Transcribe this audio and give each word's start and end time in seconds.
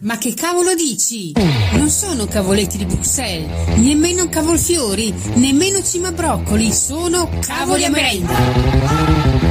Ma 0.00 0.16
che 0.16 0.32
cavolo 0.32 0.76
dici? 0.76 1.32
Non 1.72 1.90
sono 1.90 2.26
cavoletti 2.26 2.76
di 2.78 2.84
Bruxelles, 2.84 3.78
nemmeno 3.78 4.28
cavolfiori, 4.28 5.12
nemmeno 5.34 5.82
cima 5.82 6.12
broccoli, 6.12 6.72
sono 6.72 7.28
cavoli 7.40 7.84
a 7.84 7.90
merenda. 7.90 9.47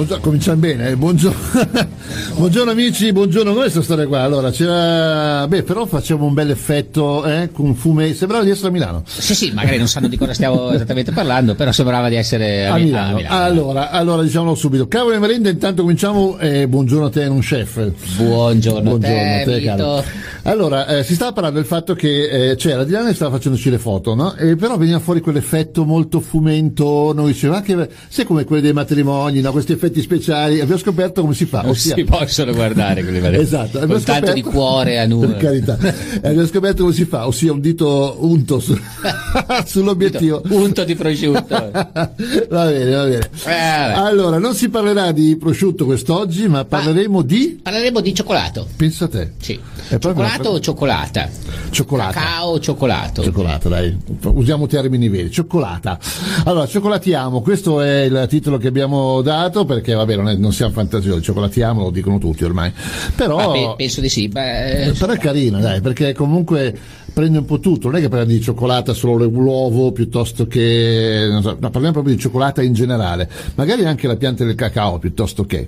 Buongiorno, 0.00 0.24
cominciamo 0.24 0.60
bene, 0.60 0.88
eh? 0.88 0.96
buongiorno. 0.96 1.38
buongiorno 2.36 2.70
amici, 2.70 3.12
buongiorno, 3.12 3.50
come 3.50 3.64
questa 3.64 3.82
storia 3.82 4.06
qua? 4.06 4.22
Allora, 4.22 4.50
c'era, 4.50 5.46
beh, 5.46 5.62
però 5.62 5.84
facciamo 5.84 6.24
un 6.24 6.32
bel 6.32 6.48
effetto, 6.48 7.26
eh, 7.26 7.50
con 7.52 7.74
fume, 7.74 8.14
sembrava 8.14 8.42
di 8.42 8.48
essere 8.48 8.68
a 8.68 8.70
Milano. 8.70 9.02
Sì, 9.04 9.34
sì, 9.34 9.50
magari 9.52 9.76
non 9.76 9.88
sanno 9.88 10.08
di 10.08 10.16
cosa 10.16 10.32
stiamo 10.32 10.70
esattamente 10.72 11.12
parlando, 11.12 11.54
però 11.54 11.70
sembrava 11.70 12.08
di 12.08 12.14
essere 12.16 12.66
a, 12.66 12.72
A 12.72 12.76
Mi- 12.78 12.84
Milano. 12.84 13.10
a 13.10 13.16
Milano. 13.18 13.44
Allora, 13.44 13.90
allora, 13.90 14.22
diciamolo 14.22 14.54
subito. 14.54 14.88
Cavolo 14.88 15.16
e 15.16 15.18
merenda, 15.18 15.50
intanto 15.50 15.82
cominciamo, 15.82 16.38
eh, 16.38 16.66
buongiorno 16.66 17.04
a 17.04 17.10
te, 17.10 17.28
non 17.28 17.40
chef. 17.40 17.92
Buongiorno, 18.16 18.96
te, 18.96 19.42
a 19.42 19.44
Vito. 19.44 19.66
caro. 19.66 20.04
Allora, 20.44 20.86
eh, 20.86 21.04
si 21.04 21.12
stava 21.14 21.32
parlando 21.32 21.58
del 21.58 21.66
fatto 21.68 21.92
che 21.94 22.52
eh, 22.52 22.56
c'era 22.56 22.84
di 22.84 22.92
là 22.92 23.06
e 23.06 23.12
stava 23.12 23.32
facendoci 23.32 23.68
le 23.68 23.78
foto, 23.78 24.14
no? 24.14 24.34
E 24.34 24.56
però 24.56 24.78
veniva 24.78 24.98
fuori 24.98 25.20
quell'effetto 25.20 25.84
molto 25.84 26.20
fumento, 26.20 27.12
noi 27.14 27.32
diceva 27.32 27.58
"Ah, 27.58 27.60
che 27.60 27.86
sai 28.08 28.24
come 28.24 28.44
quelli 28.44 28.62
dei 28.62 28.72
matrimoni, 28.72 29.42
no? 29.42 29.52
Questi 29.52 29.72
effetti 29.72 29.88
speciali, 30.00 30.60
abbiamo 30.60 30.80
scoperto 30.80 31.20
come 31.22 31.34
si 31.34 31.44
fa. 31.46 31.62
Non 31.62 31.70
ossia- 31.70 31.94
si 31.96 32.04
possono 32.04 32.52
guardare 32.52 33.02
quelli. 33.02 33.36
Esatto, 33.36 33.78
con 33.80 34.02
tanto 34.02 34.32
di 34.32 34.40
scoperto- 34.40 34.50
cuore 34.50 34.98
a 34.98 35.06
Per 35.06 35.08
nulla. 35.08 35.36
carità, 35.36 35.76
E 35.80 36.28
abbiamo 36.28 36.46
scoperto 36.46 36.82
come 36.82 36.94
si 36.94 37.04
fa, 37.04 37.26
ossia 37.26 37.52
un 37.52 37.60
dito 37.60 38.16
unto 38.20 38.60
su- 38.60 38.78
sull'obiettivo. 39.66 40.42
Unto 40.50 40.84
di 40.84 40.94
prosciutto. 40.94 41.70
va 41.72 42.10
bene, 42.14 42.94
va 42.94 43.04
bene. 43.04 43.30
Eh. 43.46 43.52
Allora, 43.94 44.38
non 44.38 44.54
si 44.54 44.68
parlerà 44.68 45.12
di 45.12 45.36
prosciutto 45.36 45.84
quest'oggi, 45.84 46.48
ma 46.48 46.64
parleremo 46.64 47.22
di. 47.22 47.58
Parleremo 47.62 48.00
di 48.00 48.14
cioccolato. 48.14 48.66
Pensa 48.76 49.06
a 49.06 49.08
te. 49.08 49.32
Sì. 49.40 49.58
È 49.88 49.98
proprio 49.98 50.24
Cioccolato 50.24 50.48
o 50.50 50.60
cioccolata? 50.60 51.28
Cioccolata. 51.70 52.12
Cacao 52.12 52.48
o 52.50 52.60
cioccolato? 52.60 53.22
Cioccolata, 53.22 53.68
dai, 53.68 53.96
usiamo 54.22 54.66
termini 54.66 55.08
veri. 55.08 55.30
Cioccolata. 55.30 55.98
Allora, 56.44 56.66
cioccolatiamo, 56.66 57.40
questo 57.42 57.80
è 57.80 58.02
il 58.02 58.26
titolo 58.28 58.56
che 58.58 58.68
abbiamo 58.68 59.20
dato 59.22 59.64
perché, 59.64 59.79
vabbè, 59.80 60.16
non, 60.16 60.28
è- 60.28 60.34
non 60.36 60.52
siamo 60.52 60.72
fantasiosi, 60.72 61.22
cioccolatiamo 61.22 61.82
lo 61.82 61.90
dicono 61.90 62.18
tutti 62.18 62.44
ormai. 62.44 62.72
Però. 63.14 63.36
Ah, 63.38 63.50
pe- 63.52 63.74
penso 63.76 64.00
di 64.00 64.08
sì. 64.08 64.28
Beh, 64.28 64.86
Eh, 64.86 64.92
Però 64.92 65.12
è 65.12 65.18
carino, 65.18 65.58
dai, 65.60 65.80
perché 65.80 66.12
comunque 66.12 66.76
prende 67.12 67.38
un 67.38 67.44
po' 67.44 67.58
tutto, 67.58 67.88
non 67.88 67.96
è 67.98 68.00
che 68.00 68.08
parliamo 68.08 68.32
di 68.32 68.40
cioccolata 68.40 68.92
solo 68.92 69.24
l'uovo 69.26 69.90
piuttosto 69.92 70.46
che. 70.46 71.26
so, 71.42 71.56
no, 71.58 71.70
parliamo 71.70 71.92
proprio 71.92 72.14
di 72.14 72.20
cioccolata 72.20 72.62
in 72.62 72.72
generale, 72.72 73.28
magari 73.56 73.84
anche 73.84 74.06
la 74.06 74.16
pianta 74.16 74.44
del 74.44 74.54
cacao 74.54 74.98
piuttosto 74.98 75.44
che. 75.44 75.66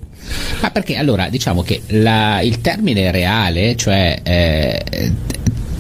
Ma 0.61 0.71
perché 0.71 0.97
allora 0.97 1.29
diciamo 1.29 1.63
che 1.63 1.83
la- 1.89 2.41
il 2.43 2.61
termine 2.61 3.11
reale, 3.11 3.75
cioè 3.77 4.21
eh, 4.23 5.13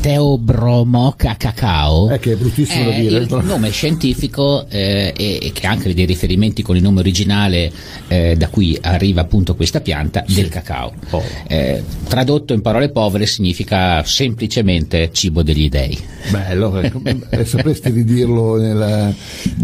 Teobromoca 0.03 1.37
cacao, 1.37 2.11
Eh, 2.11 2.19
che 2.19 2.33
è 2.33 2.35
bruttissimo 2.35 2.87
da 2.87 2.91
è 2.91 3.01
dire, 3.01 3.19
il 3.19 3.41
nome 3.45 3.71
scientifico 3.71 4.67
eh, 4.69 5.15
e, 5.17 5.39
e 5.41 5.53
che 5.53 5.69
ha 5.69 5.71
anche 5.71 5.95
dei 5.95 6.07
riferimenti 6.07 6.61
con 6.61 6.75
il 6.75 6.83
nome 6.83 6.99
originale 6.99 7.71
eh, 8.09 8.35
da 8.37 8.49
cui 8.49 8.77
arriva 8.83 9.21
appunto 9.21 9.55
questa 9.55 9.81
pianta 9.81 10.25
del 10.27 10.49
cacao. 10.49 10.93
Oh. 11.11 11.23
Eh, 11.47 11.85
tradotto 12.09 12.53
in 12.53 12.63
parole 12.63 12.91
povere 12.91 13.27
significa 13.27 14.03
semplicemente 14.03 15.11
cibo 15.13 15.45
degli 15.45 15.69
dei. 15.69 15.97
Bello, 16.31 16.81
eh, 16.81 16.91
eh, 17.31 17.45
sapresti 17.45 17.91
ridirlo 17.91 18.57
nel. 18.57 19.15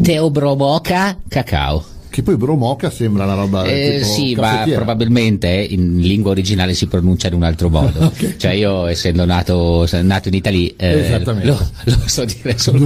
Teobromoca 0.01 1.19
cacao. 1.27 1.85
Che 2.11 2.23
poi 2.23 2.37
bromoca 2.37 2.91
sembra 2.91 3.25
una 3.25 3.35
roba. 3.35 3.65
Eh, 3.65 4.03
sì, 4.03 4.35
ma 4.35 4.65
probabilmente 4.67 5.49
in 5.49 6.01
lingua 6.01 6.31
originale 6.31 6.75
si 6.75 6.87
pronuncia 6.87 7.29
in 7.29 7.35
un 7.35 7.43
altro 7.43 7.69
modo. 7.69 8.07
Ok. 8.19 8.37
Cioè 8.37 8.53
io 8.53 8.87
essendo 8.87 9.25
nato, 9.27 9.87
nato 10.03 10.29
in 10.29 10.35
Italia 10.35 10.71
eh, 10.77 11.21
lo, 11.43 11.59
lo 11.85 11.99
so 12.07 12.25
dire 12.25 12.57
solo, 12.57 12.79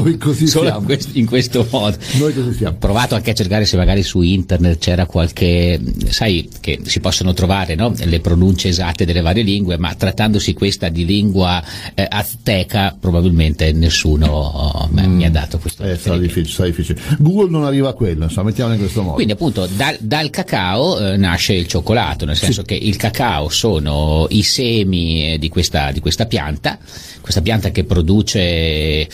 solo 0.46 0.84
in, 1.12 1.26
questo, 1.26 1.66
modo. 1.70 1.96
Noi 2.18 2.34
così 2.34 2.54
siamo. 2.54 2.74
Ho 2.74 2.78
provato 2.78 3.14
anche 3.14 3.30
a 3.30 3.34
cercare 3.34 3.64
se 3.64 3.76
magari 3.76 4.02
su 4.02 4.20
internet 4.20 4.78
c'era 4.78 5.06
qualche, 5.06 5.80
sai 6.08 6.48
che 6.60 6.80
si 6.84 7.00
possono 7.00 7.32
trovare 7.34 7.76
no? 7.76 7.94
le 7.96 8.20
pronunce 8.20 8.68
esatte 8.68 9.04
delle 9.04 9.20
varie 9.20 9.44
lingue, 9.44 9.78
ma 9.78 9.94
trattandosi 9.94 10.54
questa 10.54 10.88
di 10.88 11.04
lingua 11.04 11.62
eh, 11.94 12.06
azteca 12.08 12.96
probabilmente 12.98 13.72
nessuno 13.72 14.26
oh, 14.26 14.88
me- 14.90 15.06
mi 15.06 15.24
ha 15.24 15.30
dato 15.30 15.58
questo. 15.58 15.82
Eh, 15.84 15.96
sarà 15.96 16.18
difficile, 16.18 16.52
sarà 16.52 16.68
difficile. 16.68 17.00
Google 17.18 17.50
non 17.50 17.64
arriva 17.64 17.90
a 17.90 17.92
quello, 17.92 18.24
insomma, 18.24 18.48
mettiamolo 18.48 18.74
in 18.74 18.80
questo 18.80 19.02
modo. 19.02 19.11
Quindi 19.14 19.32
appunto 19.32 19.66
dal, 19.66 19.96
dal 20.00 20.30
cacao 20.30 20.98
eh, 20.98 21.16
nasce 21.16 21.54
il 21.54 21.66
cioccolato, 21.66 22.24
nel 22.24 22.36
senso 22.36 22.62
che 22.62 22.74
il 22.74 22.96
cacao 22.96 23.48
sono 23.48 24.26
i 24.30 24.42
semi 24.42 25.32
eh, 25.32 25.38
di 25.38 25.48
questa, 25.48 25.92
di 25.92 26.00
questa 26.00 26.26
pianta, 26.26 26.78
questa 27.20 27.40
pianta 27.40 27.70
che 27.70 27.84
produce 27.84 29.08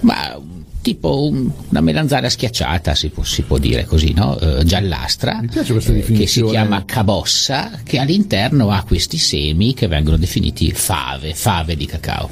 ma, 0.00 0.38
tipo 0.84 1.24
un- 1.26 1.50
una 1.70 1.80
melanzana 1.80 2.28
schiacciata, 2.28 2.94
si 2.94 3.08
può, 3.08 3.22
si 3.24 3.40
può 3.40 3.56
dire 3.56 3.86
così, 3.86 4.12
no? 4.12 4.38
Eh, 4.38 4.64
giallastra, 4.64 5.40
eh, 5.40 6.02
che 6.02 6.26
si 6.26 6.42
chiama 6.44 6.84
cabossa, 6.84 7.80
che 7.82 7.98
all'interno 7.98 8.68
ha 8.70 8.84
questi 8.86 9.16
semi 9.16 9.72
che 9.72 9.88
vengono 9.88 10.18
definiti 10.18 10.70
fave, 10.72 11.32
fave 11.32 11.74
di 11.74 11.86
cacao. 11.86 12.28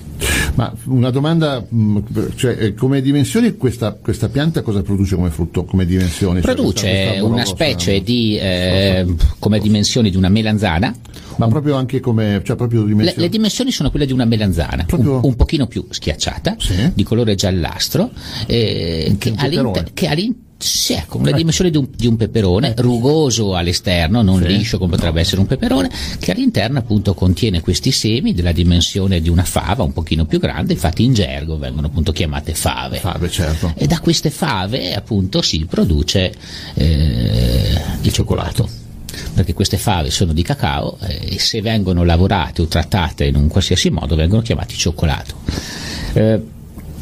Ma 0.56 0.70
una 0.84 1.08
domanda, 1.08 1.64
mh, 1.66 1.98
cioè, 2.36 2.56
eh, 2.60 2.74
come 2.74 3.00
dimensioni 3.00 3.56
questa, 3.56 3.92
questa 3.92 4.28
pianta 4.28 4.60
cosa 4.60 4.82
produce 4.82 5.14
come 5.16 5.30
frutto, 5.30 5.64
come 5.64 5.86
dimensioni? 5.86 6.42
Cioè, 6.42 6.54
Produce 6.54 6.86
questa- 6.86 7.08
questa 7.08 7.24
una 7.24 7.44
specie 7.46 8.02
di, 8.02 8.36
eh, 8.38 9.06
come 9.38 9.60
dimensioni 9.60 10.10
di 10.10 10.16
una 10.18 10.28
melanzana, 10.28 10.94
Ma 11.36 11.48
proprio 11.48 11.76
anche 11.76 12.00
come, 12.00 12.40
cioè 12.44 12.56
proprio 12.56 12.82
Le, 12.82 12.88
dimensioni. 12.88 13.22
le 13.22 13.28
dimensioni 13.28 13.70
sono 13.72 13.90
quelle 13.90 14.06
di 14.06 14.12
una 14.12 14.24
melanzana, 14.24 14.84
Proprio- 14.84 15.16
un, 15.16 15.20
un 15.24 15.36
pochino 15.36 15.66
più 15.66 15.86
schiacciata, 15.88 16.56
Sì. 16.58 16.92
di 16.94 17.02
colore 17.02 17.34
giallastro, 17.34 18.10
eh, 18.46 19.14
che, 19.18 19.32
all'inter- 19.36 19.92
che 19.92 20.08
sì, 20.62 20.92
ecco, 20.92 21.20
le 21.20 21.32
dimensioni 21.32 21.70
di 21.72 21.76
un, 21.76 21.88
di 21.92 22.06
un 22.06 22.14
peperone, 22.14 22.74
rugoso 22.76 23.56
all'esterno, 23.56 24.22
non 24.22 24.40
Sì. 24.42 24.46
liscio 24.46 24.78
come 24.78 24.94
potrebbe 24.94 25.18
essere 25.20 25.40
un 25.40 25.46
peperone, 25.48 25.90
che 26.20 26.30
all'interno 26.30 26.78
appunto 26.78 27.14
contiene 27.14 27.60
questi 27.60 27.90
semi 27.90 28.32
della 28.32 28.52
dimensione 28.52 29.20
di 29.20 29.28
una 29.28 29.42
fava, 29.42 29.82
un 29.82 29.92
pochino 29.92 30.24
più 30.24 30.38
grande, 30.38 30.74
infatti 30.74 31.02
in 31.02 31.14
gergo 31.14 31.58
vengono 31.58 31.88
appunto 31.88 32.12
chiamate 32.12 32.54
fave. 32.54 32.98
Fave, 32.98 33.28
certo. 33.28 33.72
E 33.76 33.88
da 33.88 33.98
queste 33.98 34.30
fave 34.30 34.94
appunto 34.94 35.42
si 35.42 35.64
produce 35.68 36.32
eh, 36.74 37.80
il 38.02 38.12
cioccolato. 38.12 38.68
Perché 39.34 39.54
queste 39.54 39.76
fave 39.78 40.10
sono 40.10 40.32
di 40.32 40.42
cacao 40.42 40.98
eh, 41.02 41.34
e 41.34 41.38
se 41.38 41.60
vengono 41.62 42.04
lavorate 42.04 42.62
o 42.62 42.66
trattate 42.66 43.24
in 43.26 43.36
un 43.36 43.48
qualsiasi 43.48 43.90
modo 43.90 44.14
vengono 44.16 44.42
chiamati 44.42 44.76
cioccolato. 44.76 45.34
Eh, 46.14 46.40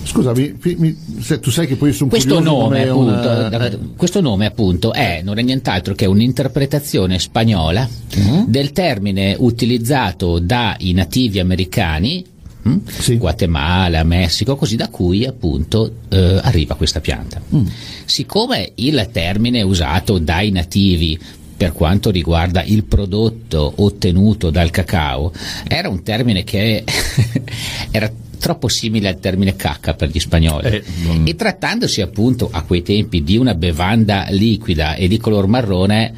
Scusami, 0.02 0.58
mi- 0.78 0.96
se 1.20 1.40
tu 1.40 1.50
sai 1.50 1.66
che 1.66 1.76
poi 1.76 1.92
sono 1.92 2.08
questo 2.08 2.40
nome, 2.40 2.88
come 2.88 3.10
una- 3.10 3.20
appunto, 3.20 3.48
da- 3.58 3.66
eh, 3.66 3.78
questo 3.96 4.22
nome 4.22 4.46
appunto 4.46 4.94
è 4.94 5.20
non 5.22 5.38
è 5.38 5.42
nient'altro 5.42 5.94
che 5.94 6.06
un'interpretazione 6.06 7.18
spagnola 7.18 7.86
Mhm. 8.16 8.44
del 8.46 8.72
termine 8.72 9.36
utilizzato 9.38 10.38
dai 10.38 10.92
nativi 10.94 11.38
americani 11.38 12.24
hm? 12.62 12.76
Sì. 12.86 13.16
Guatemala, 13.18 14.02
Messico, 14.04 14.56
così 14.56 14.76
da 14.76 14.88
cui 14.88 15.24
appunto 15.26 15.90
eh, 16.08 16.40
arriva 16.42 16.74
questa 16.74 17.00
pianta. 17.00 17.40
Mm. 17.54 17.66
Siccome 18.04 18.72
il 18.76 19.08
termine 19.12 19.62
usato 19.62 20.18
dai 20.18 20.50
nativi 20.50 21.18
per 21.60 21.72
quanto 21.72 22.10
riguarda 22.10 22.62
il 22.62 22.84
prodotto 22.84 23.70
ottenuto 23.76 24.48
dal 24.48 24.70
cacao 24.70 25.30
era 25.68 25.90
un 25.90 26.02
termine 26.02 26.42
che 26.42 26.84
era 27.92 28.10
troppo 28.38 28.68
simile 28.68 29.08
al 29.08 29.20
termine 29.20 29.54
cacca 29.56 29.92
per 29.92 30.08
gli 30.08 30.18
spagnoli. 30.18 30.66
Eh, 30.68 30.82
non- 31.04 31.26
e 31.26 31.34
trattandosi 31.36 32.00
appunto 32.00 32.48
a 32.50 32.62
quei 32.62 32.80
tempi 32.82 33.22
di 33.22 33.36
una 33.36 33.54
bevanda 33.54 34.24
liquida 34.30 34.94
e 34.94 35.06
di 35.06 35.18
color 35.18 35.48
marrone 35.48 36.14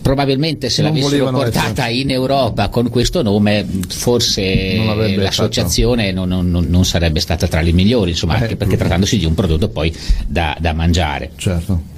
probabilmente 0.00 0.70
se 0.70 0.80
Non 0.80 0.94
l'avessero 0.94 1.30
portata 1.30 1.88
in 1.88 2.10
Europa 2.10 2.68
con 2.70 2.88
questo 2.88 3.20
nome 3.20 3.66
forse 3.88 4.76
Non 4.78 4.88
avrebbe 4.88 5.24
l'associazione 5.24 6.10
non- 6.10 6.28
non 6.48 6.84
sarebbe 6.86 7.20
stata 7.20 7.46
tra 7.48 7.60
le 7.60 7.72
migliori 7.72 8.12
insomma 8.12 8.38
Eh, 8.38 8.42
anche 8.44 8.56
perché 8.56 8.78
trattandosi 8.78 9.18
di 9.18 9.26
un 9.26 9.34
prodotto 9.34 9.68
poi 9.68 9.94
da, 10.26 10.56
da 10.58 10.72
mangiare. 10.72 11.32
Certo. 11.36 11.94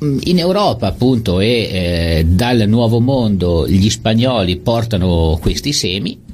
In 0.00 0.38
Europa 0.38 0.86
appunto 0.88 1.40
e 1.40 1.48
eh, 1.48 2.24
dal 2.26 2.64
nuovo 2.66 3.00
mondo 3.00 3.66
gli 3.68 3.88
spagnoli 3.90 4.56
portano 4.56 5.38
questi 5.40 5.72
semi 5.72 6.24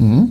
Mm? 0.00 0.24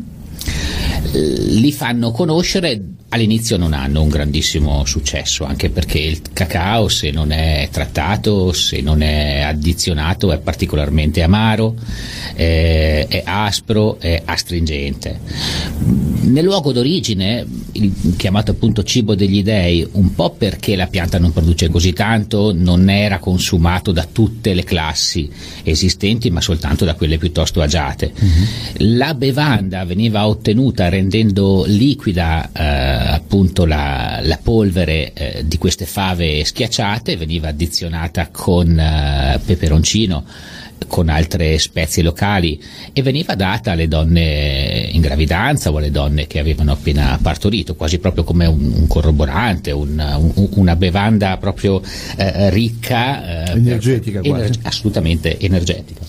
eh, 1.13 1.43
li 1.49 1.71
fanno 1.71 2.11
conoscere 2.11 2.81
all'inizio 3.13 3.57
non 3.57 3.73
hanno 3.73 4.01
un 4.01 4.09
grandissimo 4.09 4.85
successo 4.85 5.43
anche 5.43 5.69
perché 5.69 5.99
il 5.99 6.21
cacao 6.31 6.87
se 6.87 7.11
non 7.11 7.31
è 7.31 7.67
trattato 7.69 8.53
se 8.53 8.79
non 8.81 9.01
è 9.01 9.41
addizionato 9.41 10.31
è 10.31 10.39
particolarmente 10.39 11.21
amaro 11.21 11.75
eh, 12.35 13.05
è 13.07 13.23
aspro 13.25 13.99
è 13.99 14.21
astringente 14.23 15.19
nel 16.21 16.43
luogo 16.43 16.71
d'origine, 16.71 17.45
il, 17.73 18.15
chiamato 18.15 18.51
appunto 18.51 18.83
cibo 18.83 19.15
degli 19.15 19.43
dei, 19.43 19.87
un 19.93 20.13
po' 20.13 20.31
perché 20.31 20.75
la 20.75 20.87
pianta 20.87 21.17
non 21.17 21.33
produce 21.33 21.69
così 21.69 21.93
tanto, 21.93 22.53
non 22.53 22.89
era 22.89 23.17
consumato 23.17 23.91
da 23.91 24.07
tutte 24.09 24.53
le 24.53 24.63
classi 24.63 25.29
esistenti, 25.63 26.29
ma 26.29 26.41
soltanto 26.41 26.85
da 26.85 26.93
quelle 26.93 27.17
piuttosto 27.17 27.61
agiate. 27.61 28.13
Uh-huh. 28.17 28.87
La 28.97 29.13
bevanda 29.13 29.83
veniva 29.83 30.27
ottenuta 30.27 30.89
rendendo 30.89 31.63
liquida 31.65 32.49
eh, 32.53 33.00
appunto 33.07 33.65
la, 33.65 34.19
la 34.21 34.39
polvere 34.41 35.13
eh, 35.13 35.43
di 35.45 35.57
queste 35.57 35.85
fave 35.85 36.43
schiacciate, 36.43 37.17
veniva 37.17 37.49
addizionata 37.49 38.29
con 38.31 38.77
eh, 38.77 39.39
peperoncino 39.43 40.25
con 40.87 41.09
altre 41.09 41.57
spezie 41.59 42.03
locali 42.03 42.61
e 42.91 43.01
veniva 43.01 43.35
data 43.35 43.71
alle 43.71 43.87
donne 43.87 44.89
in 44.91 44.99
gravidanza 44.99 45.71
o 45.71 45.77
alle 45.77 45.91
donne 45.91 46.27
che 46.27 46.39
avevano 46.39 46.71
appena 46.71 47.17
partorito, 47.21 47.75
quasi 47.75 47.99
proprio 47.99 48.23
come 48.23 48.45
un, 48.45 48.71
un 48.73 48.87
corroborante, 48.87 49.71
un, 49.71 50.31
un, 50.35 50.49
una 50.55 50.75
bevanda 50.75 51.37
proprio 51.37 51.81
eh, 52.17 52.49
ricca. 52.49 53.45
Eh, 53.45 53.51
energetica, 53.51 54.21
per, 54.21 54.31
ener- 54.31 54.59
assolutamente 54.63 55.39
energetica. 55.39 56.01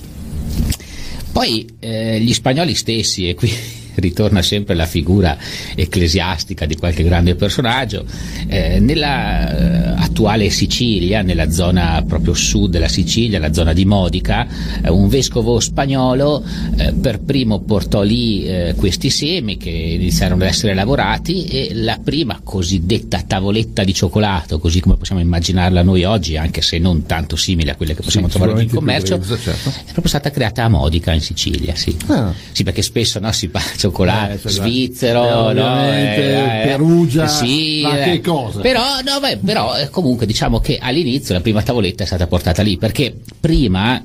Poi 1.31 1.77
eh, 1.79 2.21
gli 2.21 2.33
spagnoli 2.33 2.75
stessi, 2.75 3.29
e 3.29 3.35
qui 3.35 3.53
ritorna 3.95 4.43
sempre 4.43 4.75
la 4.75 4.87
figura 4.87 5.37
ecclesiastica 5.75 6.67
di 6.67 6.77
qualche 6.77 7.03
grande 7.03 7.35
personaggio. 7.35 8.05
Eh, 8.47 8.81
nella 8.81 9.97
eh, 9.97 10.03
attuale 10.03 10.51
Sicilia, 10.51 11.23
nella 11.23 11.51
zona 11.51 12.05
proprio 12.07 12.35
sud 12.35 12.71
della 12.71 12.89
Sicilia, 12.89 13.39
la 13.39 13.53
zona 13.53 13.73
di 13.73 13.85
Modica, 13.85 14.47
eh, 14.83 14.91
un 14.91 15.09
vescovo 15.09 15.61
spagnolo 15.61 16.43
eh, 16.77 16.93
per 16.93 17.21
primo 17.21 17.61
portò 17.61 18.03
lì 18.03 18.45
eh, 18.45 18.75
questi 18.77 19.11
semi 19.11 19.57
che 19.57 19.71
iniziarono 19.71 20.43
ad 20.43 20.49
essere 20.49 20.75
lavorati 20.75 21.45
e 21.45 21.71
la 21.75 21.99
prima 22.03 22.41
cosiddetta 22.43 23.23
tavoletta 23.23 23.85
di 23.85 23.95
cioccolato, 23.95 24.59
così 24.59 24.81
come 24.81 24.97
possiamo 24.97 25.21
immaginarla 25.21 25.83
noi 25.83 26.05
oggi, 26.05 26.37
anche 26.37 26.63
se 26.63 26.79
non 26.79 27.05
tanto 27.07 27.37
simile 27.37 27.73
a 27.73 27.77
quelle 27.77 27.95
che 27.95 28.03
possiamo 28.03 28.29
sì, 28.29 28.37
trovare 28.37 28.63
in 28.63 28.69
commercio, 28.69 29.19
grezza, 29.19 29.39
certo. 29.39 29.69
è 29.69 29.85
proprio 29.85 30.09
stata 30.09 30.31
creata 30.31 30.65
a 30.65 30.69
Modica 30.69 31.13
in 31.13 31.21
Sicilia. 31.21 31.75
Sì, 31.75 31.97
ah. 32.09 32.33
sì 32.53 32.63
perché 32.63 32.83
spesso 32.83 33.19
no, 33.19 33.33
si 33.33 33.49
parla 33.49 33.71
cioccolato 33.83 34.47
eh, 34.47 34.51
svizzero, 34.51 35.51
eh, 35.51 35.55
no, 35.55 35.93
eh, 35.93 36.63
Perugia, 36.65 37.27
sì, 37.27 37.83
ma 37.83 37.97
che 37.97 38.21
cosa? 38.21 38.61
Però, 38.61 38.81
no, 39.05 39.19
beh, 39.21 39.39
però 39.39 39.75
comunque 39.91 40.27
diciamo 40.27 40.61
che 40.61 40.79
all'inizio 40.81 41.35
la 41.35 41.41
prima 41.41 41.63
tavoletta 41.63 42.05
è 42.05 42.07
stata 42.07 42.27
portata 42.27 42.63
lì 42.63 42.77
perché 42.77 43.15
prima 43.41 44.01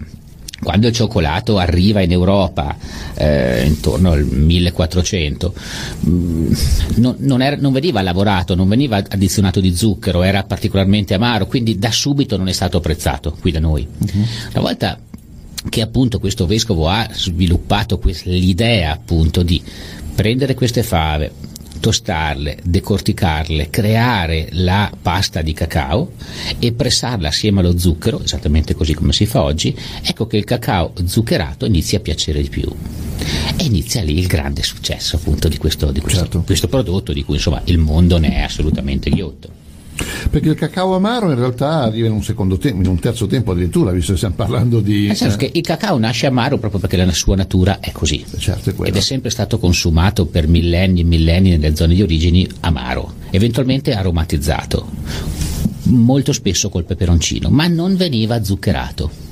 quando 0.59 0.87
il 0.87 0.93
cioccolato 0.93 1.59
arriva 1.59 2.01
in 2.01 2.11
Europa 2.11 2.75
eh, 3.13 3.63
intorno 3.63 4.11
al 4.11 4.25
1400 4.25 5.53
mh, 5.99 6.09
mm, 6.09 6.51
non, 6.95 7.15
non, 7.19 7.41
era, 7.43 7.55
non, 7.57 7.71
veniva 7.71 8.01
lavorato, 8.01 8.55
non 8.55 8.67
veniva 8.67 8.97
addizionato 8.97 9.59
di 9.59 9.75
zucchero, 9.75 10.23
era 10.23 10.43
particolarmente 10.43 11.13
amaro, 11.13 11.45
quindi 11.45 11.77
da 11.77 11.91
subito 11.91 12.37
non 12.37 12.47
è 12.47 12.53
stato 12.53 12.77
apprezzato 12.77 13.37
qui 13.39 13.51
da 13.51 13.59
noi. 13.59 13.87
Uh-huh. 13.97 14.25
Una 14.53 14.61
volta 14.61 14.99
che 15.69 15.81
appunto 15.81 16.19
questo 16.19 16.45
vescovo 16.45 16.87
ha 16.87 17.09
sviluppato 17.11 17.99
l'idea 18.23 18.91
appunto 18.91 19.43
di 19.43 19.61
prendere 20.15 20.53
queste 20.53 20.83
fave, 20.83 21.31
tostarle, 21.79 22.57
decorticarle, 22.63 23.69
creare 23.69 24.49
la 24.53 24.91
pasta 24.99 25.41
di 25.41 25.53
cacao 25.53 26.13
e 26.59 26.71
pressarla 26.73 27.27
assieme 27.27 27.59
allo 27.59 27.77
zucchero, 27.77 28.23
esattamente 28.23 28.75
così 28.75 28.93
come 28.93 29.13
si 29.13 29.25
fa 29.25 29.43
oggi, 29.43 29.75
ecco 30.01 30.27
che 30.27 30.37
il 30.37 30.43
cacao 30.43 30.93
zuccherato 31.05 31.65
inizia 31.65 31.99
a 31.99 32.01
piacere 32.01 32.41
di 32.41 32.49
più. 32.49 32.69
E 33.57 33.63
inizia 33.63 34.01
lì 34.03 34.17
il 34.17 34.27
grande 34.27 34.63
successo 34.63 35.17
appunto 35.17 35.47
di 35.47 35.57
questo, 35.57 35.91
di 35.91 35.99
questo, 35.99 36.21
certo. 36.21 36.41
questo 36.41 36.67
prodotto 36.67 37.13
di 37.13 37.23
cui 37.23 37.35
insomma 37.35 37.61
il 37.65 37.77
mondo 37.77 38.17
ne 38.17 38.35
è 38.35 38.41
assolutamente 38.41 39.09
ghiotto. 39.09 39.65
Perché 40.29 40.49
il 40.49 40.55
cacao 40.55 40.95
amaro 40.95 41.29
in 41.29 41.37
realtà 41.37 41.81
arriva 41.83 42.07
in 42.07 42.13
un 42.13 42.23
secondo 42.23 42.57
tempo, 42.57 42.81
in 42.81 42.87
un 42.87 42.99
terzo 42.99 43.27
tempo 43.27 43.51
addirittura, 43.51 43.91
visto 43.91 44.11
che 44.11 44.17
stiamo 44.17 44.35
parlando 44.35 44.79
di. 44.79 45.07
Nel 45.07 45.15
senso 45.15 45.37
eh. 45.37 45.49
che 45.49 45.57
il 45.57 45.63
cacao 45.63 45.97
nasce 45.97 46.27
amaro 46.27 46.57
proprio 46.57 46.79
perché 46.79 46.97
la 46.97 47.11
sua 47.11 47.35
natura 47.35 47.79
è 47.79 47.91
così. 47.91 48.23
Certo, 48.37 48.69
è 48.69 48.87
ed 48.87 48.95
è 48.95 48.99
sempre 48.99 49.29
stato 49.29 49.57
consumato 49.57 50.25
per 50.25 50.47
millenni 50.47 51.01
e 51.01 51.03
millenni 51.03 51.49
nelle 51.49 51.75
zone 51.75 51.95
di 51.95 52.01
origini 52.01 52.47
amaro, 52.61 53.13
eventualmente 53.31 53.93
aromatizzato, 53.93 54.87
molto 55.83 56.33
spesso 56.33 56.69
col 56.69 56.83
peperoncino, 56.83 57.49
ma 57.49 57.67
non 57.67 57.95
veniva 57.95 58.43
zuccherato. 58.43 59.25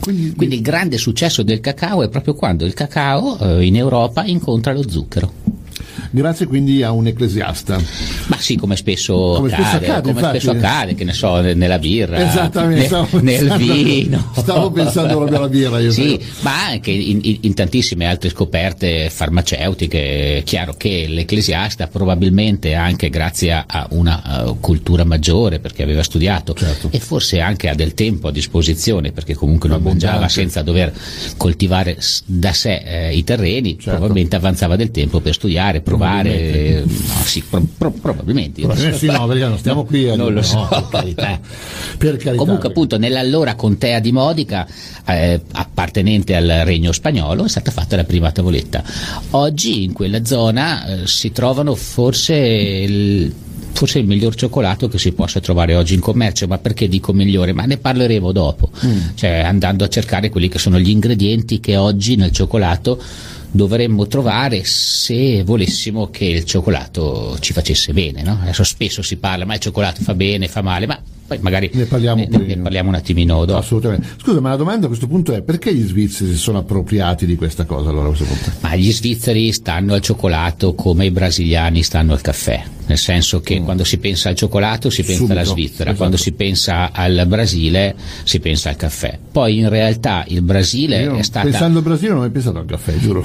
Quindi, 0.00 0.34
Quindi, 0.34 0.56
il 0.56 0.62
grande 0.62 0.96
successo 0.96 1.42
del 1.42 1.60
cacao 1.60 2.02
è 2.02 2.08
proprio 2.08 2.34
quando 2.34 2.64
il 2.64 2.72
cacao 2.72 3.38
eh, 3.38 3.66
in 3.66 3.76
Europa 3.76 4.24
incontra 4.24 4.72
lo 4.72 4.88
zucchero 4.88 5.39
grazie 6.10 6.46
quindi 6.46 6.82
a 6.82 6.90
un 6.92 7.06
ecclesiasta. 7.06 7.80
Ma 8.26 8.38
sì, 8.38 8.56
come 8.56 8.76
spesso 8.76 9.34
come 9.36 9.52
accade, 9.52 9.64
spesso 9.64 9.76
accade, 9.76 10.12
come 10.12 10.28
spesso 10.28 10.50
accade 10.50 10.94
che 10.94 11.04
ne 11.04 11.12
so, 11.12 11.40
nella 11.40 11.78
birra, 11.78 12.18
Esattamente, 12.28 13.06
ne, 13.20 13.40
nel 13.40 13.56
vino. 13.56 14.32
Stavo 14.36 14.70
pensando 14.70 15.16
proprio 15.16 15.38
alla 15.38 15.48
birra 15.48 15.78
io. 15.78 15.90
Sì, 15.90 16.20
ma 16.40 16.66
anche 16.66 16.90
in, 16.90 17.38
in, 17.40 17.54
tantissime 17.54 18.06
altre 18.06 18.30
scoperte 18.30 19.10
farmaceutiche, 19.10 20.38
è 20.38 20.42
chiaro 20.44 20.74
che 20.76 21.06
l'ecclesiasta 21.08 21.86
probabilmente 21.88 22.74
anche 22.74 23.10
grazie 23.10 23.64
a 23.66 23.86
una 23.90 24.44
uh, 24.44 24.60
cultura 24.60 25.04
maggiore 25.04 25.58
perché 25.58 25.82
aveva 25.82 26.02
studiato 26.02 26.54
certo. 26.54 26.88
e 26.90 26.98
forse 27.00 27.40
anche 27.40 27.68
ha 27.68 27.74
del 27.74 27.94
tempo 27.94 28.28
a 28.28 28.32
disposizione 28.32 29.12
perché 29.12 29.34
comunque 29.34 29.68
non 29.68 29.82
mangiava 29.82 30.28
senza 30.28 30.62
dover 30.62 30.92
coltivare 31.36 31.98
da 32.24 32.52
sé 32.52 32.82
eh, 32.84 33.16
i 33.16 33.24
terreni, 33.24 33.74
certo. 33.74 33.90
probabilmente 33.90 34.36
avanzava 34.36 34.76
del 34.76 34.90
tempo 34.90 35.20
per 35.20 35.34
studiare, 35.34 35.80
provare 36.00 36.84
no, 36.84 37.24
sì, 37.24 37.42
pro, 37.48 37.62
pro, 37.76 37.90
probabilmente. 37.90 38.62
probabilmente 38.62 38.98
sì, 38.98 39.06
no, 39.06 39.26
perché 39.26 39.44
non 39.44 39.58
stiamo 39.60 39.84
qui 39.84 40.08
a 40.08 40.16
non 40.16 40.32
lo 40.32 40.42
so. 40.42 40.56
No, 40.56 40.68
per 40.68 40.86
carità. 40.90 41.40
Per 42.00 42.16
carità 42.16 42.42
Comunque, 42.42 42.68
appunto, 42.68 42.96
nell'allora 42.96 43.54
contea 43.54 44.00
di 44.00 44.10
Modica, 44.10 44.66
eh, 45.06 45.38
appartenente 45.52 46.34
al 46.34 46.62
regno 46.64 46.92
spagnolo, 46.92 47.44
è 47.44 47.48
stata 47.48 47.70
fatta 47.70 47.94
la 47.94 48.04
prima 48.04 48.32
tavoletta. 48.32 48.82
Oggi 49.30 49.84
in 49.84 49.92
quella 49.92 50.24
zona 50.24 50.86
eh, 50.86 51.06
si 51.06 51.30
trovano 51.30 51.74
forse 51.74 52.36
il, 52.36 53.34
forse 53.72 53.98
il 53.98 54.06
miglior 54.06 54.34
cioccolato 54.34 54.88
che 54.88 54.98
si 54.98 55.12
possa 55.12 55.40
trovare 55.40 55.74
oggi 55.74 55.92
in 55.92 56.00
commercio, 56.00 56.46
ma 56.46 56.56
perché 56.56 56.88
dico 56.88 57.12
migliore? 57.12 57.52
Ma 57.52 57.66
ne 57.66 57.76
parleremo 57.76 58.32
dopo, 58.32 58.70
mm. 58.86 58.98
cioè 59.14 59.40
andando 59.40 59.84
a 59.84 59.88
cercare 59.88 60.30
quelli 60.30 60.48
che 60.48 60.58
sono 60.58 60.78
gli 60.78 60.88
ingredienti 60.88 61.60
che 61.60 61.76
oggi 61.76 62.16
nel 62.16 62.30
cioccolato 62.30 62.98
dovremmo 63.50 64.06
trovare 64.06 64.62
se 64.64 65.42
volessimo 65.44 66.08
che 66.10 66.24
il 66.24 66.44
cioccolato 66.44 67.36
ci 67.40 67.52
facesse 67.52 67.92
bene. 67.92 68.22
No? 68.22 68.38
Adesso 68.42 68.64
spesso 68.64 69.02
si 69.02 69.16
parla, 69.16 69.44
ma 69.44 69.54
il 69.54 69.60
cioccolato 69.60 70.02
fa 70.02 70.14
bene, 70.14 70.48
fa 70.48 70.62
male, 70.62 70.86
ma 70.86 71.00
poi 71.30 71.38
magari 71.42 71.70
ne 71.74 71.84
parliamo, 71.84 72.26
ne, 72.28 72.38
ne 72.38 72.56
parliamo 72.56 72.88
un 72.88 72.96
attimino 72.96 73.44
dopo. 73.44 73.60
Assolutamente. 73.60 74.08
Scusa, 74.20 74.40
ma 74.40 74.48
la 74.48 74.56
domanda 74.56 74.86
a 74.86 74.88
questo 74.88 75.06
punto 75.06 75.32
è 75.32 75.42
perché 75.42 75.72
gli 75.72 75.86
svizzeri 75.86 76.32
si 76.32 76.36
sono 76.36 76.58
appropriati 76.58 77.24
di 77.24 77.36
questa 77.36 77.66
cosa 77.66 77.90
allora 77.90 78.06
a 78.06 78.08
questo 78.08 78.24
punto? 78.24 78.50
Ma 78.58 78.74
gli 78.74 78.90
svizzeri 78.90 79.52
stanno 79.52 79.94
al 79.94 80.00
cioccolato 80.00 80.74
come 80.74 81.06
i 81.06 81.12
brasiliani 81.12 81.84
stanno 81.84 82.14
al 82.14 82.20
caffè, 82.20 82.60
nel 82.86 82.98
senso 82.98 83.40
che 83.40 83.60
mm. 83.60 83.64
quando 83.64 83.84
si 83.84 83.98
pensa 83.98 84.30
al 84.30 84.34
cioccolato 84.34 84.90
si 84.90 85.02
pensa 85.04 85.20
Subito, 85.20 85.38
alla 85.38 85.48
Svizzera, 85.48 85.82
esatto. 85.84 85.96
quando 85.96 86.16
si 86.16 86.32
pensa 86.32 86.90
al 86.90 87.24
Brasile 87.28 87.94
si 88.24 88.40
pensa 88.40 88.70
al 88.70 88.76
caffè. 88.76 89.16
Poi 89.30 89.58
in 89.58 89.68
realtà 89.68 90.24
il 90.26 90.42
Brasile 90.42 91.02
Io, 91.02 91.14
è 91.14 91.22
stato... 91.22 91.46
Pensando 91.46 91.78
al 91.78 91.84
Brasile 91.84 92.08
non 92.08 92.18
ho 92.18 92.22
mai 92.22 92.30
pensato 92.30 92.58
al 92.58 92.66
caffè, 92.66 92.98
giuro. 92.98 93.24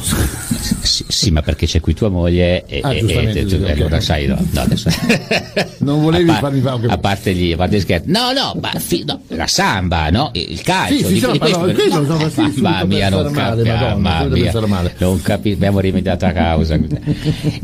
Sì, 0.82 1.04
sì, 1.08 1.32
ma 1.32 1.42
perché 1.42 1.66
c'è 1.66 1.80
qui 1.80 1.94
tua 1.94 2.10
moglie 2.10 2.66
e, 2.66 2.80
ah, 2.82 2.94
e, 2.94 3.00
e 3.00 3.46
tu, 3.46 3.56
okay. 3.56 3.72
allora 3.72 4.00
sai, 4.00 4.28
no, 4.28 4.38
no 4.52 4.62
adesso... 4.62 4.90
non 5.80 6.02
volevi 6.02 6.26
par- 6.26 6.40
farmi 6.40 6.62
fare... 6.62 6.88
A 6.88 6.98
parte 6.98 7.34
gli, 7.34 7.52
a 7.52 7.58
parte 7.58 7.80
scherzi. 7.80 8.10
No, 8.12 8.32
no, 8.32 8.58
ma 8.62 8.72
fi- 8.78 9.04
no, 9.04 9.22
la 9.28 9.48
samba, 9.48 10.10
no? 10.10 10.30
il 10.34 10.62
calcio. 10.62 10.96
Sì, 10.96 11.04
sì, 11.04 11.14
di, 11.14 11.20
sì, 11.20 11.32
di 11.32 11.38
questo, 11.40 11.66
no, 11.66 11.74
questo 11.74 12.02
no, 12.02 12.18
no, 12.18 12.30
sì, 12.30 12.62
mamma 12.62 12.84
mia, 12.86 13.10
non 13.10 13.32
capiamo, 13.32 14.90
non 14.98 15.22
capi- 15.22 15.52
abbiamo 15.52 15.80
rimediato 15.80 16.26
a 16.26 16.32
causa. 16.32 16.76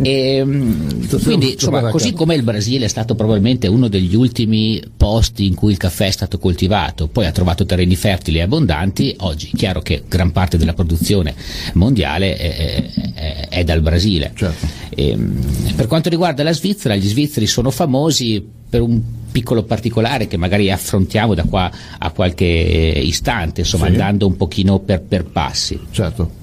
e, 0.01 0.35
ehm, 0.35 1.19
quindi, 1.23 1.53
insomma, 1.53 1.89
così 1.89 2.13
come 2.13 2.35
il 2.35 2.43
Brasile 2.43 2.85
è 2.85 2.89
stato 2.89 3.15
probabilmente 3.15 3.67
uno 3.67 3.87
degli 3.87 4.15
ultimi 4.15 4.81
posti 4.97 5.45
in 5.45 5.55
cui 5.55 5.71
il 5.71 5.77
caffè 5.77 6.07
è 6.07 6.11
stato 6.11 6.37
coltivato, 6.37 7.07
poi 7.07 7.25
ha 7.25 7.31
trovato 7.31 7.65
terreni 7.65 7.95
fertili 7.95 8.39
e 8.39 8.41
abbondanti, 8.41 9.15
oggi 9.19 9.51
è 9.53 9.55
chiaro 9.55 9.81
che 9.81 10.03
gran 10.07 10.31
parte 10.31 10.57
della 10.57 10.73
produzione 10.73 11.35
mondiale 11.73 12.37
è, 12.49 12.89
è, 13.13 13.47
è 13.49 13.63
dal 13.63 13.81
Brasile. 13.81 14.31
Certo. 14.35 14.67
E, 14.89 15.09
ehm, 15.09 15.73
per 15.75 15.87
quanto 15.87 16.09
riguarda 16.09 16.43
la 16.43 16.53
Svizzera, 16.53 16.95
gli 16.95 17.07
svizzeri 17.07 17.47
sono 17.47 17.71
famosi 17.71 18.45
per 18.69 18.81
un 18.81 19.01
piccolo 19.31 19.63
particolare 19.63 20.27
che 20.27 20.37
magari 20.37 20.71
affrontiamo 20.71 21.33
da 21.33 21.43
qua 21.43 21.71
a 21.97 22.11
qualche 22.11 22.45
istante, 22.45 23.61
insomma 23.61 23.85
sì. 23.85 23.91
andando 23.91 24.27
un 24.27 24.35
pochino 24.35 24.79
per, 24.79 25.01
per 25.01 25.25
passi. 25.25 25.79
Certo. 25.91 26.39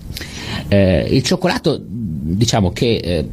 Eh, 0.69 1.07
il 1.11 1.23
cioccolato, 1.23 1.81
diciamo 1.81 2.73
che 2.73 2.97
eh, 2.97 3.29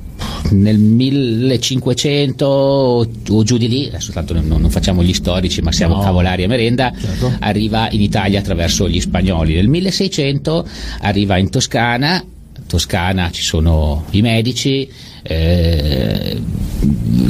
nel 0.51 0.77
1500 0.77 2.45
o 2.45 3.43
giù 3.43 3.57
di 3.57 3.67
lì, 3.67 3.87
adesso 3.87 4.11
tanto 4.11 4.33
non, 4.33 4.45
non 4.47 4.69
facciamo 4.69 5.03
gli 5.03 5.13
storici 5.13 5.61
ma 5.61 5.71
siamo 5.71 5.95
no. 5.95 6.01
cavolari 6.01 6.43
a 6.43 6.47
merenda, 6.47 6.93
certo. 6.97 7.31
arriva 7.39 7.89
in 7.91 8.01
Italia 8.01 8.39
attraverso 8.39 8.87
gli 8.87 8.99
spagnoli. 8.99 9.55
Nel 9.55 9.67
1600 9.67 10.67
arriva 10.99 11.37
in 11.37 11.49
Toscana 11.49 12.23
Toscana 12.67 13.31
ci 13.31 13.41
sono 13.41 14.03
i 14.11 14.21
medici, 14.21 14.87
eh, 15.21 16.41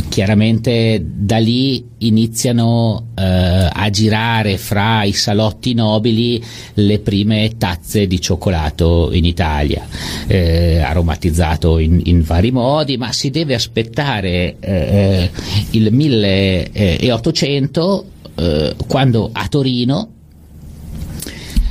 chiaramente 0.10 1.01
da 1.04 1.38
lì 1.38 1.86
iniziano 2.00 3.12
eh, 3.15 3.70
a 3.72 3.89
girare 3.89 4.58
fra 4.58 5.04
i 5.04 5.13
salotti 5.13 5.74
nobili 5.74 6.44
le 6.75 7.00
prime 7.00 7.54
tazze 7.58 8.06
di 8.08 8.22
cioccolato 8.22 9.10
in 9.12 9.25
Italia, 9.25 9.86
eh, 10.27 10.80
aromatizzato 10.80 11.80
in, 11.80 12.01
in, 12.06 12.22
vari 12.22 12.51
modi, 12.51 12.96
ma 12.98 13.12
si 13.12 13.30
deve 13.30 13.56
aspettare 13.56 14.56
eh, 14.60 15.30
il 15.72 15.92
1800 15.92 18.06
eh, 18.36 18.75
quando 18.88 19.30
a 19.32 19.48
Torino 19.48 20.10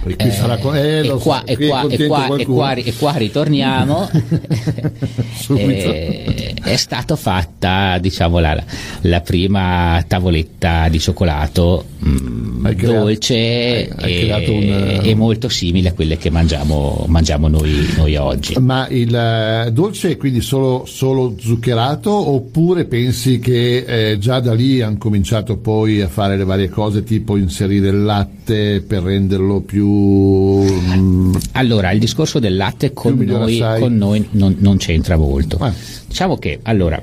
qui 0.05 0.31
sarà, 0.31 0.59
eh, 0.75 1.07
e, 1.07 1.09
qua, 1.09 1.43
so, 1.45 1.47
e, 1.47 1.57
qua, 1.57 1.87
e, 1.89 2.07
qua, 2.07 2.37
e, 2.37 2.45
qua, 2.45 2.75
e, 2.75 2.93
qua, 2.95 3.13
ritorniamo. 3.13 4.11
Eh, 5.47 6.55
è 6.63 6.77
stata 6.77 7.17
fatta 7.17 7.99
diciamo 7.99 8.39
la, 8.39 8.63
la, 9.03 9.21
prima 9.21 10.03
tavoletta 10.09 10.89
di 10.89 10.99
cioccolato 10.99 11.85
mh, 11.99 12.09
mm, 12.09 12.67
dolce 12.81 13.91
hai, 13.95 14.31
hai 14.31 14.49
un, 14.49 15.01
e, 15.03 15.15
molto 15.15 15.51
simile 15.51 15.91
a 15.91 15.93
quelle 15.93 16.17
che 16.17 16.31
mangiamo, 16.31 17.05
mangiamo 17.09 17.49
noi, 17.49 17.93
noi, 17.97 18.17
oggi. 18.17 18.55
Ma 18.59 18.89
il 18.89 19.15
eh, 19.15 19.71
dolce 19.71 20.13
è 20.13 20.17
quindi 20.17 20.41
solo, 20.41 20.85
solo 20.87 21.35
zuccherato 21.39 22.11
oppure 22.11 22.87
pensi 22.87 23.39
che 23.39 23.85
eh, 23.87 24.19
già 24.19 24.41
da 24.41 24.55
lì 24.55 24.81
hanno 24.81 24.97
cominciato 24.97 25.59
poi 25.59 26.01
a 26.01 26.09
fare 26.09 26.37
le 26.37 26.45
varie 26.45 26.71
cose 26.71 27.05
tipo 27.05 27.37
inserire 27.37 27.89
il 27.89 28.03
latte 28.03 28.44
per 28.45 29.03
renderlo 29.03 29.61
più 29.61 30.63
allora, 31.53 31.91
il 31.93 31.99
discorso 31.99 32.39
del 32.39 32.57
latte 32.57 32.93
con 32.93 33.17
noi, 33.17 33.59
con 33.79 33.97
noi 33.97 34.29
non, 34.33 34.57
non, 34.59 34.77
c'entra 34.77 35.17
molto. 35.17 35.57
Ah. 35.59 35.73
Diciamo 36.07 36.37
che 36.37 36.61
allora 36.63 37.01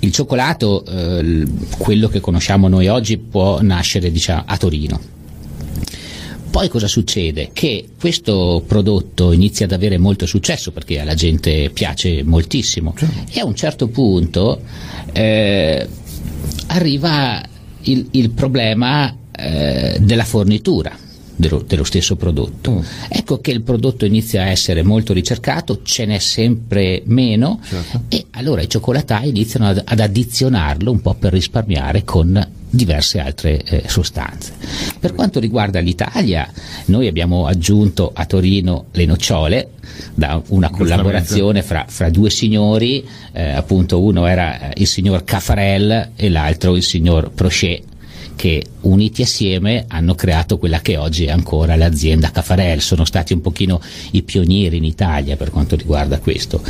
il 0.00 0.12
cioccolato, 0.12 0.84
eh, 0.84 1.44
quello 1.78 2.08
che 2.08 2.20
conosciamo 2.20 2.68
noi 2.68 2.88
oggi, 2.88 3.18
può 3.18 3.60
nascere 3.60 4.10
diciamo, 4.10 4.42
a 4.46 4.56
Torino. 4.56 5.00
Poi 6.50 6.68
cosa 6.68 6.88
succede? 6.88 7.50
Che 7.52 7.90
questo 7.98 8.62
prodotto 8.66 9.32
inizia 9.32 9.66
ad 9.66 9.72
avere 9.72 9.98
molto 9.98 10.24
successo 10.24 10.72
perché 10.72 10.98
alla 10.98 11.14
gente 11.14 11.70
piace 11.70 12.22
moltissimo 12.24 12.94
certo. 12.96 13.32
e 13.32 13.40
a 13.40 13.44
un 13.44 13.54
certo 13.54 13.88
punto 13.88 14.60
eh, 15.12 15.86
arriva 16.68 17.42
il, 17.82 18.08
il 18.12 18.30
problema 18.30 19.14
eh, 19.38 19.98
della 20.00 20.24
fornitura 20.24 21.06
dello, 21.38 21.64
dello 21.66 21.84
stesso 21.84 22.16
prodotto. 22.16 22.72
Mm. 22.72 22.80
Ecco 23.08 23.40
che 23.40 23.52
il 23.52 23.62
prodotto 23.62 24.04
inizia 24.04 24.42
a 24.42 24.46
essere 24.46 24.82
molto 24.82 25.12
ricercato, 25.12 25.80
ce 25.82 26.04
n'è 26.04 26.18
sempre 26.18 27.02
meno 27.06 27.60
certo. 27.64 28.02
e 28.08 28.26
allora 28.32 28.60
i 28.60 28.68
cioccolatai 28.68 29.28
iniziano 29.28 29.68
ad, 29.68 29.82
ad, 29.84 30.00
addizionarlo 30.00 30.90
un 30.90 31.00
po' 31.00 31.14
per 31.14 31.32
risparmiare 31.32 32.02
con 32.04 32.46
diverse 32.70 33.20
altre 33.20 33.62
eh, 33.62 33.84
sostanze. 33.86 34.52
Per 34.98 35.14
quanto 35.14 35.38
riguarda 35.38 35.78
l'Italia, 35.78 36.50
noi 36.86 37.06
abbiamo 37.06 37.46
aggiunto 37.46 38.10
a 38.12 38.26
Torino 38.26 38.86
le 38.92 39.06
nocciole 39.06 39.70
da 40.14 40.42
una 40.48 40.68
collaborazione 40.68 41.62
fra, 41.62 41.86
fra 41.88 42.10
due 42.10 42.30
signori, 42.30 43.06
eh, 43.32 43.52
appunto 43.52 44.02
uno 44.02 44.26
era 44.26 44.72
il 44.74 44.86
signor 44.86 45.24
Caffarel 45.24 46.10
e 46.14 46.28
l'altro 46.28 46.76
il 46.76 46.82
signor 46.82 47.30
Prochet 47.30 47.87
che 48.38 48.64
uniti 48.82 49.22
assieme 49.22 49.84
hanno 49.88 50.14
creato 50.14 50.58
quella 50.58 50.80
che 50.80 50.96
oggi 50.96 51.24
è 51.24 51.30
ancora 51.30 51.74
l'azienda 51.74 52.30
Cafarel, 52.30 52.80
sono 52.80 53.04
stati 53.04 53.32
un 53.32 53.40
pochino 53.40 53.80
i 54.12 54.22
pionieri 54.22 54.76
in 54.76 54.84
Italia 54.84 55.36
per 55.36 55.50
quanto 55.50 55.74
riguarda 55.74 56.20
questo. 56.20 56.62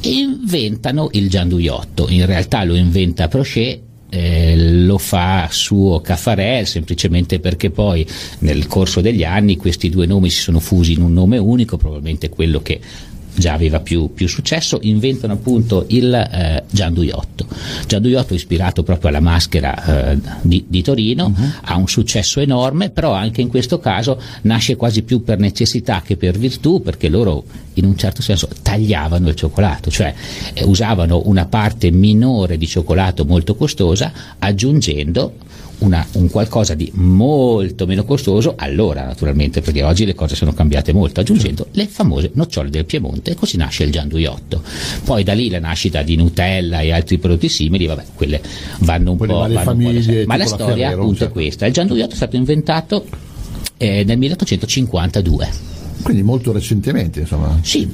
E 0.00 0.10
inventano 0.10 1.08
il 1.12 1.30
gianduiotto, 1.30 2.10
in 2.10 2.26
realtà 2.26 2.62
lo 2.64 2.74
inventa 2.74 3.28
Prochet 3.28 3.80
eh, 4.10 4.54
lo 4.84 4.98
fa 4.98 5.48
suo 5.50 6.00
Caffarel 6.00 6.66
semplicemente 6.66 7.40
perché 7.40 7.70
poi 7.70 8.06
nel 8.40 8.68
corso 8.68 9.00
degli 9.00 9.24
anni 9.24 9.56
questi 9.56 9.90
due 9.90 10.06
nomi 10.06 10.30
si 10.30 10.40
sono 10.40 10.60
fusi 10.60 10.92
in 10.92 11.00
un 11.00 11.12
nome 11.14 11.38
unico, 11.38 11.76
probabilmente 11.78 12.28
quello 12.28 12.60
che 12.60 12.80
già 13.34 13.52
aveva 13.52 13.80
più, 13.80 14.12
più 14.12 14.28
successo, 14.28 14.78
inventano 14.82 15.32
appunto 15.32 15.84
il 15.88 16.12
eh, 16.14 16.62
Gianduiotto. 16.70 17.46
Gianduiotto 17.86 18.34
ispirato 18.34 18.82
proprio 18.82 19.10
alla 19.10 19.20
maschera 19.20 20.12
eh, 20.12 20.18
di, 20.42 20.64
di, 20.68 20.82
Torino, 20.82 21.26
uh-huh. 21.26 21.50
ha 21.62 21.76
un 21.76 21.88
successo 21.88 22.40
enorme, 22.40 22.90
però 22.90 23.12
anche 23.12 23.40
in 23.40 23.48
questo 23.48 23.78
caso 23.78 24.20
nasce 24.42 24.76
quasi 24.76 25.02
più 25.02 25.22
per 25.22 25.38
necessità 25.38 26.02
che 26.02 26.16
per 26.16 26.38
virtù, 26.38 26.80
perché 26.80 27.08
loro 27.08 27.44
in 27.74 27.84
un 27.84 27.96
certo 27.96 28.22
senso 28.22 28.48
tagliavano 28.62 29.28
il 29.28 29.34
cioccolato, 29.34 29.90
cioè 29.90 30.14
eh, 30.52 30.64
usavano 30.64 31.22
una 31.24 31.46
parte 31.46 31.90
minore 31.90 32.56
di 32.56 32.66
cioccolato 32.66 33.24
molto 33.24 33.56
costosa 33.56 34.12
aggiungendo 34.38 35.34
una, 35.78 36.06
un 36.12 36.28
qualcosa 36.30 36.74
di 36.74 36.90
molto 36.94 37.86
meno 37.86 38.04
costoso, 38.04 38.54
allora 38.56 39.04
naturalmente, 39.04 39.60
perché 39.60 39.82
oggi 39.82 40.04
le 40.04 40.14
cose 40.14 40.34
sono 40.34 40.52
cambiate 40.52 40.92
molto, 40.92 41.20
aggiungendo 41.20 41.68
le 41.72 41.86
famose 41.86 42.30
nocciole 42.34 42.70
del 42.70 42.84
Piemonte 42.84 43.32
e 43.32 43.34
così 43.34 43.56
nasce 43.56 43.84
il 43.84 43.90
gianduiotto. 43.90 44.62
Poi 45.04 45.22
da 45.24 45.32
lì 45.32 45.50
la 45.50 45.58
nascita 45.58 46.02
di 46.02 46.16
Nutella 46.16 46.80
e 46.80 46.92
altri 46.92 47.18
prodotti 47.18 47.48
simili, 47.48 47.86
vabbè, 47.86 48.04
quelle 48.14 48.40
vanno 48.80 49.12
un 49.12 49.16
quelle 49.16 49.32
po'... 49.32 49.38
Vanno 49.40 49.60
famiglie, 49.60 50.18
un 50.20 50.22
po 50.22 50.26
ma 50.26 50.36
la 50.36 50.46
storia 50.46 50.66
Ferrero, 50.66 51.00
appunto 51.00 51.18
certo. 51.18 51.38
è 51.38 51.42
questa. 51.42 51.66
Il 51.66 51.72
gianduiotto 51.72 52.12
è 52.12 52.16
stato 52.16 52.36
inventato 52.36 53.06
eh, 53.76 54.04
nel 54.04 54.18
1852 54.18 55.73
quindi 56.04 56.22
molto 56.22 56.52
recentemente, 56.52 57.20
insomma. 57.20 57.58
Sì, 57.62 57.90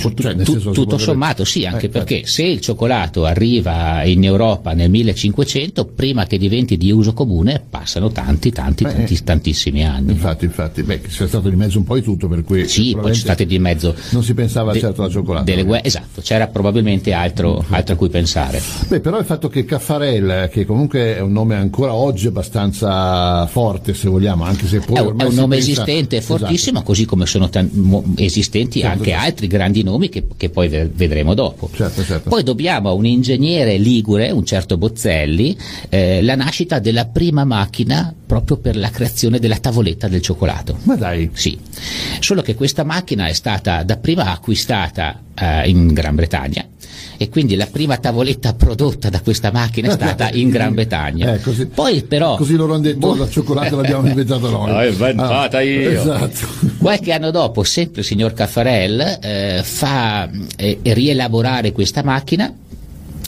può, 0.00 0.10
cioè, 0.14 0.34
tu, 0.36 0.58
tutto 0.72 0.98
sommato 0.98 1.44
sì, 1.44 1.64
anche 1.64 1.86
eh, 1.86 1.90
perché 1.90 2.22
eh. 2.22 2.26
se 2.26 2.42
il 2.42 2.60
cioccolato 2.60 3.24
arriva 3.24 4.02
in 4.02 4.24
Europa 4.24 4.72
nel 4.72 4.90
1500, 4.90 5.86
prima 5.86 6.26
che 6.26 6.38
diventi 6.38 6.76
di 6.76 6.90
uso 6.90 7.12
comune 7.14 7.62
passano 7.70 8.10
tanti, 8.10 8.50
tanti, 8.50 8.82
beh, 8.82 8.92
tanti 8.92 9.22
tantissimi 9.22 9.84
anni. 9.84 10.10
Infatti, 10.10 10.44
infatti, 10.44 10.82
beh, 10.82 11.02
c'è 11.02 11.28
stato 11.28 11.48
di 11.48 11.54
mezzo 11.54 11.78
un 11.78 11.84
po' 11.84 11.94
di 11.94 12.02
tutto, 12.02 12.26
per 12.26 12.42
cui... 12.42 12.66
Sì, 12.66 12.96
poi 13.00 13.12
c'è 13.12 13.18
stato 13.18 13.44
di 13.44 13.58
mezzo... 13.60 13.94
Non 14.10 14.24
si 14.24 14.34
pensava 14.34 14.72
de, 14.72 14.80
certo 14.80 15.02
alla 15.02 15.10
cioccolata. 15.10 15.62
Gue- 15.62 15.84
esatto, 15.84 16.20
c'era 16.20 16.48
probabilmente 16.48 17.12
altro, 17.12 17.64
altro, 17.68 17.94
a 17.94 17.96
cui 17.96 18.08
pensare. 18.08 18.60
Beh, 18.88 18.98
però 18.98 19.20
il 19.20 19.24
fatto 19.24 19.48
che 19.48 19.64
Caffarel, 19.64 20.48
che 20.50 20.66
comunque 20.66 21.16
è 21.16 21.20
un 21.20 21.30
nome 21.30 21.54
ancora 21.54 21.94
oggi 21.94 22.26
abbastanza 22.26 23.46
forte, 23.46 23.94
se 23.94 24.08
vogliamo, 24.08 24.42
anche 24.42 24.66
se 24.66 24.80
poi... 24.80 24.96
È, 24.96 25.00
è 25.00 25.24
un 25.24 25.34
nome 25.34 25.56
pensa... 25.56 25.70
esistente, 25.70 26.20
fortissimo, 26.20 26.78
esatto. 26.78 26.82
così 26.82 27.04
come 27.04 27.26
sono 27.26 27.48
esistenti 28.16 28.80
certo, 28.80 28.96
anche 28.96 29.10
certo. 29.10 29.24
altri 29.24 29.46
grandi 29.46 29.82
nomi 29.82 30.08
che, 30.08 30.26
che, 30.36 30.50
poi 30.50 30.68
vedremo 30.68 31.34
dopo. 31.34 31.70
Certo, 31.72 32.04
certo. 32.04 32.28
Poi 32.28 32.42
dobbiamo 32.42 32.88
a 32.88 32.92
un 32.92 33.06
ingegnere 33.06 33.76
ligure, 33.76 34.30
un 34.30 34.44
certo 34.44 34.76
Bozzelli, 34.76 35.56
eh, 35.88 36.22
la 36.22 36.34
nascita 36.34 36.78
della 36.78 37.06
prima 37.06 37.44
macchina 37.44 38.14
proprio 38.26 38.56
per 38.56 38.76
la 38.76 38.90
creazione 38.90 39.38
della 39.38 39.58
tavoletta 39.58 40.08
del 40.08 40.22
cioccolato. 40.22 40.78
Ma 40.84 40.96
dai. 40.96 41.30
Sì. 41.32 41.58
Solo 42.20 42.42
che 42.42 42.54
questa 42.54 42.84
macchina 42.84 43.26
è 43.26 43.32
stata 43.32 43.82
dapprima 43.82 44.30
acquistata 44.30 45.20
eh, 45.34 45.68
in 45.68 45.92
Gran 45.92 46.14
Bretagna 46.14 46.66
e 47.16 47.28
quindi 47.28 47.56
la 47.56 47.66
prima 47.66 47.96
tavoletta 47.96 48.54
prodotta 48.54 49.08
da 49.08 49.20
questa 49.20 49.50
macchina 49.52 49.88
è 49.88 49.92
stata 49.92 50.30
in 50.30 50.48
Gran 50.50 50.74
Bretagna. 50.74 51.34
Eh, 51.34 51.40
così, 51.40 51.66
Poi 51.66 52.02
però 52.02 52.36
così 52.36 52.54
loro 52.54 52.74
hanno 52.74 52.82
detto 52.82 52.98
boh, 52.98 53.16
la 53.16 53.28
cioccolata 53.28 53.76
l'abbiamo 53.76 54.06
inventata 54.08 54.48
noi. 54.48 54.70
L'ho 54.70 54.90
inventata 54.90 55.58
ah, 55.58 55.62
io. 55.62 55.90
Esatto. 55.90 56.46
Qualche 56.78 57.12
anno 57.12 57.30
dopo, 57.30 57.62
sempre 57.62 58.00
il 58.00 58.06
signor 58.06 58.32
Caffarel 58.32 59.18
eh, 59.20 59.60
fa 59.62 60.28
eh, 60.56 60.78
rielaborare 60.82 61.72
questa 61.72 62.02
macchina 62.02 62.52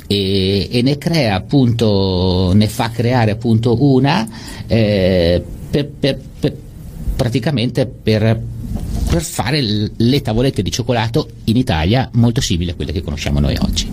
e, 0.06 0.68
e, 0.70 0.82
ne 0.82 0.98
crea 0.98 1.34
appunto, 1.34 2.52
ne 2.54 2.68
fa 2.68 2.90
creare 2.90 3.30
appunto 3.30 3.82
una 3.82 4.28
eh, 4.66 5.42
per, 5.70 5.88
per, 5.88 6.20
per, 6.38 6.54
praticamente 7.16 7.86
per 7.86 8.40
per 9.08 9.22
fare 9.22 9.60
le 9.96 10.22
tavolette 10.22 10.62
di 10.62 10.70
cioccolato 10.70 11.28
in 11.44 11.56
Italia 11.56 12.08
molto 12.14 12.40
simili 12.40 12.70
a 12.70 12.74
quelle 12.74 12.92
che 12.92 13.02
conosciamo 13.02 13.40
noi 13.40 13.56
oggi. 13.60 13.88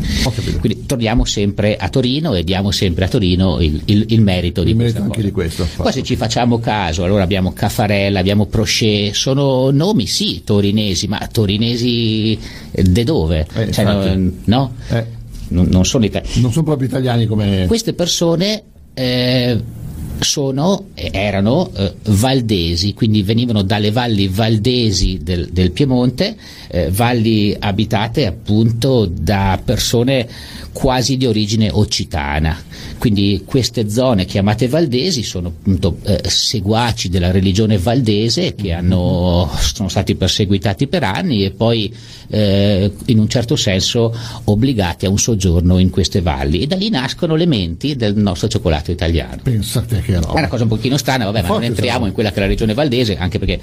Quindi 0.60 0.86
torniamo 0.86 1.26
sempre 1.26 1.78
a 1.78 1.90
Torino 1.90 2.34
e 2.34 2.44
diamo 2.44 2.72
sempre 2.72 3.06
a 3.06 3.08
Torino 3.08 3.60
il, 3.60 3.82
il, 3.86 4.06
il 4.10 4.22
merito, 4.22 4.62
il 4.62 4.68
di, 4.68 4.74
merito 4.74 5.04
questa 5.04 5.22
di 5.22 5.32
questo. 5.32 5.68
Poi 5.76 5.92
se 5.92 6.04
ci 6.04 6.16
facciamo 6.16 6.60
caso, 6.60 7.04
allora 7.04 7.24
abbiamo 7.24 7.54
Caffarella, 7.54 8.20
abbiamo 8.20 8.46
Prochet, 8.46 9.14
sono 9.14 9.70
nomi 9.72 10.08
sì 10.08 10.44
torinesi, 10.44 11.08
ma 11.08 11.28
torinesi 11.32 12.38
de 12.72 13.04
dove? 13.04 13.48
Eh, 13.54 13.72
cioè, 13.72 13.84
no? 14.16 14.32
no? 14.46 14.74
Eh. 14.90 15.20
Non, 15.50 15.68
non, 15.70 15.86
sono 15.86 16.06
italiani. 16.06 16.42
Non 16.42 16.52
sono 16.52 16.66
proprio 16.66 16.88
italiani 16.88 17.26
come... 17.26 17.66
Queste 17.68 17.94
persone... 17.94 18.64
Eh, 18.94 19.80
sono, 20.24 20.90
erano 20.94 21.72
eh, 21.76 21.94
valdesi, 22.06 22.94
quindi 22.94 23.24
venivano 23.24 23.64
dalle 23.64 23.92
valli 23.92 24.28
valdesi 24.28 25.20
del, 25.22 25.50
del 25.52 25.72
Piemonte, 25.72 26.36
eh, 26.70 26.90
valli 26.92 27.56
abitate 27.58 28.26
appunto 28.26 29.06
da 29.06 29.60
persone 29.64 30.28
quasi 30.72 31.18
di 31.18 31.26
origine 31.26 31.70
occitana. 31.72 32.58
Quindi 32.98 33.44
queste 33.46 33.90
zone 33.90 34.26
chiamate 34.26 34.68
valdesi 34.68 35.24
sono 35.24 35.48
appunto 35.48 35.98
eh, 36.04 36.22
seguaci 36.28 37.10
della 37.10 37.32
religione 37.32 37.78
valdese 37.78 38.54
che 38.54 38.72
hanno, 38.74 39.50
sono 39.60 39.90
stati 39.90 40.16
perseguitati 40.16 40.88
per 40.88 41.04
anni 41.04 41.44
e 41.44 41.52
poi 41.52 41.94
eh, 42.32 42.92
in 43.06 43.20
un 43.20 43.28
certo 43.28 43.56
senso 43.56 44.16
obbligati 44.46 45.06
a 45.06 45.10
un 45.10 45.20
soggiorno 45.20 45.78
in 45.78 45.90
queste 45.90 46.22
valli 46.22 46.62
e 46.62 46.68
da 46.68 46.76
lì 46.76 46.90
nascono 46.90 47.36
le 47.36 47.46
menti 47.46 47.96
del 47.96 48.16
nostro 48.16 48.48
cioccolato 48.48 48.92
italiano. 48.92 49.42
Pensate 49.44 50.02
che 50.02 50.16
roba. 50.16 50.34
È 50.34 50.38
una 50.40 50.48
cosa 50.48 50.64
un 50.64 50.70
pochino 50.70 50.98
strana, 50.98 51.26
vabbè, 51.26 51.42
ma 51.42 51.48
non 51.50 51.64
entriamo 51.64 52.06
in 52.06 52.14
quella 52.14 52.30
che 52.30 52.38
è 52.38 52.40
la 52.40 52.48
regione 52.48 52.74
valdese, 52.74 53.18
anche 53.18 53.38
perché 53.38 53.60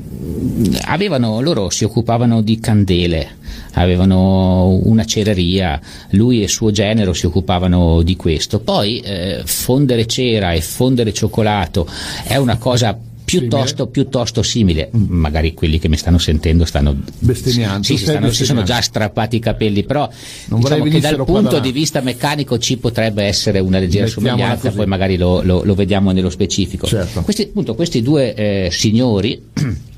avevano, 0.86 1.40
loro 1.40 1.70
si 1.70 1.84
occupavano 1.84 2.42
di 2.42 2.58
candele, 2.58 3.36
avevano 3.72 4.78
una 4.84 5.04
cereria, 5.04 5.80
lui 6.10 6.42
e 6.42 6.48
suo 6.48 6.70
genero 6.70 7.12
si 7.12 7.26
occupavano 7.26 8.02
di 8.02 8.16
questo. 8.16 8.60
Poi 8.60 9.00
eh, 9.00 9.42
fondere 9.44 10.06
cera 10.06 10.52
e 10.52 10.60
fondere 10.60 11.12
cioccolato 11.12 11.86
è 12.24 12.36
una 12.36 12.56
cosa 12.58 12.98
piuttosto, 13.24 13.86
piuttosto 13.86 14.42
simile. 14.42 14.90
Magari 14.92 15.54
quelli 15.54 15.78
che 15.78 15.88
mi 15.88 15.96
stanno 15.96 16.18
sentendo 16.18 16.66
stanno 16.66 16.94
Bestemmiando. 17.18 17.82
sì, 17.82 17.96
stanno- 17.96 18.30
si 18.30 18.44
sono 18.44 18.62
già 18.62 18.80
strappati 18.82 19.36
i 19.36 19.38
capelli, 19.38 19.84
però 19.84 20.06
diciamo 20.46 20.84
che 20.84 21.00
dal 21.00 21.24
punto 21.24 21.58
di 21.58 21.72
vista 21.72 22.00
meccanico 22.02 22.58
ci 22.58 22.76
potrebbe 22.76 23.22
essere 23.24 23.58
una 23.58 23.78
leggera 23.78 24.04
Mettiamola 24.04 24.32
somiglianza, 24.32 24.64
così. 24.66 24.76
poi 24.76 24.86
magari 24.86 25.16
lo, 25.16 25.40
lo- 25.42 25.62
lo 25.64 25.74
vediamo 25.74 26.12
nello 26.12 26.28
specifico. 26.30 26.86
Certo. 26.86 27.22
Questi, 27.22 27.42
appunto, 27.42 27.74
questi 27.74 28.02
due 28.02 28.34
eh, 28.34 28.68
signori 28.70 29.40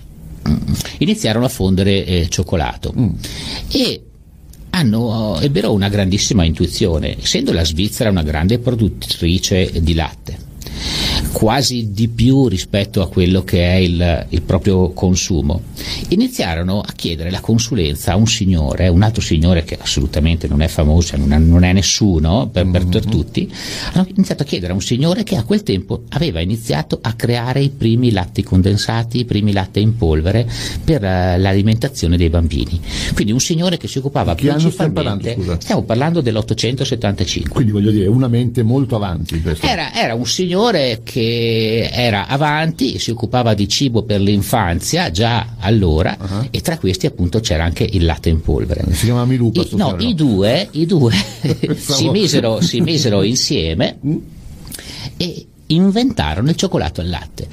iniziarono 0.98 1.44
a 1.44 1.48
fondere 1.48 2.04
eh, 2.04 2.28
cioccolato. 2.28 2.94
Mm. 2.96 3.08
e 3.70 4.02
hanno, 4.70 5.38
ebbero 5.40 5.72
una 5.72 5.88
grandissima 5.88 6.44
intuizione, 6.44 7.16
essendo 7.20 7.52
la 7.52 7.64
Svizzera 7.64 8.10
una 8.10 8.24
grande 8.24 8.58
produttrice 8.58 9.70
di 9.80 9.94
latte 9.94 10.43
quasi 11.34 11.90
di 11.90 12.06
più 12.06 12.46
rispetto 12.46 13.02
a 13.02 13.08
quello 13.08 13.42
che 13.42 13.66
è 13.66 13.74
il, 13.74 14.26
il 14.28 14.42
proprio 14.42 14.92
consumo. 14.92 15.62
Iniziarono 16.10 16.80
a 16.80 16.92
chiedere 16.94 17.28
la 17.28 17.40
consulenza 17.40 18.12
a 18.12 18.16
un 18.16 18.28
signore, 18.28 18.86
un 18.86 19.02
altro 19.02 19.20
signore 19.20 19.64
che 19.64 19.76
assolutamente 19.78 20.46
non 20.46 20.62
è 20.62 20.68
famoso, 20.68 21.16
non 21.16 21.32
è, 21.32 21.38
non 21.38 21.64
è 21.64 21.72
nessuno 21.72 22.48
per, 22.50 22.70
per- 22.70 22.86
per 22.86 23.04
tutti, 23.04 23.52
hanno 23.92 24.06
iniziato 24.14 24.44
a 24.44 24.46
chiedere 24.46 24.70
a 24.70 24.74
un 24.76 24.80
signore 24.80 25.24
che 25.24 25.34
a 25.34 25.42
quel 25.42 25.64
tempo 25.64 26.04
aveva 26.10 26.38
iniziato 26.40 27.00
a 27.02 27.14
creare 27.14 27.60
i 27.60 27.70
primi 27.70 28.12
latti 28.12 28.44
condensati, 28.44 29.18
i 29.18 29.24
primi 29.24 29.52
latte 29.52 29.80
in 29.80 29.96
polvere 29.96 30.48
per 30.84 31.02
eh, 31.02 31.36
l'alimentazione 31.36 32.16
dei 32.16 32.30
bambini. 32.30 32.80
Quindi 33.12 33.32
un 33.32 33.40
signore 33.40 33.76
che 33.76 33.88
si 33.88 33.98
occupava 33.98 34.36
Che 34.36 34.48
anno 34.48 34.70
stiamo 34.70 34.92
principalmente, 34.92 35.34
parlando, 35.34 35.60
stiamo 35.60 35.82
parlando 35.82 36.20
dell'875. 36.20 37.48
Quindi 37.48 37.72
voglio 37.72 37.90
dire, 37.90 38.06
una 38.06 38.28
mente 38.28 38.62
molto 38.62 38.94
avanti. 38.94 39.42
Era, 39.60 39.92
era 39.92 40.14
un 40.14 40.26
signore 40.26 41.00
che 41.02 41.23
era 41.92 42.26
avanti, 42.26 42.98
si 42.98 43.10
occupava 43.10 43.54
di 43.54 43.68
cibo 43.68 44.02
per 44.02 44.20
l'infanzia 44.20 45.10
già 45.10 45.56
allora 45.58 46.16
Ah. 46.18 46.46
e 46.50 46.60
tra 46.60 46.78
questi 46.78 47.06
appunto 47.06 47.40
c'era 47.40 47.64
anche 47.64 47.86
il 47.90 48.04
latte 48.04 48.28
in 48.28 48.40
polvere. 48.40 48.84
Si 48.92 49.04
chiama 49.06 49.24
Milupa. 49.24 49.60
I, 49.62 49.68
no, 49.72 49.96
i 49.98 50.14
due, 50.14 50.68
i 50.72 50.86
due 50.86 51.12
si, 51.76 52.08
misero, 52.10 52.60
si 52.60 52.80
misero 52.80 53.22
insieme 53.24 53.98
Mm. 54.06 54.16
e 55.16 55.46
inventarono 55.66 56.50
il 56.50 56.56
cioccolato 56.56 57.00
al 57.00 57.08
latte. 57.08 57.48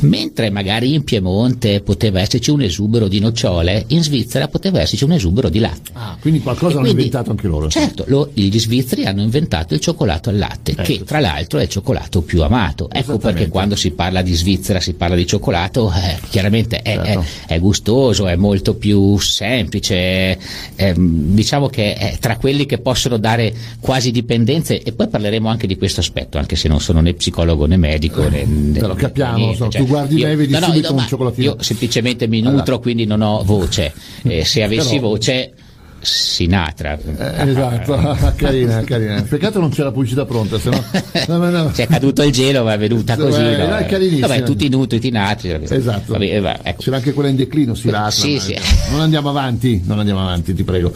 Mentre 0.00 0.50
magari 0.50 0.92
in 0.92 1.04
Piemonte 1.04 1.80
poteva 1.80 2.20
esserci 2.20 2.50
un 2.50 2.60
esubero 2.60 3.08
di 3.08 3.18
nocciole, 3.18 3.84
in 3.88 4.02
Svizzera 4.02 4.46
poteva 4.48 4.80
esserci 4.80 5.04
un 5.04 5.12
esubero 5.12 5.48
di 5.48 5.58
latte. 5.58 5.90
Ah, 5.94 6.16
quindi 6.20 6.40
qualcosa 6.40 6.66
E 6.66 6.72
hanno 6.74 6.80
quindi- 6.82 7.02
inventato 7.04 7.30
anche 7.30 7.46
loro. 7.48 7.68
Certo, 7.68 8.04
lo- 8.08 8.30
gli 8.34 8.58
svizzeri 8.58 9.06
hanno 9.06 9.22
inventato 9.22 9.72
il 9.72 9.80
cioccolato 9.80 10.28
al 10.28 10.36
latte, 10.36 10.72
Ecco. 10.72 10.82
che 10.82 11.02
tra 11.04 11.18
l'altro 11.20 11.58
è 11.58 11.62
il 11.62 11.68
cioccolato 11.70 12.20
più 12.20 12.42
amato. 12.42 12.90
Ecco 12.90 13.16
perché 13.18 13.48
quando 13.48 13.74
si 13.74 13.90
parla 13.92 14.20
di 14.20 14.34
Svizzera 14.34 14.80
si 14.80 14.92
parla 14.92 15.16
di 15.16 15.26
cioccolato, 15.26 15.90
eh, 15.92 16.18
chiaramente 16.28 16.82
è, 16.82 16.94
Certo. 16.94 17.24
è- 17.46 17.54
è 17.54 17.58
gustoso, 17.58 18.26
è 18.26 18.36
molto 18.36 18.74
più 18.74 19.16
semplice, 19.18 19.94
è- 19.96 20.38
è, 20.74 20.92
diciamo 20.94 21.68
che 21.68 21.94
è 21.94 22.16
tra 22.20 22.36
quelli 22.36 22.66
che 22.66 22.78
possono 22.78 23.16
dare 23.16 23.54
quasi 23.80 24.10
dipendenze 24.10 24.82
e 24.82 24.92
poi 24.92 25.08
parleremo 25.08 25.48
anche 25.48 25.66
di 25.66 25.76
questo 25.78 26.00
aspetto, 26.00 26.36
anche 26.36 26.54
se 26.56 26.68
non 26.68 26.80
sono 26.80 27.00
né 27.00 27.14
psicologo 27.14 27.44
né 27.54 27.76
medico. 27.76 28.22
Né, 28.22 28.44
né- 28.44 28.78
Però 28.80 28.94
capiamo, 28.94 29.36
niente, 29.36 29.52
insomma, 29.64 29.70
tu 29.84 29.86
guardi 29.86 30.22
me 30.22 30.32
e 30.32 30.36
vedi 30.36 30.52
no, 30.52 30.60
subito 30.60 30.92
no, 30.92 31.00
un 31.00 31.06
cioccolatino. 31.06 31.44
Io 31.52 31.56
semplicemente 31.62 32.26
mi 32.26 32.40
nutro, 32.40 32.60
Allora. 32.62 32.78
quindi 32.78 33.04
non 33.06 33.20
ho 33.22 33.42
voce. 33.44 33.92
Eh, 34.22 34.44
se 34.44 34.62
avessi 34.62 34.96
Però- 34.96 35.08
voce, 35.08 35.52
Sinatra. 36.00 36.98
Eh, 36.98 37.48
esatto, 37.50 38.16
carina, 38.36 38.82
carina. 38.84 39.22
Peccato 39.22 39.58
non 39.60 39.70
c'è 39.70 39.82
la 39.82 39.90
pubblicità 39.92 40.24
pronta, 40.24 40.58
se 40.58 40.70
no. 41.26 41.36
no, 41.38 41.50
no. 41.50 41.70
C'è 41.72 41.86
caduto 41.86 42.22
il 42.22 42.32
gelo, 42.32 42.62
ma 42.64 42.74
è 42.74 42.78
venuta 42.78 43.14
Sì, 43.14 43.20
così. 43.20 43.40
beh, 43.40 43.66
no? 43.66 43.76
è 43.76 43.86
carinissima. 43.86 44.26
Vabbè, 44.28 44.42
tutti 44.42 44.68
nutri, 44.68 44.98
tutti 44.98 45.10
nati. 45.10 45.48
Esatto. 45.50 46.12
Vabbè, 46.12 46.24
eh, 46.36 46.40
va, 46.40 46.58
ecco. 46.62 46.82
C'era 46.82 46.96
anche 46.96 47.12
quella 47.12 47.28
in 47.30 47.36
declino, 47.36 47.74
si 47.74 47.90
lascia. 47.90 48.20
Sì, 48.22 48.38
sì. 48.38 48.56
Non 48.90 49.00
andiamo 49.00 49.30
avanti, 49.30 49.82
non 49.84 49.98
andiamo 49.98 50.20
avanti, 50.20 50.54
ti 50.54 50.62
prego. 50.64 50.92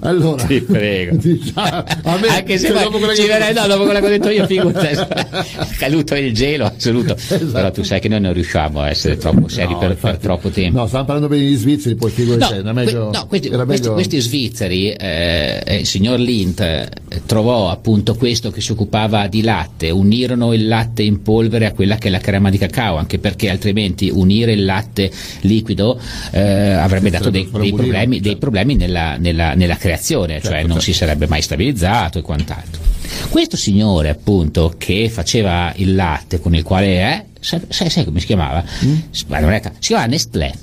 Allora, 0.00 0.44
Ti 0.44 0.60
prego. 0.60 1.16
diciamo, 1.20 1.84
me, 2.20 2.28
Anche 2.28 2.58
se 2.58 2.68
cioè, 2.68 2.82
dopo 2.82 2.98
quella 2.98 3.12
che- 3.14 3.26
verrei- 3.26 3.54
no, 3.54 3.66
dopo 3.66 3.84
quello 3.84 4.00
che 4.00 4.06
ho 4.06 4.08
detto 4.10 4.28
io, 4.30 4.46
figurati, 4.46 4.86
è 4.86 5.66
caduto 5.78 6.14
il 6.16 6.34
gelo, 6.34 6.66
assoluto. 6.66 7.14
Esatto. 7.14 7.46
Però 7.52 7.70
tu 7.70 7.82
sai 7.82 8.00
che 8.00 8.08
noi 8.08 8.20
non 8.20 8.32
riusciamo 8.32 8.80
a 8.80 8.88
essere 8.90 9.16
troppo 9.16 9.48
seri 9.48 9.74
per, 9.78 9.96
per 9.96 10.16
troppo 10.18 10.50
tempo. 10.50 10.78
No, 10.78 10.86
stavamo 10.86 11.06
parlando 11.06 11.28
bene 11.34 11.44
degli 11.46 11.56
svizzeri, 11.56 11.94
poi 11.94 12.10
figurati 12.10 12.52
No, 12.54 12.58
era 12.60 12.72
meglio, 12.72 13.08
que- 13.08 13.18
no, 13.18 13.26
questi, 13.26 13.48
era 13.48 13.64
questi- 13.64 13.80
meglio- 13.82 13.94
questi 13.94 14.20
svizzeri, 14.20 14.39
eh, 14.48 15.62
eh, 15.64 15.76
il 15.76 15.86
signor 15.86 16.18
Lint 16.18 16.60
eh, 16.60 16.88
trovò 17.26 17.70
appunto 17.70 18.14
questo 18.14 18.50
che 18.50 18.60
si 18.60 18.72
occupava 18.72 19.26
di 19.26 19.42
latte, 19.42 19.90
unirono 19.90 20.52
il 20.52 20.66
latte 20.66 21.02
in 21.02 21.22
polvere 21.22 21.66
a 21.66 21.72
quella 21.72 21.96
che 21.96 22.08
è 22.08 22.10
la 22.10 22.18
crema 22.18 22.48
di 22.50 22.58
cacao, 22.58 22.96
anche 22.96 23.18
perché 23.18 23.50
altrimenti 23.50 24.08
unire 24.08 24.52
il 24.52 24.64
latte 24.64 25.10
liquido 25.40 26.00
eh, 26.30 26.40
avrebbe 26.40 27.10
dato 27.10 27.30
dei, 27.30 27.48
dei 27.50 27.72
problemi, 27.72 28.14
certo. 28.16 28.28
dei 28.28 28.36
problemi 28.36 28.76
nella, 28.76 29.16
nella- 29.16 29.54
nella 29.54 29.76
creazione, 29.76 30.34
cioè 30.40 30.50
Certo, 30.50 30.66
non 30.66 30.76
certo. 30.78 30.80
si 30.80 30.92
sarebbe 30.92 31.26
mai 31.26 31.42
stabilizzato 31.42 32.18
e 32.18 32.22
quant'altro. 32.22 32.80
Questo 33.28 33.56
signore 33.56 34.08
appunto 34.08 34.74
che 34.78 35.08
faceva 35.10 35.72
il 35.76 35.94
latte 35.94 36.40
con 36.40 36.54
il 36.54 36.62
quale 36.62 36.98
è, 36.98 37.24
sai, 37.40 37.60
sai- 37.68 38.04
come 38.04 38.20
si 38.20 38.26
chiamava? 38.26 38.64
Mm? 38.84 38.96
Si 39.10 39.24
chiamava 39.26 40.06
Nestlé. 40.06 40.54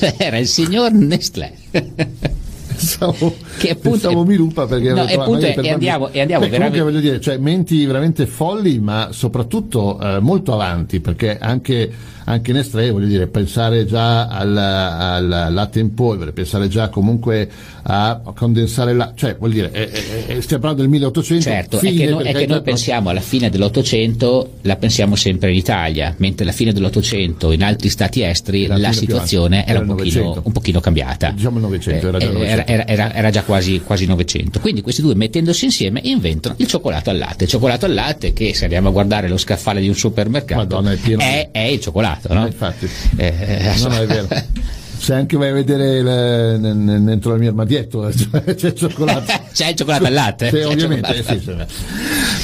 Era 0.18 0.36
il 0.38 0.46
signor 0.46 0.92
Nestlé. 0.92 1.52
Pensavo, 2.72 3.34
Che 3.58 3.70
appunto 3.70 3.90
pensavo 3.90 4.22
è- 4.22 4.26
Milupa 4.26 4.66
perché 4.66 4.92
No, 4.92 5.06
e 5.06 5.14
appunto 5.14 5.40
per 5.52 5.64
e 5.64 5.70
andiamo- 5.70 6.08
e 6.10 6.20
andiamo 6.20 6.44
Beh, 6.44 6.50
veramente- 6.50 6.80
voglio 6.80 7.00
dire, 7.00 7.20
cioè 7.20 7.36
menti 7.36 7.84
veramente 7.84 8.26
folli, 8.26 8.78
ma 8.80 9.08
soprattutto 9.12 9.98
eh, 10.00 10.18
molto 10.20 10.52
avanti, 10.54 11.00
perché 11.00 11.38
anche, 11.38 11.90
anche 12.24 12.52
Nestlé, 12.52 12.90
voglio 12.90 13.06
dire, 13.06 13.26
pensare 13.26 13.84
già 13.86 14.28
al, 14.28 14.56
al 14.56 15.48
latte 15.50 15.80
in 15.80 15.94
polvere, 15.94 16.32
pensare 16.32 16.68
già 16.68 16.88
comunque 16.88 17.48
a 17.84 18.20
condensare 18.34 18.92
la... 18.94 19.12
cioè 19.14 19.36
vuol 19.36 19.50
dire, 19.50 19.70
è, 19.70 19.88
è, 19.88 20.26
è, 20.26 20.40
stiamo 20.40 20.62
parlando 20.62 20.82
del 20.82 20.90
1800. 20.90 21.42
Certo, 21.42 21.78
è 21.78 21.94
che, 21.94 22.06
no, 22.06 22.20
è 22.20 22.32
che 22.32 22.46
noi 22.46 22.62
pensiamo 22.62 23.10
alla 23.10 23.20
fine 23.20 23.50
dell'Ottocento, 23.50 24.52
la 24.62 24.76
pensiamo 24.76 25.16
sempre 25.16 25.50
in 25.50 25.56
Italia, 25.56 26.14
mentre 26.18 26.44
alla 26.44 26.52
fine 26.52 26.72
dell'Ottocento 26.72 27.50
in 27.50 27.62
altri 27.62 27.88
stati 27.88 28.22
esteri 28.22 28.66
la, 28.66 28.76
la 28.76 28.92
situazione 28.92 29.66
era, 29.66 29.80
un 29.80 29.86
pochino, 29.86 30.40
un 30.42 30.52
pochino, 30.52 30.80
cambiata. 30.80 31.30
Diciamo 31.30 31.56
il 31.56 31.62
Novecento, 31.62 32.08
era 32.08 32.18
già, 32.18 32.30
eh, 32.30 32.64
era, 32.66 32.86
era, 32.86 33.14
era 33.14 33.30
già 33.30 33.42
quasi, 33.42 33.80
quasi 33.80 34.06
900. 34.06 34.60
Quindi 34.60 34.80
questi 34.80 35.02
due 35.02 35.14
mettendosi 35.14 35.64
insieme 35.64 36.00
inventano 36.04 36.54
il 36.58 36.66
cioccolato 36.66 37.10
al 37.10 37.18
latte. 37.18 37.44
Il 37.44 37.50
cioccolato 37.50 37.86
al 37.86 37.94
latte 37.94 38.32
che 38.32 38.54
se 38.54 38.64
andiamo 38.64 38.88
a 38.88 38.92
guardare 38.92 39.28
lo 39.28 39.36
scaffale 39.36 39.80
di 39.80 39.88
un 39.88 39.94
supermercato 39.94 40.80
Madonna, 40.80 40.92
è, 40.92 41.48
è, 41.50 41.60
il 41.60 41.80
cioccolato, 41.80 42.11
no? 42.28 42.44
Eh, 42.44 42.46
infatti. 42.46 42.88
Eh, 43.16 43.74
no, 43.82 43.94
è 43.94 44.06
vero. 44.06 44.28
se 45.02 45.14
anche 45.14 45.36
vai 45.36 45.50
a 45.50 45.52
vedere 45.52 45.96
il, 45.98 46.60
dentro 47.02 47.34
il 47.34 47.40
mio 47.40 47.48
armadietto 47.48 48.08
c'è 48.08 48.68
il 48.68 48.74
cioccolato 48.74 49.32
c'è 49.52 49.70
il 49.70 49.74
cioccolato 49.74 50.04
al 50.04 50.12
latte 50.12 50.48
sì, 50.48 50.58
ovviamente 50.58 51.24
sì, 51.24 51.40
sì. 51.40 51.44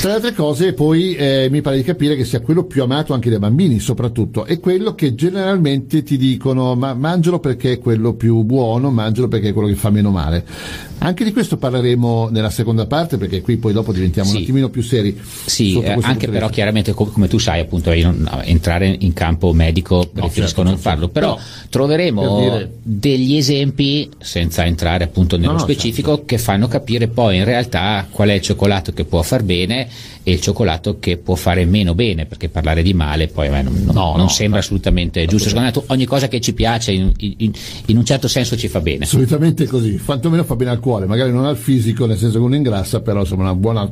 tra 0.00 0.08
le 0.08 0.14
altre 0.14 0.32
cose 0.34 0.72
poi 0.72 1.14
eh, 1.14 1.46
mi 1.52 1.60
pare 1.60 1.76
di 1.76 1.84
capire 1.84 2.16
che 2.16 2.24
sia 2.24 2.40
quello 2.40 2.64
più 2.64 2.82
amato 2.82 3.14
anche 3.14 3.30
dai 3.30 3.38
bambini 3.38 3.78
soprattutto 3.78 4.44
è 4.44 4.58
quello 4.58 4.96
che 4.96 5.14
generalmente 5.14 6.02
ti 6.02 6.16
dicono 6.16 6.74
ma 6.74 6.94
mangialo 6.94 7.38
perché 7.38 7.74
è 7.74 7.78
quello 7.78 8.14
più 8.14 8.42
buono 8.42 8.90
mangialo 8.90 9.28
perché 9.28 9.50
è 9.50 9.52
quello 9.52 9.68
che 9.68 9.76
fa 9.76 9.90
meno 9.90 10.10
male 10.10 10.44
anche 10.98 11.24
di 11.24 11.32
questo 11.32 11.56
parleremo 11.56 12.28
nella 12.30 12.50
seconda 12.50 12.86
parte 12.86 13.16
perché 13.16 13.40
qui 13.40 13.56
poi 13.56 13.72
dopo 13.72 13.92
diventiamo 13.92 14.28
sì. 14.28 14.36
un 14.36 14.42
attimino 14.42 14.68
più 14.68 14.82
seri 14.82 15.18
sì 15.46 15.80
eh, 15.80 15.98
anche 16.00 16.28
però 16.28 16.48
chiaramente 16.48 16.92
com- 16.92 17.10
come 17.12 17.28
tu 17.28 17.38
sai 17.38 17.60
appunto 17.60 17.90
entrare 17.90 18.96
in 18.98 19.12
campo 19.12 19.52
medico 19.52 19.96
no, 19.96 20.08
preferisco 20.12 20.46
certo, 20.46 20.62
non 20.62 20.74
certo. 20.74 20.88
farlo 20.88 21.08
però, 21.08 21.34
però 21.34 21.46
troveremo 21.68 22.38
dire... 22.40 22.72
degli 22.82 23.36
esempi, 23.36 24.08
senza 24.18 24.64
entrare 24.64 25.04
appunto 25.04 25.36
nello 25.36 25.52
no, 25.52 25.58
specifico, 25.58 26.10
certo. 26.10 26.24
che 26.26 26.38
fanno 26.38 26.68
capire 26.68 27.08
poi 27.08 27.36
in 27.36 27.44
realtà 27.44 28.06
qual 28.10 28.28
è 28.28 28.34
il 28.34 28.40
cioccolato 28.40 28.92
che 28.92 29.04
può 29.04 29.22
far 29.22 29.42
bene 29.42 29.88
e 30.22 30.32
il 30.32 30.40
cioccolato 30.40 30.98
che 30.98 31.16
può 31.16 31.34
fare 31.36 31.64
meno 31.64 31.94
bene, 31.94 32.26
perché 32.26 32.50
parlare 32.50 32.82
di 32.82 32.92
male 32.92 33.28
poi 33.28 33.48
me 33.48 33.62
non, 33.62 33.88
no, 33.92 34.14
non 34.14 34.28
sembra 34.28 34.60
assolutamente 34.60 35.24
giusto. 35.24 35.48
Secondo 35.48 35.72
me 35.74 35.84
ogni 35.88 36.04
cosa 36.04 36.28
che 36.28 36.38
ci 36.40 36.52
piace 36.52 36.92
in, 36.92 37.12
in, 37.16 37.50
in, 37.86 37.96
un 37.96 38.04
certo 38.04 38.28
senso 38.28 38.54
ci 38.54 38.68
fa 38.68 38.80
bene. 38.80 39.06
Solitamente 39.06 39.66
così, 39.66 39.98
quantomeno 40.04 40.44
fa 40.44 40.54
bene 40.54 40.72
al 40.72 40.80
cuore, 40.80 40.87
magari 41.06 41.32
non 41.32 41.44
al 41.44 41.56
fisico, 41.56 42.06
nel 42.06 42.16
senso 42.16 42.38
che 42.38 42.44
uno 42.44 42.56
ingrassa, 42.56 43.00
però 43.00 43.20
insomma 43.20 43.42
una 43.42 43.54
buona 43.54 43.90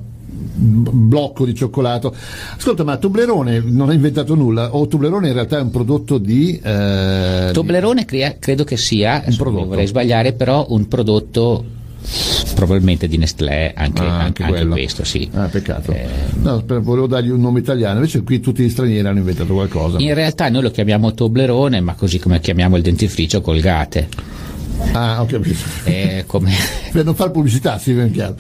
blocco 0.56 1.44
di 1.44 1.54
cioccolato. 1.54 2.14
Ascolta, 2.56 2.85
ma 2.85 2.96
Toblerone 2.96 3.61
non 3.64 3.90
ha 3.90 3.92
inventato 3.92 4.35
nulla? 4.35 4.74
O 4.74 4.87
Toblerone 4.87 5.28
in 5.28 5.35
realtà 5.35 5.59
è 5.59 5.62
un 5.62 5.70
prodotto 5.70 6.18
di... 6.18 6.59
Eh, 6.62 7.50
Toblerone 7.52 8.04
crea, 8.04 8.37
credo 8.38 8.64
che 8.64 8.76
sia, 8.76 9.22
un 9.26 9.37
prodotto. 9.37 9.66
vorrei 9.66 9.87
sbagliare, 9.87 10.32
però 10.32 10.66
un 10.70 10.88
prodotto 10.88 11.64
probabilmente 12.54 13.09
di 13.09 13.16
Nestlé 13.16 13.72
anche, 13.74 14.02
ah, 14.02 14.18
anche, 14.18 14.44
anche 14.44 14.66
questo 14.66 15.04
sì. 15.04 15.28
Ah, 15.32 15.46
peccato. 15.46 15.90
Eh, 15.92 16.06
no, 16.40 16.62
volevo 16.64 17.06
dargli 17.06 17.30
un 17.30 17.40
nome 17.40 17.59
italiano 17.59 17.96
invece 17.96 18.22
qui 18.22 18.38
tutti 18.38 18.62
gli 18.62 18.70
stranieri 18.70 19.06
hanno 19.06 19.18
inventato 19.18 19.52
qualcosa. 19.52 19.98
In 19.98 20.14
realtà 20.14 20.48
noi 20.48 20.62
lo 20.62 20.70
chiamiamo 20.70 21.12
Toblerone 21.12 21.80
ma 21.80 21.94
così 21.94 22.18
come 22.18 22.38
chiamiamo 22.40 22.76
il 22.76 22.82
dentifricio 22.82 23.40
Colgate 23.40 24.09
Ah, 24.92 25.20
ho 25.20 25.26
capito. 25.26 25.58
Eh. 25.84 26.24
Per 26.26 27.04
non 27.04 27.14
fare 27.14 27.30
pubblicità, 27.30 27.78
si 27.78 27.92
vede 27.92 28.10
chiaro. 28.10 28.36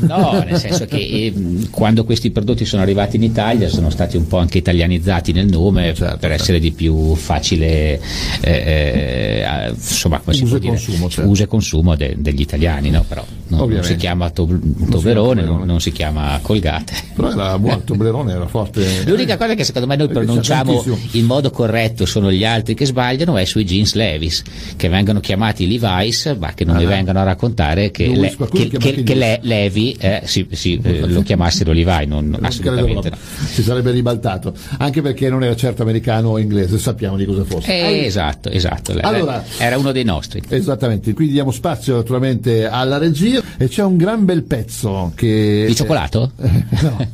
No, 0.00 0.42
nel 0.44 0.58
senso 0.58 0.84
che 0.86 0.96
eh, 0.96 1.34
quando 1.70 2.04
questi 2.04 2.30
prodotti 2.30 2.64
sono 2.64 2.82
arrivati 2.82 3.16
in 3.16 3.22
Italia 3.22 3.68
sono 3.68 3.90
stati 3.90 4.16
un 4.16 4.26
po' 4.26 4.38
anche 4.38 4.58
italianizzati 4.58 5.32
nel 5.32 5.46
nome 5.46 5.94
certo, 5.94 6.04
per 6.04 6.30
certo. 6.30 6.34
essere 6.34 6.60
di 6.60 6.72
più 6.72 7.14
facile 7.14 8.00
eh, 8.40 8.50
eh 8.50 9.70
insomma, 9.70 10.18
come 10.20 10.36
uso, 10.40 10.56
e 10.56 10.60
consumo, 10.60 11.08
certo. 11.08 11.30
uso 11.30 11.42
e 11.42 11.46
consumo 11.46 11.94
de, 11.96 12.14
degli 12.18 12.40
italiani, 12.40 12.90
no? 12.90 13.04
però 13.06 13.24
non, 13.50 13.68
non, 13.68 13.84
si 13.84 13.96
chiama 13.96 14.30
to- 14.30 14.58
Toblerone, 14.88 15.42
non, 15.42 15.62
non, 15.64 15.80
si 15.80 15.90
chiama 15.92 16.38
Colgate. 16.40 16.94
Però 17.14 17.30
era 17.30 17.58
buono, 17.58 17.82
Toblerone 17.82 18.32
era 18.32 18.46
forte. 18.46 19.02
L'unica 19.04 19.36
cosa 19.36 19.54
che 19.54 19.64
secondo 19.64 19.88
me 19.88 19.96
noi 19.96 20.08
pronunciamo 20.08 20.84
in 21.12 21.26
modo 21.26 21.50
corretto 21.50 22.06
sono 22.06 22.30
gli 22.30 22.44
altri 22.44 22.74
che 22.74 22.86
sbagliano 22.86 23.36
è 23.36 23.44
sui 23.44 23.64
jeans 23.64 23.94
Levis, 23.94 24.42
che 24.76 24.88
vengono 24.88 25.20
chiamati 25.20 25.66
Levi's, 25.66 26.36
ma 26.38 26.52
che 26.54 26.64
non 26.64 26.76
ah, 26.76 26.78
mi 26.78 26.86
vengano 26.86 27.18
a 27.18 27.24
raccontare 27.24 27.90
che, 27.90 28.06
le, 28.08 28.36
che, 28.52 28.68
che, 28.68 29.02
che 29.02 29.14
le, 29.14 29.40
Levi 29.42 29.96
eh, 29.98 30.22
si, 30.24 30.46
si, 30.52 30.80
eh, 30.82 31.06
lo 31.06 31.22
chiamassero 31.22 31.72
Levi, 31.72 32.06
non, 32.06 32.38
assolutamente 32.40 33.10
no. 33.10 33.16
Si 33.46 33.62
sarebbe 33.62 33.90
ribaltato, 33.90 34.54
anche 34.78 35.02
perché 35.02 35.28
non 35.28 35.42
era 35.42 35.56
certo 35.56 35.82
americano 35.82 36.30
o 36.30 36.38
inglese, 36.38 36.78
sappiamo 36.78 37.16
di 37.16 37.24
cosa 37.24 37.44
fosse. 37.44 37.72
Eh, 37.72 37.80
allora, 37.80 38.04
esatto, 38.04 38.48
esatto. 38.50 38.98
Allora, 39.00 39.44
era 39.58 39.76
uno 39.76 39.90
dei 39.90 40.04
nostri. 40.04 40.40
Esattamente, 40.48 41.12
quindi 41.14 41.32
diamo 41.32 41.50
spazio 41.50 41.96
naturalmente 41.96 42.66
alla 42.66 42.98
regia 42.98 43.39
e 43.58 43.68
c'è 43.68 43.82
un 43.82 43.96
gran 43.96 44.24
bel 44.24 44.42
pezzo 44.44 45.12
che... 45.14 45.64
Di 45.66 45.74
cioccolato? 45.74 46.32
no. 46.38 47.06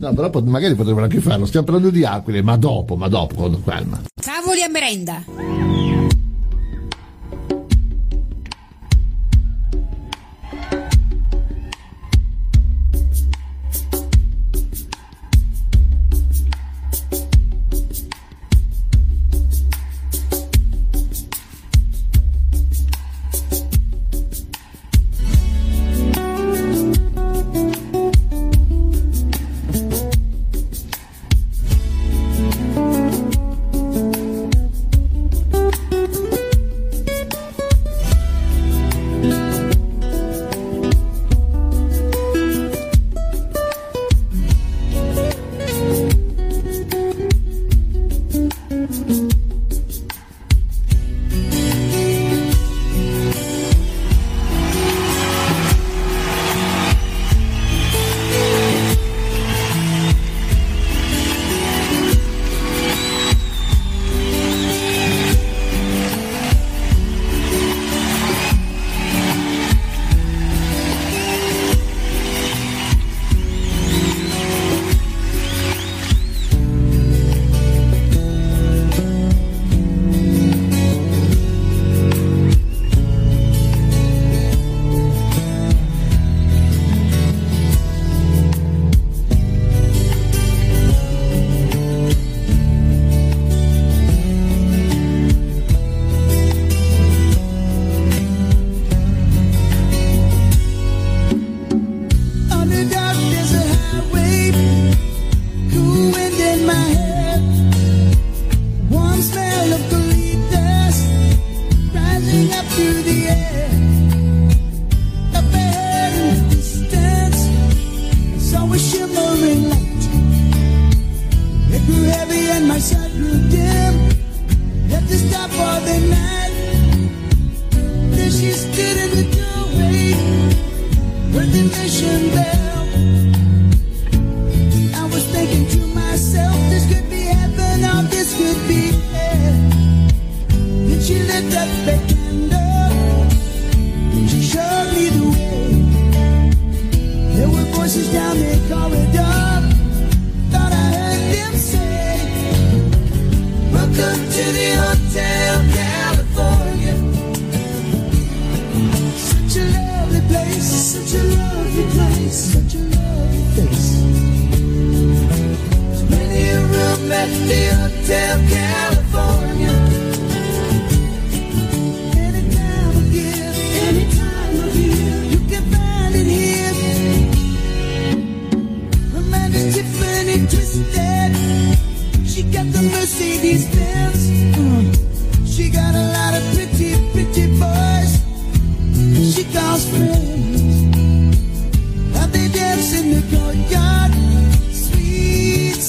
no, 0.00 0.14
però 0.14 0.42
magari 0.42 0.74
potrebbero 0.74 1.04
anche 1.04 1.20
farlo. 1.20 1.46
Stiamo 1.46 1.66
parlando 1.66 1.90
di 1.90 2.04
aquile, 2.04 2.42
ma 2.42 2.56
dopo, 2.56 2.96
ma 2.96 3.08
dopo, 3.08 3.34
con 3.34 3.62
calma. 3.64 4.00
Cavoli 4.14 4.62
a 4.62 4.68
merenda. 4.68 6.21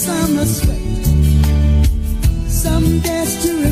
some 0.04 0.38
respect, 0.38 1.06
some. 2.50 3.63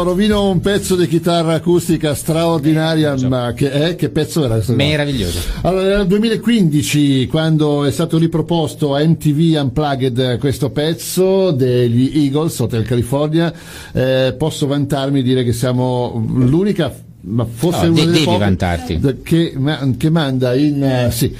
Eh 0.00 0.02
rovino 0.02 0.48
un 0.48 0.60
pezzo 0.60 0.96
di 0.96 1.06
chitarra 1.06 1.54
acustica 1.54 2.14
straordinaria, 2.14 3.14
ma 3.28 3.52
che, 3.52 3.88
eh, 3.88 3.96
che 3.96 4.08
pezzo 4.08 4.44
era? 4.44 4.58
Meraviglioso. 4.68 5.38
Allora, 5.62 5.98
nel 5.98 6.06
2015, 6.06 7.26
quando 7.26 7.84
è 7.84 7.90
stato 7.90 8.16
riproposto 8.16 8.94
a 8.94 9.04
MTV 9.04 9.60
Unplugged 9.62 10.38
questo 10.38 10.70
pezzo 10.70 11.50
degli 11.50 12.12
Eagles, 12.14 12.58
Hotel 12.60 12.84
California, 12.84 13.52
eh, 13.92 14.34
posso 14.38 14.66
vantarmi 14.66 15.20
e 15.20 15.22
dire 15.22 15.44
che 15.44 15.52
siamo 15.52 16.24
l'unica 16.34 16.92
ma 17.22 17.44
forse 17.44 17.86
No, 17.86 17.92
una 17.92 18.00
de- 18.00 18.06
delle 18.06 18.24
devi 18.24 18.38
vantarti. 18.38 19.00
che, 19.22 19.52
ma- 19.56 19.86
che 19.98 20.08
manda 20.08 20.54
in 20.54 20.82
eh, 20.82 21.10
sì, 21.10 21.34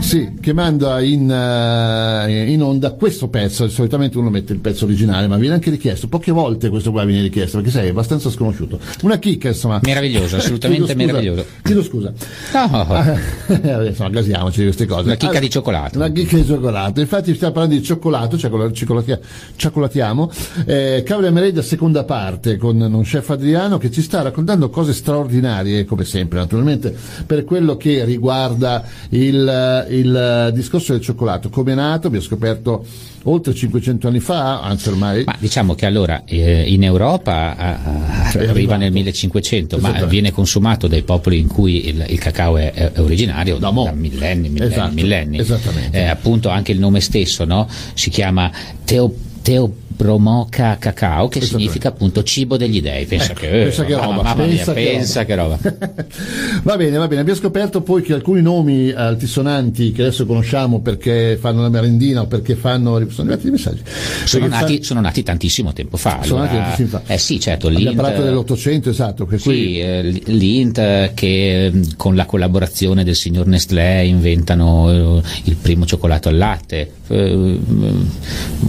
sì, 0.00 0.32
che 0.40 0.52
manda 0.52 1.00
in, 1.00 1.30
eh, 1.30 2.50
in 2.50 2.60
onda 2.62 2.90
questo 2.92 3.28
pezzo 3.28 3.68
solitamente 3.68 4.18
uno 4.18 4.30
mette 4.30 4.52
il 4.52 4.58
pezzo 4.58 4.84
originale 4.84 5.26
ma 5.28 5.36
viene 5.36 5.54
anche 5.54 5.70
richiesto 5.70 6.08
poche 6.08 6.32
volte 6.32 6.68
questo 6.70 6.90
qua 6.90 7.04
viene 7.04 7.22
richiesto 7.22 7.58
perché 7.58 7.72
sei 7.72 7.88
abbastanza 7.90 8.28
sconosciuto 8.28 8.80
una 9.02 9.18
chicca 9.18 9.48
insomma 9.48 9.78
Meraviglioso, 9.82 10.36
assolutamente 10.36 10.92
scusa, 10.92 10.96
meraviglioso. 10.96 11.44
chiedo 11.62 11.82
scusa 11.84 12.12
No, 12.52 13.86
insomma, 13.86 14.10
gasiamoci 14.10 14.58
di 14.58 14.64
queste 14.66 14.86
cose. 14.86 15.02
Una 15.04 15.12
chicca 15.12 15.26
Allora, 15.26 15.40
di 15.40 15.50
cioccolato. 15.50 15.98
Una 15.98 16.08
chicca 16.10 16.36
di 16.36 16.44
cioccolato. 16.44 17.00
Infatti, 17.00 17.34
stiamo 17.34 17.52
parlando 17.52 17.78
di 17.78 17.82
cioccolato, 17.84 18.36
cioccolato- 18.38 18.72
cioccolatia- 18.72 19.20
cioccolatiamo. 19.56 20.30
Eh, 20.66 21.02
Cavoli 21.04 21.26
a 21.26 21.30
Merenda, 21.30 21.62
seconda 21.62 22.04
parte, 22.04 22.56
con 22.56 22.76
non 22.76 23.02
chef 23.02 23.30
Adriano, 23.30 23.78
che 23.78 23.90
ci 23.90 24.02
sta 24.02 24.22
raccontando 24.22 24.68
cose 24.70 24.92
straordinarie, 24.92 25.84
come 25.84 26.04
sempre, 26.04 26.38
naturalmente, 26.38 26.94
per 27.26 27.44
quello 27.44 27.76
che 27.76 28.04
riguarda 28.04 28.84
il, 29.10 29.81
il 29.88 30.50
discorso 30.54 30.92
del 30.92 31.00
cioccolato. 31.00 31.48
Come 31.50 31.72
è 31.72 31.74
nato, 31.74 32.06
abbiamo 32.08 32.24
scoperto 32.24 32.84
oltre 33.24 33.54
500 33.54 34.08
anni 34.08 34.20
fa, 34.20 34.60
anzi 34.62 34.88
ormai. 34.88 35.24
Ma 35.24 35.36
diciamo 35.38 35.74
che 35.74 35.86
allora 35.86 36.22
eh, 36.24 36.62
in 36.66 36.82
Europa 36.84 37.56
ah, 37.56 37.78
ah, 37.84 38.30
Cioè, 38.30 38.46
arriva 38.48 38.76
nel 38.76 38.92
1500, 38.92 39.78
ma 39.78 40.04
viene 40.06 40.32
consumato 40.32 40.86
dai 40.88 41.02
popoli 41.02 41.38
in 41.38 41.46
cui 41.48 41.88
il, 41.88 42.04
il 42.08 42.18
cacao 42.18 42.56
è, 42.56 42.72
è- 42.72 42.92
originario 43.00 43.58
Da 43.58 43.70
mo'. 43.70 43.92
millenni, 43.94 44.48
millenni, 44.48 44.72
Esatto, 44.72 44.92
millenni. 44.94 45.38
esattamente. 45.38 45.98
Eh, 45.98 46.04
appunto 46.06 46.48
anche 46.48 46.72
il 46.72 46.78
nome 46.78 47.00
stesso 47.00 47.44
no? 47.44 47.68
si 47.94 48.10
chiama 48.10 48.50
Teo, 48.84 49.12
Teobromoca 49.42 50.76
cacao, 50.78 51.28
che 51.28 51.38
Esattamente. 51.38 51.46
significa 51.46 51.88
appunto 51.88 52.22
cibo 52.22 52.56
degli 52.56 52.80
dei. 52.80 53.04
Pensa 53.06 53.32
Ecco, 53.32 53.40
che, 53.40 53.48
pensa 53.48 53.84
che 53.84 53.94
roba, 53.94 54.22
mamma 54.22 54.34
mia, 54.34 54.44
pensa 54.46 54.72
che 54.72 54.82
pensa 54.84 55.24
che 55.24 55.34
roba. 55.34 55.58
va 56.62 56.76
bene, 56.76 56.96
va 56.96 57.06
bene. 57.08 57.20
Abbiamo 57.20 57.38
scoperto 57.38 57.82
poi 57.82 58.02
che 58.02 58.12
alcuni 58.12 58.40
nomi 58.42 58.90
altisonanti 58.90 59.92
che 59.92 60.02
adesso 60.02 60.24
conosciamo 60.26 60.80
perché 60.80 61.36
fanno 61.40 61.62
la 61.62 61.68
merendina 61.68 62.22
o 62.22 62.26
perché 62.26 62.54
fanno. 62.54 62.90
Sono 63.10 63.28
arrivati 63.32 63.42
dei 63.42 63.50
messaggi. 63.50 63.82
Sono 64.24 64.46
nati, 64.46 64.76
fa- 64.78 64.82
sono 64.84 65.00
nati 65.00 65.22
tantissimo 65.22 65.72
tempo 65.72 65.96
fa. 65.96 66.20
sono 66.22 66.42
allora- 66.42 66.52
nati 66.58 66.76
tantissimo 66.76 67.02
fa. 67.06 67.12
Eh 67.14 67.18
sì, 67.18 67.40
certo, 67.40 67.66
Abbiamo 67.68 67.84
l'Int- 67.90 68.00
parlato 68.00 68.22
dell'Ottocento, 68.22 68.90
esatto. 68.90 69.26
Che 69.26 69.38
qui 69.38 69.54
Sì, 69.54 69.78
eh, 69.80 70.02
l- 70.04 70.22
l'Int 70.26 70.78
eh, 70.78 71.10
che 71.14 71.66
eh, 71.66 71.72
con 71.96 72.14
la 72.16 72.24
collaborazione 72.26 73.04
del 73.04 73.16
signor 73.16 73.46
Nestlé 73.46 74.04
inventano 74.06 75.18
eh, 75.18 75.22
il 75.44 75.56
primo 75.56 75.84
cioccolato 75.86 76.28
al 76.28 76.36
latte. 76.36 76.90
Eh, 77.12 77.60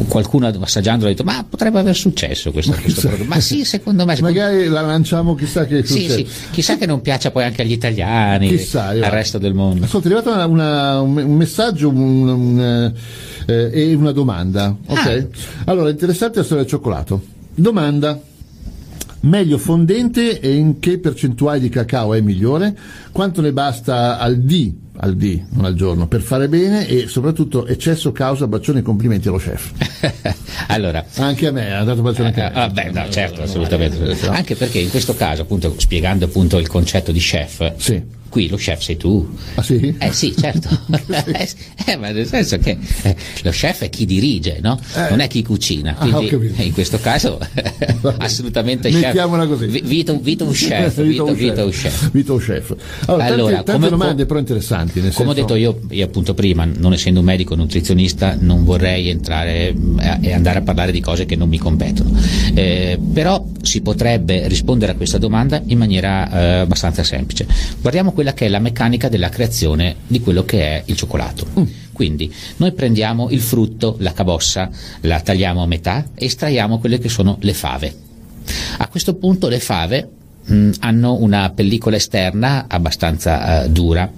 qualcuno 0.07 0.47
assaggiandolo 0.47 1.09
ha 1.09 1.13
detto 1.13 1.23
ma 1.23 1.45
potrebbe 1.47 1.79
aver 1.79 1.95
successo 1.95 2.51
questo, 2.51 2.73
questo. 2.73 3.09
Ma 3.25 3.39
sì, 3.39 3.63
secondo 3.63 4.05
me... 4.05 4.15
secondo- 4.15 4.37
magari 4.39 4.67
la 4.67 4.81
lanciamo, 4.81 5.33
chissà 5.35 5.65
che 5.65 5.85
Sì, 5.85 6.09
sì, 6.09 6.27
chissà 6.51 6.77
che 6.77 6.85
non 6.85 7.01
piaccia 7.01 7.31
poi 7.31 7.43
anche 7.45 7.61
agli 7.61 7.71
italiani, 7.71 8.49
Chissà, 8.49 8.87
al 8.87 8.99
resto 9.01 9.37
del 9.37 9.53
mondo. 9.53 9.85
Ascolta, 9.85 10.09
è 10.09 10.11
arrivato 10.11 10.33
una- 10.35 10.45
una- 10.45 10.99
un, 11.01 11.35
messaggio 11.35 11.89
un- 11.89 12.27
un, 12.27 12.93
eh, 13.45 13.69
e 13.71 13.93
una 13.93 14.11
domanda. 14.11 14.75
Ok? 14.87 15.27
Allora, 15.65 15.89
interessante 15.89 16.39
la 16.39 16.43
storia 16.43 16.63
del 16.63 16.71
cioccolato. 16.71 17.23
Domanda. 17.55 18.19
Meglio 19.21 19.57
fondente 19.57 20.41
e 20.41 20.53
in 20.53 20.79
che 20.79 20.99
percentuale 20.99 21.61
di 21.61 21.69
cacao 21.69 22.13
è 22.13 22.19
migliore? 22.19 22.77
Quanto 23.13 23.39
ne 23.39 23.53
basta 23.53 24.19
al 24.19 24.37
D, 24.41 24.73
al 24.97 25.15
D, 25.15 25.41
non 25.51 25.65
al 25.65 25.73
giorno, 25.75 26.07
per 26.07 26.21
fare 26.21 26.47
bene 26.47 26.87
e 26.87 27.07
soprattutto 27.07 27.65
eccesso 27.67 28.11
causa 28.11 28.47
bacioni 28.47 28.79
e 28.79 28.81
complimenti 28.83 29.27
allo 29.27 29.37
chef. 29.37 29.71
allora, 30.67 31.05
Anche 31.15 31.47
a 31.47 31.51
me, 31.51 31.73
ha 31.73 31.83
dato 31.83 32.01
bacione 32.01 32.27
anche 32.29 32.41
a 32.43 32.49
me. 32.49 32.55
Ah, 32.55 32.69
beh, 32.69 32.91
no, 32.91 33.09
certo, 33.09 33.41
assolutamente. 33.41 34.27
Anche 34.27 34.55
perché 34.55 34.79
in 34.79 34.89
questo 34.89 35.15
caso, 35.15 35.41
appunto, 35.41 35.73
spiegando 35.77 36.25
appunto 36.25 36.57
il 36.57 36.67
concetto 36.67 37.11
di 37.11 37.19
chef, 37.19 37.73
Sì. 37.77 38.01
qui 38.29 38.47
lo 38.49 38.55
chef 38.57 38.81
sei 38.81 38.97
tu. 38.97 39.35
Ah 39.55 39.61
sì? 39.63 39.95
Eh 39.97 40.11
sì, 40.11 40.35
certo. 40.37 40.69
Eh, 41.85 41.97
ma 41.97 42.11
nel 42.11 42.25
senso 42.25 42.57
che 42.59 42.77
eh, 43.01 43.15
lo 43.41 43.49
chef 43.51 43.81
è 43.81 43.89
chi 43.89 44.05
dirige, 44.05 44.59
no? 44.61 44.79
Eh. 44.95 45.09
Non 45.09 45.19
è 45.19 45.27
chi 45.27 45.43
cucina. 45.43 45.95
Ah, 45.97 46.07
Quindi 46.07 46.53
eh, 46.55 46.63
in 46.63 46.71
questo 46.71 46.97
caso 46.97 47.37
assolutamente 48.17 48.89
chef. 48.89 49.01
Mettiamola 49.03 49.45
così. 49.47 49.65
Vi- 49.67 49.81
Vito, 49.83 50.17
Vito 50.19 50.45
un 50.45 50.51
chef, 50.53 51.01
Vito 51.03 51.25
Vito, 51.33 51.65
un 51.65 51.71
chef. 51.71 52.09
Vito 52.11 52.33
un 52.33 52.39
chef. 52.39 52.75
Allora, 53.07 53.25
Allora, 53.25 53.55
tante, 53.55 53.63
tante 53.71 53.71
come- 53.73 53.89
domande 53.89 54.25
però 54.25 54.39
interessanti. 54.39 54.92
Nel 55.01 55.13
Come 55.13 55.31
ho 55.31 55.33
senso- 55.33 55.53
detto 55.53 55.55
io, 55.55 55.79
io 55.89 56.05
appunto 56.05 56.33
prima, 56.33 56.65
non 56.65 56.93
essendo 56.93 57.19
un 57.19 57.25
medico 57.25 57.55
nutrizionista, 57.55 58.37
non 58.39 58.63
vorrei 58.63 59.09
entrare 59.09 59.73
mm, 59.73 59.99
a- 59.99 60.17
e 60.21 60.33
andare 60.33 60.59
a 60.59 60.61
parlare 60.61 60.91
di 60.91 60.99
cose 61.01 61.25
che 61.25 61.35
non 61.35 61.49
mi 61.49 61.57
competono. 61.57 62.11
Eh, 62.53 62.99
però 63.13 63.43
si 63.61 63.81
potrebbe 63.81 64.47
rispondere 64.47 64.91
a 64.91 64.95
questa 64.95 65.17
domanda 65.17 65.61
in 65.65 65.77
maniera 65.77 66.29
eh, 66.29 66.59
abbastanza 66.59 67.03
semplice. 67.03 67.47
Guardiamo 67.81 68.11
quella 68.11 68.33
che 68.33 68.45
è 68.45 68.49
la 68.49 68.59
meccanica 68.59 69.09
della 69.09 69.29
creazione 69.29 69.95
di 70.07 70.19
quello 70.19 70.43
che 70.45 70.61
è 70.61 70.83
il 70.85 70.95
cioccolato. 70.95 71.45
Quindi 71.91 72.31
noi 72.57 72.71
prendiamo 72.73 73.29
il 73.29 73.39
frutto, 73.41 73.95
la 73.99 74.13
cabossa, 74.13 74.69
la 75.01 75.19
tagliamo 75.19 75.61
a 75.61 75.67
metà 75.67 76.07
e 76.15 76.25
estraiamo 76.25 76.79
quelle 76.79 76.99
che 76.99 77.09
sono 77.09 77.37
le 77.41 77.53
fave. 77.53 77.95
A 78.77 78.87
questo 78.87 79.15
punto 79.15 79.47
le 79.47 79.59
fave 79.59 80.09
mh, 80.45 80.69
hanno 80.79 81.15
una 81.15 81.49
pellicola 81.51 81.95
esterna 81.95 82.65
abbastanza 82.67 83.63
eh, 83.63 83.69
dura. 83.69 84.09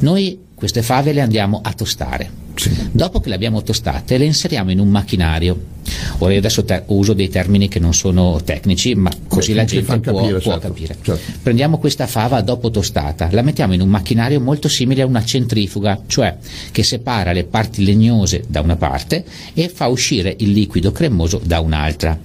Noi 0.00 0.38
queste 0.54 0.82
fave 0.82 1.12
le 1.12 1.20
andiamo 1.20 1.60
a 1.62 1.72
tostare. 1.72 2.44
Dopo 2.90 3.20
che 3.20 3.28
le 3.28 3.34
abbiamo 3.34 3.62
tostate 3.62 4.16
le 4.16 4.24
inseriamo 4.24 4.70
in 4.70 4.78
un 4.80 4.88
macchinario. 4.88 5.74
Ora 6.18 6.32
io 6.32 6.38
adesso 6.38 6.64
te- 6.64 6.84
uso 6.86 7.12
dei 7.12 7.28
termini 7.28 7.68
che 7.68 7.78
non 7.78 7.92
sono 7.92 8.40
tecnici, 8.42 8.94
ma 8.94 9.10
così 9.28 9.50
Beh, 9.50 9.56
la 9.56 9.64
gente 9.66 10.00
può, 10.00 10.20
capire, 10.20 10.38
può 10.40 10.52
certo, 10.52 10.68
capire. 10.68 10.96
certo. 11.02 11.32
Prendiamo 11.42 11.76
questa 11.76 12.06
fava 12.06 12.40
dopo 12.40 12.70
tostata, 12.70 13.28
la 13.30 13.42
mettiamo 13.42 13.74
in 13.74 13.82
un 13.82 13.88
macchinario 13.88 14.40
molto 14.40 14.68
simile 14.68 15.02
a 15.02 15.06
una 15.06 15.22
centrifuga, 15.22 16.00
cioè 16.06 16.38
che 16.72 16.82
separa 16.82 17.32
le 17.32 17.44
parti 17.44 17.84
legnose 17.84 18.44
da 18.48 18.62
una 18.62 18.76
parte 18.76 19.22
e 19.52 19.68
fa 19.68 19.88
uscire 19.88 20.34
il 20.38 20.52
liquido 20.52 20.90
cremoso 20.92 21.38
da 21.44 21.60
un'altra. 21.60 22.18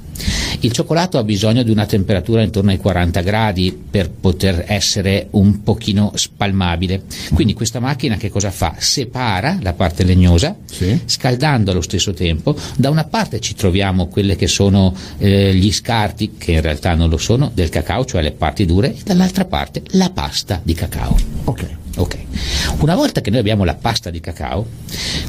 Il 0.62 0.72
cioccolato 0.72 1.18
ha 1.18 1.24
bisogno 1.24 1.64
di 1.64 1.72
una 1.72 1.86
temperatura 1.86 2.42
intorno 2.42 2.72
ai 2.72 2.78
40 2.78 3.22
gradi 3.22 3.78
per 3.90 4.10
poter 4.12 4.66
essere 4.68 5.28
un 5.32 5.64
pochino 5.64 6.12
spalmabile. 6.16 7.04
Quindi 7.34 7.54
questa 7.54 7.80
macchina 7.80 8.16
che 8.18 8.30
cosa 8.30 8.52
fa? 8.52 8.76
Separa 8.78 9.58
la 9.62 9.74
parte 9.74 10.04
legnosa, 10.04 10.56
Sì. 10.70 11.00
scaldando 11.06 11.72
allo 11.72 11.82
stesso 11.82 12.14
tempo. 12.14 12.56
Da 12.76 12.90
una 12.90 13.06
parte 13.06 13.40
ci 13.40 13.56
troviamo 13.56 14.08
quelle 14.08 14.36
che 14.36 14.48
sono 14.48 14.94
eh, 15.18 15.54
gli 15.56 15.72
scarti, 15.72 16.34
che 16.38 16.52
in 16.54 16.62
realtà 16.62 16.94
non 16.96 17.10
lo 17.10 17.18
sono, 17.18 17.52
del 17.54 17.70
cacao, 17.70 18.06
cioè 18.06 18.22
le 18.22 18.32
parti 18.32 18.66
dure, 18.66 18.90
e 18.94 18.98
dall'altra 19.04 19.46
parte 19.46 19.82
la 19.92 20.10
pasta 20.12 20.60
di 20.64 20.74
cacao. 20.74 21.18
Ok. 21.46 21.66
Ok. 21.98 22.18
Una 22.80 22.96
volta 22.96 23.22
che 23.22 23.30
noi 23.30 23.40
abbiamo 23.40 23.64
la 23.64 23.76
pasta 23.76 24.10
di 24.10 24.20
cacao, 24.20 24.66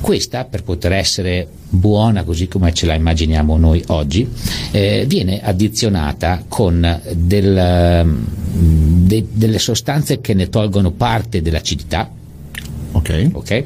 questa 0.01 0.45
per 0.45 0.63
poter 0.63 0.93
essere 0.93 1.47
buona 1.69 2.23
così 2.23 2.47
come 2.49 2.73
ce 2.73 2.87
la 2.87 2.95
immaginiamo 2.95 3.57
noi 3.59 3.83
oggi, 3.89 4.29
eh, 4.71 5.05
viene 5.07 5.41
addizionata 5.43 6.45
con 6.47 7.01
del, 7.15 8.07
de- 8.55 9.27
delle 9.33 9.59
sostanze 9.59 10.21
che 10.21 10.35
ne 10.35 10.49
tolgono 10.49 10.93
parte 10.93 11.43
dell'acidità, 11.43 12.09
Ok. 12.93 13.29
ok? 13.33 13.63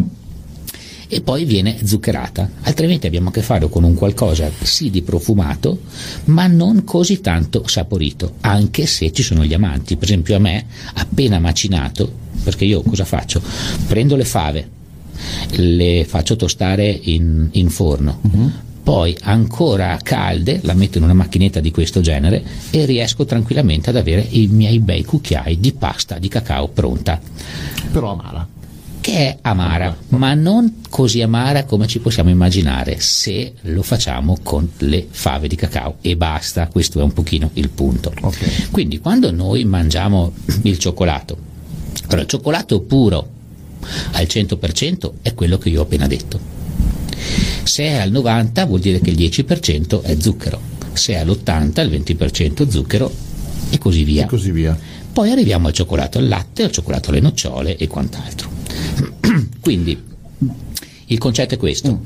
E 1.08 1.20
poi 1.20 1.44
viene 1.44 1.78
zuccherata, 1.84 2.50
altrimenti 2.62 3.06
abbiamo 3.06 3.28
a 3.28 3.32
che 3.32 3.42
fare 3.42 3.68
con 3.68 3.84
un 3.84 3.94
qualcosa 3.94 4.50
sì 4.62 4.90
di 4.90 5.02
profumato, 5.02 5.80
ma 6.24 6.46
non 6.46 6.84
così 6.84 7.20
tanto 7.20 7.66
saporito, 7.66 8.34
anche 8.40 8.86
se 8.86 9.12
ci 9.12 9.22
sono 9.22 9.44
gli 9.44 9.54
amanti. 9.54 9.96
Per 9.96 10.08
esempio 10.08 10.36
a 10.36 10.40
me, 10.40 10.66
appena 10.94 11.38
macinato, 11.38 12.10
perché 12.42 12.64
io 12.64 12.82
cosa 12.82 13.04
faccio? 13.04 13.40
Prendo 13.86 14.16
le 14.16 14.24
fave, 14.24 14.68
le 15.56 16.04
faccio 16.06 16.36
tostare 16.36 16.88
in, 16.88 17.48
in 17.52 17.70
forno, 17.70 18.20
poi 18.82 19.16
ancora 19.22 19.98
calde 20.00 20.60
la 20.62 20.74
metto 20.74 20.98
in 20.98 21.04
una 21.04 21.12
macchinetta 21.12 21.58
di 21.58 21.72
questo 21.72 22.00
genere 22.00 22.40
e 22.70 22.84
riesco 22.84 23.24
tranquillamente 23.24 23.90
ad 23.90 23.96
avere 23.96 24.24
i 24.30 24.46
miei 24.46 24.78
bei 24.78 25.04
cucchiai 25.04 25.58
di 25.58 25.72
pasta 25.72 26.18
di 26.18 26.28
cacao 26.28 26.68
pronta 26.68 27.20
Però 27.90 28.12
amara. 28.12 28.55
Che 29.06 29.12
è 29.12 29.38
amara, 29.42 29.96
ma 30.08 30.34
non 30.34 30.80
così 30.90 31.22
amara 31.22 31.62
come 31.62 31.86
ci 31.86 32.00
possiamo 32.00 32.28
immaginare 32.28 32.98
se 32.98 33.52
lo 33.60 33.82
facciamo 33.82 34.36
con 34.42 34.68
le 34.78 35.06
fave 35.08 35.46
di 35.46 35.54
cacao 35.54 35.98
e 36.00 36.16
basta, 36.16 36.66
questo 36.66 36.98
è 36.98 37.04
un 37.04 37.12
pochino 37.12 37.50
il 37.52 37.68
punto. 37.68 38.12
Ok. 38.20 38.70
Quindi 38.72 38.98
quando 38.98 39.30
noi 39.30 39.64
mangiamo 39.64 40.32
il 40.62 40.76
cioccolato, 40.78 41.36
allora 42.06 42.22
il 42.22 42.26
cioccolato 42.26 42.80
puro 42.80 43.28
al 44.10 44.24
100% 44.24 45.12
è 45.22 45.34
quello 45.34 45.56
che 45.56 45.68
io 45.68 45.82
ho 45.82 45.84
appena 45.84 46.08
detto. 46.08 46.40
Se 47.62 47.84
è 47.84 47.98
al 47.98 48.10
90 48.10 48.66
vuol 48.66 48.80
dire 48.80 48.98
che 48.98 49.10
il 49.10 49.16
10% 49.16 50.02
è 50.02 50.16
zucchero, 50.18 50.60
se 50.94 51.12
è 51.12 51.18
all'80 51.18 51.80
il 51.80 52.02
20% 52.02 52.68
zucchero 52.68 53.14
e 53.70 53.78
così 53.78 54.02
via. 54.02 54.24
E 54.24 54.26
così 54.26 54.50
via. 54.50 54.76
Poi 55.12 55.30
arriviamo 55.30 55.68
al 55.68 55.72
cioccolato 55.72 56.18
al 56.18 56.26
latte, 56.26 56.64
al 56.64 56.72
cioccolato 56.72 57.10
alle 57.10 57.20
nocciole 57.20 57.76
e 57.76 57.86
quant'altro. 57.86 58.55
Quindi 59.60 60.00
il 61.06 61.18
concetto 61.18 61.54
è 61.54 61.56
questo. 61.56 62.02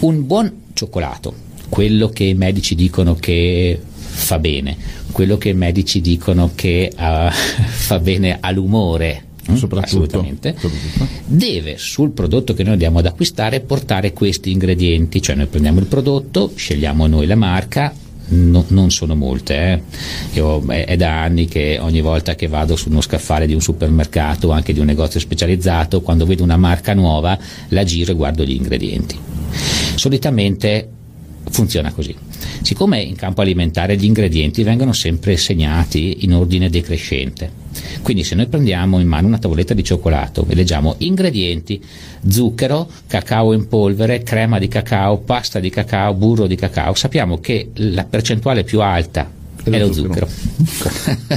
Un 0.00 0.26
buon 0.26 0.52
cioccolato, 0.74 1.34
quello 1.68 2.08
che 2.08 2.24
i 2.24 2.34
medici 2.34 2.74
dicono 2.74 3.14
che 3.14 3.80
fa 4.18 4.38
bene, 4.38 4.76
quello 5.12 5.38
che 5.38 5.50
i 5.50 5.54
medici 5.54 6.00
dicono 6.00 6.52
che 6.54 6.92
ah, 6.94 7.30
fa 7.32 7.98
bene 7.98 8.38
all'umore, 8.40 9.24
mm, 9.50 9.54
Soprattutto. 9.54 9.86
assolutamente, 9.86 10.54
Soprattutto. 10.58 11.06
deve 11.26 11.78
sul 11.78 12.10
prodotto 12.10 12.54
che 12.54 12.62
noi 12.62 12.72
andiamo 12.72 12.98
ad 12.98 13.06
acquistare 13.06 13.60
portare 13.60 14.12
questi 14.12 14.50
ingredienti, 14.52 15.20
cioè 15.20 15.36
noi 15.36 15.46
prendiamo 15.46 15.80
il 15.80 15.86
prodotto, 15.86 16.52
scegliamo 16.54 17.06
noi 17.06 17.26
la 17.26 17.36
marca, 17.36 17.92
no- 18.28 18.64
non 18.68 18.90
sono 18.90 19.14
molte, 19.14 19.54
eh. 19.54 19.82
Io- 20.34 20.64
è, 20.66 20.84
è 20.86 20.96
da 20.96 21.22
anni 21.22 21.46
che 21.46 21.78
ogni 21.80 22.00
volta 22.00 22.34
che 22.34 22.46
vado 22.48 22.76
su 22.76 22.88
uno 22.88 23.00
scaffale 23.00 23.46
di 23.46 23.54
un 23.54 23.60
supermercato 23.60 24.48
o 24.48 24.50
anche 24.50 24.72
di 24.72 24.80
un 24.80 24.86
negozio 24.86 25.20
specializzato, 25.20 26.00
quando 26.00 26.26
vedo 26.26 26.42
una 26.42 26.56
marca 26.56 26.94
nuova 26.94 27.38
la 27.68 27.84
giro 27.84 28.12
e 28.12 28.14
guardo 28.14 28.44
gli 28.44 28.52
ingredienti. 28.52 29.18
Solitamente 29.94 30.88
funziona 31.50 31.92
così. 31.92 32.14
Siccome 32.62 33.00
in 33.00 33.16
campo 33.16 33.40
alimentare 33.40 33.96
gli 33.96 34.04
ingredienti 34.04 34.62
vengono 34.62 34.92
sempre 34.92 35.36
segnati 35.36 36.24
in 36.24 36.34
ordine 36.34 36.70
decrescente, 36.70 37.50
quindi 38.02 38.24
se 38.24 38.34
noi 38.34 38.46
prendiamo 38.46 38.98
in 38.98 39.06
mano 39.06 39.26
una 39.26 39.38
tavoletta 39.38 39.74
di 39.74 39.84
cioccolato 39.84 40.46
e 40.48 40.54
leggiamo 40.54 40.94
ingredienti, 40.98 41.82
zucchero, 42.28 42.88
cacao 43.06 43.52
in 43.52 43.68
polvere, 43.68 44.22
crema 44.22 44.58
di 44.58 44.68
cacao, 44.68 45.18
pasta 45.18 45.60
di 45.60 45.70
cacao, 45.70 46.14
burro 46.14 46.46
di 46.46 46.56
cacao, 46.56 46.94
sappiamo 46.94 47.38
che 47.38 47.70
la 47.74 48.04
percentuale 48.04 48.64
più 48.64 48.80
alta 48.80 49.30
È 49.62 49.68
è 49.70 49.78
lo 49.78 49.92
zucchero. 49.92 50.28
zucchero. 50.28 51.36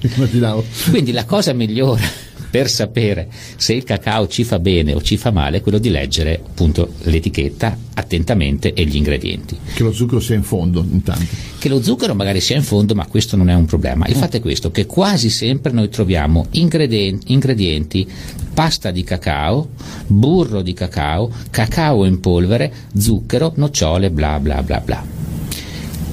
Immaginavo. 0.16 0.64
Quindi 0.90 1.12
la 1.12 1.24
cosa 1.24 1.52
migliore 1.52 2.28
per 2.50 2.68
sapere 2.68 3.28
se 3.56 3.74
il 3.74 3.84
cacao 3.84 4.26
ci 4.26 4.44
fa 4.44 4.58
bene 4.58 4.94
o 4.94 5.00
ci 5.00 5.16
fa 5.16 5.30
male 5.30 5.58
è 5.58 5.60
quello 5.60 5.78
di 5.78 5.90
leggere 5.90 6.40
appunto 6.44 6.94
l'etichetta 7.02 7.76
attentamente 7.94 8.72
e 8.72 8.84
gli 8.84 8.96
ingredienti. 8.96 9.56
Che 9.74 9.82
lo 9.82 9.92
zucchero 9.92 10.20
sia 10.20 10.34
in 10.34 10.42
fondo, 10.42 10.84
intanto. 10.88 11.26
Che 11.58 11.68
lo 11.68 11.82
zucchero 11.82 12.14
magari 12.14 12.40
sia 12.40 12.56
in 12.56 12.62
fondo, 12.62 12.94
ma 12.94 13.06
questo 13.06 13.36
non 13.36 13.50
è 13.50 13.54
un 13.54 13.66
problema. 13.66 14.06
Il 14.06 14.16
fatto 14.16 14.36
è 14.36 14.40
questo, 14.40 14.70
che 14.70 14.86
quasi 14.86 15.30
sempre 15.30 15.72
noi 15.72 15.88
troviamo 15.88 16.46
ingredienti, 16.52 17.32
ingredienti 17.32 18.08
pasta 18.52 18.90
di 18.90 19.04
cacao, 19.04 19.70
burro 20.06 20.62
di 20.62 20.72
cacao, 20.72 21.30
cacao 21.50 22.04
in 22.04 22.20
polvere, 22.20 22.72
zucchero, 22.96 23.52
nocciole, 23.56 24.10
bla 24.10 24.40
bla 24.40 24.62
bla 24.62 24.80
bla. 24.80 25.29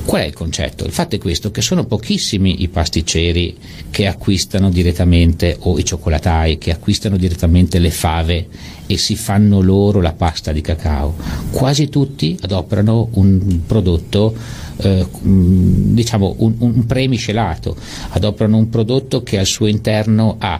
Qual 0.08 0.22
è 0.22 0.26
il 0.26 0.34
concetto? 0.34 0.86
Il 0.86 0.94
fatto 0.94 1.16
è 1.16 1.20
questo, 1.20 1.52
che 1.52 1.62
sono 1.62 1.84
pochissimi 1.84 2.62
i 2.62 2.70
pasticceri 2.70 3.58
che 3.90 4.08
acquistano 4.08 4.70
direttamente 4.70 5.58
o 5.60 5.78
i 5.78 5.84
cioccolatai 5.84 6.58
che 6.58 6.72
acquistano 6.72 7.18
direttamente 7.18 7.78
le 7.78 7.92
fave 7.92 8.48
e 8.88 8.96
si 8.96 9.18
fanno 9.18 9.60
loro 9.60 10.00
la 10.00 10.14
pasta 10.14 10.54
di 10.54 10.62
cacao. 10.62 11.14
Quasi 11.52 11.90
tutti 11.90 12.38
adoperano 12.40 13.10
un 13.16 13.60
prodotto, 13.68 14.34
eh, 14.78 15.06
mh, 15.06 15.94
diciamo 15.94 16.36
un, 16.38 16.54
un 16.60 16.86
premiscelato, 16.86 17.76
adoperano 18.12 18.56
un 18.56 18.70
prodotto 18.70 19.24
che 19.24 19.38
al 19.38 19.46
suo 19.46 19.68
interno 19.68 20.38
ha 20.40 20.58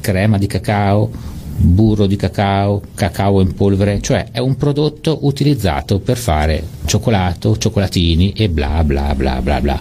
crema 0.00 0.38
di 0.38 0.46
cacao, 0.46 1.10
burro 1.56 2.06
di 2.06 2.16
cacao, 2.16 2.82
cacao 2.94 3.40
in 3.40 3.54
polvere, 3.54 4.00
cioè 4.00 4.28
è 4.30 4.38
un 4.38 4.56
prodotto 4.56 5.20
utilizzato 5.22 5.98
per 6.00 6.16
fare 6.16 6.62
cioccolato, 6.84 7.56
cioccolatini 7.56 8.32
e 8.32 8.48
bla 8.48 8.82
bla 8.84 9.14
bla 9.14 9.40
bla 9.40 9.60
bla. 9.60 9.80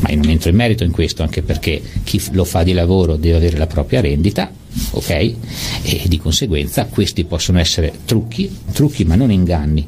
Ma 0.00 0.10
io 0.10 0.16
non 0.16 0.28
entro 0.30 0.50
in 0.50 0.56
merito 0.56 0.84
in 0.84 0.90
questo 0.90 1.22
anche 1.22 1.42
perché 1.42 1.82
chi 2.04 2.22
lo 2.32 2.44
fa 2.44 2.62
di 2.62 2.72
lavoro 2.72 3.16
deve 3.16 3.36
avere 3.36 3.56
la 3.56 3.66
propria 3.66 4.00
rendita 4.00 4.50
ok? 4.90 5.10
E 5.10 6.02
di 6.06 6.18
conseguenza 6.18 6.86
questi 6.86 7.24
possono 7.24 7.58
essere 7.58 7.92
trucchi, 8.04 8.50
trucchi 8.72 9.04
ma 9.04 9.14
non 9.14 9.30
inganni, 9.30 9.86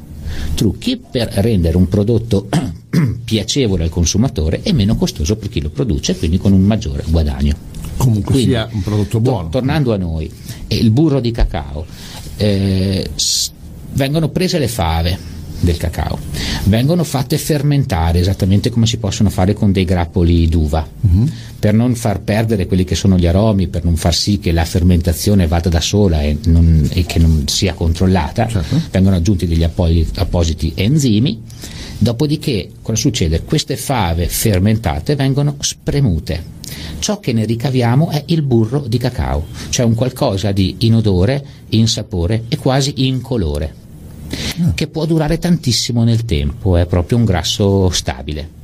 trucchi 0.55 0.97
per 0.97 1.29
rendere 1.35 1.77
un 1.77 1.87
prodotto 1.87 2.47
piacevole 3.23 3.83
al 3.83 3.89
consumatore 3.89 4.61
e 4.63 4.73
meno 4.73 4.95
costoso 4.95 5.35
per 5.35 5.49
chi 5.49 5.61
lo 5.61 5.69
produce, 5.69 6.17
quindi 6.17 6.37
con 6.37 6.53
un 6.53 6.61
maggiore 6.61 7.03
guadagno. 7.07 7.75
Comunque 7.97 8.33
Quindi, 8.33 8.51
sia 8.51 8.69
un 8.71 8.81
prodotto 8.83 9.19
buono. 9.19 9.43
to- 9.43 9.49
tornando 9.49 9.93
a 9.93 9.97
noi, 9.97 10.31
il 10.67 10.91
burro 10.91 11.19
di 11.19 11.31
cacao, 11.31 11.85
eh, 12.37 13.09
s- 13.15 13.51
vengono 13.93 14.29
prese 14.29 14.59
le 14.59 14.67
fave 14.67 15.35
del 15.59 15.77
cacao, 15.77 16.19
vengono 16.65 17.03
fatte 17.03 17.35
fermentare 17.39 18.19
esattamente 18.19 18.69
come 18.69 18.85
si 18.85 18.97
possono 18.97 19.31
fare 19.31 19.53
con 19.53 19.71
dei 19.71 19.85
grappoli 19.85 20.47
d'uva, 20.47 20.87
per 21.59 21.73
non 21.73 21.95
far 21.95 22.19
perdere 22.21 22.67
quelli 22.67 22.83
che 22.83 22.93
sono 22.93 23.17
gli 23.17 23.25
aromi, 23.25 23.67
per 23.67 23.83
non 23.83 23.95
far 23.95 24.13
sì 24.13 24.37
che 24.37 24.51
la 24.51 24.65
fermentazione 24.65 25.47
vada 25.47 25.69
da 25.69 25.81
sola 25.81 26.21
e, 26.21 26.37
non- 26.45 26.87
e 26.93 27.05
che 27.07 27.17
non 27.17 27.47
sia 27.47 27.73
controllata, 27.73 28.47
Certo. 28.47 28.79
vengono 28.91 29.15
aggiunti 29.15 29.47
degli 29.47 29.63
appo- 29.63 29.89
appositi 30.17 30.73
enzimi. 30.75 31.41
Dopodiché, 31.99 32.69
cosa 32.81 32.99
succede? 32.99 33.43
Queste 33.43 33.75
fave 33.75 34.27
fermentate 34.27 35.15
vengono 35.15 35.55
spremute. 35.59 36.55
Ciò 36.99 37.19
che 37.19 37.33
ne 37.33 37.45
ricaviamo 37.45 38.09
è 38.09 38.23
il 38.27 38.43
burro 38.43 38.81
di 38.87 38.97
cacao, 38.97 39.45
cioè 39.69 39.85
un 39.85 39.95
qualcosa 39.95 40.51
di 40.51 40.75
inodore, 40.79 41.43
insapore 41.69 42.43
e 42.49 42.57
quasi 42.57 43.05
incolore, 43.07 43.73
che 44.75 44.87
può 44.87 45.05
durare 45.05 45.39
tantissimo 45.39 46.03
nel 46.03 46.25
tempo, 46.25 46.77
è 46.77 46.85
proprio 46.85 47.17
un 47.17 47.25
grasso 47.25 47.89
stabile. 47.89 48.56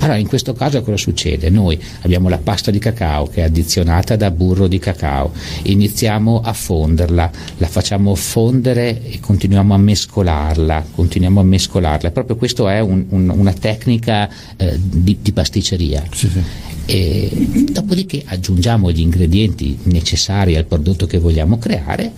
Allora, 0.00 0.18
in 0.18 0.26
questo 0.28 0.52
caso 0.52 0.82
cosa 0.82 0.96
succede? 0.98 1.48
Noi 1.50 1.80
abbiamo 2.02 2.28
la 2.28 2.38
pasta 2.38 2.70
di 2.70 2.78
cacao 2.78 3.26
che 3.26 3.40
è 3.40 3.44
addizionata 3.44 4.16
da 4.16 4.30
burro 4.30 4.66
di 4.66 4.78
cacao, 4.78 5.32
iniziamo 5.62 6.40
a 6.42 6.52
fonderla, 6.52 7.30
la 7.58 7.66
facciamo 7.66 8.14
fondere 8.14 9.02
e 9.02 9.18
continuiamo 9.20 9.72
a 9.72 9.78
mescolarla, 9.78 10.84
continuiamo 10.94 11.40
a 11.40 11.44
mescolarla. 11.44 12.10
Proprio 12.10 12.36
questa 12.36 12.72
è 12.74 12.80
un- 12.80 13.06
un- 13.10 13.30
una 13.34 13.52
tecnica 13.52 14.28
eh, 14.56 14.78
di, 14.78 15.18
di 15.22 15.32
pasticceria. 15.32 16.02
Sì, 16.12 16.28
sì. 16.28 16.42
E 16.86 17.30
dopodiché 17.70 18.22
aggiungiamo 18.26 18.90
gli 18.90 19.00
ingredienti 19.00 19.78
necessari 19.84 20.54
al 20.56 20.66
prodotto 20.66 21.06
che 21.06 21.18
vogliamo 21.18 21.56
creare, 21.58 22.12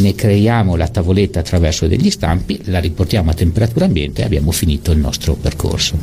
ne 0.00 0.14
creiamo 0.14 0.76
la 0.76 0.86
tavoletta 0.86 1.40
attraverso 1.40 1.88
degli 1.88 2.08
stampi, 2.10 2.60
la 2.66 2.78
riportiamo 2.78 3.30
a 3.30 3.34
temperatura 3.34 3.86
ambiente 3.86 4.22
e 4.22 4.24
abbiamo 4.24 4.52
finito 4.52 4.92
il 4.92 4.98
nostro 4.98 5.34
percorso. 5.34 5.98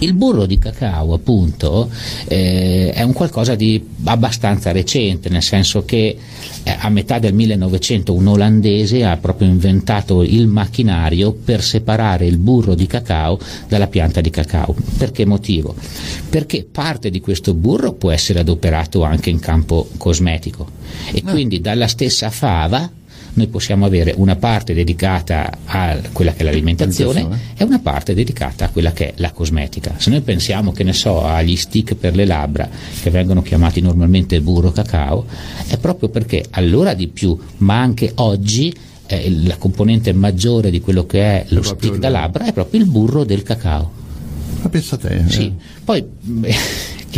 Il 0.00 0.12
burro 0.12 0.44
di 0.44 0.58
cacao, 0.58 1.14
appunto, 1.14 1.90
eh, 2.28 2.92
è 2.92 3.02
un 3.02 3.14
qualcosa 3.14 3.54
di 3.54 3.82
abbastanza 4.04 4.70
recente, 4.70 5.30
nel 5.30 5.42
senso 5.42 5.86
che 5.86 6.16
eh, 6.62 6.76
a 6.78 6.90
metà 6.90 7.18
del 7.18 7.32
1900 7.32 8.12
un 8.12 8.26
olandese 8.26 9.04
ha 9.04 9.16
proprio 9.16 9.48
inventato 9.48 10.22
il 10.22 10.48
macchinario 10.48 11.32
per 11.32 11.62
separare 11.62 12.26
il 12.26 12.36
burro 12.36 12.74
di 12.74 12.86
cacao 12.86 13.38
dalla 13.68 13.86
pianta 13.86 14.20
di 14.20 14.28
cacao. 14.28 14.74
Per 14.98 15.12
che 15.12 15.24
motivo? 15.24 15.74
Perché 16.28 16.66
parte 16.70 17.08
di 17.08 17.20
questo 17.20 17.54
burro 17.54 17.94
può 17.94 18.10
essere 18.10 18.40
adoperato 18.40 19.02
anche 19.02 19.30
in 19.30 19.38
campo 19.38 19.88
cosmetico 19.96 20.68
e 21.10 21.22
quindi 21.22 21.60
dalla 21.62 21.88
stessa 21.88 22.28
fava 22.28 22.90
noi 23.36 23.46
possiamo 23.48 23.84
avere 23.84 24.14
una 24.16 24.36
parte 24.36 24.72
dedicata 24.74 25.58
a 25.64 25.98
quella 26.12 26.32
che 26.32 26.38
è 26.40 26.44
l'alimentazione 26.44 27.20
Alimentazione. 27.20 27.54
e 27.56 27.64
una 27.64 27.78
parte 27.78 28.14
dedicata 28.14 28.64
a 28.64 28.68
quella 28.70 28.92
che 28.92 29.08
è 29.08 29.12
la 29.16 29.30
cosmetica. 29.32 29.94
Se 29.98 30.08
noi 30.10 30.22
pensiamo, 30.22 30.72
che 30.72 30.82
ne 30.84 30.92
so, 30.94 31.22
agli 31.24 31.54
stick 31.56 31.94
per 31.94 32.14
le 32.14 32.24
labbra, 32.24 32.68
che 33.02 33.10
vengono 33.10 33.42
chiamati 33.42 33.80
normalmente 33.80 34.40
burro 34.40 34.72
cacao, 34.72 35.26
è 35.68 35.76
proprio 35.76 36.08
perché 36.08 36.44
allora 36.50 36.94
di 36.94 37.08
più, 37.08 37.38
ma 37.58 37.78
anche 37.80 38.12
oggi, 38.16 38.74
eh, 39.06 39.30
la 39.44 39.56
componente 39.56 40.12
maggiore 40.14 40.70
di 40.70 40.80
quello 40.80 41.04
che 41.04 41.20
è 41.20 41.44
lo 41.48 41.60
proprio 41.60 41.90
stick 41.90 41.98
da 42.00 42.08
labbra 42.08 42.46
è 42.46 42.52
proprio 42.52 42.80
il 42.80 42.86
burro 42.86 43.24
del 43.24 43.42
cacao. 43.42 43.92
Ma 44.62 44.68
pensa 44.70 44.96
te. 44.96 45.08
eh. 45.16 45.30
Sì. 45.30 45.52
Poi 45.84 46.04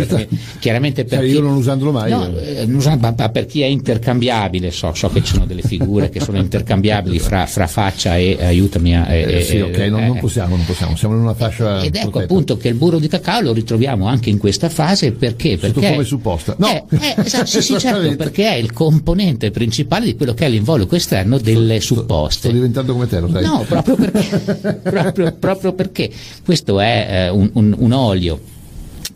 chiaramente, 0.05 0.37
chiaramente 0.59 1.05
per 1.05 1.19
Cioè, 1.19 1.27
chi- 1.29 1.35
io 1.35 1.41
non 1.41 1.55
usandolo 1.57 1.93
mai. 1.93 2.11
No, 2.11 2.27
eh. 2.37 2.61
eh, 2.61 2.67
non 2.67 2.77
usa- 2.77 2.97
ma- 2.97 3.13
per 3.13 3.47
chi 3.47 3.63
è 3.63 3.67
intercambiabile, 3.67 4.71
so, 4.71 4.93
so 4.95 5.09
che 5.09 5.23
ci 5.23 5.33
sono 5.35 5.47
delle 5.47 5.63
figure 5.63 6.09
che 6.11 6.21
sono 6.21 6.39
intercambiabili 6.39 7.19
fra, 7.19 7.47
fra 7.47 7.67
faccia 7.67 8.17
e 8.17 8.37
aiutami 8.41 8.97
a. 8.97 9.13
Eh, 9.13 9.37
eh, 9.39 9.43
sì, 9.43 9.57
eh, 9.57 9.63
ok, 9.63 9.79
non, 9.91 10.05
non 10.07 10.17
eh, 10.17 10.21
possiamo, 10.21 10.57
non 10.57 10.65
possiamo, 10.65 10.97
siamo 10.97 11.15
in 11.15 11.21
una 11.23 11.35
fascia 11.35 11.83
ed 11.83 11.95
ecco 11.95 12.11
protetta. 12.11 12.33
appunto 12.33 12.57
che 12.57 12.69
il 12.69 12.75
burro 12.75 12.99
di 12.99 13.09
cacao 13.09 13.41
lo 13.41 13.53
ritroviamo 13.53 14.07
anche 14.07 14.31
in 14.31 14.39
questa 14.39 14.69
fase 14.69 15.13
perché? 15.13 15.57
Perché 15.59 15.97
di 15.97 16.05
supposta. 16.05 16.55
No. 16.59 16.69
Eh, 16.69 16.85
eh, 16.91 17.15
esatto, 17.25 17.47
sì, 17.47 17.61
sì, 17.63 17.77
certo, 17.81 18.17
perché 18.17 18.49
è 18.49 18.55
il 18.55 18.73
componente 18.73 19.51
principale 19.51 20.07
di 20.07 20.17
quello 20.17 20.35
che 20.35 20.47
è 20.47 20.49
l'involucro 20.49 20.97
esterno 20.97 21.39
delle 21.39 21.81
supposte. 21.81 22.49
Sto 22.49 22.53
diventando 22.53 22.93
come 22.93 23.07
te, 23.07 23.21
lo 23.21 23.29
sai? 23.31 23.45
No, 23.45 23.65
proprio 23.69 23.95
perché, 23.97 24.81
proprio, 24.83 25.33
proprio 25.39 25.73
perché 25.73 26.11
questo 26.45 26.81
è 26.81 27.07
eh, 27.11 27.29
un, 27.31 27.51
un- 27.55 27.75
un 27.79 27.93
olio 27.93 28.41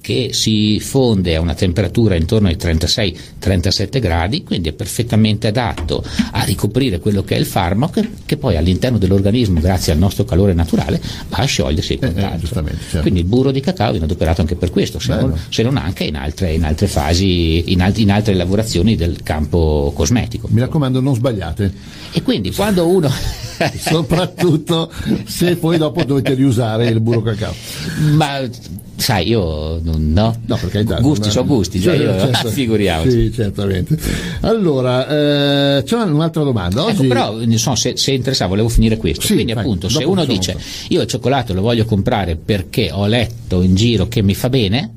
che 0.01 0.31
si 0.33 0.81
fonde 0.81 1.37
a 1.37 1.41
una 1.41 1.55
temperatura 1.55 2.17
intorno 2.17 2.49
ai 2.49 2.57
36-37 2.57 4.01
gradi, 4.01 4.43
quindi 4.43 4.69
è 4.69 4.73
perfettamente 4.73 5.49
adatto 5.49 6.05
a 6.33 6.43
ricoprire 6.45 6.99
quello 6.99 7.23
che 7.23 7.37
è 7.37 7.39
il 7.39 7.47
farmaco 7.47 8.05
che 8.25 8.37
poi 8.37 8.57
all'interno 8.57 8.99
dell'organismo, 8.99 9.61
grazie 9.61 9.93
al 9.93 9.99
nostro 9.99 10.25
calore 10.25 10.55
naturale, 10.55 11.01
va 11.29 11.39
a 11.39 11.45
sciogliersi 11.45 11.99
Eh, 12.01 12.07
eh, 12.07 12.39
certo. 12.41 13.01
Quindi 13.01 13.21
il 13.21 13.27
burro 13.27 13.51
di 13.51 13.61
cacao 13.61 13.91
viene 13.91 14.07
adoperato 14.07 14.41
anche 14.41 14.57
per 14.57 14.71
questo, 14.71 14.99
se 14.99 15.15
non, 15.15 15.39
se 15.49 15.63
non 15.63 15.77
anche 15.77 16.05
in 16.05 16.17
altre, 16.17 16.53
in 16.53 16.65
altre 16.65 16.87
fasi, 16.87 17.71
in, 17.73 17.83
alt- 17.83 17.99
in 17.99 18.11
altre 18.11 18.35
lavorazioni 18.35 18.97
del 18.97 19.23
campo 19.23 19.93
cosmetico. 19.95 20.49
Mi 20.51 20.61
raccomando, 20.61 21.01
non 21.01 21.15
sbagliate, 21.15 21.73
E 22.13 22.23
quindi 22.23 22.53
quando 22.53 22.87
uno... 22.87 23.11
soprattutto 23.77 24.91
se 25.25 25.57
poi 25.57 25.79
dopo 25.79 26.03
dovete 26.05 26.35
riusare 26.35 26.87
il 26.89 27.01
burro 27.01 27.23
cacao. 27.23 27.55
Ma 28.15 28.41
sai, 28.97 29.29
io 29.29 29.81
non- 29.83 30.13
no, 30.13 30.37
No, 30.47 30.57
per 30.57 30.69
carità, 30.71 31.01
gusti 31.01 31.31
sono 31.31 31.47
gusti, 31.47 31.81
cioè 31.81 31.97
io, 31.97 32.17
certo. 32.19 32.49
figuriamoci. 32.55 33.11
Sì, 33.11 33.33
certamente. 33.33 33.99
Allora, 34.41 35.79
eh, 35.79 35.83
c'è 35.83 35.97
un'altra 35.97 36.43
domanda. 36.45 36.85
Oggi 36.85 37.01
Ecco, 37.01 37.07
però 37.09 37.41
insomma, 37.41 37.77
se, 37.77 37.97
se 37.97 38.13
interessava, 38.13 38.51
volevo 38.51 38.69
finire 38.69 38.97
questo. 38.97 39.27
Sì, 39.27 39.35
Quindi, 39.35 39.53
vai, 39.55 39.65
appunto, 39.65 39.89
se 39.89 40.05
uno 40.05 40.25
dice 40.25 40.57
io 40.89 41.01
il 41.01 41.09
cioccolato 41.09 41.53
lo 41.53 41.63
voglio 41.63 41.85
comprare 41.85 42.37
perché 42.37 42.91
ho 42.93 43.07
letto 43.07 43.63
in 43.63 43.75
giro 43.75 44.07
che 44.09 44.23
mi 44.23 44.35
fa 44.35 44.49
bene, 44.49 44.91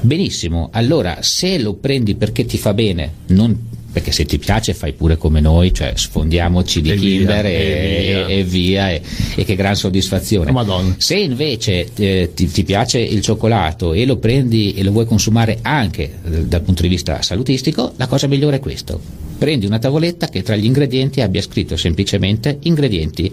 benissimo. 0.00 0.68
Allora, 0.72 1.18
se 1.20 1.58
lo 1.58 1.74
prendi 1.74 2.14
perché 2.14 2.44
ti 2.44 2.58
fa 2.58 2.74
bene, 2.74 3.12
non 3.28 3.74
perché 3.96 4.12
se 4.12 4.26
ti 4.26 4.36
piace 4.38 4.74
fai 4.74 4.92
pure 4.92 5.16
come 5.16 5.40
noi, 5.40 5.72
cioè 5.72 5.92
sfondiamoci 5.94 6.82
di 6.82 6.90
E 6.90 6.96
Kinder 6.96 7.46
via. 7.46 7.50
e- 7.50 8.24
e 8.28 8.44
via, 8.44 8.90
e, 8.90 9.00
e 9.36 9.42
che 9.42 9.56
gran 9.56 9.74
soddisfazione. 9.74 10.52
Madonna. 10.52 10.96
Se 10.98 11.16
invece 11.16 11.88
eh, 11.96 12.30
ti, 12.34 12.46
ti 12.50 12.62
piace 12.62 12.98
il 12.98 13.22
cioccolato 13.22 13.94
e 13.94 14.04
lo 14.04 14.18
prendi 14.18 14.74
e 14.74 14.82
lo 14.82 14.90
vuoi 14.90 15.06
consumare 15.06 15.60
anche 15.62 16.02
eh, 16.02 16.44
dal 16.44 16.60
punto 16.60 16.82
di 16.82 16.88
vista 16.88 17.22
salutistico, 17.22 17.94
la 17.96 18.06
cosa 18.06 18.26
migliore 18.26 18.56
è 18.56 18.60
questo. 18.60 19.00
Prendi 19.38 19.64
una 19.64 19.78
tavoletta 19.78 20.28
che 20.28 20.42
tra 20.42 20.56
gli 20.56 20.66
ingredienti 20.66 21.22
abbia 21.22 21.40
scritto 21.40 21.78
semplicemente 21.78 22.58
ingredienti 22.64 23.32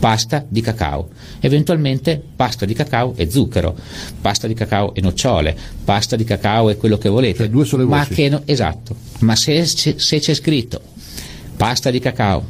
pasta 0.00 0.44
di 0.48 0.60
cacao, 0.62 1.08
eventualmente 1.40 2.20
pasta 2.34 2.64
di 2.66 2.74
cacao 2.74 3.12
e 3.16 3.30
zucchero, 3.30 3.76
pasta 4.20 4.46
di 4.48 4.54
cacao 4.54 4.94
e 4.94 5.00
nocciole, 5.02 5.56
pasta 5.84 6.16
di 6.16 6.24
cacao 6.24 6.70
e 6.70 6.76
quello 6.76 6.98
che 6.98 7.08
volete. 7.08 7.36
Cioè, 7.38 7.48
due 7.50 7.64
sole 7.66 7.84
ma 7.84 7.98
voci. 7.98 8.14
che 8.14 8.28
no- 8.30 8.42
esatto, 8.46 8.96
ma 9.20 9.36
se, 9.36 9.64
se- 9.66 9.98
se 9.98 10.18
c'è 10.18 10.34
scritto 10.34 10.80
pasta 11.56 11.90
di 11.90 11.98
cacao, 12.00 12.42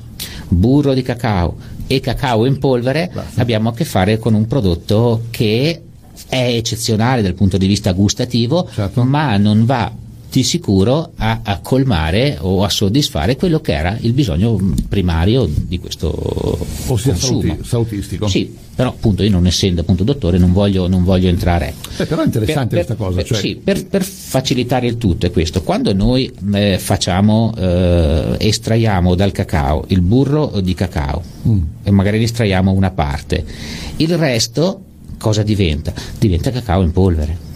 burro 0.49 0.95
di 0.95 1.03
cacao 1.03 1.57
e 1.89 1.99
cacao 2.01 2.47
in 2.47 2.59
polvere, 2.59 3.11
Basta. 3.13 3.41
abbiamo 3.41 3.71
a 3.71 3.75
che 3.75 3.85
fare 3.85 4.19
con 4.19 4.35
un 4.35 4.47
prodotto 4.47 5.25
che 5.31 5.83
è 6.29 6.37
eccezionale 6.55 7.21
dal 7.23 7.35
punto 7.35 7.59
di 7.59 7.67
vista 7.67 7.91
gustativo, 7.93 8.69
Certo. 8.73 9.03
ma 9.03 9.37
non 9.37 9.65
va 9.65 9.91
di 10.31 10.43
sicuro 10.45 11.11
a, 11.17 11.41
a 11.43 11.59
colmare 11.59 12.39
o 12.41 12.63
a 12.63 12.69
soddisfare 12.69 13.37
quello 13.37 13.61
che 13.61 13.73
era 13.73 13.97
il 14.01 14.13
bisogno 14.13 14.59
primario 14.89 15.49
di 15.51 15.79
questo 15.81 16.09
ossia 16.87 17.13
consumo. 17.13 17.57
salutistico. 17.63 18.29
Sì, 18.29 18.55
però 18.75 18.91
appunto 18.91 19.23
io 19.25 19.31
non 19.31 19.47
essendo 19.47 19.81
appunto 19.81 20.05
dottore 20.05 20.39
non 20.39 20.53
voglio, 20.53 20.87
non 20.87 21.03
voglio 21.05 21.29
entrare. 21.29 21.75
Eh, 21.99 22.07
però 22.07 22.23
è 22.23 22.27
interessante 22.27 22.77
Per- 22.77 22.85
questa 22.87 22.95
per- 22.95 23.07
cosa. 23.07 23.17
per- 23.17 23.27
Cioè, 23.27 23.39
sì, 23.39 23.57
per, 23.57 23.87
per 23.87 24.03
facilitare 24.05 24.87
il 24.87 24.97
tutto 24.99 25.27
è 25.27 25.31
questo. 25.33 25.63
Quando 25.63 25.93
noi 25.93 26.33
eh, 26.55 26.79
facciamo, 26.79 27.53
eh, 27.59 28.37
estraiamo 28.39 29.15
dal 29.17 29.33
cacao 29.33 29.85
il 29.89 30.01
burro 30.01 30.61
di 30.63 30.75
cacao 30.75 31.23
Mm. 31.49 31.59
e 31.83 31.91
magari 31.91 32.19
ne 32.19 32.25
estraiamo 32.25 32.71
una 32.71 32.91
parte, 32.91 33.45
il 33.97 34.17
resto 34.17 34.83
cosa 35.19 35.43
diventa? 35.43 35.93
Diventa 36.19 36.51
cacao 36.51 36.83
in 36.83 36.93
polvere. 36.93 37.49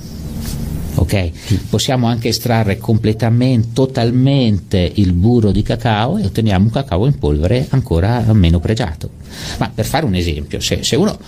Ok? 0.97 1.31
Possiamo 1.69 2.07
anche 2.07 2.29
estrarre 2.29 2.79
completamente, 2.79 3.69
totalmente 3.73 4.91
il 4.95 5.13
burro 5.13 5.51
di 5.51 5.63
cacao 5.63 6.19
e 6.19 6.25
otteniamo 6.25 6.65
un 6.65 6.71
cacao 6.71 7.07
in 7.07 7.19
polvere 7.19 7.67
ancora 7.71 8.25
meno 8.33 8.61
pregiato. 8.61 9.11
Ma 9.59 9.71
per 9.75 9.85
fare 9.85 10.05
un 10.05 10.15
esempio, 10.15 10.61
se, 10.61 10.83
se 10.83 10.97
uno 10.97 11.19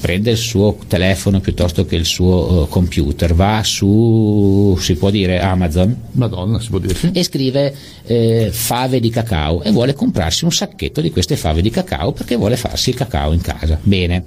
prende 0.00 0.30
il 0.30 0.36
suo 0.36 0.76
telefono 0.86 1.40
piuttosto 1.40 1.84
che 1.84 1.96
il 1.96 2.04
suo 2.04 2.62
uh, 2.62 2.68
computer, 2.68 3.34
va 3.34 3.62
su, 3.64 4.76
si 4.80 4.94
può 4.94 5.10
dire 5.10 5.40
Amazon, 5.40 5.94
Madonna, 6.12 6.60
si 6.60 6.68
può 6.68 6.78
dire 6.78 6.94
sì. 6.94 7.10
e 7.12 7.22
scrive 7.22 7.74
eh, 8.06 8.50
fave 8.52 9.00
di 9.00 9.10
cacao 9.10 9.62
e 9.62 9.70
vuole 9.70 9.94
comprarsi 9.94 10.44
un 10.44 10.52
sacchetto 10.52 11.00
di 11.00 11.10
queste 11.10 11.36
fave 11.36 11.62
di 11.62 11.70
cacao 11.70 12.12
perché 12.12 12.36
vuole 12.36 12.56
farsi 12.56 12.90
il 12.90 12.96
cacao 12.96 13.32
in 13.32 13.40
casa. 13.40 13.78
Bene, 13.82 14.24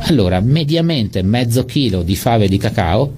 allora 0.00 0.40
mediamente 0.40 1.22
mezzo 1.22 1.64
chilo 1.64 2.02
di 2.02 2.16
fave 2.16 2.48
di 2.48 2.58
cacao 2.58 3.14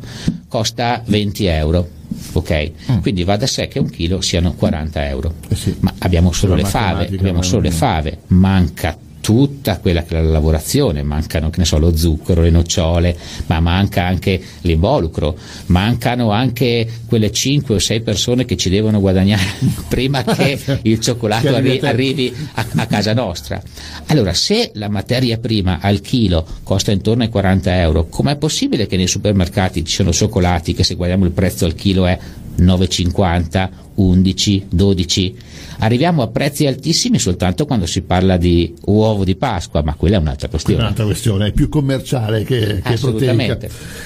costa 0.49 1.03
20 1.05 1.45
euro. 1.47 1.89
Ok, 2.35 3.01
quindi 3.01 3.25
va 3.25 3.37
da 3.37 3.47
sé 3.47 3.67
che 3.67 3.79
un 3.79 3.91
chilo 3.91 4.21
siano 4.21 4.55
40 4.55 5.09
euro. 5.09 5.35
Eh 5.49 5.57
sì. 5.57 5.75
Ma 5.81 5.93
abbiamo 5.99 6.33
solo 6.33 6.55
le 6.55 6.65
fave, 6.65 7.07
abbiamo 7.07 7.43
solo 7.43 7.63
le 7.63 7.71
fave, 7.71 8.19
manca 8.29 8.97
tutta 9.25 9.79
quella 9.79 10.03
che 10.03 10.19
è 10.19 10.21
la 10.21 10.29
lavorazione, 10.29 11.03
mancano 11.03 11.49
che 11.49 11.59
ne 11.59 11.65
so, 11.65 11.79
lo 11.79 11.97
zucchero, 11.97 12.43
le 12.43 12.51
nocciole, 12.51 13.17
ma 13.47 13.59
manca 13.59 14.05
anche 14.05 14.39
l'involucro, 14.61 15.35
mancano 15.67 16.31
anche 16.31 16.87
quelle 17.07 17.33
5 17.33 17.77
o 17.77 17.79
6 17.79 18.03
persone 18.03 18.45
che 18.45 18.59
ci 18.59 18.69
devono 18.69 19.01
guadagnare 19.01 19.43
prima 19.89 20.23
che 20.23 20.61
il 20.83 21.01
cioccolato 21.01 21.49
Che 21.49 21.55
arri- 21.57 21.81
arrivi 21.81 22.37
a, 22.53 22.67
a 22.75 22.85
casa 22.87 23.15
nostra. 23.15 23.63
Allora, 24.09 24.35
se 24.35 24.73
la 24.75 24.91
materia 24.91 25.39
prima 25.39 25.79
al 25.81 26.03
chilo 26.03 26.47
costa 26.63 26.93
intorno 26.93 27.23
ai 27.23 27.31
40 27.31 27.81
euro, 27.81 28.07
com'è 28.11 28.37
possibile 28.37 28.87
che 28.87 28.99
nei 28.99 29.09
supermercati 29.09 29.87
ci 29.87 29.95
siano 29.95 30.13
cioccolati 30.13 30.75
che 30.75 30.85
se 30.85 30.97
guardiamo 30.97 31.25
il 31.25 31.31
prezzo 31.31 31.65
al 31.65 31.75
chilo 31.75 32.05
è 32.05 32.19
9,50, 32.59 33.69
11, 33.95 34.67
12? 34.69 35.37
Arriviamo 35.85 36.23
a 36.23 36.29
prezzi 36.29 36.67
altissimi 36.67 37.19
soltanto 37.19 37.67
quando 37.67 37.85
si 37.85 38.01
parla 38.01 38.39
di 38.39 38.75
uovo 38.87 39.23
di 39.23 39.37
Pasqua, 39.37 39.83
ma 39.83 39.95
quella 39.95 40.17
è 40.17 40.19
un'altra 40.19 40.47
È 40.47 40.51
questione. 40.51 40.81
un'altra 40.81 41.05
questione, 41.05 41.49
è 41.49 41.53
più 41.53 41.69
commerciale 41.69 42.43
che, 42.43 42.81
che 42.83 42.97
proteica. 42.99 43.59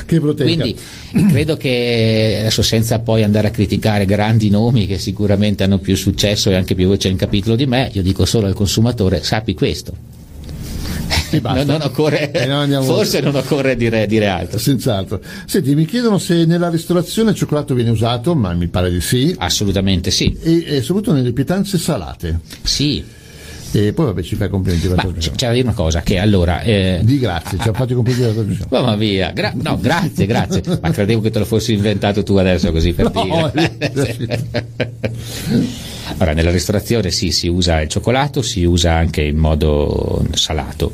Che 0.05 0.21
proteica. 0.21 0.63
Quindi 0.63 0.77
credo 1.31 1.57
che 1.57 2.39
adesso 2.41 2.63
senza 2.63 2.99
poi 2.99 3.23
andare 3.23 3.47
a 3.47 3.51
criticare 3.51 4.07
grandi 4.07 4.51
nomi 4.51 4.89
che 4.89 4.99
sicuramente 4.99 5.63
hanno 5.63 5.79
più 5.79 5.95
successo 5.95 6.51
e 6.51 6.57
anche 6.57 6.75
più 6.75 6.89
voce 6.89 7.09
in 7.09 7.17
capitolo 7.17 7.55
di 7.55 7.67
me, 7.67 7.91
io 7.93 8.03
dico 8.03 8.25
solo 8.25 8.49
al 8.49 8.55
consumatore, 8.55 9.23
sappi 9.23 9.55
questo. 9.55 10.17
Non, 11.41 11.67
non 11.67 11.81
occorre, 11.83 12.31
non 12.47 12.83
forse 12.85 13.21
non 13.21 13.35
occorre 13.35 13.77
dire, 13.77 14.07
dire 14.07 14.27
altro. 14.27 14.59
Senz'altro. 14.59 15.21
Senti, 15.47 15.75
mi 15.75 15.85
chiedono 15.85 16.19
se 16.19 16.45
nella 16.45 16.71
ristorazione 16.71 17.31
il 17.31 17.37
cioccolato 17.37 17.75
viene 17.75 17.91
usato, 17.91 18.35
ma 18.35 18.53
mi 18.55 18.69
pare 18.69 18.91
di 18.91 19.01
sì, 19.01 19.35
Assolutamente 19.39 20.11
sì. 20.11 20.37
e, 20.41 20.65
e 20.67 20.83
soprattutto 20.83 21.15
nelle 21.15 21.33
pietanze 21.33 21.79
salate. 21.79 22.41
Sì, 22.63 23.05
E 23.73 23.93
poi 23.93 24.07
vabbè 24.07 24.23
ci 24.23 24.35
fai 24.37 24.49
complimenti 24.49 24.87
per 24.87 24.97
ma 24.97 25.03
la 25.03 25.09
trasmissione. 25.09 25.37
c'è 25.39 25.47
da 25.47 25.53
dire 25.53 25.65
una 25.67 25.75
cosa, 25.77 26.01
che 26.01 26.19
allora... 26.19 26.63
eh, 26.63 27.01
Di 27.03 27.19
grazie, 27.19 27.59
ci 27.61 27.69
ha 27.69 27.73
fatto 27.73 27.93
i 27.93 27.95
complimenti 27.97 28.27
per 28.27 28.35
la 28.37 28.43
trasmissione. 28.43 28.71
Mamma 28.83 28.97
mia, 28.97 29.31
gra- 29.33 29.53
no, 29.55 29.79
grazie, 29.81 30.27
grazie, 30.27 30.63
ma 30.81 30.91
credevo 30.91 31.21
che 31.21 31.31
te 31.31 31.39
lo 31.39 31.45
fossi 31.45 31.73
inventato 31.75 32.23
tu 32.23 32.37
adesso 32.37 32.73
così 32.73 32.93
per 32.93 33.11
No, 33.13 33.51
dire. 33.53 34.47
Ora, 36.21 36.33
nella 36.33 36.51
ristorazione 36.51 37.11
sì, 37.11 37.31
si 37.31 37.47
usa 37.49 37.81
il 37.83 37.89
cioccolato, 37.89 38.41
si 38.43 38.65
usa 38.65 38.95
anche 38.95 39.21
in 39.23 39.37
modo 39.37 40.25
salato. 40.33 40.93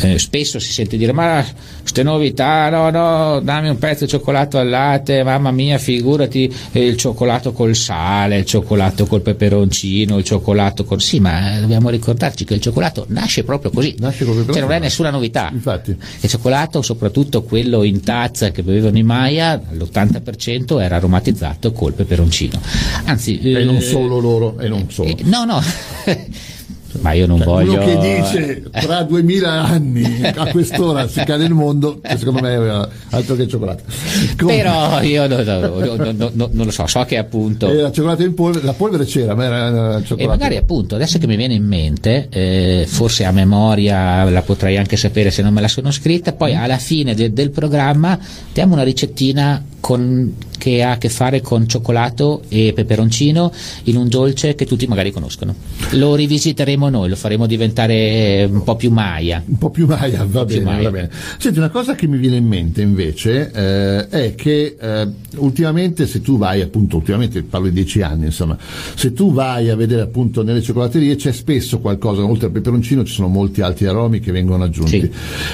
Eh, 0.00 0.18
spesso 0.18 0.58
si 0.58 0.72
sente 0.72 0.96
dire: 0.96 1.12
Ma 1.12 1.44
ste 1.84 2.02
novità, 2.02 2.68
no, 2.70 2.90
no, 2.90 3.38
dammi 3.40 3.68
un 3.68 3.78
pezzo 3.78 4.04
di 4.04 4.10
cioccolato 4.10 4.58
al 4.58 4.68
latte, 4.68 5.22
mamma 5.22 5.50
mia, 5.52 5.78
figurati 5.78 6.52
eh, 6.72 6.84
il 6.84 6.96
cioccolato 6.96 7.52
col 7.52 7.76
sale, 7.76 8.38
il 8.38 8.44
cioccolato 8.46 9.06
col 9.06 9.20
peperoncino, 9.20 10.16
il 10.18 10.24
cioccolato 10.24 10.84
con. 10.84 10.98
Sì, 11.00 11.20
ma 11.20 11.58
eh, 11.58 11.60
dobbiamo 11.60 11.90
ricordarci 12.06 12.44
che 12.44 12.54
il 12.54 12.60
cioccolato 12.60 13.04
nasce 13.08 13.42
proprio 13.42 13.70
così. 13.72 13.96
Nasce 13.98 14.24
peperoncino. 14.24 14.52
Cioè, 14.52 14.62
non 14.62 14.72
è 14.72 14.78
nessuna 14.78 15.10
novità. 15.10 15.50
Infatti. 15.52 15.96
Il 16.20 16.28
cioccolato, 16.28 16.80
soprattutto 16.82 17.42
quello 17.42 17.82
in 17.82 18.00
tazza 18.02 18.50
che 18.52 18.62
bevevano 18.62 18.96
i 18.98 19.02
Maya, 19.02 19.60
l'80% 19.70 20.80
era 20.80 20.96
aromatizzato 20.96 21.72
col 21.72 21.94
peperoncino. 21.94 22.60
Anzi, 23.06 23.40
E 23.40 23.60
eh, 23.60 23.64
non 23.64 23.80
solo 23.80 24.20
loro, 24.20 24.58
e 24.58 24.68
non 24.68 24.86
solo. 24.88 25.08
eh, 25.08 25.16
no, 25.24 25.44
no. 25.44 25.60
Ma 27.00 27.12
io 27.12 27.26
non 27.26 27.38
voglio. 27.38 27.72
Uno 27.72 27.84
che 27.84 27.98
dice 27.98 28.62
tra 28.70 29.02
2000 29.02 29.50
anni 29.52 30.20
a 30.24 30.46
quest'ora 30.50 31.06
si 31.08 31.22
cade 31.24 31.44
il 31.44 31.52
mondo, 31.52 32.00
che 32.00 32.16
secondo 32.16 32.40
me 32.40 32.54
è 32.54 32.88
altro 33.10 33.34
che 33.36 33.46
cioccolato. 33.48 33.82
Comunque, 34.36 34.62
Però 34.62 35.00
io 35.02 35.26
no, 35.26 35.42
no, 35.42 35.58
no, 35.58 35.94
no, 35.96 36.12
no, 36.12 36.30
no, 36.32 36.48
non 36.52 36.64
lo 36.66 36.70
so, 36.70 36.86
so 36.86 37.04
che 37.04 37.16
appunto. 37.18 37.68
eh, 37.68 37.74
la 37.74 37.90
cioccolata 37.92 38.22
in 38.22 38.34
polvere, 38.34 38.64
la 38.64 38.72
polvere 38.72 39.04
c'era, 39.04 39.34
ma 39.34 39.44
era 39.44 39.96
eh, 39.98 40.02
cioccolato. 40.04 40.22
E 40.22 40.26
magari 40.26 40.56
appunto, 40.56 40.94
adesso 40.94 41.18
che 41.18 41.26
mi 41.26 41.36
viene 41.36 41.54
in 41.54 41.64
mente, 41.64 42.28
eh, 42.30 42.84
forse 42.88 43.24
a 43.24 43.32
memoria 43.32 44.24
la 44.24 44.42
potrei 44.42 44.76
anche 44.76 44.96
sapere 44.96 45.30
se 45.30 45.42
non 45.42 45.52
me 45.52 45.60
la 45.60 45.68
sono 45.68 45.90
scritta, 45.90 46.32
poi 46.32 46.54
alla 46.54 46.78
fine 46.78 47.14
de- 47.14 47.32
del 47.32 47.50
programma 47.50 48.18
diamo 48.52 48.74
una 48.74 48.82
ricettina 48.82 49.62
con- 49.86 50.34
che 50.58 50.82
ha 50.82 50.92
a 50.92 50.98
che 50.98 51.08
fare 51.08 51.40
con 51.40 51.68
cioccolato 51.68 52.42
e 52.48 52.72
peperoncino 52.74 53.52
in 53.84 53.96
un 53.96 54.08
dolce 54.08 54.56
che 54.56 54.66
tutti 54.66 54.84
magari 54.88 55.12
conoscono. 55.12 55.54
Lo 55.92 56.16
rivisiteremo 56.16 56.88
noi, 56.88 57.08
lo 57.08 57.14
faremo 57.14 57.46
diventare 57.46 58.48
un 58.50 58.64
po' 58.64 58.74
più 58.74 58.90
maia. 58.90 59.44
un 59.46 59.58
po' 59.58 59.70
più 59.70 59.86
maia, 59.86 60.26
va 60.28 60.44
bene, 60.44 60.64
maia. 60.64 60.82
va 60.82 60.90
bene. 60.90 61.10
Senti, 61.38 61.58
una 61.58 61.68
cosa 61.68 61.94
che 61.94 62.08
mi 62.08 62.16
viene 62.16 62.34
in 62.34 62.46
mente 62.46 62.82
invece 62.82 63.52
eh, 63.52 64.08
è 64.08 64.34
che 64.34 64.76
eh, 64.76 65.08
ultimamente 65.36 66.08
se 66.08 66.20
tu 66.20 66.36
vai, 66.36 66.62
appunto, 66.62 66.96
ultimamente 66.96 67.44
parlo 67.44 67.68
di 67.68 67.74
dieci 67.74 68.02
anni, 68.02 68.24
insomma, 68.24 68.58
se 68.96 69.12
tu 69.12 69.32
vai 69.32 69.70
a 69.70 69.76
vedere 69.76 70.02
appunto 70.02 70.42
nelle 70.42 70.62
cioccolaterie 70.62 71.14
c'è 71.14 71.30
spesso 71.30 71.78
qualcosa, 71.78 72.24
oltre 72.24 72.46
al 72.46 72.52
peperoncino 72.52 73.04
ci 73.04 73.12
sono 73.12 73.28
molti 73.28 73.60
altri 73.60 73.86
aromi 73.86 74.18
che 74.18 74.32
vengono 74.32 74.64
aggiunti. 74.64 75.00
Sì. 75.00 75.10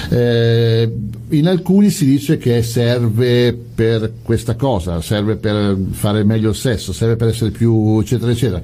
Eh, 0.09 0.91
in 1.29 1.47
alcuni 1.47 1.91
si 1.91 2.05
dice 2.05 2.37
che 2.37 2.63
serve 2.63 3.55
per 3.73 4.13
questa 4.21 4.55
cosa, 4.55 5.01
serve 5.01 5.35
per 5.35 5.77
fare 5.91 6.23
meglio 6.23 6.49
il 6.49 6.55
sesso, 6.55 6.93
serve 6.93 7.15
per 7.15 7.29
essere 7.29 7.51
più 7.51 7.99
eccetera 7.99 8.31
eccetera. 8.31 8.61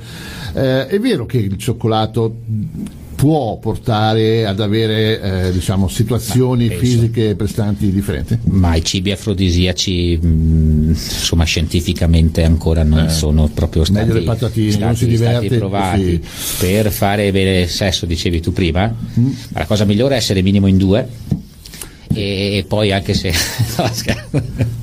Eh, 0.53 0.87
è 0.87 0.99
vero 0.99 1.25
che 1.25 1.37
il 1.37 1.57
cioccolato 1.57 2.35
può 3.15 3.57
portare 3.57 4.45
ad 4.45 4.61
avere 4.61 5.47
eh, 5.47 5.51
diciamo 5.51 5.89
situazioni 5.89 6.69
penso. 6.69 6.83
fisiche 6.85 7.35
prestanti 7.35 7.91
differenti? 7.91 8.37
Ma 8.43 8.75
i 8.75 8.83
cibi 8.83 9.11
afrodisiaci, 9.11 10.17
mh, 10.17 10.87
insomma, 10.89 11.43
scientificamente 11.43 12.43
ancora 12.43 12.83
non 12.83 13.09
sono 13.09 13.49
proprio 13.53 13.83
stati, 13.83 13.99
Eh, 13.99 14.05
meglio 14.05 14.19
le 14.19 14.25
patatine, 14.25 14.71
stati- 14.71 14.85
non 14.85 14.95
si 14.95 15.15
stati 15.17 15.39
diverte, 15.39 15.57
provati 15.57 16.23
per 16.59 16.91
fare 16.91 17.29
bene 17.33 17.67
sesso, 17.67 18.05
dicevi 18.05 18.39
tu 18.39 18.53
prima. 18.53 18.95
Mm. 19.19 19.31
La 19.49 19.65
cosa 19.65 19.83
migliore 19.83 20.13
è 20.15 20.17
essere 20.17 20.41
minimo 20.41 20.67
in 20.67 20.77
due. 20.77 21.07
E 22.13 22.65
poi 22.67 22.91
anche 22.91 23.13
se 23.13 23.31
no. 23.77 23.89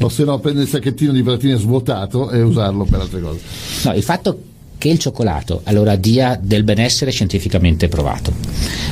O 0.01 0.09
se 0.09 0.25
no 0.25 0.39
prendere 0.39 0.65
il 0.65 0.71
sacchettino 0.71 1.13
di 1.13 1.23
patatine 1.23 1.57
svuotato 1.57 2.31
e 2.31 2.41
usarlo 2.43 2.85
per 2.85 3.01
altre 3.01 3.21
cose. 3.21 3.41
No, 3.85 3.95
il 3.95 4.03
fatto 4.03 4.39
che 4.79 4.89
il 4.89 4.99
cioccolato 4.99 5.61
allora 5.65 5.97
dia 5.97 6.39
del 6.41 6.63
benessere 6.65 7.11
scientificamente 7.11 7.89
provato. 7.89 8.33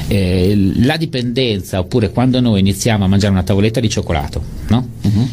Eh, 0.08 0.72
la 0.82 0.96
dipendenza, 0.96 1.78
oppure 1.78 2.10
quando 2.10 2.40
noi 2.40 2.60
iniziamo 2.60 3.04
a 3.04 3.08
mangiare 3.08 3.32
una 3.32 3.42
tavoletta 3.42 3.80
di 3.80 3.88
cioccolato, 3.88 4.42
no? 4.68 4.88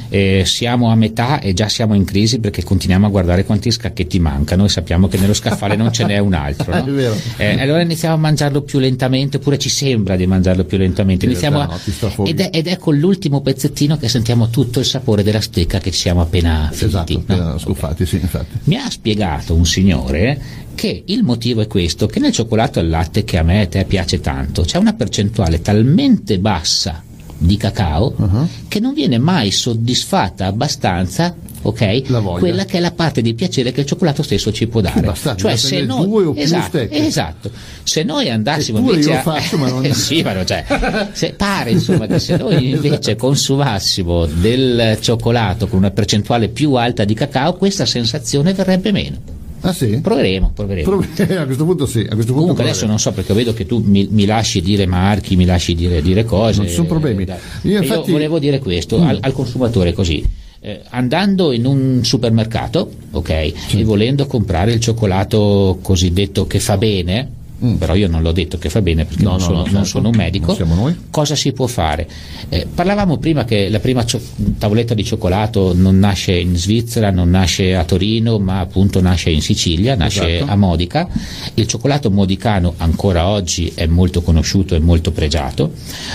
Eh, 0.10 0.44
siamo 0.46 0.90
a 0.90 0.96
metà 0.96 1.40
e 1.40 1.54
già 1.54 1.70
siamo 1.70 1.94
in 1.94 2.04
crisi 2.04 2.40
perché 2.40 2.64
continuiamo 2.64 3.08
a 3.08 3.10
guardare 3.10 3.46
quanti 3.46 3.72
scacchetti 3.72 4.20
mancano 4.20 4.66
e 4.66 4.70
sappiamo 4.70 5.08
che 5.08 5.18
nello 5.18 5.34
scaffale 5.34 5.76
non 5.76 5.92
ce 5.92 6.06
n'è 6.06 6.18
un 6.18 6.34
altro. 6.34 6.74
no? 6.74 6.90
Eh, 7.38 7.60
allora 7.60 7.82
iniziamo 7.82 8.16
a 8.16 8.18
mangiarlo 8.18 8.62
più 8.62 8.80
lentamente, 8.80 9.38
oppure 9.38 9.58
ci 9.58 9.70
sembra 9.70 10.16
di 10.16 10.28
mangiarlo 10.28 10.64
più 10.64 10.78
lentamente. 10.78 11.26
In 11.26 11.32
Iniziamo 11.32 11.60
a- 11.62 11.80
ed, 12.26 12.40
è, 12.40 12.50
ed 12.54 12.78
con 12.78 12.98
l'ultimo 12.98 13.42
pezzettino 13.42 13.98
che 13.98 14.10
sentiamo 14.10 14.50
tutto 14.50 14.80
il 14.80 14.86
sapore 14.86 15.24
della 15.24 15.42
stecca 15.42 15.80
che 15.80 15.92
ci 15.92 16.00
siamo 16.00 16.22
appena 16.22 16.70
finiti. 16.72 16.86
Esatto, 16.86 17.14
no? 17.14 17.20
appena 17.20 17.58
scuffati, 17.58 18.06
sì, 18.06 18.16
infatti. 18.18 18.58
Mi 18.66 18.76
ha 18.76 18.90
spiegato 18.90 19.54
un 19.56 19.66
signore 19.66 20.41
che 20.76 21.04
il 21.06 21.24
motivo 21.24 21.62
è 21.62 21.68
questo, 21.68 22.08
che 22.08 22.20
nel 22.20 22.32
cioccolato 22.32 22.80
al 22.80 22.90
latte 22.90 23.24
che 23.24 23.38
a 23.38 23.44
me 23.44 23.60
e 23.60 23.64
a 23.64 23.68
te 23.68 23.86
piace 23.86 24.20
tanto 24.20 24.64
c'è 24.64 24.78
una 24.78 24.94
percentuale 24.94 25.62
talmente 25.62 26.40
bassa 26.40 27.04
di 27.38 27.58
cacao 27.58 28.14
Uh-huh. 28.18 28.48
che 28.68 28.80
non 28.80 28.94
viene 28.94 29.18
mai 29.18 29.50
soddisfatta 29.52 30.46
abbastanza 30.46 31.36
ok? 31.64 32.38
Quella 32.40 32.66
che 32.66 32.78
è 32.78 32.80
la 32.80 32.92
parte 32.92 33.22
di 33.22 33.34
piacere 33.34 33.72
che 33.72 33.82
il 33.82 33.86
cioccolato 33.86 34.24
stesso 34.24 34.52
ci 34.52 34.68
può 34.68 34.82
dare. 34.82 35.02
basta, 35.02 35.36
cioè, 35.36 35.56
se 35.56 35.84
noi, 35.84 36.06
due 36.06 36.26
o 36.26 36.34
più 36.34 36.42
esatto, 36.42 36.68
stecche. 36.78 37.06
esatto. 37.06 37.52
se 37.84 38.04
noi 38.04 38.30
andassimo 38.30 38.80
Eppure 38.80 38.94
invece 38.94 39.12
io 39.12 39.18
a... 39.18 39.22
faccio, 39.22 39.58
ma 39.58 39.70
non- 39.70 39.86
sì, 39.94 40.22
ma 40.24 40.34
non 40.34 40.44
c'è. 40.44 40.66
Se- 41.12 41.34
pare 41.34 41.72
insomma 41.72 42.08
che 42.08 42.20
se 42.20 42.38
noi 42.38 42.70
invece 42.72 43.16
consumassimo 43.16 44.26
del 44.26 44.98
cioccolato 45.02 45.68
con 45.68 45.78
una 45.80 45.92
percentuale 45.92 46.50
più 46.50 46.74
alta 46.74 47.04
di 47.06 47.14
cacao, 47.14 47.54
questa 47.56 47.86
sensazione 47.86 48.54
verrebbe 48.54 48.92
meno. 48.92 49.18
Ah 49.62 49.74
sì? 49.74 50.00
Proveremo, 50.02 50.52
proveremo. 50.56 50.90
Prov- 50.90 51.32
a 51.38 51.46
questo 51.46 51.66
punto 51.66 51.86
sì, 51.86 52.00
a 52.00 52.14
questo 52.14 52.34
punto 52.34 52.34
Comunque 52.34 52.64
adesso 52.64 52.86
proveremo. 52.86 52.90
non 52.90 53.00
so 53.00 53.12
perché 53.12 53.34
vedo 53.34 53.54
che 53.54 53.66
tu 53.66 53.82
mi, 53.86 54.08
mi 54.10 54.26
lasci 54.26 54.62
dire 54.62 54.86
marchi, 54.86 55.36
mi 55.36 55.46
lasci 55.46 55.76
dire, 55.76 56.02
dire 56.02 56.24
cose. 56.26 56.58
Non 56.60 56.68
ci 56.68 56.74
sono 56.74 56.88
problemi. 56.88 57.24
Eh. 57.26 57.36
Io 57.70 57.78
infatti- 57.82 58.12
volevo 58.12 58.40
dire 58.40 58.60
questo 58.60 59.02
al, 59.02 59.20
al 59.22 59.34
consumatore 59.34 59.94
così. 59.94 60.24
eh, 60.62 60.82
andando 60.90 61.52
in 61.52 61.66
un 61.66 62.02
supermercato, 62.04 62.90
ok, 63.12 63.30
e 63.30 63.54
volendo 63.84 64.26
comprare 64.28 64.74
il 64.74 64.80
cioccolato 64.80 65.80
cosiddetto 65.82 66.46
che 66.48 66.60
fa 66.60 66.78
bene, 66.78 67.30
però 67.78 67.96
io 67.96 68.08
non 68.08 68.22
l'ho 68.22 68.32
detto 68.32 68.58
che 68.58 68.70
fa 68.70 68.82
bene 68.82 69.06
perché 69.06 69.20
Mm. 69.22 69.26
No, 69.26 69.30
non, 69.32 69.40
no, 69.40 69.46
sono, 69.46 69.56
no, 69.58 69.62
non 69.64 69.72
certo. 69.72 69.86
sono 69.88 70.10
un 70.10 70.16
medico. 70.16 70.48
Non 70.48 70.56
siamo 70.56 70.76
noi. 70.76 70.96
Cosa 71.12 71.36
si 71.36 71.52
può 71.52 71.68
fare? 71.68 72.08
Eh, 72.50 72.66
parlavamo 72.74 73.18
prima 73.18 73.46
che 73.46 73.70
la 73.70 73.80
prima 73.80 74.04
cio- 74.06 74.20
tavoletta 74.58 74.94
di 74.94 75.04
cioccolato 75.04 75.74
non 75.76 76.00
nasce 76.00 76.34
in 76.38 76.56
Svizzera, 76.56 77.12
non 77.12 77.30
nasce 77.30 77.76
a 77.76 77.84
Torino, 77.84 78.40
ma 78.40 78.60
appunto 78.60 79.00
nasce 79.02 79.30
in 79.30 79.42
Sicilia, 79.42 79.96
nasce 79.96 80.38
Esatto. 80.38 80.52
a 80.52 80.56
Modica. 80.56 81.08
Il 81.54 81.68
cioccolato 81.68 82.10
modicano 82.10 82.74
ancora 82.78 83.28
oggi 83.28 83.72
è 83.76 83.86
molto 83.86 84.22
conosciuto 84.22 84.74
e 84.76 84.80
molto 84.80 85.12
pregiato. 85.12 85.74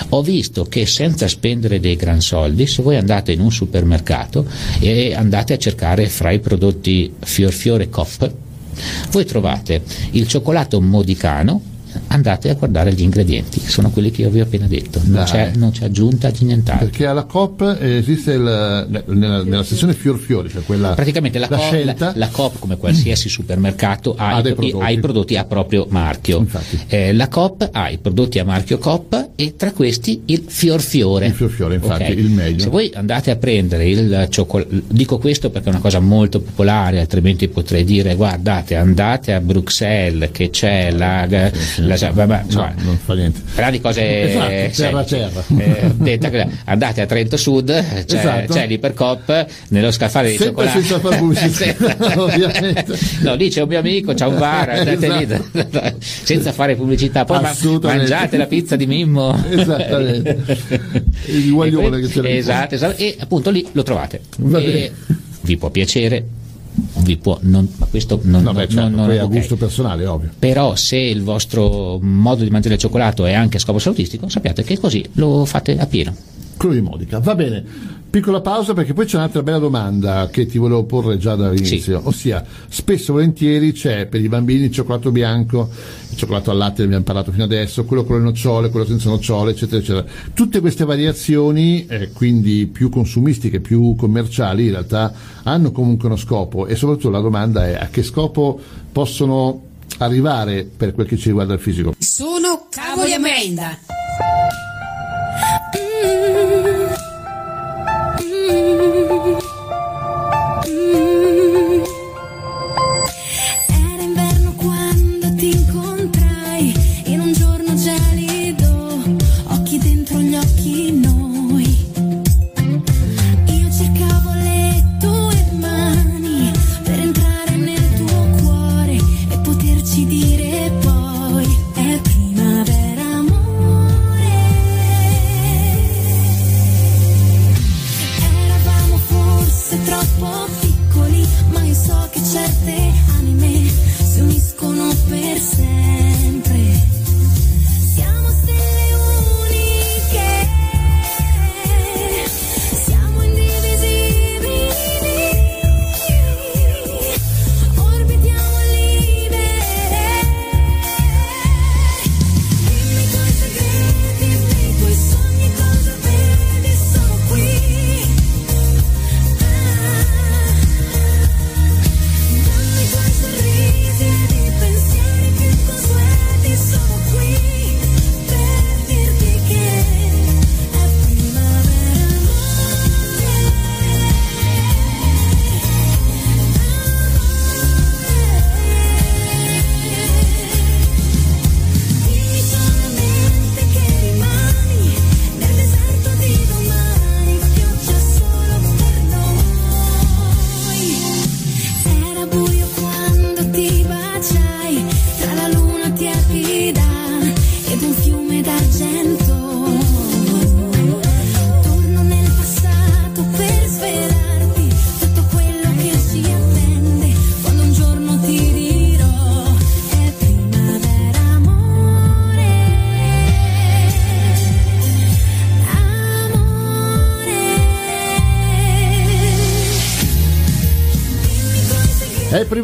Ho 0.09 0.21
visto 0.21 0.65
che 0.65 0.85
senza 0.85 1.27
spendere 1.27 1.79
dei 1.79 1.95
gran 1.95 2.19
soldi, 2.21 2.67
se 2.67 2.81
voi 2.81 2.97
andate 2.97 3.31
in 3.31 3.39
un 3.39 3.51
supermercato 3.51 4.45
e 4.79 5.13
andate 5.13 5.53
a 5.53 5.57
cercare 5.57 6.07
fra 6.09 6.31
i 6.31 6.39
prodotti 6.39 7.13
Fior 7.19 7.51
Fiore 7.53 7.89
Cop, 7.89 8.31
voi 9.09 9.25
trovate 9.25 9.81
il 10.11 10.27
cioccolato 10.27 10.79
modicano, 10.81 11.61
andate 12.07 12.49
a 12.49 12.53
guardare 12.53 12.93
gli 12.93 13.01
ingredienti, 13.01 13.59
sono 13.59 13.89
quelli 13.89 14.11
che 14.11 14.21
io 14.23 14.29
vi 14.29 14.39
ho 14.39 14.43
appena 14.43 14.67
detto, 14.67 15.01
non 15.05 15.23
c'è, 15.23 15.51
non 15.55 15.71
c'è 15.71 15.85
aggiunta 15.85 16.29
di 16.29 16.45
nient'altro. 16.45 16.87
Perché 16.87 17.05
alla 17.05 17.23
COP 17.23 17.77
esiste 17.81 18.33
il, 18.33 18.41
nella, 19.05 19.43
nella 19.43 19.63
sezione 19.63 19.93
fior 19.93 20.17
fiori, 20.17 20.49
cioè 20.49 20.63
quella 20.63 20.93
Praticamente 20.93 21.39
la, 21.39 21.47
la 21.49 21.57
Co- 21.57 21.63
scelta. 21.63 22.05
la- 22.05 22.13
la 22.15 22.27
Coop, 22.29 22.59
come 22.59 22.77
qualsiasi 22.77 23.29
supermercato, 23.29 24.15
ha, 24.17 24.35
Ha 24.35 24.39
i, 24.39 24.53
prodotti. 24.53 24.83
ha 24.85 24.89
i 24.91 24.99
prodotti 24.99 25.35
a 25.37 25.45
proprio 25.45 25.85
marchio. 25.89 26.45
Eh, 26.87 27.13
la 27.13 27.27
Coop 27.27 27.69
ha 27.71 27.89
i 27.89 27.97
prodotti 27.97 28.39
a 28.39 28.45
marchio 28.45 28.77
Coop 28.77 29.29
e 29.35 29.55
tra 29.55 29.71
questi 29.71 30.21
il 30.25 30.43
Fior 30.47 30.81
Fiore. 30.81 31.27
Il 31.27 31.33
Fior 31.33 31.49
Fiore, 31.49 31.75
infatti, 31.75 32.03
Ok? 32.03 32.17
il 32.17 32.29
meglio. 32.29 32.59
Se 32.59 32.69
voi 32.69 32.91
andate 32.93 33.31
a 33.31 33.35
prendere 33.35 33.87
il 33.87 34.27
cioccolato, 34.29 34.69
dico 34.87 35.17
questo 35.17 35.49
perché 35.49 35.67
è 35.67 35.71
una 35.71 35.81
cosa 35.81 35.99
molto 35.99 36.39
popolare, 36.41 36.99
altrimenti 36.99 37.47
potrei 37.47 37.83
dire 37.83 38.15
guardate, 38.15 38.75
andate 38.75 39.33
a 39.33 39.39
Bruxelles 39.39 40.29
che 40.31 40.49
c'è 40.49 40.91
la... 40.91 41.25
la- 41.87 42.11
vabbè, 42.11 42.41
insomma, 42.45 42.73
No, 42.77 42.83
non 42.83 42.97
fa 42.97 43.13
niente. 43.15 43.39
Parliamo 43.45 43.71
di 43.71 43.81
cose 43.81 44.21
Esatto, 44.69 45.15
eh, 45.15 46.17
terra. 46.19 46.43
Eh, 46.43 46.47
andate 46.65 47.01
a 47.01 47.05
Trento 47.05 47.37
Sud, 47.37 47.71
c'è, 48.05 48.17
Esatto. 48.17 48.53
c'è 48.53 48.67
l'Ipercop 48.67 49.45
nello 49.69 49.91
scaffale 49.91 50.31
di 50.31 50.37
Sempre 50.37 50.65
cioccolato. 50.67 50.79
senza 50.79 50.99
far 50.99 51.17
pubblicità, 51.17 51.49
Senza- 51.97 52.21
ovviamente. 52.21 52.97
No, 53.21 53.33
lì 53.35 53.49
c'è 53.49 53.61
un 53.61 53.67
mio 53.69 53.79
amico, 53.79 54.13
c'ha 54.13 54.27
un 54.27 54.37
bar, 54.37 54.69
andate 54.69 55.07
lì 55.09 55.95
senza 55.99 56.51
fare 56.51 56.75
pubblicità. 56.75 57.25
Poi 57.25 57.41
mangiate 57.81 58.37
la 58.37 58.45
pizza 58.45 58.75
di 58.75 58.85
Mimmo. 58.85 59.35
Esattamente. 59.49 60.43
Il 61.25 61.51
guaglione 61.51 61.97
E 61.97 62.01
che 62.01 62.07
c'è. 62.21 62.35
Esatto, 62.35 62.75
esatto, 62.75 63.01
e 63.01 63.15
appunto 63.19 63.49
lì 63.49 63.65
lo 63.71 63.83
trovate. 63.83 64.21
Vi 65.41 65.55
può 65.57 65.69
piacere, 65.69 66.23
vi 66.99 67.17
può 67.17 67.37
non, 67.41 67.67
ma 67.77 67.85
questo 67.87 68.19
non, 68.23 68.43
No, 68.43 68.53
beh, 68.53 68.59
non- 68.61 68.69
certo, 68.69 68.95
non- 68.95 69.05
poi 69.07 69.17
a 69.17 69.23
ok. 69.25 69.29
gusto 69.31 69.55
personale, 69.55 70.05
ovvio. 70.05 70.29
Però 70.37 70.75
se 70.75 70.97
il 70.97 71.23
vostro 71.23 71.99
modo 72.01 72.43
di 72.43 72.49
mangiare 72.49 72.75
il 72.75 72.79
cioccolato 72.79 73.25
è 73.25 73.33
anche 73.33 73.57
a 73.57 73.59
scopo 73.59 73.79
salutistico, 73.79 74.29
sappiate 74.29 74.63
che 74.63 74.77
così 74.77 75.03
lo 75.13 75.45
fate 75.45 75.77
a 75.77 75.85
pieno. 75.87 76.15
Quello 76.57 76.73
di 76.75 76.81
Modica. 76.81 77.19
Va 77.19 77.35
bene. 77.35 77.63
Piccola 78.09 78.39
pausa 78.39 78.73
perché 78.73 78.93
poi 78.93 79.05
c'è 79.05 79.17
un'altra 79.17 79.43
bella 79.43 79.59
domanda 79.59 80.29
che 80.31 80.45
ti 80.45 80.57
volevo 80.57 80.85
porre 80.85 81.17
già 81.17 81.35
dall'inizio, 81.35 82.01
ossia 82.05 82.43
spesso 82.69 83.11
e 83.11 83.13
volentieri 83.13 83.73
c'è 83.73 84.05
per 84.05 84.21
i 84.21 84.29
bambini 84.29 84.65
il 84.65 84.71
cioccolato 84.71 85.11
bianco, 85.11 85.69
il 86.09 86.17
cioccolato 86.17 86.49
al 86.49 86.57
latte 86.57 86.79
ne 86.79 86.85
abbiamo 86.85 87.03
parlato 87.03 87.31
fino 87.31 87.43
adesso, 87.43 87.83
quello 87.83 88.05
con 88.05 88.17
le 88.17 88.23
nocciole, 88.23 88.69
quello 88.69 88.85
senza 88.85 89.09
nocciole, 89.09 89.51
eccetera, 89.51 89.81
eccetera. 89.81 90.05
Tutte 90.33 90.61
queste 90.61 90.85
variazioni, 90.85 91.85
eh, 91.85 92.11
quindi 92.11 92.65
più 92.67 92.89
consumistiche, 92.89 93.59
più 93.59 93.95
commerciali, 93.95 94.65
in 94.65 94.71
realtà 94.71 95.13
hanno 95.43 95.71
comunque 95.71 96.07
uno 96.07 96.17
scopo 96.17 96.65
e 96.65 96.75
soprattutto 96.75 97.09
la 97.09 97.19
domanda 97.19 97.67
è 97.67 97.75
a 97.75 97.87
che 97.89 98.03
scopo 98.03 98.59
possono 98.91 99.63
arrivare 99.99 100.63
per 100.63 100.93
quel 100.93 101.07
che 101.07 101.17
ci 101.17 101.27
riguarda 101.27 101.53
il 101.53 101.59
fisico. 101.59 101.93
Sono 101.99 102.67
cavoli 102.69 103.13
a 103.13 103.19
merenda. 103.19 103.77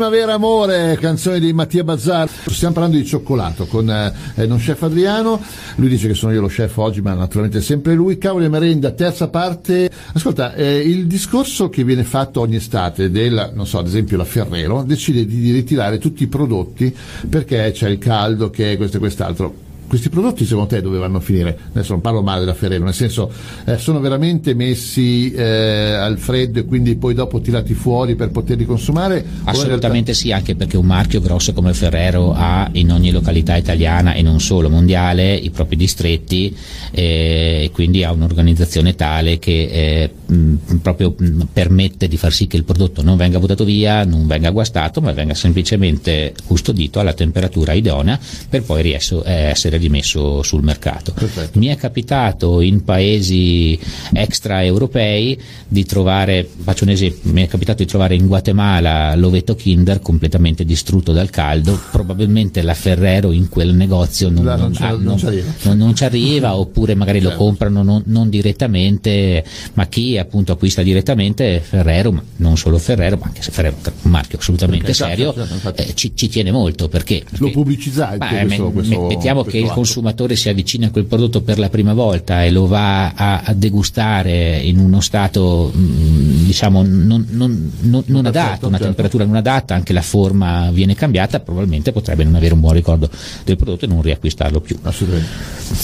Primavera 0.03 0.33
Amore, 0.33 0.97
canzone 0.99 1.39
di 1.39 1.53
Mattia 1.53 1.85
Bazzar. 1.85 2.29
Stiamo 2.47 2.73
parlando 2.73 2.97
di 2.97 3.05
cioccolato 3.05 3.67
con 3.67 3.89
eh, 3.89 4.45
non 4.45 4.57
chef 4.57 4.81
Adriano. 4.81 5.41
Lui 5.75 5.87
dice 5.87 6.09
che 6.09 6.13
sono 6.13 6.33
io 6.33 6.41
lo 6.41 6.47
chef 6.47 6.75
oggi, 6.75 6.99
ma 6.99 7.13
naturalmente 7.13 7.59
è 7.59 7.61
sempre 7.61 7.93
lui. 7.93 8.17
Cavoli 8.17 8.43
e 8.43 8.49
merenda, 8.49 8.91
terza 8.91 9.29
parte. 9.29 9.89
Ascolta, 10.11 10.55
eh, 10.55 10.79
il 10.79 11.07
discorso 11.07 11.69
che 11.69 11.85
viene 11.85 12.03
fatto 12.03 12.41
ogni 12.41 12.57
estate 12.57 13.11
del, 13.11 13.53
non 13.53 13.65
so, 13.65 13.77
ad 13.77 13.87
esempio 13.87 14.17
la 14.17 14.25
Ferrero, 14.25 14.83
decide 14.83 15.25
di 15.25 15.53
ritirare 15.53 15.99
tutti 15.99 16.23
i 16.23 16.27
prodotti 16.27 16.93
perché 17.29 17.71
c'è 17.73 17.87
il 17.87 17.97
caldo, 17.97 18.49
che 18.49 18.73
è 18.73 18.75
questo 18.75 18.97
e 18.97 18.99
quest'altro. 18.99 19.71
Questi 19.93 20.09
prodotti 20.09 20.43
secondo 20.43 20.69
te 20.69 20.81
dove 20.81 20.97
vanno 20.97 21.17
a 21.17 21.19
finire? 21.19 21.55
Adesso 21.69 21.91
non 21.91 22.01
parlo 22.01 22.23
male 22.23 22.39
della 22.39 22.55
Ferrero, 22.55 22.83
nel 22.83 22.95
senso 22.95 23.31
eh, 23.65 23.77
sono 23.77 23.99
veramente 23.99 24.55
messi 24.55 25.31
eh, 25.31 25.43
al 25.43 26.17
freddo 26.17 26.61
e 26.61 26.65
quindi 26.65 26.95
poi 26.95 27.13
dopo 27.13 27.39
tirati 27.41 27.75
fuori 27.75 28.15
per 28.15 28.31
poterli 28.31 28.65
consumare? 28.65 29.23
Assolutamente 29.43 30.15
sì, 30.15 30.31
anche 30.31 30.55
perché 30.55 30.77
un 30.77 30.87
marchio 30.87 31.21
grosso 31.21 31.53
come 31.53 31.75
Ferrero 31.75 32.33
ha 32.33 32.67
in 32.71 32.91
ogni 32.91 33.11
località 33.11 33.55
italiana 33.55 34.13
e 34.13 34.23
non 34.23 34.39
solo 34.39 34.67
mondiale 34.67 35.35
i 35.35 35.51
propri 35.51 35.75
distretti 35.75 36.57
eh, 36.89 37.61
e 37.65 37.69
quindi 37.71 38.03
ha 38.03 38.11
un'organizzazione 38.11 38.95
tale 38.95 39.37
che 39.37 39.51
eh, 39.71 40.11
mh, 40.25 40.77
proprio 40.81 41.13
mh, 41.15 41.41
permette 41.53 42.07
di 42.07 42.17
far 42.17 42.33
sì 42.33 42.47
che 42.47 42.57
il 42.57 42.63
prodotto 42.63 43.03
non 43.03 43.15
venga 43.15 43.37
buttato 43.37 43.63
via, 43.63 44.03
non 44.05 44.25
venga 44.25 44.49
guastato, 44.49 45.01
ma 45.01 45.11
venga 45.11 45.35
semplicemente 45.35 46.33
custodito 46.47 46.99
alla 46.99 47.13
temperatura 47.13 47.73
idonea 47.73 48.19
per 48.49 48.63
poi 48.63 48.81
riesso- 48.81 49.23
eh, 49.23 49.33
essere 49.33 49.77
rimesso 49.83 50.41
sul 50.43 50.63
mercato. 50.63 51.11
Perfetto. 51.13 51.59
Mi 51.59 51.67
è 51.67 51.75
capitato 51.75 52.61
in 52.61 52.83
paesi 52.83 53.77
extraeuropei 54.11 55.39
di 55.67 55.85
trovare, 55.85 56.47
faccio 56.63 56.83
un 56.83 56.89
esempio, 56.91 57.31
mi 57.31 57.43
è 57.43 57.47
capitato 57.47 57.83
di 57.83 57.89
trovare 57.89 58.15
in 58.15 58.27
Guatemala 58.27 59.15
l'ovetto 59.15 59.55
Kinder 59.55 59.99
completamente 59.99 60.65
distrutto 60.65 61.11
dal 61.11 61.29
caldo, 61.29 61.79
probabilmente 61.91 62.61
la 62.61 62.73
Ferrero 62.73 63.31
in 63.31 63.47
quel 63.49 63.73
negozio 63.73 64.29
non, 64.29 64.43
non 64.43 64.59
non- 64.59 64.73
ci- 64.73 64.83
ah, 64.83 65.73
non 65.73 65.95
ci 65.95 66.03
arriva. 66.03 66.57
oppure 66.57 66.95
magari 66.95 67.19
lo 67.21 67.29
Certo. 67.29 67.43
comprano 67.43 67.83
non, 67.83 68.03
non 68.07 68.29
direttamente, 68.29 69.43
ma 69.73 69.87
chi 69.87 70.17
appunto 70.17 70.51
acquista 70.51 70.81
direttamente 70.83 71.61
Ferrero, 71.63 72.11
ma 72.11 72.23
non 72.37 72.57
solo 72.57 72.77
Ferrero, 72.77 73.17
ma 73.17 73.25
anche 73.27 73.41
se 73.41 73.51
Ferrero 73.51 73.75
è 73.83 73.91
un 74.03 74.11
marchio 74.11 74.37
assolutamente 74.39 74.85
Perché, 74.85 74.97
certo, 74.97 75.15
serio, 75.15 75.33
certo, 75.33 75.53
infatti. 75.53 75.81
eh, 75.83 75.93
ci, 75.95 76.11
ci 76.15 76.27
tiene 76.29 76.51
molto 76.51 76.87
perché, 76.89 77.23
Lo 77.23 77.37
perché- 77.37 77.51
pubblicizza 77.53 78.09
anche 78.09 78.27
Beh, 78.29 78.45
questo- 78.45 78.63
me- 78.65 78.71
questo- 78.73 79.01
me- 79.01 79.07
mettiamo 79.07 79.41
questo 79.43 79.59
che 79.59 79.65
il. 79.65 79.71
Consumatore 79.73 80.35
si 80.35 80.49
avvicina 80.49 80.87
a 80.87 80.91
quel 80.91 81.05
prodotto 81.05 81.41
per 81.41 81.59
la 81.59 81.69
prima 81.69 81.93
volta 81.93 82.43
e 82.43 82.51
lo 82.51 82.67
va 82.67 83.13
a, 83.13 83.41
a 83.43 83.53
degustare 83.53 84.57
in 84.57 84.77
uno 84.79 84.99
stato 85.01 85.71
mh, 85.73 86.45
diciamo 86.45 86.83
non, 86.83 87.25
non- 87.29 87.71
non- 87.81 88.03
non 88.07 88.25
adatto, 88.25 88.47
Perfetto, 88.47 88.67
una 88.67 88.77
certo. 88.77 88.85
temperatura 88.93 89.25
non 89.25 89.35
adatta, 89.35 89.75
anche 89.75 89.93
la 89.93 90.01
forma 90.01 90.69
viene 90.71 90.95
cambiata, 90.95 91.39
probabilmente 91.39 91.91
potrebbe 91.91 92.23
non 92.23 92.35
avere 92.35 92.53
un 92.53 92.59
buon 92.59 92.73
ricordo 92.73 93.09
del 93.43 93.55
prodotto 93.57 93.85
e 93.85 93.87
non 93.87 94.01
riacquistarlo 94.01 94.59
più. 94.61 94.77
Assolutamente. 94.81 95.29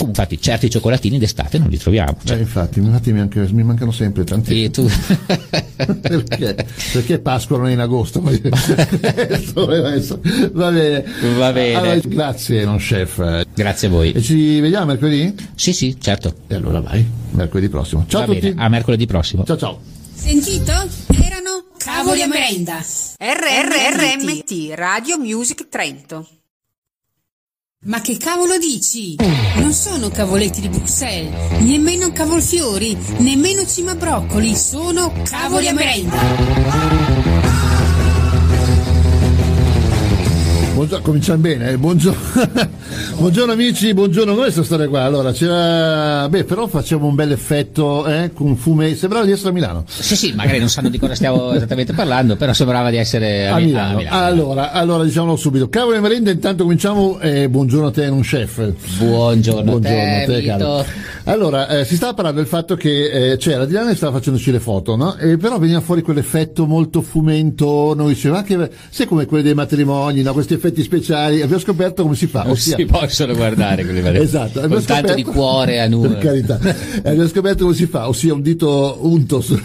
Infatti 0.06 0.40
certi 0.42 0.70
cioccolatini 0.70 1.18
d'estate 1.18 1.58
non 1.58 1.70
li 1.70 1.78
troviamo. 1.78 2.18
Eh, 2.24 2.28
Cioè, 2.28 2.38
infatti, 2.38 2.80
infatti 2.80 3.12
mi, 3.12 3.20
anche- 3.20 3.48
mi 3.52 3.64
mancano 3.64 3.92
sempre 3.92 4.24
tanti. 4.24 4.64
e 4.66 4.70
tu 4.70 4.88
perché? 6.02 6.66
Perché 6.94 7.20
Pasqua 7.20 7.58
non 7.58 7.68
è 7.68 7.72
in 7.74 7.80
agosto? 7.80 8.22
Va 8.22 8.32
bene. 10.72 11.04
Va 11.36 11.52
bene. 11.52 11.76
Allora, 11.76 12.00
grazie, 12.04 12.64
non 12.66 12.78
chef. 12.78 13.18
Grazie 13.54 13.69
a 13.70 13.90
voi. 13.90 14.12
E 14.12 14.22
ci 14.22 14.60
vediamo 14.60 14.86
mercoledì? 14.86 15.36
Sì, 15.56 15.74
sì, 15.74 15.98
certo. 16.00 16.34
E 16.48 16.56
allora 16.56 16.80
vai, 16.82 17.06
mercoledì 17.32 17.70
prossimo. 17.70 18.06
Ciao 18.08 18.26
Va 18.26 18.32
a 18.32 18.36
tutti. 18.36 18.50
bene, 18.50 18.62
a 18.64 18.70
mercoledì 18.70 19.06
prossimo. 19.06 19.44
Ciao 19.46 19.58
ciao. 19.58 19.80
Sentito? 20.14 20.72
Erano 20.72 21.66
cavoli 21.78 22.22
a 22.22 22.28
merenda. 22.28 22.78
RRRMT 23.18 24.74
Radio 24.76 25.18
Music 25.18 25.70
Trento. 25.70 26.28
Ma 27.86 28.02
che 28.02 28.18
cavolo 28.18 28.58
dici? 28.58 29.16
Non 29.56 29.72
sono 29.72 30.10
cavoletti 30.10 30.60
di 30.60 30.68
Bruxelles, 30.68 31.62
nemmeno 31.62 32.12
cavolfiori, 32.12 32.98
nemmeno 33.20 33.66
cimabroccoli, 33.66 34.54
sono 34.54 35.14
cavoli 35.24 35.70
a 35.70 35.74
merenda. 35.74 37.49
Buongiorno, 40.80 41.04
cominciamo 41.04 41.40
bene, 41.40 41.72
eh, 41.72 41.78
buongiorno. 41.78 42.22
buongiorno 43.20 43.52
amici, 43.52 43.94
buongiorno 43.94 44.32
come 44.32 44.44
questa 44.44 44.64
storia 44.64 44.88
qua. 44.88 45.04
Allora, 45.04 45.34
c'era. 45.34 46.30
Beh, 46.30 46.46
però 46.46 46.68
facciamo 46.68 47.06
un 47.08 47.16
bel 47.16 47.34
effetto, 47.34 48.08
eh, 48.08 48.32
con 48.34 48.56
fume. 48.56 48.96
Sembrava 48.96 49.26
di 49.26 49.32
essere 49.34 49.50
a 49.50 49.52
Milano. 49.52 49.84
Sì, 49.90 50.16
sì, 50.16 50.32
magari 50.32 50.58
non 50.60 50.70
sanno 50.70 50.88
di 50.88 50.98
cosa 50.98 51.16
stiamo 51.16 51.52
esattamente 51.54 51.92
parlando, 51.92 52.38
però 52.38 52.54
sembrava 52.54 52.92
di 52.92 52.96
essere 52.96 53.50
a, 53.50 53.56
A 53.56 53.58
Mi- 53.58 53.66
Milano. 53.66 53.92
a 53.92 53.98
Milano. 53.98 54.24
Allora, 54.24 54.72
allora 54.72 55.04
diciamolo 55.04 55.36
subito. 55.36 55.68
Cavolo 55.68 55.98
e 55.98 56.00
merenda, 56.00 56.32
intanto 56.32 56.64
cominciamo. 56.64 57.20
eh, 57.20 57.50
buongiorno 57.50 57.88
a 57.88 57.92
te, 57.92 58.08
non 58.08 58.22
chef. 58.22 58.72
Buongiorno, 59.00 59.72
Buongiorno 59.72 59.98
te, 59.98 60.24
a 60.24 60.26
te, 60.26 60.44
caro. 60.44 60.86
Allora, 61.26 61.68
eh, 61.68 61.84
si 61.84 61.98
stava 61.98 62.14
parlando 62.14 62.40
del 62.40 62.48
fatto 62.48 62.76
che 62.76 63.32
eh, 63.34 63.38
c'era 63.38 63.66
di 63.66 63.74
là 63.74 63.84
ne 63.84 63.96
stava 63.96 64.14
facendoci 64.14 64.50
le 64.50 64.62
foto, 64.62 64.96
no? 64.96 65.18
E 65.18 65.36
però 65.36 65.60
veniva 65.60 65.82
fuori 65.82 66.02
quell'effetto 66.02 66.66
molto 66.66 67.02
fumento, 67.02 67.94
noi 67.96 68.14
diceva 68.14 68.44
che 68.44 68.70
sai 68.90 69.06
come 69.06 69.26
quelli 69.26 69.44
dei 69.44 69.54
matrimoni, 69.54 70.22
no? 70.22 70.32
Questi 70.32 70.54
effetti 70.54 70.68
speciali, 70.78 71.42
abbiamo 71.42 71.62
scoperto 71.62 72.04
come 72.04 72.16
si 72.16 72.28
fa. 72.28 72.44
Non 72.44 72.52
ossia- 72.52 72.76
si 72.76 72.86
possono 72.86 73.34
guardare 73.36 73.84
quelli 73.84 74.02
vari- 74.02 74.20
Esatto, 74.20 74.62
con 74.68 74.84
tanto 74.86 75.14
di 75.14 75.24
cuore 75.24 75.80
a 75.82 75.84
Per 75.88 75.90
nulla. 75.90 76.18
carità. 76.18 76.60
E 77.02 77.10
abbiamo 77.10 77.28
scoperto 77.28 77.64
come 77.64 77.76
si 77.76 77.86
fa, 77.86 78.08
ossia 78.08 78.34
un 78.34 78.42
dito 78.42 78.98
unto 79.02 79.42
su- 79.42 79.60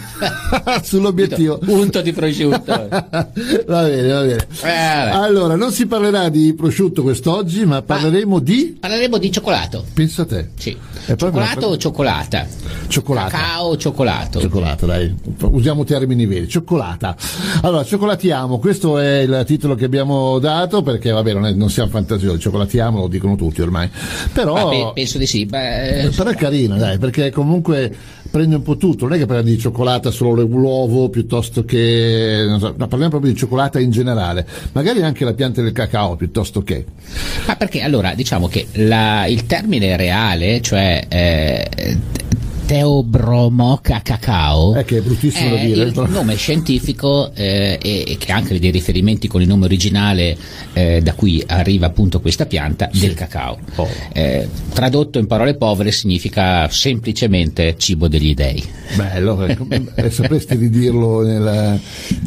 sull'obiettivo. 0.81 1.59
Unto 1.67 2.01
di 2.01 2.11
prosciutto. 2.13 2.87
va 2.89 3.29
bene, 3.29 4.07
va 4.11 4.21
bene. 4.21 4.47
Eh. 4.63 4.69
Allora, 5.11 5.55
non 5.55 5.71
si 5.71 5.85
parlerà 5.85 6.29
di 6.29 6.53
prosciutto 6.53 7.01
quest'oggi, 7.01 7.65
ma 7.65 7.81
parleremo 7.81 8.39
di. 8.39 8.77
Parleremo 8.79 9.17
di 9.17 9.31
cioccolato. 9.31 9.83
Pensa 9.93 10.23
a 10.23 10.25
te. 10.25 10.49
Sì. 10.57 10.71
È 11.05 11.15
proprio 11.15 11.41
Cioccolato 11.43 11.67
o 11.67 11.77
cioccolata? 11.77 12.47
Cioccolata. 12.87 13.29
Cacao 13.29 13.65
o 13.67 13.77
cioccolato? 13.77 14.39
Cioccolata, 14.39 14.85
dai, 14.85 15.13
usiamo 15.41 15.83
termini 15.83 16.25
veri. 16.25 16.47
Cioccolata. 16.47 17.15
Allora, 17.61 17.83
cioccolatiamo, 17.83 18.57
questo 18.59 18.97
è 18.97 19.19
il 19.19 19.43
titolo 19.45 19.75
che 19.75 19.85
abbiamo 19.85 20.39
dato 20.39 20.81
perché, 20.95 21.11
vabbè, 21.11 21.33
non, 21.33 21.45
è- 21.45 21.53
non 21.53 21.69
siamo 21.69 21.89
fantasiosi, 21.89 22.39
cioccolatiamo 22.39 22.99
lo 22.99 23.07
dicono 23.07 23.35
tutti 23.35 23.61
ormai. 23.61 23.89
Però, 24.33 24.53
Ma 24.53 24.69
pe- 24.69 24.91
penso 24.93 25.17
di 25.17 25.25
sì. 25.25 25.45
Beh, 25.45 26.09
però 26.15 26.29
è 26.29 26.35
carino, 26.35 26.77
dai, 26.77 26.97
perché 26.97 27.31
comunque 27.31 27.93
prende 28.31 28.55
un 28.55 28.63
po' 28.63 28.77
tutto. 28.77 29.05
Non 29.05 29.15
è 29.15 29.17
che 29.19 29.25
parliamo 29.25 29.49
di 29.49 29.57
cioccolata 29.57 30.11
solo 30.11 30.43
l'uovo 30.43 31.09
piuttosto 31.09 31.63
che. 31.65 32.43
non 32.47 32.59
so, 32.59 32.67
no, 32.77 32.87
parliamo 32.87 33.09
proprio 33.09 33.31
di 33.31 33.37
cioccolata 33.37 33.79
in 33.79 33.91
generale. 33.91 34.45
Magari 34.73 35.01
anche 35.03 35.23
la 35.25 35.33
pianta 35.33 35.61
del 35.61 35.71
cacao 35.71 36.15
piuttosto 36.15 36.61
che. 36.61 36.85
Ma 37.47 37.55
perché 37.55 37.81
allora 37.81 38.13
diciamo 38.13 38.47
che 38.47 38.67
la- 38.73 39.25
il 39.27 39.45
termine 39.45 39.95
reale, 39.97 40.61
cioè 40.61 41.03
eh, 41.07 41.97
Teobromoca 42.65 44.01
cacao, 44.01 44.73
È 44.73 44.83
che 44.85 44.97
è 44.97 45.01
bruttissimo 45.01 45.51
da 45.51 45.55
è 45.57 45.65
dire, 45.65 45.83
il 45.83 46.05
nome 46.09 46.35
scientifico 46.35 47.31
eh, 47.35 47.77
e, 47.79 48.03
e 48.07 48.17
che 48.17 48.31
ha 48.31 48.37
anche 48.37 48.57
dei 48.59 48.71
riferimenti 48.71 49.27
con 49.27 49.41
il 49.41 49.47
nome 49.47 49.65
originale 49.65 50.35
eh, 50.73 50.99
da 50.99 51.13
cui 51.13 51.43
arriva 51.45 51.85
appunto 51.85 52.19
questa 52.19 52.47
pianta 52.47 52.89
del 52.91 53.13
cacao. 53.13 53.59
Oh. 53.75 53.87
Eh, 54.11 54.49
tradotto 54.73 55.19
in 55.19 55.27
parole 55.27 55.55
povere 55.55 55.91
significa 55.91 56.67
semplicemente 56.67 57.75
cibo 57.77 58.07
degli 58.07 58.33
dei. 58.33 58.63
Bello, 58.95 59.45
ecco, 59.45 59.67
eh, 59.69 60.09
sapresti 60.09 60.55
ridirlo 60.55 61.21
nel. 61.21 61.79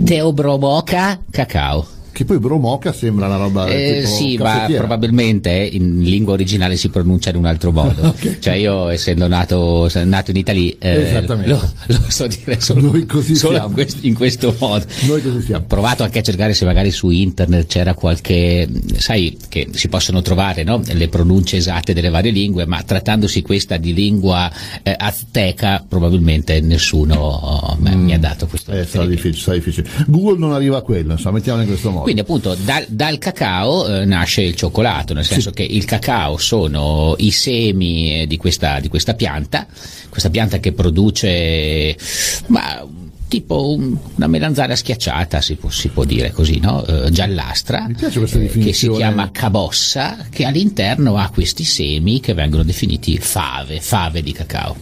Teobromoca 0.04 1.20
cacao. 1.30 1.97
Che 2.18 2.24
poi 2.24 2.40
bromoca 2.40 2.92
sembra 2.92 3.26
una 3.26 3.36
roba. 3.36 3.68
Eh, 3.68 4.02
sì, 4.04 4.36
ma 4.38 4.66
probabilmente 4.74 5.50
in 5.50 6.02
lingua 6.02 6.32
originale 6.32 6.76
si 6.76 6.88
pronuncia 6.88 7.30
in 7.30 7.36
un 7.36 7.44
altro 7.44 7.70
modo. 7.70 8.06
Ok. 8.18 8.38
Cioè 8.40 8.54
io 8.54 8.88
essendo 8.88 9.28
nato, 9.28 9.88
nato 10.04 10.30
in 10.32 10.38
Italia 10.38 10.74
eh, 10.80 11.22
lo, 11.44 11.60
lo 11.86 12.00
so 12.08 12.26
dire 12.26 12.58
solo, 12.58 12.80
Noi 12.80 13.06
così 13.06 13.36
solo 13.36 13.58
in, 13.58 13.72
questo, 13.72 13.98
in 14.06 14.14
questo 14.14 14.56
modo. 14.58 14.84
Noi 15.02 15.22
così 15.22 15.42
siamo. 15.42 15.62
Ho 15.62 15.66
provato 15.68 16.02
anche 16.02 16.18
a 16.18 16.22
cercare 16.22 16.54
se 16.54 16.64
magari 16.64 16.90
su 16.90 17.10
internet 17.10 17.66
c'era 17.66 17.94
qualche, 17.94 18.68
sai 18.96 19.36
che 19.48 19.68
si 19.72 19.88
possono 19.88 20.20
trovare 20.22 20.64
no? 20.64 20.82
le 20.84 21.08
pronunce 21.08 21.58
esatte 21.58 21.92
delle 21.92 22.08
varie 22.08 22.32
lingue, 22.32 22.66
ma 22.66 22.82
trattandosi 22.82 23.42
questa 23.42 23.76
di 23.76 23.94
lingua 23.94 24.50
eh, 24.82 24.92
azteca 24.96 25.84
probabilmente 25.86 26.60
nessuno 26.60 27.14
oh, 27.14 27.76
me- 27.78 27.94
mi 27.94 28.12
ha 28.12 28.18
dato 28.18 28.46
questo 28.46 28.72
Eh, 28.72 28.84
sarà 28.84 29.06
difficile, 29.06 29.40
sarà 29.40 29.56
difficile. 29.56 29.88
Google 30.06 30.38
non 30.38 30.52
arriva 30.52 30.78
a 30.78 30.80
quello, 30.80 31.12
insomma, 31.12 31.36
mettiamolo 31.36 31.62
in 31.62 31.68
questo 31.68 31.90
modo. 31.90 32.07
Quindi 32.08 32.24
appunto 32.24 32.54
dal, 32.54 32.86
dal 32.88 33.18
cacao 33.18 33.86
eh, 33.86 34.06
nasce 34.06 34.40
il 34.40 34.54
cioccolato, 34.54 35.12
nel 35.12 35.26
senso 35.26 35.50
che 35.50 35.62
il 35.62 35.84
cacao 35.84 36.38
sono 36.38 37.14
i 37.18 37.30
semi 37.30 38.22
eh, 38.22 38.26
di 38.26 38.38
questa, 38.38 38.80
di 38.80 38.88
questa 38.88 39.12
pianta, 39.12 39.66
questa 40.08 40.30
pianta 40.30 40.58
che 40.58 40.72
produce 40.72 41.94
ma, 42.46 42.82
tipo 43.28 43.70
un- 43.74 43.96
una 44.16 44.26
melanzana 44.26 44.74
schiacciata, 44.74 45.40
si 45.40 45.54
può, 45.56 45.68
si 45.70 45.88
può 45.88 46.04
dire 46.04 46.30
così, 46.32 46.58
no? 46.58 46.84
Eh, 46.84 47.10
giallastra, 47.10 47.86
Mi 47.86 47.94
piace 47.94 48.18
questa 48.18 48.38
eh, 48.40 48.48
che 48.48 48.72
si 48.72 48.88
chiama 48.90 49.30
cabossa, 49.30 50.26
che 50.30 50.44
all'interno 50.44 51.16
ha 51.18 51.28
questi 51.32 51.64
semi 51.64 52.20
che 52.20 52.34
vengono 52.34 52.62
definiti 52.62 53.18
fave, 53.18 53.80
fave 53.80 54.22
di 54.22 54.32
cacao. 54.32 54.74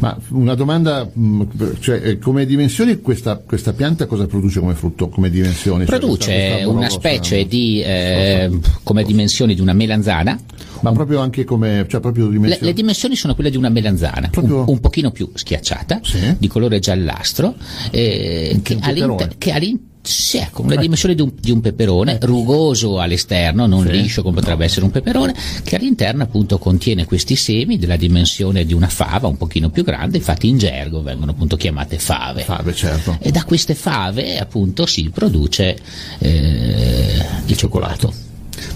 Ma 0.00 0.16
una 0.30 0.54
domanda, 0.54 1.08
mh, 1.10 1.42
cioè, 1.80 2.00
eh, 2.04 2.18
come 2.18 2.44
dimensioni 2.46 3.00
questa, 3.00 3.36
questa 3.36 3.72
pianta 3.72 4.06
cosa 4.06 4.26
produce 4.26 4.60
come 4.60 4.74
frutto, 4.74 5.08
come 5.08 5.30
dimensioni? 5.30 5.86
Cioè, 5.86 5.98
Produce 5.98 6.26
questa- 6.32 6.50
questa 6.54 6.68
una 6.70 6.88
specie 6.90 7.46
di, 7.46 7.80
eh, 7.82 8.50
come 8.82 9.04
dimensioni 9.04 9.54
di 9.54 9.60
una 9.60 9.72
melanzana, 9.72 10.38
Ma 10.84 10.92
proprio 10.92 11.20
anche 11.20 11.44
come, 11.44 11.86
cioè 11.88 12.00
proprio 12.00 12.26
Le, 12.26 12.32
dimensioni. 12.32 12.66
le 12.66 12.72
dimensioni 12.72 13.16
sono 13.16 13.34
quelle 13.34 13.50
di 13.50 13.56
una 13.56 13.68
melanzana, 13.68 14.28
Proprio- 14.30 14.58
un, 14.60 14.64
un 14.68 14.80
pochino 14.80 15.10
più 15.10 15.30
schiacciata, 15.34 16.00
Sì. 16.02 16.36
di 16.38 16.48
colore 16.48 16.78
giallastro, 16.78 17.54
eh, 17.90 18.60
che, 18.62 18.76
all'inter- 18.80 19.36
che 19.38 19.50
all'interno 19.52 19.92
sì, 20.04 20.36
ecco, 20.36 20.62
le 20.66 20.76
dimensioni 20.76 21.14
di 21.14 21.22
un, 21.22 21.32
di 21.40 21.50
un 21.50 21.62
peperone, 21.62 22.18
rugoso 22.20 23.00
all'esterno, 23.00 23.64
non 23.64 23.86
Sì. 23.86 23.92
liscio 23.92 24.22
come 24.22 24.34
potrebbe 24.40 24.66
essere 24.66 24.84
un 24.84 24.90
peperone, 24.90 25.34
che 25.62 25.76
all'interno 25.76 26.22
appunto 26.24 26.58
contiene 26.58 27.06
questi 27.06 27.36
semi 27.36 27.78
della 27.78 27.96
dimensione 27.96 28.66
di 28.66 28.74
una 28.74 28.88
fava, 28.88 29.28
un 29.28 29.38
pochino 29.38 29.70
più 29.70 29.82
grande, 29.82 30.18
infatti 30.18 30.46
in 30.46 30.58
gergo 30.58 31.02
vengono 31.02 31.30
appunto 31.30 31.56
chiamate 31.56 31.98
fave. 31.98 32.42
Fave, 32.42 32.74
certo. 32.74 33.16
E 33.18 33.30
da 33.30 33.44
queste 33.44 33.74
fave 33.74 34.36
appunto 34.38 34.84
si 34.84 35.08
produce 35.08 35.74
eh, 36.18 37.24
il 37.46 37.56
cioccolato. 37.56 38.12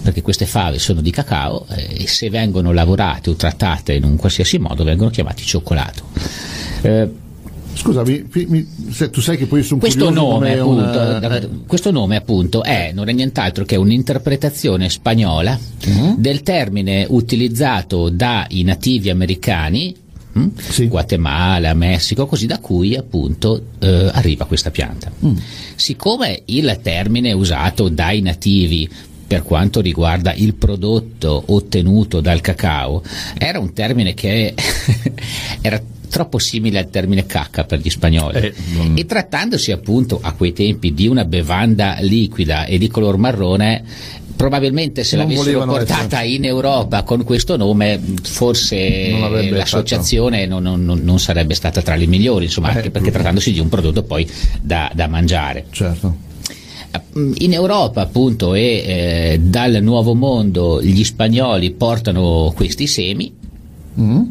Perché 0.03 0.23
queste 0.23 0.47
fave 0.47 0.79
sono 0.79 1.01
di 1.01 1.11
cacao 1.11 1.67
eh, 1.71 2.03
e 2.03 2.07
se 2.07 2.31
vengono 2.31 2.73
lavorate 2.73 3.31
o 3.31 3.35
trattate 3.35 3.95
in 3.95 4.05
un 4.05 4.17
qualsiasi 4.17 4.59
modo 4.59 4.85
vengono 4.85 5.11
chiamati 5.11 5.45
cioccolato. 5.45 6.03
Eh, 6.83 7.27
Scusami, 7.75 8.29
mi- 8.49 8.67
se 8.91 9.09
tu 9.09 9.21
sai 9.21 9.37
che 9.37 9.47
poi 9.47 9.63
sono 9.63 9.79
questo 9.79 10.07
curioso 10.07 10.29
nome, 10.29 10.59
appunto, 10.59 10.99
una- 10.99 11.37
eh, 11.39 11.49
questo 11.65 11.91
nome 11.93 12.17
appunto 12.17 12.65
è 12.65 12.91
non 12.93 13.09
è 13.09 13.13
nient'altro 13.13 13.65
che 13.65 13.77
un'interpretazione 13.77 14.89
spagnola 14.91 15.57
Mm-hmm. 15.89 16.15
del 16.17 16.43
termine 16.43 17.07
utilizzato 17.09 18.09
dai 18.09 18.63
nativi 18.65 19.11
americani 19.11 19.95
hm? 20.33 20.47
Sì. 20.57 20.89
Guatemala, 20.89 21.73
Messico, 21.75 22.27
così 22.27 22.47
da 22.47 22.59
cui 22.59 22.97
appunto 22.97 23.63
eh, 23.79 24.11
arriva 24.13 24.45
questa 24.47 24.71
pianta. 24.73 25.11
Mm. 25.25 25.37
Siccome 25.77 26.43
il 26.47 26.81
termine 26.83 27.33
usato 27.33 27.89
dai 27.89 28.21
nativi 28.23 28.89
per 29.29 29.43
quanto 29.43 29.81
riguarda 29.83 30.33
il 30.35 30.55
prodotto 30.55 31.43
ottenuto 31.49 32.21
dal 32.21 32.41
cacao 32.41 33.03
era 33.37 33.59
un 33.61 33.73
termine 33.75 34.15
che 34.15 34.55
era 35.61 35.81
troppo 36.09 36.39
simile 36.39 36.79
al 36.79 36.89
termine 36.89 37.27
cacca 37.27 37.65
per 37.65 37.81
gli 37.81 37.91
spagnoli. 37.91 38.39
Eh, 38.39 38.55
non- 38.75 38.95
e 38.97 39.05
trattandosi 39.05 39.71
appunto 39.73 40.19
a 40.23 40.33
quei 40.33 40.55
tempi 40.55 40.95
di 40.95 41.07
una 41.07 41.27
bevanda 41.27 41.99
liquida 42.01 42.65
e 42.65 42.79
di 42.79 42.89
color 42.89 43.19
marrone 43.19 43.85
probabilmente 44.35 45.03
se 45.05 45.17
Non 45.17 45.27
l'avessero 45.29 45.65
portata 45.67 46.23
in 46.23 46.45
Europa 46.45 47.03
con 47.03 47.25
questo 47.25 47.57
nome 47.57 48.01
forse 48.23 49.09
Non 49.11 49.33
l'associazione 49.51 50.47
non- 50.47 50.63
non 51.03 51.19
sarebbe 51.19 51.55
stata 51.55 51.83
tra 51.83 51.97
le 51.97 52.07
migliori 52.07 52.45
insomma 52.45 52.71
Eh, 52.73 52.77
anche 52.77 52.91
perché 52.91 53.11
trattandosi 53.11 53.53
di 53.53 53.59
un 53.61 53.69
prodotto 53.69 54.05
poi 54.05 54.27
da, 54.63 54.91
da 54.95 55.09
mangiare. 55.09 55.67
Certo. 55.71 56.27
In 57.39 57.53
Europa 57.53 58.03
appunto 58.03 58.55
e 58.55 58.63
eh, 58.63 59.41
dal 59.43 59.79
nuovo 59.83 60.15
mondo 60.15 60.81
gli 60.83 61.05
spagnoli 61.05 61.71
portano 61.73 62.53
questi 62.55 62.87
semi 62.87 63.37
Mm? 63.99 64.23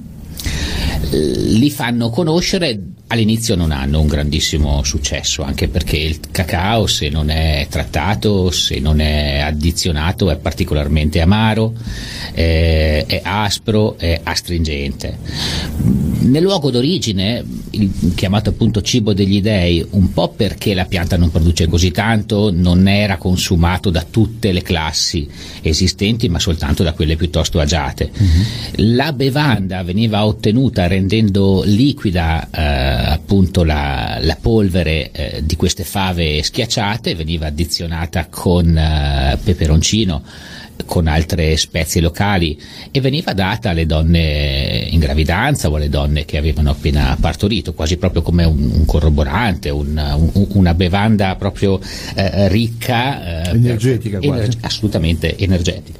Eh, 0.99 1.17
li 1.17 1.69
fanno 1.69 2.09
conoscere 2.09 2.79
all'inizio 3.07 3.55
non 3.55 3.71
hanno 3.71 4.01
un 4.01 4.07
grandissimo 4.07 4.83
successo 4.83 5.41
anche 5.41 5.69
perché 5.69 5.97
il 5.97 6.19
cacao 6.29 6.87
se 6.87 7.07
non 7.09 7.29
è 7.29 7.65
trattato 7.69 8.51
se 8.51 8.79
non 8.79 8.99
è 8.99 9.39
addizionato 9.39 10.29
è 10.29 10.37
particolarmente 10.37 11.21
amaro 11.21 11.73
eh, 12.33 13.05
è 13.05 13.21
aspro 13.23 13.97
è 13.97 14.19
astringente. 14.23 15.17
Nel 16.19 16.43
luogo 16.43 16.69
d'origine 16.69 17.43
chiamato 18.15 18.49
appunto 18.49 18.81
cibo 18.81 19.13
degli 19.13 19.41
dei 19.41 19.85
un 19.91 20.11
po' 20.11 20.29
perché 20.29 20.73
la 20.73 20.85
pianta 20.85 21.15
non 21.15 21.31
produce 21.31 21.67
così 21.67 21.91
tanto 21.91 22.51
non 22.51 22.87
era 22.87 23.17
consumato 23.17 23.89
da 23.89 24.05
tutte 24.09 24.51
le 24.51 24.61
classi 24.61 25.27
esistenti 25.61 26.27
ma 26.27 26.39
soltanto 26.39 26.83
da 26.83 26.93
quelle 26.93 27.15
piuttosto 27.15 27.59
agiate. 27.59 28.11
La 28.75 29.13
bevanda 29.13 29.83
veniva 29.83 30.25
ottenuta 30.25 30.86
rendendo 30.87 31.61
liquida 31.65 32.47
eh, 32.49 33.11
appunto 33.11 33.63
la, 33.63 34.17
la 34.21 34.37
polvere 34.39 35.11
eh, 35.11 35.41
di 35.43 35.55
queste 35.55 35.83
fave 35.83 36.41
schiacciate, 36.43 37.15
veniva 37.15 37.47
addizionata 37.47 38.27
con 38.29 38.77
eh, 38.77 39.37
peperoncino 39.43 40.23
con 40.85 41.07
altre 41.07 41.57
spezie 41.57 42.01
locali 42.01 42.57
e 42.91 43.01
veniva 43.01 43.33
data 43.33 43.71
alle 43.71 43.87
donne 43.87 44.87
in 44.91 44.99
gravidanza 44.99 45.69
o 45.71 45.75
alle 45.75 45.89
donne 45.89 46.23
che 46.23 46.37
avevano 46.37 46.69
appena 46.69 47.17
partorito, 47.19 47.73
quasi 47.73 47.97
proprio 47.97 48.21
come 48.21 48.43
un, 48.43 48.69
un 48.71 48.85
corroborante, 48.85 49.69
un- 49.71 50.29
un- 50.33 50.47
una 50.53 50.75
bevanda 50.75 51.35
proprio 51.35 51.79
eh, 52.15 52.47
ricca, 52.49 53.43
eh, 53.45 53.49
Energetica 53.55 54.19
per- 54.19 54.27
quasi. 54.29 54.57
assolutamente 54.61 55.35
energetica. 55.35 55.99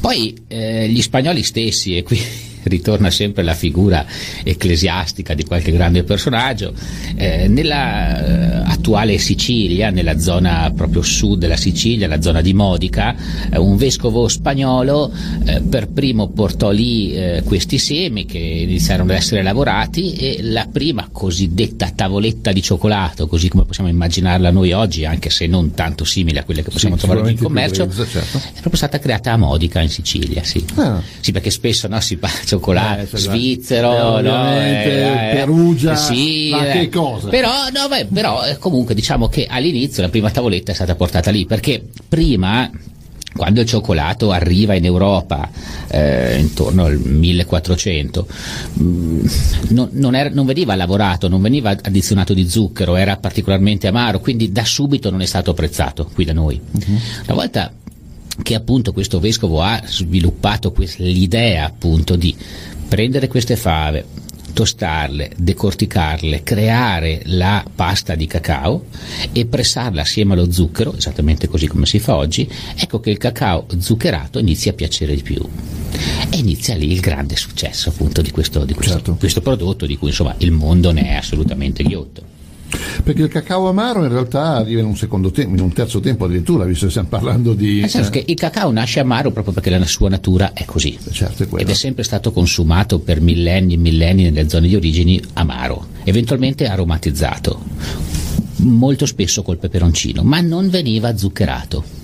Poi 0.00 0.36
eh, 0.48 0.88
gli 0.88 1.00
spagnoli 1.02 1.42
stessi, 1.42 1.96
e 1.96 2.02
qui 2.02 2.20
ritorna 2.68 3.10
sempre 3.10 3.42
la 3.42 3.54
figura 3.54 4.04
ecclesiastica 4.42 5.34
di 5.34 5.44
qualche 5.44 5.72
grande 5.72 6.04
personaggio, 6.04 6.72
eh, 7.16 7.48
nella 7.48 8.62
eh, 8.64 8.70
attuale 8.70 9.18
Sicilia, 9.18 9.90
nella 9.90 10.18
zona 10.18 10.72
proprio 10.74 11.02
sud 11.02 11.38
della 11.38 11.56
Sicilia, 11.56 12.06
la 12.08 12.20
zona 12.20 12.40
di 12.40 12.52
Modica, 12.54 13.14
eh, 13.50 13.58
un 13.58 13.76
vescovo 13.76 14.28
spagnolo 14.28 15.12
eh, 15.44 15.60
per 15.60 15.88
primo 15.88 16.28
portò 16.28 16.70
lì 16.70 17.14
eh, 17.14 17.42
questi 17.44 17.78
semi 17.78 18.24
che 18.24 18.38
iniziarono 18.38 19.10
ad 19.10 19.16
essere 19.16 19.42
lavorati 19.42 20.14
e 20.14 20.38
la 20.42 20.66
prima 20.70 21.08
cosiddetta 21.10 21.90
tavoletta 21.90 22.52
di 22.52 22.62
cioccolato, 22.62 23.26
così 23.26 23.48
come 23.48 23.64
possiamo 23.64 23.88
immaginarla 23.88 24.50
noi 24.50 24.72
oggi, 24.72 25.04
anche 25.04 25.30
se 25.30 25.46
non 25.46 25.74
tanto 25.74 26.04
simile 26.04 26.40
a 26.40 26.44
quelle 26.44 26.62
che 26.62 26.70
possiamo 26.70 26.96
Sì, 26.96 27.06
trovare 27.06 27.30
in 27.30 27.38
commercio, 27.38 27.86
grezza, 27.86 28.06
certo. 28.06 28.38
è 28.38 28.52
proprio 28.52 28.76
stata 28.76 28.98
creata 28.98 29.32
a 29.32 29.36
Modica 29.36 29.80
in 29.80 29.88
Sicilia, 29.88 30.42
sì. 30.44 30.64
Ah. 30.74 31.00
Sì, 31.20 31.32
perché 31.32 31.50
spesso 31.50 31.88
no, 31.88 32.00
si 32.00 32.16
parla 32.16 32.38
cioccolato 32.58 33.16
Eh, 33.16 33.18
svizzero, 33.18 33.92
eh, 33.92 33.98
no, 33.98 34.14
ovviamente, 34.16 35.30
Perugia, 35.34 35.96
sì, 35.96 36.50
ma 36.50 36.68
eh. 36.68 36.72
che 36.72 36.88
cosa? 36.88 37.28
Però, 37.28 37.50
no, 37.72 37.88
beh, 37.88 38.06
però 38.12 38.44
eh, 38.44 38.58
comunque 38.58 38.94
diciamo 38.94 39.28
che 39.28 39.46
all'inizio 39.48 40.02
la 40.02 40.08
prima 40.08 40.30
tavoletta 40.30 40.72
è 40.72 40.74
stata 40.74 40.94
portata 40.94 41.30
lì, 41.30 41.46
perché 41.46 41.82
prima 42.08 42.70
quando 43.36 43.60
il 43.60 43.66
cioccolato 43.66 44.32
arriva 44.32 44.74
in 44.74 44.84
Europa 44.84 45.48
eh, 45.88 46.38
intorno 46.40 46.86
al 46.86 46.98
1400 46.98 48.26
mh, 48.72 49.20
non, 49.68 49.88
non 49.92 50.14
era- 50.16 50.30
non 50.30 50.44
veniva 50.44 50.74
lavorato, 50.74 51.28
non 51.28 51.40
veniva 51.40 51.70
addizionato 51.70 52.34
di 52.34 52.48
zucchero, 52.48 52.96
era 52.96 53.16
particolarmente 53.16 53.86
amaro, 53.86 54.18
quindi 54.18 54.50
da 54.50 54.64
subito 54.64 55.10
non 55.10 55.20
è 55.20 55.26
stato 55.26 55.52
apprezzato 55.52 56.10
qui 56.12 56.24
da 56.24 56.32
noi. 56.32 56.60
Una 56.72 57.34
volta 57.34 57.72
che 58.42 58.54
appunto 58.54 58.92
questo 58.92 59.20
vescovo 59.20 59.62
ha 59.62 59.82
sviluppato 59.84 60.74
l'idea 60.98 61.64
appunto 61.66 62.16
di 62.16 62.34
prendere 62.88 63.28
queste 63.28 63.56
fave, 63.56 64.06
tostarle, 64.52 65.32
decorticarle, 65.36 66.42
creare 66.42 67.22
la 67.26 67.64
pasta 67.74 68.14
di 68.14 68.26
cacao 68.26 68.86
e 69.32 69.46
pressarla 69.46 70.00
assieme 70.00 70.32
allo 70.32 70.50
zucchero, 70.50 70.96
esattamente 70.96 71.48
così 71.48 71.66
come 71.66 71.86
si 71.86 71.98
fa 71.98 72.16
oggi, 72.16 72.48
ecco 72.74 72.98
che 73.00 73.10
il 73.10 73.18
cacao 73.18 73.66
zuccherato 73.78 74.38
inizia 74.38 74.72
a 74.72 74.74
piacere 74.74 75.14
di 75.14 75.22
più. 75.22 75.46
E 76.30 76.36
inizia 76.36 76.74
lì 76.74 76.90
il 76.90 77.00
grande 77.00 77.36
successo 77.36 77.90
appunto 77.90 78.22
di 78.22 78.30
questo, 78.30 78.64
di 78.64 78.74
questo- 78.74 78.94
Certo. 78.94 79.14
questo 79.14 79.40
prodotto 79.42 79.86
di 79.86 79.96
cui 79.96 80.08
insomma 80.08 80.34
il 80.38 80.50
mondo 80.50 80.90
ne 80.90 81.02
è 81.08 81.14
assolutamente 81.14 81.82
ghiotto. 81.82 82.36
Perché 83.02 83.22
il 83.22 83.28
cacao 83.28 83.68
amaro 83.68 84.02
in 84.04 84.10
realtà 84.10 84.56
arriva 84.56 84.80
in 84.80 84.86
un 84.86 84.96
secondo 84.96 85.30
tempo, 85.30 85.54
in 85.54 85.60
un 85.60 85.72
terzo 85.72 86.00
tempo 86.00 86.26
addirittura, 86.26 86.64
visto 86.64 86.84
che 86.84 86.90
stiamo 86.90 87.08
parlando 87.08 87.54
di... 87.54 87.80
Nel 87.80 87.88
senso 87.88 88.10
che 88.10 88.22
il 88.26 88.34
cacao 88.34 88.70
nasce 88.70 89.00
amaro 89.00 89.30
proprio 89.30 89.54
perché 89.54 89.70
la 89.70 89.84
sua 89.86 90.08
natura 90.08 90.52
è 90.52 90.64
così. 90.64 90.98
Certo, 91.10 91.44
è. 91.44 91.60
Ed 91.60 91.70
è 91.70 91.74
sempre 91.74 92.02
stato 92.02 92.32
consumato 92.32 92.98
per 92.98 93.20
millenni 93.20 93.74
e 93.74 93.76
millenni 93.78 94.24
nelle 94.24 94.48
zone 94.48 94.68
di 94.68 94.76
origini 94.76 95.20
amaro, 95.34 95.86
eventualmente 96.04 96.66
aromatizzato, 96.66 97.62
molto 98.56 99.06
spesso 99.06 99.42
col 99.42 99.58
peperoncino, 99.58 100.22
ma 100.22 100.40
non 100.40 100.68
veniva 100.68 101.16
zuccherato. 101.16 101.96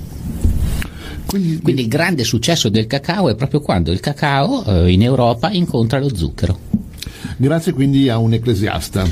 Quindi, 1.27 1.59
Quindi 1.61 1.83
il 1.83 1.89
grande 1.89 2.23
successo 2.25 2.69
del 2.69 2.87
cacao 2.87 3.29
è 3.29 3.35
proprio 3.35 3.61
quando 3.61 3.91
il 3.91 4.01
cacao 4.01 4.65
eh, 4.65 4.93
in 4.93 5.03
Europa 5.03 5.51
incontra 5.51 5.99
lo 5.99 6.15
zucchero. 6.15 6.74
Grazie 7.37 7.73
quindi 7.73 8.09
a 8.09 8.19
un 8.19 8.33
ecclesiasta. 8.35 9.03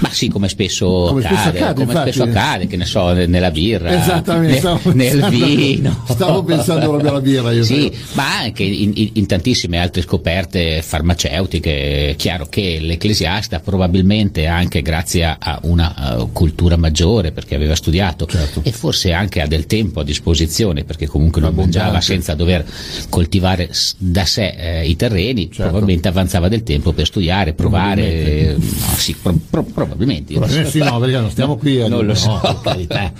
Ma 0.00 0.10
sì, 0.10 0.28
come 0.28 0.48
spesso 0.48 0.86
Come 1.08 1.20
spesso 1.22 1.34
accade, 1.34 1.58
accade, 1.58 1.72
come 1.74 1.86
infatti. 1.86 2.12
spesso 2.12 2.22
accade, 2.30 2.66
che 2.66 2.76
ne 2.76 2.84
so, 2.84 3.12
nella 3.12 3.50
birra, 3.50 3.90
Esattamente, 4.00 4.60
ne- 4.62 4.92
nel 4.94 5.18
pensando- 5.20 5.46
vino. 5.46 6.04
stavo 6.08 6.42
pensando 6.42 6.88
proprio 6.88 7.10
alla 7.10 7.20
birra, 7.20 7.52
io 7.52 7.64
sì, 7.64 7.88
credo. 7.88 7.96
ma 8.14 8.38
anche 8.40 8.62
in, 8.62 8.92
in- 9.12 9.26
tantissime 9.26 9.78
altre 9.78 10.02
scoperte 10.02 10.82
farmaceutiche. 10.82 12.10
È 12.10 12.14
chiaro 12.16 12.46
che 12.48 12.78
l'ecclesiasta 12.80 13.60
probabilmente 13.60 14.46
anche 14.46 14.82
grazie 14.82 15.24
a, 15.24 15.36
a 15.38 15.58
una 15.62 16.28
cultura 16.32 16.76
maggiore, 16.76 17.32
perché 17.32 17.54
aveva 17.54 17.74
studiato 17.74 18.26
Certo. 18.26 18.60
e 18.64 18.72
forse 18.72 19.12
anche 19.12 19.40
ha 19.40 19.46
del 19.46 19.66
tempo 19.66 20.00
a 20.00 20.04
disposizione, 20.04 20.84
perché 20.84 21.06
comunque 21.06 21.40
non 21.40 21.54
mangiava 21.54 22.00
senza 22.00 22.34
dover 22.34 22.64
coltivare 23.08 23.70
da 23.98 24.24
sé 24.24 24.54
eh, 24.56 24.88
i 24.88 24.96
terreni, 24.96 25.44
Certo. 25.46 25.62
probabilmente 25.62 26.08
avanzava 26.08 26.48
del 26.48 26.62
tempo 26.62 26.92
per 26.92 27.06
studiare, 27.06 27.52
provare. 27.60 28.56
no, 28.56 28.94
sì, 28.96 29.14
pro- 29.20 29.38
pro- 29.48 29.62
probabilmente. 29.62 30.34
Eh 30.34 30.64
sì, 30.64 30.78
no, 30.78 30.98
perché 30.98 31.18
non 31.18 31.30
stiamo 31.30 31.56
qui 31.56 31.80
a 31.80 31.88
Non 31.88 32.06
lo 32.06 32.14
so. 32.14 32.38
per 32.40 32.60
carità. 32.62 33.12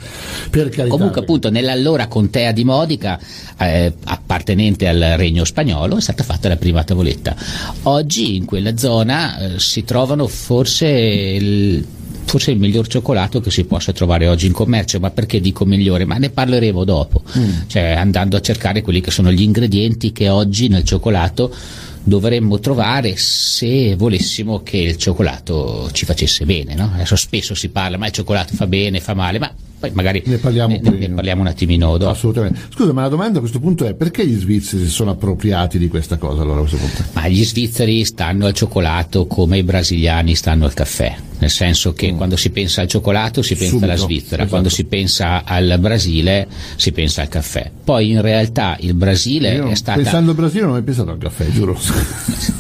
Per 0.51 0.69
carità. 0.69 0.89
Comunque 0.89 1.21
appunto 1.21 1.51
nell'allora 1.51 2.07
contea 2.09 2.53
di 2.53 2.65
Modica, 2.65 3.19
eh, 3.59 3.93
appartenente 4.05 4.89
al 4.89 5.15
regno 5.17 5.45
spagnolo, 5.45 5.97
è 5.97 6.01
stata 6.01 6.25
fatta 6.25 6.49
la 6.49 6.57
prima 6.57 6.83
tavoletta. 6.85 7.37
Oggi 7.83 8.37
in 8.37 8.45
quella 8.45 8.77
zona 8.77 9.39
eh, 9.39 9.59
si 9.59 9.85
trovano 9.85 10.27
forse 10.27 10.89
il 10.89 11.87
forse 12.31 12.53
il 12.53 12.61
miglior 12.61 12.87
cioccolato 12.87 13.41
che 13.41 13.51
si 13.51 13.65
possa 13.65 13.93
trovare 13.93 14.29
oggi 14.29 14.47
in 14.47 14.53
commercio, 14.53 15.01
ma 15.01 15.11
perché 15.11 15.41
dico 15.41 15.65
migliore? 15.65 16.05
Ma 16.05 16.17
ne 16.17 16.31
parleremo 16.31 16.85
dopo, 16.85 17.23
cioè 17.67 17.91
andando 17.91 18.37
a 18.37 18.41
cercare 18.41 18.83
quelli 18.83 19.01
che 19.01 19.11
sono 19.11 19.33
gli 19.33 19.43
ingredienti 19.43 20.13
che 20.13 20.29
oggi 20.29 20.69
nel 20.69 20.85
cioccolato 20.85 21.53
dovremmo 22.03 22.59
trovare 22.59 23.15
se 23.17 23.95
volessimo 23.97 24.63
che 24.63 24.79
il 24.79 24.97
cioccolato 24.97 25.89
ci 25.93 26.05
facesse 26.05 26.45
bene. 26.45 26.75
No? 26.75 26.91
Adesso 26.95 27.17
spesso 27.17 27.55
si 27.55 27.69
parla, 27.69 27.97
ma 27.97 28.07
il 28.07 28.13
cioccolato 28.13 28.55
fa 28.55 28.67
bene, 28.67 29.01
fa 29.01 29.15
male, 29.15 29.39
ma 29.39 29.53
poi 29.81 29.93
magari 29.95 30.23
Ne 30.27 30.37
parliamo 30.37 30.79
ne, 30.79 30.91
ne 30.91 31.09
parliamo 31.09 31.41
un 31.41 31.47
attimino 31.47 31.97
dopo. 31.97 32.11
Assolutamente. 32.11 32.61
Scusa, 32.71 32.93
ma 32.93 33.03
la 33.03 33.09
domanda 33.09 33.39
a 33.39 33.41
questo 33.41 33.61
punto 33.61 33.87
è 33.87 33.95
perché 33.95 34.27
gli 34.27 34.39
svizzeri 34.39 34.85
si 34.85 34.91
sono 34.91 35.13
appropriati 35.13 35.79
di 35.79 35.89
questa 35.89 36.19
cosa 36.19 36.43
allora 36.43 36.59
a 36.59 36.61
questo 36.61 36.77
punto? 36.77 37.03
Ma 37.13 37.27
gli 37.29 37.43
svizzeri 37.45 38.05
stanno 38.05 38.45
al 38.45 38.53
cioccolato 38.53 39.27
come 39.27 39.57
i 39.57 39.63
brasiliani 39.63 40.35
stanno 40.35 40.67
al 40.67 40.75
caffè, 40.75 41.17
nel 41.39 41.49
senso 41.49 41.95
che 41.95 42.13
quando 42.15 42.37
si 42.37 42.51
pensa 42.51 42.83
al 42.83 42.89
cioccolato 42.89 43.41
si 43.41 43.55
pensa 43.55 43.69
Mm. 43.71 43.79
Subito, 43.79 43.93
alla 43.93 43.97
Svizzera, 43.97 44.35
esatto. 44.35 44.49
quando 44.49 44.69
si 44.69 44.85
pensa 44.85 45.45
al 45.45 45.77
Brasile 45.81 46.49
si 46.77 46.93
pensa 46.93 47.23
al 47.23 47.29
caffè. 47.29 47.71
Poi 47.83 48.11
in 48.11 48.21
realtà 48.21 48.77
il 48.81 48.93
Brasile 48.95 49.55
Io, 49.55 49.69
è 49.69 49.75
stata... 49.75 49.99
Pensando 49.99 50.31
al 50.33 50.37
Brasile 50.37 50.61
non 50.63 50.71
ho 50.71 50.75
mai 50.75 50.83
pensato 50.83 51.11
al 51.11 51.19
caffè, 51.19 51.51
giuro. 51.51 51.79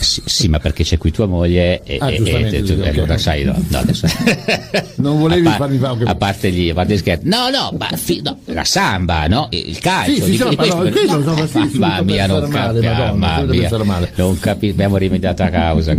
Sì, 0.01 0.23
sì, 0.25 0.49
ma 0.49 0.59
perché 0.59 0.83
c'è 0.83 0.99
qui 0.99 1.11
tua 1.13 1.27
moglie 1.27 1.83
e, 1.85 1.99
Ah, 2.01 2.11
e- 2.11 2.15
e- 2.23 2.63
sì, 2.65 2.73
ok. 2.73 2.87
allora 2.87 3.19
sai, 3.19 3.45
no, 3.45 3.55
no, 3.69 3.79
adesso... 3.79 4.07
Non 4.97 5.19
volevi 5.19 5.47
a, 5.47 5.51
par- 5.51 5.59
farmi 5.59 5.79
fare- 5.79 6.05
a 6.05 6.15
parte 6.15 6.51
gli, 6.51 6.69
a 6.71 6.75
parte 6.75 6.97
scherzi. 6.99 7.27
No, 7.29 7.49
no, 7.49 7.75
ma 7.79 7.89
fi- 7.97 8.21
no, 8.23 8.39
la 8.47 8.65
samba, 8.65 9.27
no? 9.29 9.49
Il 9.51 9.79
calcio. 9.79 10.13
Sì, 10.13 10.21
sì, 10.23 10.31
di- 10.31 10.37
no, 10.39 10.55
questo- 10.57 11.23
so, 11.23 11.33
ma 11.35 11.47
sì, 11.47 11.79
mamma 11.79 12.03
mia, 12.03 12.27
non 12.27 12.51
male, 12.51 12.81
capi- 12.81 12.87
Madonna, 12.87 13.13
mamma 13.15 13.43
mia, 13.45 13.71
non 14.17 14.39
capi- 14.39 14.69
abbiamo 14.71 14.97
rimediato 14.99 15.43
a 15.43 15.49
causa. 15.49 15.97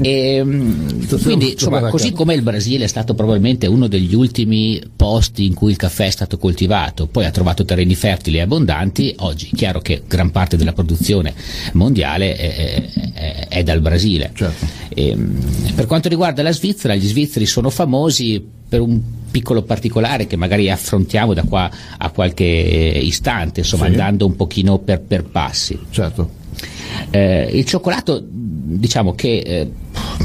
E, 0.00 0.44
Sto- 1.06 1.18
quindi, 1.18 1.52
insomma, 1.52 1.88
così 1.90 2.12
come 2.12 2.34
il 2.34 2.42
Brasile 2.42 2.84
è 2.84 2.88
stato 2.88 3.14
probabilmente 3.14 3.66
uno 3.66 3.86
degli 3.86 4.14
ultimi 4.14 4.80
posti 4.96 5.46
in 5.46 5.54
cui 5.54 5.70
il 5.70 5.76
caffè 5.76 6.06
è 6.06 6.10
stato 6.10 6.38
coltivato, 6.38 7.06
poi 7.06 7.24
ha 7.24 7.30
trovato 7.30 7.64
terreni 7.64 7.94
fertili 7.94 8.38
e 8.38 8.40
abbondanti, 8.40 9.14
oggi 9.18 9.50
è 9.52 9.56
chiaro 9.56 9.80
che 9.80 10.02
gran 10.06 10.30
parte 10.30 10.56
della 10.56 10.72
produzione 10.72 11.34
mondiale 11.72 12.36
è, 12.38 12.88
è- 13.14 13.46
è 13.48 13.62
dal 13.62 13.80
Brasile. 13.80 14.30
Certo. 14.34 14.66
E, 14.94 15.14
mh, 15.14 15.72
per 15.74 15.86
quanto 15.86 16.08
riguarda 16.08 16.42
la 16.42 16.52
Svizzera, 16.52 16.94
gli 16.94 17.06
svizzeri 17.06 17.46
sono 17.46 17.70
famosi 17.70 18.42
per 18.68 18.80
un 18.80 19.00
piccolo 19.30 19.62
particolare 19.62 20.26
che 20.26 20.36
magari 20.36 20.70
affrontiamo 20.70 21.34
da 21.34 21.42
qua 21.42 21.70
a 21.98 22.10
qualche 22.10 22.44
istante, 22.44 23.60
insomma 23.60 23.84
Sì. 23.84 23.90
andando 23.90 24.26
un 24.26 24.36
pochino 24.36 24.78
per, 24.78 25.00
per 25.00 25.24
passi. 25.24 25.78
Certo. 25.90 26.36
Eh, 27.10 27.48
il 27.52 27.64
cioccolato, 27.64 28.22
diciamo 28.24 29.14
che 29.14 29.38
eh, 29.38 29.70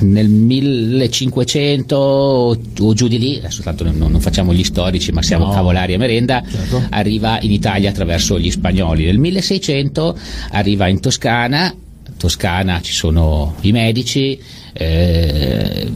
nel 0.01 0.27
1500 0.29 1.95
o 1.95 2.57
o 2.79 2.93
giù 2.93 3.07
di 3.07 3.19
lì, 3.19 3.37
adesso 3.37 3.61
tanto 3.61 3.83
non, 3.83 3.95
non 3.97 4.19
facciamo 4.21 4.53
gli 4.53 4.63
storici 4.63 5.11
ma 5.11 5.21
siamo 5.21 5.45
No. 5.45 5.51
cavolari 5.51 5.93
a 5.93 5.97
merenda, 5.97 6.43
Certo. 6.49 6.81
arriva 6.89 7.39
in 7.41 7.51
Italia 7.51 7.89
attraverso 7.89 8.39
gli 8.39 8.49
spagnoli. 8.51 9.05
Nel 9.05 9.17
1600 9.19 10.17
arriva 10.51 10.87
in 10.87 10.99
Toscana, 10.99 11.73
Toscana 12.17 12.81
ci 12.81 12.93
sono 12.93 13.55
i 13.61 13.71
medici, 13.71 14.39
eh, 14.73 15.91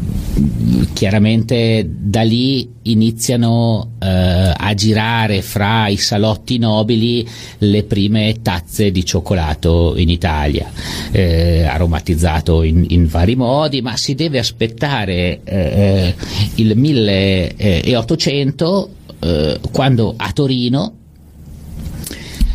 chiaramente 0.94 1.88
da 1.88 2.22
lì 2.22 2.70
iniziano 2.84 3.94
eh, 4.00 4.54
a 4.56 4.74
girare 4.74 5.42
fra 5.42 5.88
i 5.88 5.98
salotti 5.98 6.58
nobili 6.58 7.28
le 7.60 7.84
prime 7.84 8.42
tazze 8.42 8.92
di 8.92 9.06
cioccolato 9.06 9.94
in 9.98 10.10
Italia, 10.10 10.72
eh, 11.12 11.64
aromatizzato 11.64 12.64
in, 12.64 12.86
in 12.90 13.08
vari 13.08 13.36
modi, 13.36 13.82
ma 13.82 13.96
si 13.98 14.16
deve 14.16 14.40
aspettare 14.40 15.42
eh, 15.44 16.16
il 16.56 16.76
1800 16.76 18.90
eh, 19.20 19.60
quando 19.72 20.14
a 20.16 20.32
Torino 20.32 20.94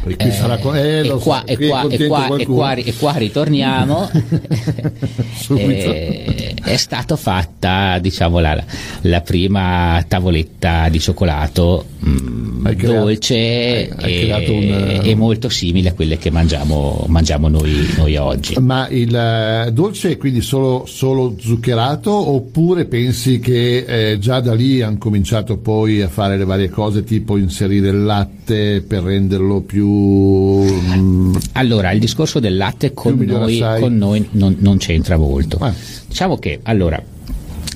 Poi 0.03 0.17
qui 0.17 0.31
sarà 0.33 0.59
co- 0.59 0.75
eh, 0.75 0.99
e, 0.99 1.05
lo 1.05 1.19
so, 1.19 1.25
qua, 1.25 1.45
e, 1.45 1.57
qua, 1.57 1.87
e, 1.89 2.07
qua, 2.07 2.37
e, 2.37 2.47
qua, 2.47 2.75
e 2.75 2.95
qua 2.95 3.13
ritorniamo. 3.15 4.11
Eh, 5.55 6.55
è 6.63 6.77
stata 6.77 7.17
fatta 7.17 7.99
diciamo 7.99 8.39
la, 8.39 8.63
la 9.03 9.21
prima 9.21 10.03
tavoletta 10.07 10.89
di 10.89 10.99
cioccolato 11.01 11.85
mm, 12.07 12.67
Hai 12.67 12.77
creato- 12.77 12.99
dolce 13.01 13.35
hai- 13.35 13.91
hai 13.97 14.17
e, 14.17 14.21
creato 14.21 14.53
un- 14.53 15.01
e 15.03 15.15
molto 15.15 15.49
simile 15.49 15.91
a 15.91 15.93
quelle 15.95 16.17
che 16.19 16.31
mangiamo, 16.31 17.05
mangiamo 17.09 17.49
noi, 17.49 17.93
noi 17.97 18.17
oggi. 18.17 18.55
Ma 18.61 18.89
il 18.89 19.15
eh, 19.15 19.71
dolce 19.73 20.13
è 20.13 20.17
quindi 20.17 20.41
solo, 20.41 20.85
solo 20.87 21.35
zuccherato 21.39 22.13
oppure 22.13 22.85
pensi 22.87 23.41
che 23.41 24.11
eh, 24.13 24.19
già 24.19 24.41
da 24.41 24.55
lì 24.55 24.81
hanno 24.81 24.99
cominciato 24.99 25.57
poi 25.59 26.01
a 26.03 26.09
fare 26.09 26.37
le 26.37 26.45
varie 26.45 26.71
cose 26.71 27.05
tipo 27.05 27.37
inserire 27.37 27.89
il 27.89 28.05
latte 28.05 28.83
per 28.87 29.03
renderlo 29.03 29.61
più... 29.61 29.92
mm, 29.93 31.35
Allora, 31.53 31.93
il 31.93 32.01
discorso 32.01 32.41
del 32.41 32.57
latte 32.57 32.93
con 32.93 33.19
noi, 33.19 33.59
con 33.59 33.97
noi 33.97 34.29
non, 34.33 34.57
non 34.59 34.79
c'entra 34.79 35.17
molto. 35.17 35.59
Ah. 35.61 35.73
Diciamo 36.09 36.39
che, 36.39 36.61
allora, 36.63 37.03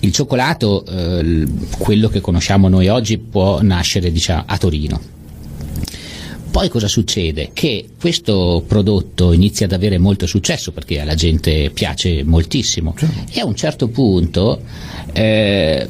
il 0.01 0.13
cioccolato, 0.13 0.85
eh, 0.87 1.47
quello 1.79 2.09
che 2.09 2.21
conosciamo 2.21 2.69
noi 2.69 2.89
oggi, 2.89 3.19
può 3.19 3.61
nascere 3.63 4.11
diciamo, 4.11 4.45
a 4.47 4.57
Torino. 4.59 5.01
Poi 6.51 6.69
cosa 6.71 6.89
succede? 6.89 7.51
Che 7.53 7.91
questo 8.01 8.65
prodotto 8.67 9.33
inizia 9.33 9.67
ad 9.67 9.73
avere 9.73 9.99
molto 9.99 10.27
successo 10.27 10.73
perché 10.73 11.01
alla 11.01 11.15
gente 11.15 11.71
piace 11.71 12.25
moltissimo 12.25 12.95
e 13.31 13.41
a 13.41 13.45
un 13.45 13.55
certo 13.55 13.89
punto 13.89 14.63
eh, 15.13 15.87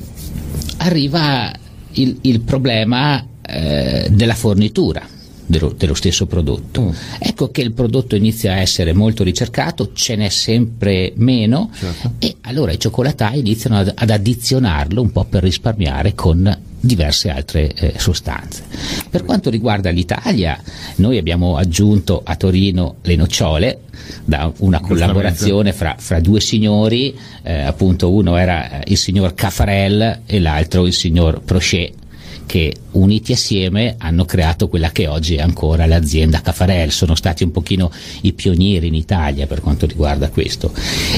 arriva 0.78 1.52
il, 1.92 2.18
il 2.22 2.40
problema 2.40 3.24
eh, 3.42 4.08
della 4.10 4.34
fornitura 4.34 5.06
dello, 5.46 5.72
dello 5.76 5.94
stesso 5.94 6.26
prodotto. 6.26 6.94
Ecco 7.18 7.50
che 7.50 7.62
il 7.62 7.72
prodotto 7.72 8.16
inizia 8.16 8.52
a 8.52 8.56
essere 8.56 8.92
molto 8.92 9.22
ricercato, 9.22 9.92
ce 9.92 10.16
n'è 10.16 10.28
sempre 10.28 11.12
meno 11.16 11.70
Certo. 11.72 12.12
e 12.18 12.36
allora 12.42 12.72
i 12.72 12.78
cioccolatai 12.78 13.38
iniziano 13.38 13.78
ad, 13.78 13.92
ad 13.94 14.10
addizionarlo 14.10 15.00
un 15.00 15.12
po' 15.12 15.24
per 15.24 15.42
risparmiare 15.42 16.14
con 16.14 16.58
diverse 16.78 17.30
altre 17.30 17.72
eh, 17.74 17.94
sostanze. 17.96 18.64
Per 19.10 19.24
quanto 19.24 19.50
riguarda 19.50 19.90
l'Italia, 19.90 20.58
noi 20.96 21.18
abbiamo 21.18 21.56
aggiunto 21.56 22.20
a 22.24 22.36
Torino 22.36 22.96
le 23.02 23.16
nocciole 23.16 23.80
da 24.24 24.52
una 24.58 24.80
collaborazione 24.80 25.72
fra, 25.72 25.96
fra 25.98 26.20
due 26.20 26.40
signori, 26.40 27.16
eh, 27.42 27.62
appunto 27.62 28.12
uno 28.12 28.36
era 28.36 28.80
eh, 28.80 28.84
il 28.92 28.96
signor 28.96 29.34
Caffarel 29.34 30.20
e 30.26 30.38
l'altro 30.38 30.86
il 30.86 30.92
signor 30.92 31.40
Prochet 31.40 32.04
che 32.46 32.74
uniti 32.92 33.32
assieme 33.32 33.96
hanno 33.98 34.24
creato 34.24 34.68
quella 34.68 34.90
che 34.90 35.06
oggi 35.06 35.34
è 35.34 35.40
ancora 35.40 35.84
l'azienda 35.86 36.40
Caffarel, 36.40 36.90
sono 36.90 37.14
stati 37.14 37.42
un 37.42 37.50
pochino 37.50 37.90
i 38.22 38.32
pionieri 38.32 38.86
in 38.86 38.94
Italia 38.94 39.46
per 39.46 39.60
quanto 39.60 39.86
riguarda 39.86 40.30
questo. 40.30 40.72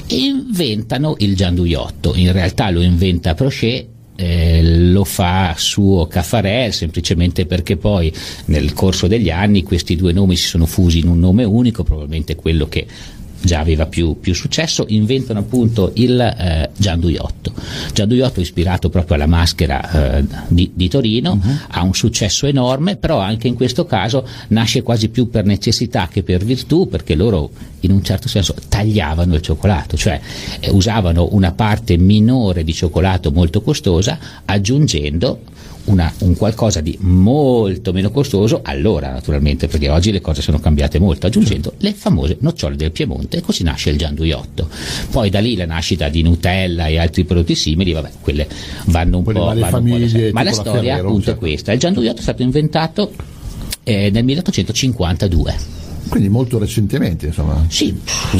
E 0.06 0.16
inventano 0.16 1.14
il 1.18 1.36
gianduiotto, 1.36 2.14
in 2.16 2.32
realtà 2.32 2.70
lo 2.70 2.80
inventa 2.80 3.34
Prochet 3.34 3.96
eh, 4.20 4.90
lo 4.90 5.04
fa 5.04 5.54
suo 5.56 6.08
Caffarel 6.08 6.72
semplicemente 6.72 7.46
perché 7.46 7.76
poi 7.76 8.12
nel 8.46 8.72
corso 8.72 9.06
degli 9.06 9.30
anni 9.30 9.62
questi 9.62 9.94
due 9.94 10.12
nomi 10.12 10.34
si 10.34 10.48
sono 10.48 10.66
fusi 10.66 10.98
in 10.98 11.06
un 11.06 11.20
nome 11.20 11.44
unico, 11.44 11.84
probabilmente 11.84 12.34
quello 12.34 12.66
che 12.66 12.84
già 13.40 13.60
aveva 13.60 13.86
più, 13.86 14.18
più 14.18 14.34
successo, 14.34 14.84
inventano 14.88 15.40
appunto 15.40 15.92
il 15.94 16.20
eh, 16.20 16.70
Gianduiotto. 16.76 17.52
Gianduiotto 17.92 18.40
ispirato 18.40 18.88
proprio 18.88 19.16
alla 19.16 19.26
maschera 19.26 20.18
eh, 20.18 20.24
di, 20.48 20.70
di 20.74 20.88
Torino, 20.88 21.40
ha 21.68 21.82
un 21.82 21.94
successo 21.94 22.46
enorme, 22.46 22.96
però 22.96 23.18
anche 23.18 23.48
in 23.48 23.54
questo 23.54 23.84
caso 23.84 24.26
nasce 24.48 24.82
quasi 24.82 25.08
più 25.08 25.28
per 25.30 25.44
necessità 25.44 26.08
che 26.10 26.22
per 26.22 26.44
virtù, 26.44 26.88
perché 26.88 27.14
loro 27.14 27.50
in 27.80 27.92
un 27.92 28.02
certo 28.02 28.28
senso 28.28 28.54
tagliavano 28.68 29.34
il 29.34 29.40
cioccolato, 29.40 29.96
cioè 29.96 30.20
eh, 30.60 30.70
usavano 30.70 31.28
una 31.32 31.52
parte 31.52 31.96
minore 31.96 32.64
di 32.64 32.72
cioccolato 32.72 33.30
molto 33.30 33.60
costosa 33.60 34.18
aggiungendo 34.44 35.40
una- 35.88 36.12
un 36.20 36.36
qualcosa 36.36 36.80
di 36.80 36.96
molto 37.00 37.92
meno 37.92 38.10
costoso 38.10 38.60
allora 38.62 39.10
naturalmente 39.10 39.66
perché 39.68 39.88
oggi 39.88 40.12
le 40.12 40.20
cose 40.20 40.42
sono 40.42 40.58
cambiate 40.58 40.98
molto 40.98 41.26
aggiungendo 41.26 41.74
le 41.78 41.92
famose 41.92 42.36
nocciole 42.40 42.76
del 42.76 42.92
Piemonte 42.92 43.38
e 43.38 43.40
così 43.40 43.62
nasce 43.62 43.90
il 43.90 43.98
gianduiotto 43.98 44.68
poi 45.10 45.30
da 45.30 45.40
lì 45.40 45.56
la 45.56 45.66
nascita 45.66 46.08
di 46.08 46.22
Nutella 46.22 46.86
e 46.86 46.98
altri 46.98 47.24
prodotti 47.24 47.54
simili 47.54 47.92
vabbè 47.92 48.10
quelle 48.20 48.46
vanno 48.86 49.18
un 49.18 49.24
Quelle 49.24 49.38
po' 49.38 49.44
vanno 49.46 49.58
un 49.64 49.70
po' 49.70 49.76
famiglie, 49.76 50.32
ma 50.32 50.42
la 50.42 50.52
storia 50.52 50.96
appunto 50.96 51.24
certo. 51.24 51.30
è 51.30 51.36
questa. 51.36 51.72
Il 51.72 51.78
gianduiotto 51.78 52.18
è 52.18 52.22
stato 52.22 52.42
inventato 52.42 53.12
eh, 53.84 54.10
nel 54.10 54.24
1852 54.24 55.77
Quindi 56.08 56.28
molto 56.28 56.58
recentemente, 56.58 57.26
insomma. 57.26 57.64
Sì, 57.68 57.92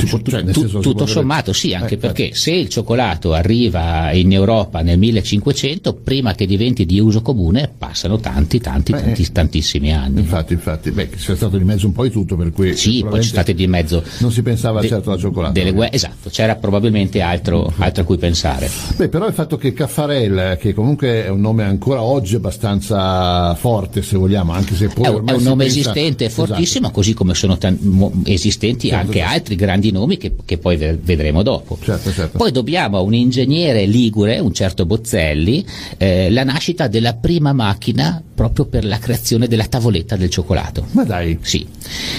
può- 0.09 0.21
cioè, 0.23 0.43
nel 0.43 0.53
tu- 0.55 0.61
senso, 0.61 0.79
tutto 0.81 1.03
avere- 1.05 1.11
sommato 1.19 1.53
sì, 1.53 1.75
anche 1.75 1.95
Eh, 1.95 1.99
perché 1.99 2.31
se 2.35 2.53
il 2.53 2.69
cioccolato 2.69 3.33
arriva 3.35 4.12
in 4.12 4.33
Europa 4.33 4.81
nel 4.83 4.99
1500, 4.99 5.95
prima 5.95 6.35
che 6.35 6.47
diventi 6.47 6.87
di 6.87 6.99
uso 7.01 7.23
comune 7.23 7.71
passano 7.77 8.19
tanti, 8.19 8.59
tanti, 8.61 8.93
Eh, 8.93 8.97
tanti- 9.01 9.23
eh. 9.23 9.33
tantissimi 9.33 9.93
anni. 9.93 10.21
Infatti, 10.21 10.53
infatti, 10.55 10.91
beh, 10.91 11.11
c'è 11.11 11.37
stato 11.37 11.59
di 11.59 11.64
mezzo 11.64 11.87
un 11.87 11.93
po' 11.93 12.05
di 12.05 12.11
tutto, 12.11 12.37
per 12.37 12.51
cui 12.53 12.77
Sì, 12.77 13.05
poi 13.09 13.23
ci 13.23 13.29
state 13.29 13.55
di 13.55 13.66
mezzo. 13.66 14.03
non 14.19 14.33
si 14.33 14.43
pensava 14.43 14.81
de- 14.81 14.89
certo 14.89 15.11
alla 15.11 15.19
cioccolata. 15.19 15.53
delle 15.53 15.73
guerre- 15.73 15.95
esatto, 15.95 16.31
c'era 16.31 16.57
probabilmente 16.57 17.21
altro, 17.21 17.73
altro 17.79 18.03
a 18.03 18.07
cui 18.07 18.16
pensare. 18.19 18.71
Beh, 18.97 19.09
però 19.09 19.27
il 19.27 19.35
fatto 19.35 19.57
che 19.57 19.73
Caffarel, 19.73 20.57
che 20.61 20.73
comunque 20.75 21.25
è 21.25 21.29
un 21.29 21.41
nome 21.41 21.64
ancora 21.64 22.03
oggi 22.03 22.35
abbastanza 22.37 23.55
forte, 23.57 24.03
se 24.03 24.16
vogliamo, 24.16 24.53
anche 24.53 24.75
se 24.75 24.89
poi 24.89 25.05
È 25.05 25.09
è 25.09 25.11
un 25.12 25.43
nome 25.43 25.64
pensa- 25.64 25.81
esistente, 25.81 26.25
Esatto. 26.27 26.47
fortissimo, 26.47 26.91
così 26.91 27.14
come 27.14 27.35
sono 27.35 27.58
mo- 27.81 28.13
esistenti 28.25 28.89
Certo, 28.89 29.05
anche 29.07 29.19
certo. 29.19 29.35
altri 29.35 29.55
grandi 29.57 29.91
nomi 29.91 30.17
che, 30.17 30.33
che 30.45 30.59
poi 30.59 30.77
ve- 30.77 30.99
vedremo 31.03 31.43
dopo. 31.43 31.79
Certo, 31.83 32.13
certo. 32.13 32.39
Poi 32.39 32.51
dobbiamo 32.53 32.97
a 32.99 33.01
un 33.01 33.15
ingegnere 33.15 33.85
ligure, 33.87 34.39
un 34.39 34.53
certo 34.53 34.87
Bozzelli, 34.87 35.65
eh, 35.97 36.31
la 36.31 36.45
nascita 36.45 36.87
della 36.89 37.15
prima 37.15 37.53
macchina 37.53 38.23
proprio 38.35 38.67
per 38.67 38.85
la 38.85 38.99
creazione 38.99 39.49
della 39.49 39.67
tavoletta 39.67 40.17
del 40.17 40.31
cioccolato. 40.31 40.87
Ma 40.93 41.05
dai, 41.05 41.39
Sì, 41.41 41.67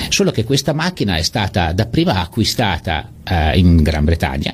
solo 0.09 0.31
che 0.31 0.43
questa 0.43 0.73
macchina 0.73 1.15
è 1.15 1.21
stata 1.21 1.71
dapprima 1.71 2.19
acquistata 2.21 3.09
eh, 3.23 3.57
in 3.57 3.77
Gran 3.81 4.03
Bretagna 4.05 4.53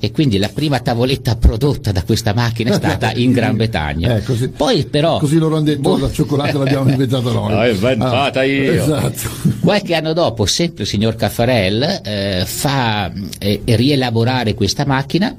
e 0.00 0.10
quindi 0.10 0.38
la 0.38 0.48
prima 0.52 0.80
tavoletta 0.80 1.36
prodotta 1.36 1.92
da 1.92 2.02
questa 2.02 2.32
macchina 2.34 2.70
è 2.70 2.74
stata 2.74 3.12
in 3.12 3.30
Gran 3.32 3.56
Bretagna. 3.56 4.16
Eh, 4.16 4.22
così- 4.22 4.48
Poi 4.48 4.84
però 4.84 5.18
così 5.18 5.36
loro 5.38 5.56
hanno 5.56 5.64
detto 5.64 5.80
Boh. 5.80 5.98
la 5.98 6.10
cioccolata 6.10 6.58
l'abbiamo 6.58 6.88
inventata 6.90 7.30
noi. 7.30 7.52
L'ho 7.54 7.66
inventata 7.72 8.40
Ah, 8.40 8.44
io. 8.44 8.72
Esatto. 8.72 9.30
Qualche 9.60 9.94
anno 9.94 10.12
dopo, 10.12 10.46
sempre 10.46 10.82
il 10.82 10.88
signor 10.88 11.14
Caffarel 11.16 12.00
eh, 12.04 12.42
fa 12.44 13.10
eh, 13.38 13.60
rielaborare 13.64 14.54
questa 14.54 14.84
macchina 14.86 15.36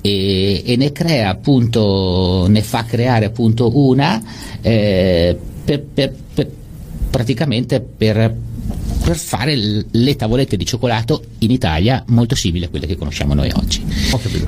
e, 0.00 0.62
e 0.64 0.76
ne 0.76 0.92
crea 0.92 1.30
appunto, 1.30 2.46
ne 2.48 2.62
fa 2.62 2.84
creare 2.84 3.24
appunto 3.26 3.76
una 3.78 4.22
eh, 4.60 5.36
per, 5.64 5.82
per- 5.82 6.14
per- 6.34 6.50
praticamente 7.10 7.80
per, 7.80 8.34
per 9.04 9.16
fare 9.16 9.54
le 9.88 10.16
tavolette 10.16 10.56
di 10.56 10.64
cioccolato 10.66 11.22
in 11.38 11.50
Italia 11.52 12.02
molto 12.08 12.34
simili 12.34 12.64
a 12.64 12.68
quelle 12.68 12.86
che 12.86 12.96
conosciamo 12.96 13.34
noi 13.34 13.50
oggi. 13.54 13.84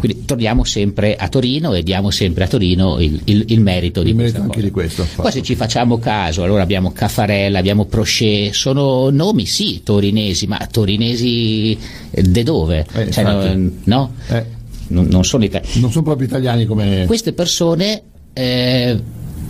Quindi 0.01 0.25
torniamo 0.25 0.65
sempre 0.65 1.15
a 1.15 1.29
Torino 1.29 1.73
e 1.75 1.83
diamo 1.85 2.11
sempre 2.11 2.45
a 2.45 2.49
Torino 2.49 2.99
il, 2.99 3.21
il- 3.25 3.45
il 3.49 3.61
merito 3.61 4.03
di 4.03 4.11
Il 4.11 4.17
merito 4.17 4.39
anche 4.39 4.49
cosa. 4.55 4.61
di 4.65 4.71
questo. 4.73 5.07
Poi 5.15 5.31
se 5.31 5.43
ci 5.43 5.55
facciamo 5.55 5.99
caso, 5.99 6.43
allora 6.43 6.63
abbiamo 6.63 6.91
Caffarella, 6.91 7.59
abbiamo 7.59 7.85
Prochet, 7.85 8.53
sono 8.53 9.11
nomi 9.11 9.47
sì 9.47 9.83
torinesi, 9.85 10.47
ma 10.49 10.59
torinesi 10.71 11.79
de 12.11 12.43
dove? 12.43 12.85
Eh, 12.95 13.11
Cioè, 13.13 13.23
no, 13.25 13.71
no? 13.85 14.13
Eh, 14.29 14.45
Non, 14.89 15.07
non 15.07 15.23
sono 15.25 15.45
italiani. 15.45 15.81
non 15.81 15.91
sono 15.93 16.03
proprio 16.05 16.27
italiani 16.27 16.65
come... 16.67 17.05
Queste 17.07 17.33
persone 17.33 18.03
eh, 18.33 18.99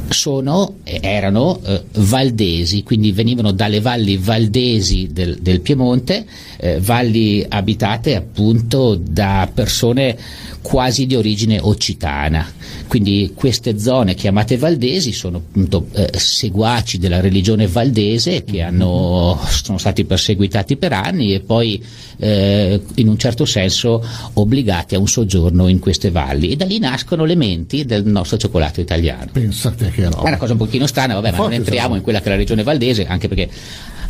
sono, 0.09 0.77
erano 0.85 1.61
eh, 1.65 1.83
valdesi, 1.95 2.83
quindi 2.83 3.13
venivano 3.13 3.53
dalle 3.53 3.81
valli 3.81 4.17
valdesi 4.17 5.09
del, 5.13 5.39
del 5.41 5.61
Piemonte, 5.61 6.25
eh, 6.59 6.81
valli 6.81 7.45
abitate 7.49 8.15
appunto 8.15 8.95
da 8.95 9.49
persone 9.53 10.17
quasi 10.63 11.07
di 11.07 11.15
origine 11.15 11.59
occitana. 11.61 12.47
Quindi 12.89 13.33
queste 13.35 13.79
zone 13.79 14.15
chiamate 14.15 14.57
valdesi 14.57 15.13
sono 15.13 15.39
appunto 15.39 15.89
eh, 15.93 16.11
seguaci 16.17 16.99
della 16.99 17.21
religione 17.21 17.67
valdese 17.67 18.45
che 18.45 18.63
hanno, 18.63 19.39
sono 19.49 19.79
stati 19.79 20.05
perseguitati 20.05 20.77
per 20.77 20.95
anni 20.95 21.35
e 21.35 21.41
poi 21.41 21.83
eh, 22.19 22.81
in 22.97 23.09
un 23.09 23.19
certo 23.19 23.45
senso 23.45 24.05
obbligati 24.35 24.95
a 24.95 24.99
un 24.99 25.07
soggiorno 25.07 25.69
in 25.69 25.79
queste 25.79 26.11
valli 26.11 26.51
e 26.51 26.57
da 26.57 26.65
lì 26.65 26.79
nascono 26.79 27.25
le 27.25 27.37
menti 27.37 27.85
del 27.85 28.07
nostro 28.07 28.39
cioccolato 28.39 28.81
italiano. 28.81 29.31
Pensate 29.33 29.91
È 30.25 30.29
una 30.29 30.37
cosa 30.37 30.53
un 30.53 30.59
pochino 30.59 30.87
strana, 30.87 31.15
vabbè, 31.15 31.33
ma 31.33 31.37
non 31.39 31.53
entriamo 31.53 31.95
in 31.97 32.03
quella 32.03 32.21
che 32.21 32.27
è 32.27 32.29
la 32.31 32.37
regione 32.37 32.63
valdese, 32.63 33.07
anche 33.07 33.29
perché 33.29 33.49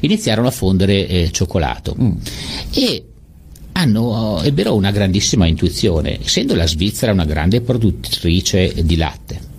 iniziarono 0.00 0.48
a 0.48 0.50
fondere 0.52 1.06
eh, 1.06 1.30
cioccolato. 1.30 1.96
Mm. 2.00 2.12
e 2.72 3.04
hanno, 3.76 4.40
ebbero 4.42 4.74
una 4.74 4.92
grandissima 4.92 5.46
intuizione, 5.46 6.20
essendo 6.22 6.54
la 6.54 6.66
Svizzera 6.66 7.12
una 7.12 7.24
grande 7.24 7.60
produttrice 7.60 8.72
di 8.84 8.96
latte 8.96 9.52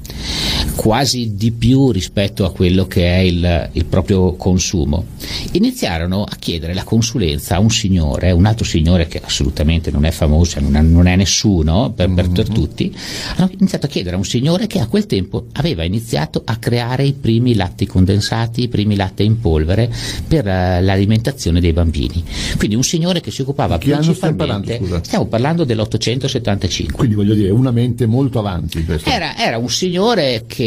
quasi 0.76 1.36
di 1.36 1.52
più 1.52 1.92
rispetto 1.92 2.46
a 2.46 2.52
quello 2.52 2.86
che 2.86 3.06
è 3.06 3.20
il, 3.20 3.70
il 3.72 3.86
proprio 3.86 4.36
consumo. 4.36 5.06
Iniziarono 5.52 6.24
a 6.24 6.36
chiedere 6.38 6.74
la 6.74 6.84
consulenza 6.84 7.56
a 7.56 7.60
un 7.60 7.70
signore, 7.70 8.32
un 8.32 8.46
altro 8.46 8.66
signore 8.66 9.08
che 9.08 9.22
assolutamente 9.24 9.90
non 9.90 10.06
è 10.06 10.12
famoso, 10.12 10.60
non 10.60 10.76
è, 10.76 10.82
non 10.82 11.08
è 11.08 11.16
nessuno 11.16 11.92
per, 11.96 12.14
per- 12.14 12.30
per 12.30 12.50
tutti, 12.50 12.94
hanno 13.36 13.50
iniziato 13.58 13.86
a 13.86 13.90
chiedere 13.90 14.16
a 14.16 14.18
un 14.18 14.26
signore 14.26 14.68
che 14.68 14.80
a 14.80 14.88
quel 14.88 15.06
tempo 15.06 15.46
aveva 15.54 15.84
iniziato 15.84 16.42
a 16.44 16.58
creare 16.58 17.04
i 17.04 17.14
primi 17.14 17.56
latti 17.56 17.86
condensati, 17.86 18.64
i 18.64 18.68
primi 18.68 18.96
latte 18.96 19.24
in 19.24 19.40
polvere 19.40 19.92
per 20.28 20.48
eh, 20.48 20.82
l'alimentazione 20.82 21.62
dei 21.62 21.74
bambini. 21.74 22.24
Quindi 22.58 22.76
un 22.76 22.84
signore 22.84 23.22
che 23.22 23.32
si 23.32 23.42
occupava 23.42 23.78
Che 23.78 23.92
principalmente, 23.92 24.78
parlando, 24.78 25.04
stiamo 25.04 25.26
parlando 25.26 25.64
dell'875. 25.64 26.92
Quindi 26.92 27.16
voglio 27.16 27.34
dire, 27.34 27.50
una 27.50 27.72
mente 27.72 28.06
molto 28.06 28.40
avanti. 28.40 28.86
Era, 29.04 29.38
era 29.38 29.58
un 29.58 29.70
signore 29.70 30.44
che 30.48 30.65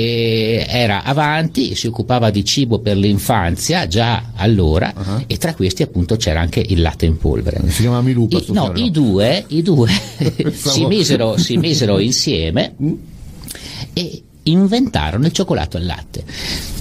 era 0.67 1.03
avanti, 1.03 1.75
si 1.75 1.87
occupava 1.87 2.31
di 2.31 2.45
cibo 2.45 2.79
per 2.81 2.97
l'infanzia 2.97 3.87
già 3.87 4.33
allora 4.35 4.93
Ah. 4.95 5.23
e 5.27 5.37
tra 5.37 5.55
questi 5.55 5.83
appunto 5.83 6.17
c'era 6.17 6.41
anche 6.41 6.61
il 6.61 6.81
latte 6.81 7.07
in 7.07 7.17
polvere. 7.19 7.61
Si 7.69 7.83
chiama 7.83 8.01
Milupa 8.03 8.39
I, 8.39 8.45
no, 8.49 8.73
i 8.75 8.91
due, 8.91 9.45
i 9.49 9.63
due 9.63 9.89
si, 10.53 10.87
misero, 10.87 11.37
si 11.37 11.57
misero 11.57 11.99
insieme 11.99 12.75
Mm. 12.83 12.93
e 13.93 14.23
inventarono 14.51 15.27
il 15.27 15.33
cioccolato 15.33 15.77
al 15.77 15.85
latte. 15.87 16.25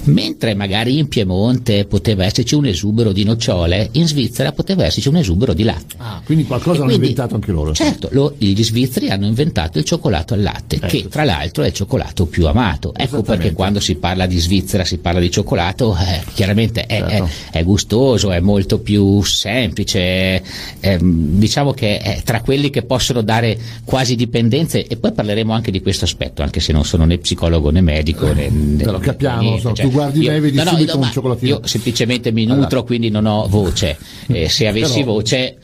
Mentre 0.04 0.54
magari 0.54 0.96
in 0.96 1.08
Piemonte 1.08 1.84
poteva 1.84 2.24
esserci 2.24 2.54
un 2.54 2.64
esubero 2.66 3.12
di 3.12 3.24
nocciole, 3.24 3.88
in 3.92 4.06
Svizzera 4.06 4.52
poteva 4.52 4.84
esserci 4.86 5.08
un 5.08 5.16
esubero 5.16 5.52
di 5.52 5.64
latte. 5.64 5.96
Ah, 5.98 6.22
quindi 6.24 6.44
qualcosa 6.44 6.78
E 6.78 6.80
hanno 6.82 6.86
quindi- 6.86 7.06
inventato 7.08 7.34
anche 7.34 7.52
loro. 7.52 7.74
Certo, 7.74 8.08
lo- 8.12 8.34
gli 8.38 8.62
svizzeri 8.62 9.10
hanno 9.10 9.26
inventato 9.26 9.78
il 9.78 9.84
cioccolato 9.84 10.32
al 10.34 10.40
latte, 10.42 10.76
Ecco. 10.76 10.86
che 10.86 11.08
tra 11.08 11.24
l'altro 11.24 11.62
è 11.62 11.66
il 11.66 11.72
cioccolato 11.74 12.24
più 12.26 12.46
amato. 12.46 12.94
Ecco 12.96 13.22
perché 13.22 13.52
quando 13.52 13.80
si 13.80 13.96
parla 13.96 14.24
di 14.26 14.38
Svizzera 14.38 14.84
si 14.84 14.96
parla 14.98 15.20
di 15.20 15.30
cioccolato, 15.30 15.94
eh, 15.96 16.22
chiaramente 16.32 16.86
è, 16.86 16.98
Certo. 17.06 17.28
è- 17.52 17.58
è 17.58 17.64
gustoso, 17.64 18.30
è 18.32 18.40
molto 18.40 18.78
più 18.78 19.22
semplice, 19.22 19.98
è- 20.00 20.42
è, 20.80 20.98
diciamo 21.00 21.72
che 21.72 21.98
è 21.98 22.22
tra 22.24 22.40
quelli 22.40 22.70
che 22.70 22.82
possono 22.82 23.20
dare 23.20 23.58
quasi 23.84 24.14
dipendenze 24.16 24.86
e 24.86 24.96
poi 24.96 25.12
parleremo 25.12 25.52
anche 25.52 25.70
di 25.70 25.82
questo 25.82 26.04
aspetto, 26.06 26.42
anche 26.42 26.60
se 26.60 26.72
non 26.72 26.84
sono 26.84 27.04
né 27.04 27.18
psicologo 27.18 27.56
né 27.70 27.80
medico. 27.80 28.26
Né, 28.26 28.48
né- 28.48 28.82
Però 28.84 28.98
né- 28.98 29.04
capiamo, 29.04 29.40
niente, 29.40 29.56
insomma, 29.56 29.74
cioè, 29.74 29.86
tu 29.86 29.92
guardi 29.92 30.26
me 30.26 30.36
e 30.36 30.40
vedi 30.40 30.56
no, 30.56 30.64
subito 30.64 30.98
no, 30.98 31.04
un 31.04 31.10
cioccolatino. 31.12 31.50
Io 31.56 31.60
semplicemente 31.66 32.32
mi 32.32 32.44
nutro, 32.44 32.64
Allora. 32.66 32.82
quindi 32.82 33.10
non 33.10 33.26
ho 33.26 33.46
voce. 33.48 33.96
Eh, 34.28 34.48
se 34.48 34.66
avessi 34.66 35.00
Però- 35.00 35.12
voce, 35.12 35.56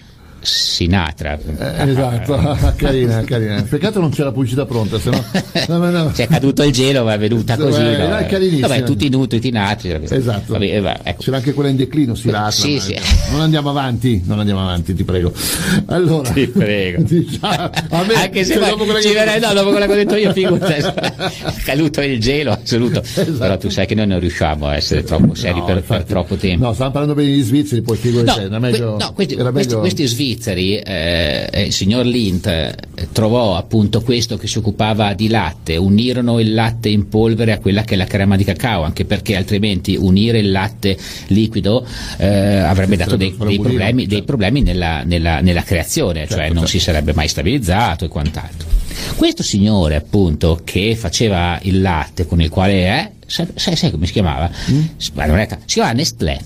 Sinatra. 0.45 1.39
Eh, 1.39 1.91
esatto, 1.91 2.57
carina, 2.77 3.23
carina. 3.25 3.63
Peccato 3.63 4.01
non 4.01 4.11
c'è 4.11 4.23
la 4.25 4.33
pubblicità 4.33 4.65
pronta, 4.67 4.99
se 4.99 5.11
no. 5.11 5.25
no, 5.79 5.91
no. 5.91 6.11
C'è 6.13 6.27
caduto 6.27 6.63
il 6.63 6.73
gelo, 6.73 7.05
ma 7.05 7.15
è 7.15 7.19
venuta 7.19 7.55
Sì, 7.55 7.61
così. 7.63 7.81
beh, 7.81 8.07
no? 8.09 8.17
è 8.17 8.27
carinissima. 8.27 8.69
Vabbè, 8.69 8.83
tutti 8.83 9.09
nutri, 9.09 9.39
tutti 9.39 9.51
nati. 9.51 9.91
Esatto. 9.91 10.53
Vabbè, 10.53 10.65
eh, 10.77 10.81
va, 10.81 10.99
ecco. 11.03 11.23
C'era 11.23 11.37
anche 11.39 11.53
quella 11.55 11.71
in 11.71 11.77
declino, 11.77 12.15
si 12.15 12.31
lascia. 12.31 12.63
Sì, 12.67 12.79
sì. 12.81 12.97
Non 13.31 13.41
andiamo 13.41 13.71
avanti, 13.71 14.23
non 14.25 14.39
andiamo 14.39 14.61
avanti, 14.61 14.95
ti 14.95 15.05
prego. 15.05 15.33
Allora, 15.87 16.31
Ti 16.31 16.47
prego. 16.49 17.03
diciamo, 17.09 17.71
a 17.91 18.05
me, 18.05 18.15
Anche 18.15 18.45
se 18.45 18.53
cioè, 18.55 18.63
poi 18.63 18.71
dopo 18.71 18.85
quella 18.85 18.99
che- 19.01 19.13
verrei- 19.13 19.41
no, 19.41 19.53
dopo 19.55 19.71
quella 19.71 19.87
che 19.87 19.93
ho 19.93 19.97
detto 19.97 20.17
io, 20.17 20.33
figurati, 20.33 20.73
è 20.73 21.53
caduto 21.65 22.01
il 22.03 22.21
gelo, 22.21 22.53
assoluto. 22.53 23.03
Però 23.39 23.57
tu 23.59 23.69
sai 23.71 23.87
che 23.87 23.95
noi 23.95 24.07
non 24.07 24.21
riusciamo 24.21 24.67
a 24.67 24.77
essere 24.77 25.03
troppo 25.03 25.35
seri 25.35 25.63
per, 25.65 25.83
per 25.83 26.05
troppo 26.05 26.37
tempo. 26.37 26.65
No, 26.67 26.73
stavamo 26.73 26.93
parlando 26.93 27.15
bene 27.21 27.31
degli 27.33 27.43
svizzeri, 27.43 27.83
poi 27.83 27.97
figurati, 27.97 28.29
No, 28.29 28.35
te, 28.35 28.43
era 28.43 28.59
meglio, 28.59 28.97
no, 28.99 29.13
questi, 29.13 29.35
era 29.35 29.51
questi- 29.51 29.69
meglio- 29.69 29.81
questi 29.81 30.07
svizzeri, 30.07 30.33
eh, 30.37 31.49
eh, 31.51 31.63
il 31.63 31.73
signor 31.73 32.05
Lint 32.07 32.47
eh, 32.47 32.75
trovò 33.13 33.57
appunto 33.57 34.01
questo 34.03 34.37
che 34.37 34.47
si 34.47 34.59
occupava 34.59 35.15
di 35.15 35.29
latte, 35.29 35.77
unirono 35.77 36.41
il 36.41 36.53
latte 36.55 36.89
in 36.89 37.09
polvere 37.09 37.53
a 37.53 37.59
quella 37.59 37.83
che 37.83 37.95
è 37.95 37.97
la 37.97 38.07
crema 38.07 38.37
di 38.37 38.45
cacao, 38.45 38.83
anche 38.83 39.05
perché 39.05 39.37
altrimenti 39.37 39.97
unire 39.97 40.39
il 40.39 40.51
latte 40.51 40.97
liquido 41.29 41.87
eh, 42.19 42.27
avrebbe 42.59 42.97
dato 42.97 43.17
dei, 43.17 43.35
dei 43.37 43.59
problemi, 43.59 44.03
dei 44.03 44.09
certo. 44.09 44.25
problemi 44.25 44.63
nella, 44.63 45.03
nella- 45.05 45.41
nella 45.41 45.63
creazione, 45.63 46.21
cioè 46.27 46.39
Certo, 46.39 46.55
non 46.55 46.63
certo. 46.65 46.79
si 46.79 46.79
sarebbe 46.81 47.13
mai 47.15 47.29
stabilizzato 47.29 48.05
e 48.05 48.09
quant'altro. 48.09 48.69
Questo 49.17 49.43
signore 49.43 49.97
appunto 49.97 50.61
che 50.65 50.95
faceva 50.97 51.59
il 51.63 51.81
latte 51.81 52.27
con 52.27 52.41
il 52.41 52.49
quale 52.49 52.85
è, 52.85 53.11
sai, 53.27 53.47
sai- 53.55 53.91
come 53.91 54.07
si 54.07 54.13
chiamava? 54.13 54.51
Mm? 54.71 54.83
Si 54.97 55.13
chiamava 55.67 55.93
Nestlé. 55.95 56.41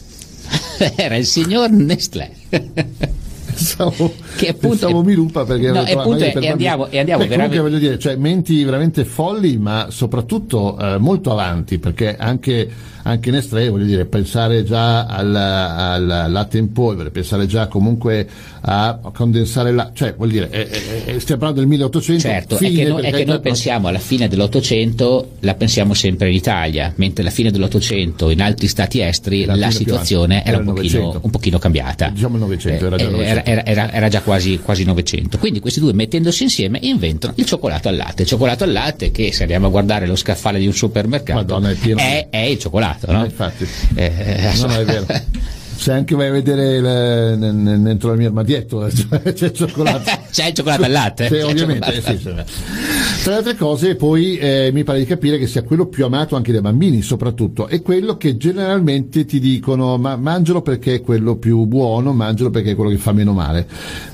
Era 0.97 1.16
il 1.16 1.27
signor 1.27 1.70
Nestlé. 1.70 2.31
Pensavo, 3.59 4.14
Che 4.36 4.48
appunto- 4.51 4.68
pensavo 4.68 5.02
mi 5.02 5.14
lupa 5.14 5.44
perché 5.44 5.70
No, 5.72 5.80
appunto 5.80 6.09
magari 6.10 6.30
e 6.30 6.32
per 6.32 6.51
andiamo- 6.51 6.86
e 6.86 6.98
andiamo 7.01 7.22
Beh, 7.24 7.28
comunque 7.28 7.36
veramente- 7.56 7.59
voglio 7.60 7.78
dire, 7.78 7.98
cioè 7.98 8.14
menti 8.14 8.62
veramente 8.62 9.05
folli, 9.05 9.59
ma 9.59 9.89
soprattutto 9.90 10.78
eh, 10.78 10.98
molto 10.98 11.32
avanti, 11.32 11.78
perché 11.80 12.16
anche, 12.16 12.70
anche 13.02 13.30
Nestlé, 13.32 13.68
voglio 13.68 13.85
dire, 13.86 14.05
pensare 14.05 14.62
già 14.62 15.06
al, 15.06 15.35
al 15.35 16.26
latte 16.30 16.59
in 16.59 16.70
polvere, 16.72 17.10
pensare 17.10 17.47
già 17.47 17.66
comunque 17.66 18.28
a 18.70 19.10
condensare 19.12 19.72
la, 19.72 19.90
cioè 19.94 20.14
vuol 20.14 20.28
dire, 20.30 20.48
eh, 20.50 20.68
eh, 20.70 21.14
eh, 21.14 21.20
stiamo 21.20 21.40
parlando 21.40 21.60
del 21.60 21.68
1800, 21.68 22.20
Certo, 22.22 22.54
è 22.54 22.58
fine, 22.58 22.82
che, 22.84 22.88
noi, 22.88 23.00
per 23.02 23.10
è 23.10 23.16
che 23.16 23.24
noi 23.24 23.40
pensiamo 23.40 23.88
alla 23.88 23.98
fine 23.98 24.28
dell'Ottocento, 24.28 25.32
la 25.40 25.54
pensiamo 25.54 25.94
sempre 25.94 26.28
in 26.28 26.34
Italia, 26.34 26.92
mentre 26.96 27.22
alla 27.22 27.30
fine 27.32 27.50
dell'Ottocento 27.50 28.30
in 28.30 28.40
altri 28.42 28.68
stati 28.68 29.00
esteri 29.00 29.44
la 29.44 29.54
più 29.54 29.70
situazione 29.70 30.40
era 30.44 30.56
era 30.56 30.58
un 30.58 30.74
pochino, 30.74 31.18
un 31.22 31.30
pochino 31.30 31.58
cambiata. 31.58 32.08
Diciamo 32.10 32.34
il 32.36 32.40
Novecento, 32.40 32.86
era 32.86 32.96
già 32.96 33.04
il 33.04 33.08
Eh, 33.08 33.12
Novecento. 33.12 33.50
era- 33.50 33.64
era- 33.64 33.92
era 33.92 34.08
già 34.08 34.20
quasi, 34.22 34.58
quasi 34.58 34.84
Novecento. 34.84 35.38
Quindi 35.38 35.60
questi 35.60 35.80
due 35.80 35.92
mettendosi 35.92 36.42
insieme 36.42 36.78
inventano 36.82 37.32
il 37.36 37.44
cioccolato 37.44 37.88
al 37.88 37.96
latte. 37.96 38.22
Il 38.22 38.28
cioccolato 38.28 38.64
al 38.64 38.72
latte 38.72 39.10
che 39.10 39.32
se 39.32 39.42
andiamo 39.42 39.66
a 39.66 39.70
guardare 39.70 40.06
lo 40.06 40.16
scaffale 40.16 40.58
di 40.58 40.66
un 40.66 40.72
supermercato 40.72 41.38
Madonna, 41.58 41.70
è 41.70 41.76
è, 41.94 42.26
è 42.30 42.38
il 42.38 42.58
cioccolato, 42.58 43.10
no? 43.12 43.22
Eh, 43.22 43.26
infatti. 43.26 43.66
Eh, 43.94 44.26
No, 44.58 44.66
no, 44.66 44.74
è 44.76 44.84
vero. 44.84 45.06
Se 45.80 45.92
anche 45.92 46.16
vai 46.16 46.26
a 46.26 46.32
vedere 46.32 47.36
n- 47.36 47.82
dentro 47.84 48.10
il 48.10 48.18
mio 48.18 48.26
armadietto 48.26 48.90
cioè, 48.90 49.22
c'è 49.32 49.46
il 49.46 49.52
cioccolato. 49.52 50.10
C'è 50.30 50.48
il 50.48 50.55
cioccolato 50.55 50.82
al 50.82 50.90
latte? 50.90 51.28
C'è 51.28 51.44
ovviamente. 51.44 51.94
eh, 51.94 52.00
sì. 52.02 52.18
Tra 52.22 53.30
le 53.32 53.36
altre 53.36 53.55
cose, 53.56 53.94
poi 53.94 54.36
eh, 54.38 54.70
mi 54.72 54.82
pare 54.84 54.98
di 54.98 55.05
capire 55.05 55.38
che 55.38 55.46
sia 55.46 55.62
quello 55.62 55.86
più 55.86 56.05
amato 56.05 56.34
anche 56.36 56.50
dai 56.52 56.60
bambini, 56.60 57.00
soprattutto, 57.02 57.66
è 57.68 57.80
quello 57.80 58.16
che 58.16 58.36
generalmente 58.36 59.24
ti 59.24 59.38
dicono: 59.40 59.96
ma 59.98 60.16
mangialo 60.16 60.62
perché 60.62 60.94
è 60.96 61.00
quello 61.00 61.36
più 61.36 61.64
buono, 61.64 62.12
mangialo 62.12 62.50
perché 62.50 62.72
è 62.72 62.74
quello 62.74 62.90
che 62.90 62.98
fa 62.98 63.12
meno 63.12 63.32
male. 63.32 63.66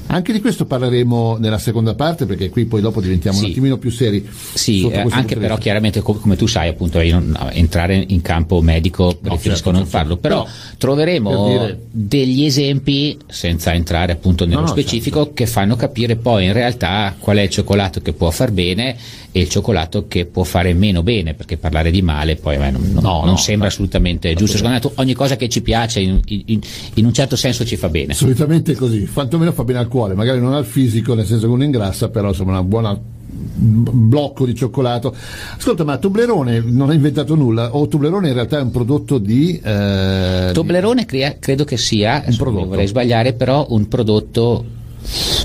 Anche 0.07 0.33
di 0.33 0.41
questo 0.41 0.67
parleremo 0.67 1.39
nella 1.39 1.59
seconda 1.59 1.95
parte, 1.95 2.27
perché 2.27 2.51
qui 2.51 2.67
poi 2.67 2.81
dopo 2.83 3.01
diventiamo 3.01 3.37
Sì. 3.39 3.45
un 3.45 3.51
attimino 3.51 3.79
più 3.79 3.91
seri. 3.91 4.27
Sì, 4.55 4.87
eh, 4.89 5.05
anche 5.11 5.37
però 5.37 5.57
chiaramente 5.57 6.01
com- 6.03 6.21
come 6.21 6.37
tu 6.37 6.47
sai 6.47 6.69
appunto 6.69 7.01
io 7.01 7.15
non- 7.19 7.35
no, 7.39 7.51
entrare 7.51 8.05
in 8.09 8.21
campo 8.21 8.61
medico 8.61 9.17
preferisco 9.21 9.55
certo, 9.55 9.71
non 9.71 9.81
certo. 9.83 9.97
farlo, 9.97 10.17
però 10.19 10.43
Però, 10.45 10.53
troveremo 10.79 11.31
dire- 11.59 11.79
degli 11.91 12.45
esempi 12.45 13.17
senza 13.27 13.73
entrare 13.73 14.13
appunto 14.13 14.45
nello 14.45 14.61
No, 14.61 14.67
no, 14.67 14.73
specifico 14.73 15.33
che 15.33 15.47
fanno 15.47 15.77
capire 15.77 16.17
poi 16.17 16.47
in 16.47 16.53
realtà 16.53 17.15
qual 17.19 17.37
è 17.39 17.43
il 17.43 17.51
cioccolato 17.51 18.01
che 18.01 18.13
può 18.13 18.31
far 18.31 18.51
bene 18.51 18.97
e 19.33 19.41
il 19.41 19.49
cioccolato 19.49 20.07
che 20.07 20.27
può 20.27 20.45
fare 20.45 20.73
meno 20.75 21.03
bene, 21.03 21.35
perché 21.35 21.57
parlare 21.57 21.91
di 21.91 22.03
male 22.03 22.37
poi 22.37 22.57
a 22.57 22.59
me 22.61 22.71
non, 22.71 22.83
No, 22.93 23.01
non 23.01 23.25
no, 23.31 23.37
sembra 23.37 23.69
assolutamente 23.69 24.33
giusto. 24.35 24.57
Secondo 24.59 24.79
me 24.83 24.93
ogni 24.97 25.15
cosa 25.15 25.37
che 25.37 25.49
ci 25.49 25.61
piace 25.63 26.01
in, 26.01 26.21
in- 26.27 26.61
in 26.95 27.05
un 27.05 27.13
certo 27.13 27.35
senso 27.37 27.65
ci 27.65 27.77
fa 27.77 27.89
bene. 27.89 28.15
Solitamente 28.15 28.73
è 28.73 28.75
così, 28.77 29.09
quantomeno 29.13 29.53
fa 29.53 29.65
bene 29.65 29.81
al 29.81 29.89
cuore, 29.89 30.15
magari 30.15 30.41
non 30.41 30.55
al 30.55 30.65
fisico, 30.65 31.15
nel 31.15 31.27
senso 31.27 31.47
che 31.47 31.53
uno 31.53 31.65
ingrassa, 31.65 32.09
però 32.11 32.29
insomma 32.29 32.53
una 32.53 32.63
buona 32.63 33.01
blocco 33.35 34.47
di 34.47 34.55
cioccolato. 34.55 35.15
Ascolta, 35.57 35.85
ma 35.85 35.97
Toblerone 35.99 36.61
non 36.65 36.91
ha 36.91 36.95
inventato 36.95 37.35
nulla, 37.35 37.75
o 37.75 37.87
Toblerone 37.89 38.29
in 38.29 38.35
realtà 38.35 38.59
è 38.59 38.63
un 38.63 38.71
prodotto 38.71 39.19
di... 39.19 39.59
eh, 39.63 40.51
Toblerone 40.53 41.05
crea- 41.07 41.37
credo 41.39 41.65
che 41.65 41.77
sia, 41.77 42.23
prodotto. 42.37 42.59
non 42.61 42.69
vorrei 42.69 42.87
sbagliare, 42.87 43.33
però 43.35 43.67
un 43.71 43.89
prodotto 43.89 44.65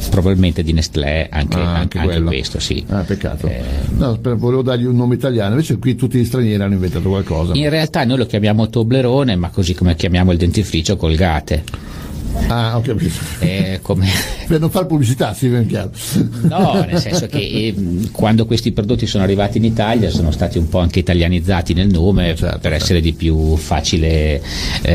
probabilmente 0.09 0.63
di 0.63 0.71
Nestlé, 0.71 1.27
anche, 1.29 1.57
Ah, 1.59 1.75
anche- 1.75 1.97
anche 1.99 2.21
questo 2.23 2.59
sì. 2.59 2.83
Ah, 2.87 3.01
peccato. 3.01 3.47
Eh, 3.47 3.61
No, 3.97 4.17
per- 4.17 4.37
volevo 4.37 4.61
dargli 4.61 4.85
un 4.85 4.95
nome 4.95 5.15
italiano, 5.15 5.51
invece 5.51 5.77
qui 5.77 5.95
tutti 5.95 6.17
gli 6.17 6.25
stranieri 6.25 6.61
hanno 6.63 6.73
inventato 6.75 7.09
qualcosa. 7.09 7.53
In 7.55 7.69
realtà 7.69 8.05
noi 8.05 8.17
lo 8.17 8.25
chiamiamo 8.25 8.69
Toblerone, 8.69 9.35
ma 9.35 9.49
così 9.49 9.73
come 9.73 9.95
chiamiamo 9.95 10.31
il 10.31 10.37
dentifricio 10.37 10.95
Colgate. 10.95 11.63
Ah, 12.47 12.77
ho 12.77 12.81
capito. 12.81 13.13
Eh, 13.39 13.79
Per 14.47 14.59
non 14.59 14.69
fare 14.69 14.85
pubblicità, 14.85 15.33
sì, 15.33 15.47
ben 15.49 15.67
chiaro. 15.67 15.91
No, 16.47 16.83
nel 16.89 16.99
senso 16.99 17.27
che 17.27 17.37
eh, 17.37 17.75
quando 18.11 18.45
questi 18.45 18.71
prodotti 18.71 19.05
sono 19.05 19.23
arrivati 19.23 19.57
in 19.57 19.65
Italia 19.65 20.09
sono 20.09 20.31
stati 20.31 20.57
un 20.57 20.67
po' 20.67 20.79
anche 20.79 20.99
italianizzati 20.99 21.73
nel 21.73 21.87
nome 21.87 22.35
Certo, 22.35 22.45
per 22.45 22.71
certo. 22.71 22.75
essere 22.75 23.01
di 23.01 23.13
più 23.13 23.55
facile 23.55 24.41
eh, 24.81 24.91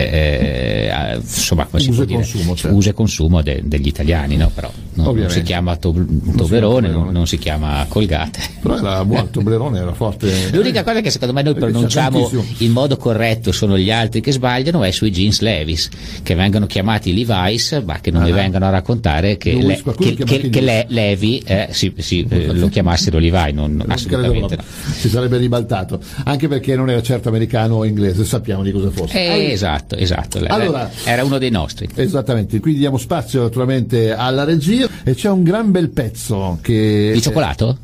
eh, 0.90 1.16
insomma, 1.16 1.66
come 1.66 1.80
si 1.82 1.90
Uso 1.90 2.04
può 2.04 2.04
e 2.04 2.06
dire? 2.06 2.20
consumo, 2.30 2.56
certo. 2.56 2.76
uso 2.76 2.88
e 2.88 2.92
consumo 2.92 3.42
de- 3.42 3.62
degli 3.64 3.86
italiani, 3.86 4.36
no? 4.36 4.50
però 4.52 4.70
non, 4.94 5.16
non 5.16 5.30
si 5.30 5.42
chiama 5.42 5.76
to- 5.76 5.92
Toblerone, 5.92 6.36
Toblerone. 6.36 6.88
non, 6.90 7.08
non 7.12 7.26
si 7.26 7.38
chiama 7.38 7.84
Colgate. 7.88 8.40
Però 8.62 8.76
era 8.78 9.04
buono, 9.04 9.28
Toblerone 9.28 9.78
era 9.78 9.92
forte. 9.92 10.50
L'unica 10.52 10.82
cosa 10.82 11.00
che 11.00 11.10
secondo 11.10 11.32
me 11.34 11.42
noi 11.42 11.52
c'è 11.54 11.58
pronunciamo 11.60 12.30
in 12.58 12.70
modo 12.72 12.96
corretto 12.96 13.52
sono 13.52 13.76
gli 13.78 13.90
altri 13.90 14.20
che 14.20 14.32
sbagliano 14.32 14.82
è 14.84 14.90
sui 14.90 15.10
jeans 15.10 15.40
Levis 15.40 15.88
che 16.22 16.34
vengono 16.34 16.66
chiamati 16.66 17.12
Levi's 17.14 17.82
ma 17.84 17.98
che 18.00 18.10
non 18.10 18.22
Ah. 18.22 18.24
mi 18.26 18.32
vengono 18.32 18.66
a 18.66 18.70
raccontare 18.70 19.36
che, 19.36 19.52
Lewis, 19.54 19.82
le- 19.84 19.94
che- 20.14 20.24
che- 20.24 20.48
che 20.50 20.60
le- 20.60 20.86
Levi 20.88 21.42
eh, 21.44 21.68
si- 21.72 21.92
si, 21.98 22.26
eh, 22.28 22.52
lo 22.52 22.68
chiamassero 22.68 23.18
Levi 23.18 23.52
non, 23.52 23.74
non 23.74 23.76
Non 23.86 23.90
assolutamente 23.90 24.56
no. 24.56 24.62
si 24.92 25.08
sarebbe 25.08 25.36
ribaltato 25.38 26.00
anche 26.24 26.48
perché 26.48 26.76
non 26.76 26.88
era 26.90 27.02
certo 27.02 27.28
americano 27.28 27.76
o 27.76 27.84
inglese 27.84 28.24
sappiamo 28.24 28.62
di 28.62 28.70
cosa 28.72 28.90
fosse 28.90 29.18
Eh, 29.18 29.50
esatto 29.52 29.96
esatto 29.96 30.38
le- 30.40 30.46
Allora- 30.48 30.90
era 31.04 31.24
uno 31.24 31.38
dei 31.38 31.50
nostri 31.50 31.88
esattamente 31.94 32.60
quindi 32.60 32.80
diamo 32.80 32.96
spazio 32.98 33.42
naturalmente 33.42 34.12
alla 34.14 34.44
regia 34.44 34.83
e 35.04 35.14
c'è 35.14 35.30
un 35.30 35.42
gran 35.42 35.70
bel 35.70 35.90
pezzo 35.90 36.58
che 36.60 37.10
di 37.14 37.20
cioccolato? 37.20 37.78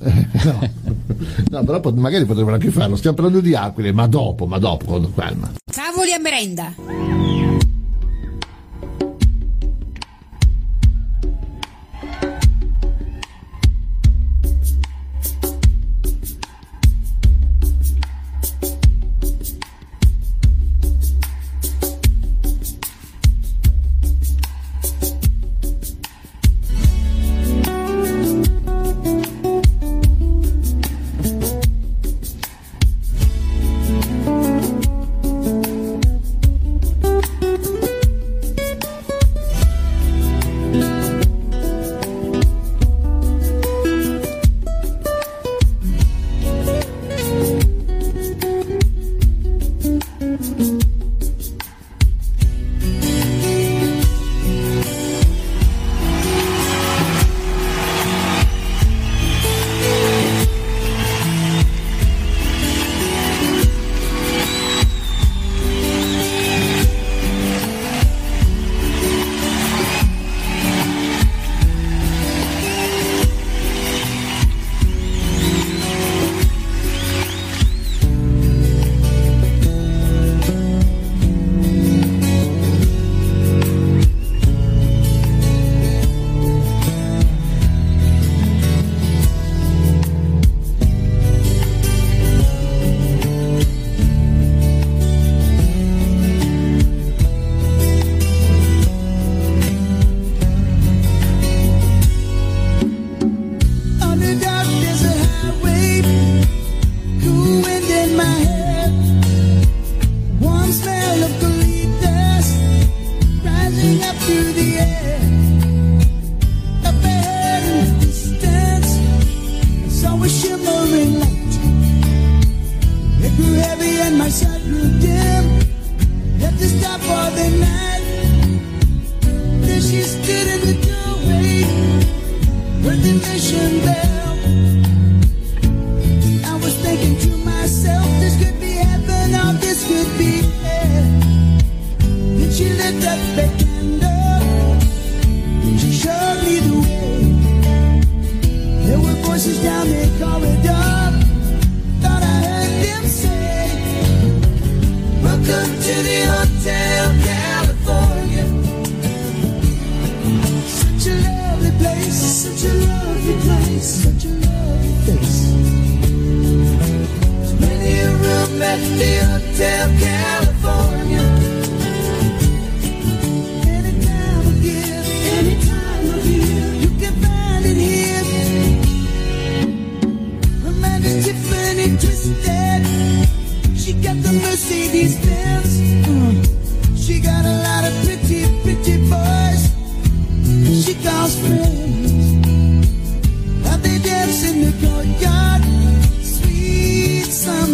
no, 0.44 0.70
no 1.50 1.64
però 1.64 1.80
pot- 1.80 1.96
magari 1.96 2.24
potremmo 2.24 2.52
anche 2.52 2.70
farlo 2.70 2.96
stiamo 2.96 3.16
parlando 3.16 3.40
di 3.40 3.54
aquile 3.54 3.92
ma 3.92 4.06
dopo 4.06 4.46
ma 4.46 4.58
dopo 4.58 4.84
con 4.86 5.12
calma 5.14 5.50
Cavoli 5.70 6.12
a 6.12 6.18
merenda. 6.18 7.49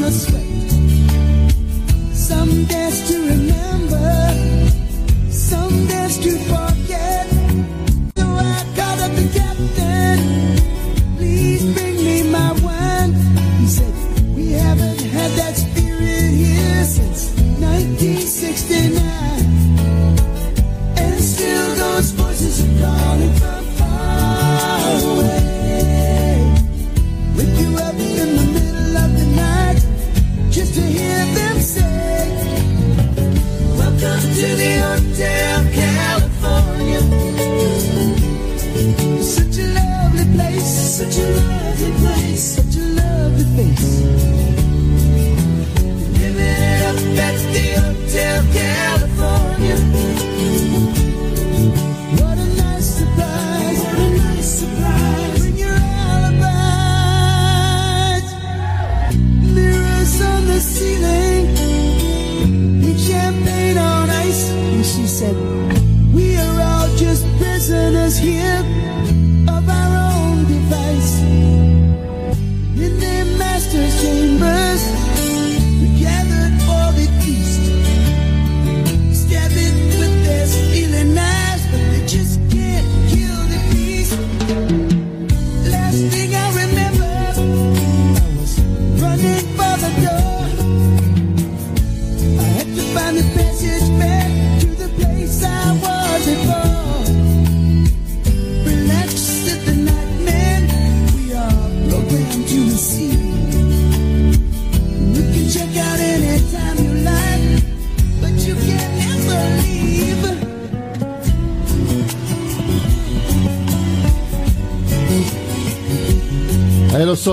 gonna 0.06 0.18
sweat. 0.18 0.75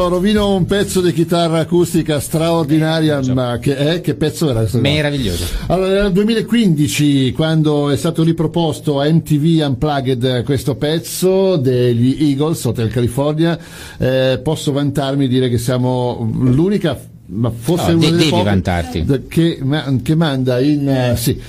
Rovino 0.08 0.56
un 0.56 0.66
pezzo 0.66 1.02
di 1.02 1.12
chitarra 1.14 1.60
acustica 1.60 2.20
straordinaria, 2.20 3.22
ma 3.34 3.58
che, 3.60 3.76
eh, 3.96 4.02
che 4.02 4.14
pezzo 4.16 4.50
era? 4.50 4.66
Meraviglioso. 4.74 5.46
Allora, 5.68 5.92
era 5.92 6.06
il 6.08 6.12
2015 6.14 7.32
quando 7.34 7.90
è 7.90 7.98
stato 7.98 8.24
riproposto 8.24 9.00
a 9.00 9.08
MTV 9.10 9.66
Unplugged 9.68 10.44
questo 10.44 10.76
pezzo 10.76 11.56
degli 11.58 12.18
Eagles, 12.30 12.64
Hotel 12.66 12.90
California. 12.90 13.58
Eh, 13.98 14.40
posso 14.44 14.72
vantarmi 14.72 15.28
di 15.28 15.34
dire 15.34 15.50
che 15.50 15.58
siamo 15.58 16.30
l'unica 16.42 17.00
ma 17.26 17.50
forse 17.56 17.92
No, 17.94 17.98
una 17.98 18.06
de- 18.10 18.12
delle 18.12 18.30
devi 18.30 18.44
vantarti. 18.44 19.06
che, 19.28 19.58
ma- 19.64 19.92
che 20.04 20.14
manda 20.16 20.60
in 20.60 20.88
eh, 20.88 21.16
sì, 21.16 21.40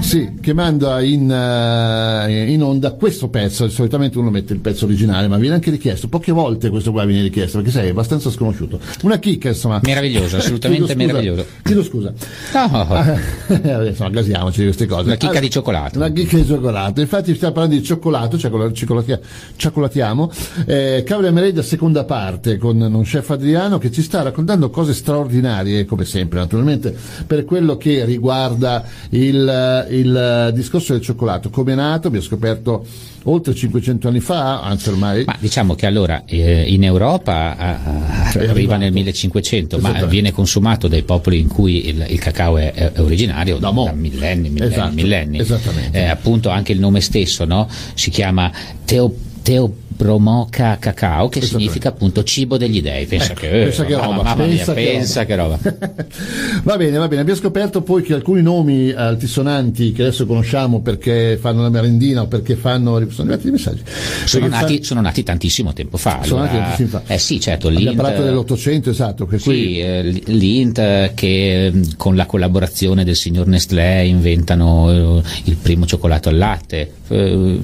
sì, 0.00 0.32
che 0.40 0.52
manda 0.52 1.00
in, 1.02 1.30
eh, 1.30 2.50
in 2.52 2.62
onda 2.62 2.92
questo 2.92 3.28
pezzo. 3.28 3.68
Solitamente 3.68 4.18
uno 4.18 4.30
mette 4.30 4.52
il 4.52 4.60
pezzo 4.60 4.84
originale 4.86 5.28
ma 5.28 5.36
viene 5.36 5.56
anche 5.56 5.70
richiesto. 5.70 6.08
Poche 6.08 6.32
volte 6.32 6.70
questo 6.70 6.90
qua 6.90 7.04
viene 7.04 7.22
richiesto 7.22 7.58
perché 7.58 7.72
sei 7.72 7.90
abbastanza 7.90 8.30
sconosciuto. 8.30 8.80
Una 9.02 9.18
chicca 9.18 9.48
insomma. 9.48 9.80
Meraviglioso, 9.82 10.38
assolutamente 10.38 10.94
meraviglioso. 10.94 11.44
chiedo 11.62 11.82
scusa. 11.82 12.12
No, 12.54 12.86
adesso 13.48 14.02
non 14.02 14.12
gasiamoci 14.12 14.58
di 14.60 14.64
queste 14.66 14.86
cose. 14.86 15.02
Una 15.04 15.12
chicca 15.12 15.26
Allora, 15.26 15.40
di 15.40 15.50
cioccolato. 15.50 15.98
una 15.98 16.10
chicca 16.10 16.36
di 16.36 16.46
cioccolato. 16.46 17.00
Infatti 17.00 17.34
stiamo 17.34 17.54
parlando 17.54 17.78
di 17.78 17.84
cioccolato 17.84 18.38
cioccolatia- 18.38 19.20
cioccolatiamo 19.56 20.32
eh, 20.66 21.02
Cavoli 21.04 21.26
a 21.28 21.30
Merenda 21.30 21.62
seconda 21.62 22.04
parte 22.04 22.56
con 22.56 22.76
non 22.78 23.02
chef 23.02 23.30
Adriano 23.30 23.78
che 23.78 23.90
ci 23.90 24.02
sta 24.02 24.22
raccontando 24.22 24.70
cose 24.70 24.94
straordinarie 24.94 25.84
come 25.84 26.04
sempre 26.04 26.38
naturalmente 26.38 26.96
per 27.26 27.44
quello 27.44 27.76
che 27.76 28.04
riguarda 28.04 28.84
il, 29.10 29.86
il 29.90 30.50
discorso 30.54 30.92
del 30.92 31.02
cioccolato 31.02 31.50
come 31.50 31.72
è 31.72 31.74
nato 31.74 32.08
abbiamo 32.08 32.24
scoperto 32.24 32.84
oltre 33.24 33.54
500 33.54 34.08
anni 34.08 34.20
fa 34.20 34.62
anzi 34.62 34.88
ormai 34.88 35.24
Ma 35.24 35.36
diciamo 35.38 35.74
che 35.74 35.86
allora 35.86 36.22
eh, 36.24 36.62
in 36.72 36.84
Europa 36.84 37.56
ah, 37.56 37.78
ah, 37.84 38.28
arriva 38.28 38.50
arrivato. 38.52 38.80
nel 38.80 38.92
1500, 38.92 39.78
ma 39.78 40.04
viene 40.06 40.32
consumato 40.32 40.88
dai 40.88 41.02
popoli 41.02 41.38
in 41.38 41.48
cui 41.48 41.88
il, 41.88 42.06
il 42.08 42.18
cacao 42.18 42.56
è, 42.58 42.72
è- 42.72 42.92
originario 43.00 43.58
Da 43.58 43.70
mo'. 43.70 43.92
millenni, 43.94 44.48
millenni, 44.48 44.72
Esatto, 44.72 44.94
millenni. 44.94 45.38
esattamente. 45.38 45.98
Eh, 45.98 46.04
appunto 46.06 46.48
anche 46.48 46.72
il 46.72 46.78
nome 46.80 47.00
stesso 47.00 47.44
no? 47.44 47.68
si 47.94 48.10
chiama 48.10 48.50
Teo, 48.84 49.12
Teobromoca 49.42 50.78
cacao, 50.78 51.28
che 51.28 51.38
Esattamente. 51.38 51.46
significa 51.72 51.88
appunto 51.88 52.22
cibo 52.24 52.56
degli 52.56 52.80
dei. 52.82 53.06
Pensa 53.06 53.32
Ecco, 53.32 53.40
che, 53.40 53.48
pensa 53.48 53.84
che 53.84 53.94
mamma, 53.96 54.06
roba, 54.06 54.22
mamma 54.22 54.44
mia, 54.46 54.56
pensa 54.56 54.74
che 54.74 54.82
pensa 54.84 55.24
che 55.24 55.34
roba. 55.36 55.58
va 56.64 56.76
bene, 56.76 56.98
va 56.98 57.08
bene. 57.08 57.20
Abbiamo 57.22 57.38
scoperto 57.40 57.82
poi 57.82 58.02
che 58.02 58.14
alcuni 58.14 58.42
nomi 58.42 58.90
altisonanti 58.92 59.92
che 59.92 60.02
adesso 60.02 60.26
conosciamo 60.26 60.80
perché 60.80 61.36
fanno 61.40 61.62
la 61.62 61.68
merendina 61.70 62.22
o 62.22 62.26
perché 62.26 62.56
fanno. 62.56 62.92
Sono 63.10 63.28
arrivati 63.30 63.42
dei 63.42 63.52
messaggi. 63.52 63.82
Sono 64.24 64.46
nati, 64.48 64.78
fa- 64.78 64.84
sono 64.84 65.00
nati 65.00 65.22
tantissimo 65.22 65.72
tempo 65.72 65.96
fa. 65.96 66.20
sono 66.22 66.42
allora- 66.42 66.52
nati 66.58 66.58
tantissimi 66.76 66.88
fa. 66.88 67.02
Eh 67.14 67.18
sì, 67.18 67.40
certo, 67.40 67.66
Abbiamo 67.68 67.86
l'Int- 67.90 68.00
parlato 68.02 68.22
dell'Ottocento, 68.22 68.90
esatto. 68.90 69.26
Che 69.26 69.38
qui 69.38 69.54
Sì, 69.54 69.78
eh, 69.80 70.02
l'Int 70.26 70.78
eh, 70.78 71.12
che 71.14 71.66
eh, 71.66 71.72
con 71.96 72.16
la 72.16 72.26
collaborazione 72.26 73.04
del 73.04 73.16
signor 73.16 73.46
Nestlé 73.46 74.06
inventano 74.06 75.18
eh, 75.18 75.22
il 75.44 75.56
primo 75.56 75.86
cioccolato 75.86 76.28
al 76.28 76.36
latte. 76.36 76.92
Eh, 77.12 77.58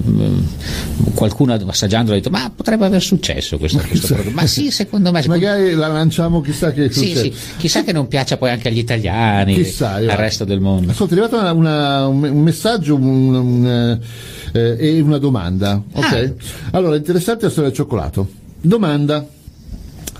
qualcuno 1.13 1.53
assaggiandolo 1.53 2.15
ha 2.17 2.19
detto 2.19 2.29
ma 2.29 2.51
potrebbe 2.53 2.85
aver 2.85 3.01
successo 3.01 3.57
questo, 3.57 3.79
questo 3.87 4.07
prodotto. 4.13 4.35
Ma 4.35 4.45
sì, 4.45 4.71
secondo 4.71 5.11
me. 5.11 5.21
secondo- 5.21 5.45
magari 5.45 5.73
la 5.73 5.87
lanciamo, 5.87 6.41
chissà 6.41 6.71
che 6.73 6.91
sì, 6.91 7.15
sì, 7.15 7.33
chissà 7.57 7.83
che 7.83 7.91
non 7.93 8.07
piaccia 8.07 8.37
poi 8.37 8.49
anche 8.49 8.67
agli 8.67 8.77
italiani, 8.79 9.53
Chissà, 9.55 9.93
al 9.93 10.05
resto 10.07 10.43
del 10.43 10.59
mondo. 10.59 10.91
Ascolta, 10.91 11.15
è 11.15 11.17
arrivato 11.19 11.39
una- 11.41 11.51
una- 11.53 12.07
un 12.07 12.41
messaggio 12.41 12.95
un- 12.95 13.33
un, 13.35 13.99
eh, 14.53 14.75
e 14.79 14.99
una 14.99 15.17
domanda. 15.17 15.81
Ok? 15.93 16.33
Ah. 16.71 16.77
Allora, 16.77 16.95
interessante 16.97 17.45
la 17.45 17.49
storia 17.51 17.69
del 17.69 17.77
cioccolato. 17.77 18.27
Domanda. 18.59 19.25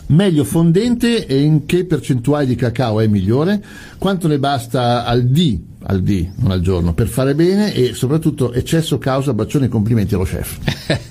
Meglio 0.10 0.46
fondente 0.46 1.26
e 1.26 1.42
in 1.42 1.66
che 1.66 1.84
percentuale 1.84 2.46
di 2.46 2.56
cacao 2.56 3.02
è 3.02 3.08
migliore? 3.08 3.62
Quanto 3.98 4.30
ne 4.30 4.40
basta 4.40 5.04
al 5.04 5.26
D, 5.26 5.60
al 5.84 6.02
D, 6.02 6.30
non 6.38 6.52
al 6.52 6.62
giorno, 6.62 6.94
per 6.94 7.08
fare 7.08 7.36
bene 7.36 7.74
e 7.74 7.94
soprattutto 7.94 8.54
eccesso 8.54 8.98
causa 9.00 9.34
bacioni 9.34 9.66
e 9.66 9.68
complimenti 9.68 10.16
allo 10.16 10.24
chef. 10.24 10.58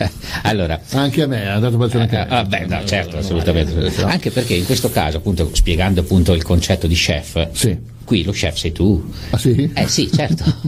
allora, 0.44 0.80
Anche 0.92 1.22
a 1.22 1.26
me 1.26 1.46
ha 1.46 1.58
dato 1.58 1.76
bacione 1.76 2.04
anche 2.04 2.16
a 2.16 2.40
Eh, 2.40 2.42
me. 2.42 2.48
beh, 2.48 2.66
no, 2.74 2.84
certo, 2.86 3.18
assolutamente. 3.18 4.02
Anche 4.02 4.30
perché 4.30 4.54
in 4.54 4.64
questo 4.64 4.88
caso, 4.90 5.18
appunto, 5.18 5.50
spiegando 5.52 6.00
appunto 6.00 6.32
il 6.32 6.42
concetto 6.42 6.86
di 6.86 6.94
chef, 6.94 7.48
Sì. 7.52 7.76
Qui 8.06 8.22
lo 8.24 8.32
chef 8.32 8.56
sei 8.56 8.72
tu. 8.72 9.04
Ah 9.30 9.36
sì? 9.38 9.68
Eh 9.74 9.86
sì, 9.88 10.08
certo. 10.10 10.44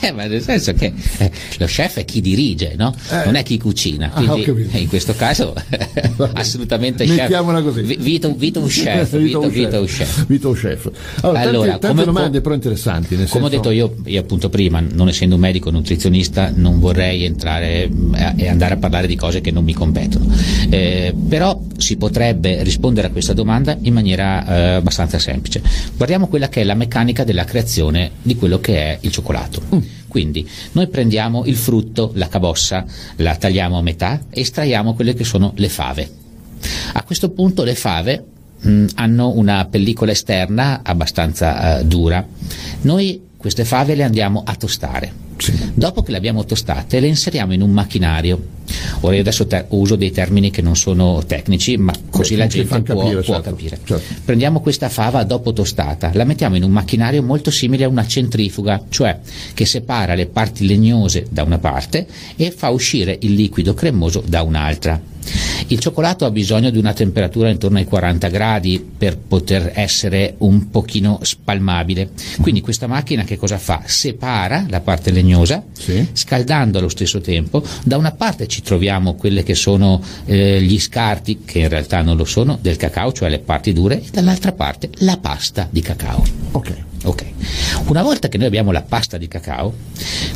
Eh, 0.00 0.12
ma 0.12 0.26
nel 0.26 0.42
senso 0.42 0.72
che 0.74 0.92
eh, 1.18 1.30
lo 1.58 1.66
chef 1.66 1.96
è 1.98 2.04
chi 2.04 2.20
dirige, 2.20 2.74
no? 2.76 2.94
Eh. 3.10 3.24
Non 3.24 3.34
è 3.34 3.42
chi 3.42 3.58
cucina. 3.58 4.12
Ah, 4.12 4.22
ho 4.22 4.40
Quindi 4.42 4.68
eh, 4.72 4.78
in 4.80 4.88
questo 4.88 5.14
caso 5.14 5.54
assolutamente 6.34 7.04
chef. 7.04 7.16
Mettiamola 7.18 7.62
così. 7.62 7.82
Vi- 7.82 7.96
Vito, 7.98 8.32
Vito 8.34 8.60
un 8.60 8.68
chef, 8.68 9.16
Vito 9.18 9.40
Vito, 9.40 9.48
Vito 9.48 9.84
chef. 9.84 10.26
Vito 10.26 10.52
chef. 10.52 10.90
Allora, 11.22 11.40
Allora, 11.40 11.70
tante, 11.72 11.86
tante 11.86 11.88
come- 11.88 12.04
domande 12.04 12.40
però 12.40 12.54
interessanti. 12.54 13.08
Come 13.14 13.22
ho 13.24 13.26
senso- 13.26 13.48
detto 13.48 13.70
io, 13.70 13.94
io 14.04 14.20
appunto 14.20 14.48
prima, 14.48 14.80
non 14.80 15.08
essendo 15.08 15.34
un 15.34 15.40
medico 15.40 15.70
nutrizionista, 15.70 16.52
non 16.54 16.78
vorrei 16.78 17.24
entrare 17.24 17.90
a- 18.12 18.34
e 18.36 18.48
andare 18.48 18.74
a 18.74 18.76
parlare 18.76 19.06
di 19.06 19.16
cose 19.16 19.40
che 19.40 19.50
non 19.50 19.64
mi 19.64 19.72
competono. 19.74 20.32
Eh, 20.70 21.12
però 21.28 21.60
si 21.78 21.96
potrebbe 21.96 22.62
rispondere 22.62 23.08
a 23.08 23.10
questa 23.10 23.32
domanda 23.32 23.76
in 23.82 23.92
maniera 23.92 24.46
eh, 24.46 24.60
abbastanza 24.76 25.18
semplice. 25.18 25.60
Guardiamo 25.96 26.28
quella 26.36 26.50
che 26.50 26.60
è 26.60 26.64
la 26.64 26.74
meccanica 26.74 27.24
della 27.24 27.44
creazione 27.44 28.10
di 28.20 28.36
quello 28.36 28.60
che 28.60 28.76
è 28.76 28.98
il 29.00 29.10
cioccolato. 29.10 29.62
Quindi 30.06 30.46
noi 30.72 30.86
prendiamo 30.88 31.46
il 31.46 31.56
frutto, 31.56 32.10
la 32.14 32.28
cabossa, 32.28 32.84
la 33.16 33.34
tagliamo 33.36 33.78
a 33.78 33.82
metà 33.82 34.20
e 34.28 34.42
estraiamo 34.42 34.94
quelle 34.94 35.14
che 35.14 35.24
sono 35.24 35.52
le 35.56 35.68
fave. 35.70 36.10
A 36.92 37.02
questo 37.04 37.30
punto 37.30 37.64
le 37.64 37.74
fave 37.74 38.24
mh, 38.60 38.84
hanno 38.96 39.30
una 39.30 39.64
pellicola 39.64 40.12
esterna 40.12 40.80
abbastanza 40.82 41.78
eh, 41.78 41.84
dura. 41.86 42.26
Noi 42.82 43.22
queste 43.46 43.64
fave 43.64 43.94
le 43.94 44.02
andiamo 44.02 44.42
a 44.44 44.56
tostare. 44.56 45.12
Dopo 45.72 46.02
che 46.02 46.10
le 46.10 46.16
abbiamo 46.16 46.44
tostate 46.44 46.98
le 46.98 47.06
inseriamo 47.06 47.52
in 47.52 47.62
un 47.62 47.70
macchinario. 47.70 48.54
Ora 49.02 49.14
io 49.14 49.20
adesso 49.20 49.46
te- 49.46 49.66
uso 49.68 49.94
dei 49.94 50.10
termini 50.10 50.50
che 50.50 50.62
non 50.62 50.74
sono 50.74 51.22
tecnici, 51.24 51.76
ma 51.76 51.92
così 52.10 52.34
la 52.34 52.48
che 52.48 52.64
gente 52.64 52.82
può, 52.82 53.02
capire, 53.02 53.22
può 53.22 53.34
certo, 53.34 53.50
capire. 53.50 53.78
certo. 53.84 54.14
Prendiamo 54.24 54.60
questa 54.60 54.88
fava 54.88 55.22
dopo 55.22 55.52
tostata, 55.52 56.10
la 56.14 56.24
mettiamo 56.24 56.56
in 56.56 56.64
un 56.64 56.72
macchinario 56.72 57.22
molto 57.22 57.52
simile 57.52 57.84
a 57.84 57.88
una 57.88 58.04
centrifuga, 58.04 58.82
cioè 58.88 59.20
che 59.54 59.64
separa 59.64 60.16
le 60.16 60.26
parti 60.26 60.66
legnose 60.66 61.26
da 61.30 61.44
una 61.44 61.58
parte 61.58 62.04
e 62.34 62.50
fa 62.50 62.70
uscire 62.70 63.16
il 63.20 63.34
liquido 63.34 63.74
cremoso 63.74 64.24
da 64.26 64.42
un'altra. 64.42 65.00
Il 65.68 65.78
cioccolato 65.78 66.24
ha 66.24 66.30
bisogno 66.30 66.70
di 66.70 66.78
una 66.78 66.92
temperatura 66.92 67.48
intorno 67.50 67.78
ai 67.78 67.84
40 67.84 68.28
gradi 68.28 68.84
per 68.96 69.16
poter 69.18 69.72
essere 69.74 70.34
un 70.38 70.70
pochino 70.70 71.18
spalmabile. 71.22 72.10
Quindi 72.40 72.60
questa 72.60 72.86
macchina 72.86 73.24
che 73.24 73.36
cosa 73.36 73.58
fa? 73.58 73.82
Separa 73.84 74.66
la 74.68 74.80
parte 74.80 75.10
legnosa, 75.10 75.62
Sì. 75.76 76.06
scaldando 76.12 76.78
allo 76.78 76.88
stesso 76.88 77.20
tempo. 77.20 77.62
Da 77.84 77.96
una 77.96 78.12
parte 78.12 78.46
ci 78.46 78.62
troviamo 78.62 79.14
quelle 79.14 79.42
che 79.42 79.54
sono 79.54 80.00
eh, 80.24 80.60
gli 80.62 80.78
scarti, 80.78 81.40
che 81.44 81.60
in 81.60 81.68
realtà 81.68 82.02
non 82.02 82.16
lo 82.16 82.24
sono, 82.24 82.58
del 82.60 82.76
cacao, 82.76 83.12
cioè 83.12 83.28
le 83.28 83.38
parti 83.40 83.72
dure, 83.72 83.96
e 84.00 84.04
dall'altra 84.12 84.52
parte 84.52 84.90
la 84.98 85.16
pasta 85.16 85.66
di 85.70 85.80
cacao. 85.80 86.24
Ok. 86.52 86.72
Ok, 87.04 87.24
una 87.88 88.02
volta 88.02 88.28
che 88.28 88.36
noi 88.38 88.46
abbiamo 88.48 88.72
la 88.72 88.82
pasta 88.82 89.16
di 89.16 89.28
cacao, 89.28 89.72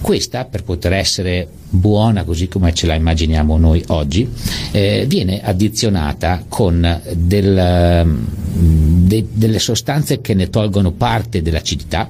questa 0.03 0.45
per 0.45 0.62
poter 0.62 0.93
essere 0.93 1.49
buona 1.69 2.23
così 2.24 2.47
come 2.49 2.73
ce 2.74 2.87
la 2.87 2.95
immaginiamo 2.95 3.57
noi 3.59 3.82
oggi, 3.89 4.28
eh, 4.70 5.05
viene 5.09 5.41
addizionata 5.43 6.45
con 6.49 7.01
del, 7.15 8.07
de- 8.53 9.27
delle 9.32 9.59
sostanze 9.59 10.20
che 10.20 10.35
ne 10.35 10.49
tolgono 10.51 10.93
parte 10.93 11.43
dell'acidità, 11.43 12.09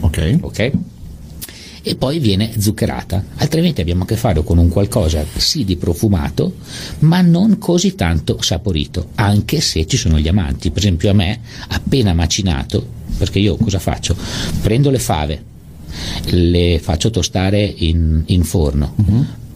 Ok. 0.00 0.38
ok? 0.40 0.70
E 1.88 1.96
poi 1.96 2.18
viene 2.18 2.52
zuccherata, 2.58 3.24
altrimenti 3.36 3.80
abbiamo 3.80 4.02
a 4.02 4.06
che 4.06 4.16
fare 4.16 4.44
con 4.44 4.58
un 4.58 4.68
qualcosa 4.68 5.24
sì 5.36 5.64
di 5.64 5.76
profumato, 5.76 6.56
ma 6.98 7.22
non 7.22 7.56
così 7.56 7.94
tanto 7.94 8.42
saporito, 8.42 9.08
anche 9.14 9.62
se 9.62 9.86
ci 9.86 9.96
sono 9.96 10.18
gli 10.18 10.28
amanti. 10.28 10.68
Per 10.68 10.82
esempio 10.82 11.08
a 11.08 11.14
me, 11.14 11.40
appena 11.68 12.12
macinato, 12.12 12.86
perché 13.16 13.38
io 13.38 13.56
cosa 13.56 13.78
faccio? 13.78 14.14
Prendo 14.60 14.90
le 14.90 14.98
fave, 14.98 15.42
le 16.26 16.78
faccio 16.78 17.08
tostare 17.08 17.62
in, 17.64 18.22
in 18.26 18.44
forno, 18.44 18.92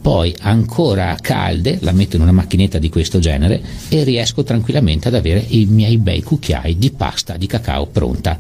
poi 0.01 0.35
ancora 0.41 1.15
calde 1.21 1.77
la 1.83 1.93
metto 1.93 2.17
in 2.17 2.23
una 2.23 2.33
macchinetta 2.33 2.79
di 2.79 2.89
questo 2.89 3.19
genere 3.19 3.61
e 3.91 4.05
riesco 4.05 4.43
tranquillamente 4.43 5.09
ad 5.09 5.15
avere 5.15 5.45
i 5.49 5.67
miei 5.67 5.99
bei 5.99 6.23
cucchiai 6.23 6.79
di 6.79 6.91
pasta 6.93 7.37
di 7.37 7.47
cacao 7.47 7.87
pronta 7.89 8.39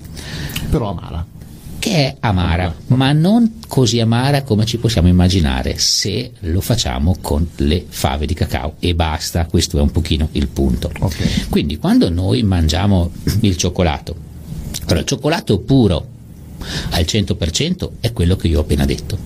Però 0.70 0.88
amara. 0.88 1.31
Che 1.82 1.90
è 1.90 2.16
amara, 2.20 2.72
ma 2.86 3.10
non 3.10 3.54
così 3.66 3.98
amara 3.98 4.44
come 4.44 4.64
ci 4.64 4.76
possiamo 4.76 5.08
immaginare 5.08 5.78
se 5.78 6.30
lo 6.42 6.60
facciamo 6.60 7.16
con 7.20 7.44
le 7.56 7.84
fave 7.88 8.24
di 8.24 8.34
cacao 8.34 8.74
e 8.78 8.94
basta, 8.94 9.46
questo 9.46 9.78
è 9.78 9.80
un 9.80 9.90
pochino 9.90 10.28
il 10.30 10.46
punto. 10.46 10.92
Ok. 11.00 11.48
Quindi 11.48 11.78
quando 11.78 12.08
noi 12.08 12.44
mangiamo 12.44 13.10
il 13.40 13.56
cioccolato, 13.56 14.14
allora 14.82 15.00
il 15.00 15.06
cioccolato 15.06 15.58
puro 15.58 16.06
al 16.90 17.02
100% 17.02 17.88
è 17.98 18.12
quello 18.12 18.36
che 18.36 18.46
io 18.46 18.58
ho 18.58 18.62
appena 18.62 18.84
detto. 18.84 19.18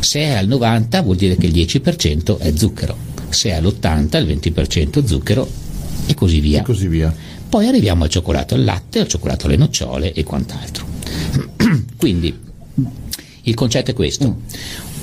Se 0.00 0.20
è 0.20 0.32
al 0.32 0.46
90 0.46 1.00
vuol 1.00 1.16
dire 1.16 1.38
che 1.38 1.46
il 1.46 1.54
10% 1.54 2.36
è 2.36 2.52
zucchero, 2.54 2.94
se 3.30 3.48
è 3.48 3.52
all'80 3.54 4.18
il 4.18 4.38
20% 4.38 5.06
zucchero 5.06 5.48
e 6.04 6.12
così 6.12 6.40
via. 6.40 6.60
E 6.60 6.64
così 6.64 6.86
via. 6.86 7.14
Poi 7.48 7.66
arriviamo 7.66 8.04
al 8.04 8.10
cioccolato 8.10 8.54
al 8.54 8.62
latte, 8.62 9.00
al 9.00 9.08
cioccolato 9.08 9.46
alle 9.46 9.56
nocciole 9.56 10.12
e 10.12 10.22
quant'altro. 10.22 10.89
Quindi 11.96 12.38
il 13.42 13.54
concetto 13.54 13.90
è 13.90 13.94
questo. 13.94 14.40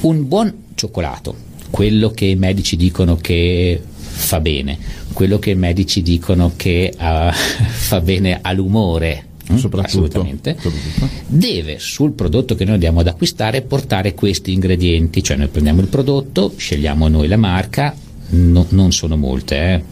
Un 0.01 0.27
buon 0.27 0.53
cioccolato, 0.75 1.35
quello 1.69 2.11
che 2.11 2.25
i 2.25 2.35
medici 2.35 2.75
dicono 2.75 3.15
che 3.15 3.81
fa 4.17 4.39
bene, 4.39 4.77
quello 5.13 5.39
che 5.39 5.51
i 5.51 5.55
medici 5.55 6.01
dicono 6.01 6.53
che 6.55 6.93
ah, 6.97 7.31
fa 7.33 8.01
bene 8.01 8.39
all'umore, 8.41 9.25
Soprattutto. 9.55 9.79
assolutamente, 9.79 10.57
Soprattutto. 10.59 11.09
deve 11.27 11.79
sul 11.79 12.11
prodotto 12.11 12.55
che 12.55 12.65
noi 12.65 12.75
andiamo 12.75 12.99
ad 12.99 13.07
acquistare 13.07 13.61
portare 13.61 14.13
questi 14.13 14.51
ingredienti, 14.53 15.23
cioè 15.23 15.37
noi 15.37 15.47
prendiamo 15.47 15.81
il 15.81 15.87
prodotto, 15.87 16.53
scegliamo 16.55 17.07
noi 17.07 17.27
la 17.27 17.37
marca, 17.37 17.95
no- 18.29 18.65
non 18.69 18.91
sono 18.91 19.15
molte, 19.17 19.55
eh. 19.55 19.83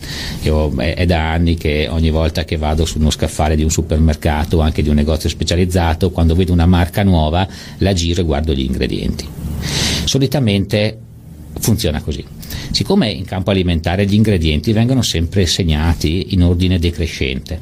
Io- 0.43 0.73
è, 0.77 0.95
è 0.95 1.05
da 1.05 1.31
anni 1.31 1.55
che 1.55 1.87
ogni 1.89 2.09
volta 2.09 2.43
che 2.43 2.57
vado 2.57 2.85
su 2.85 2.99
uno 2.99 3.09
scaffale 3.09 3.55
di 3.55 3.63
un 3.63 3.69
supermercato 3.71 4.57
o 4.57 4.61
anche 4.61 4.81
di 4.81 4.89
un 4.89 4.95
negozio 4.95 5.29
specializzato, 5.29 6.11
quando 6.11 6.35
vedo 6.35 6.53
una 6.53 6.65
marca 6.65 7.03
nuova, 7.03 7.47
la 7.79 7.93
giro 7.93 8.21
e 8.21 8.23
guardo 8.23 8.53
gli 8.53 8.61
ingredienti. 8.61 9.27
Solitamente 10.05 10.99
funziona 11.59 12.01
così. 12.01 12.23
Siccome 12.71 13.09
in 13.09 13.25
campo 13.25 13.51
alimentare 13.51 14.05
gli 14.05 14.13
ingredienti 14.13 14.73
vengono 14.73 15.01
sempre 15.01 15.45
segnati 15.45 16.33
in 16.33 16.43
ordine 16.43 16.79
decrescente, 16.79 17.59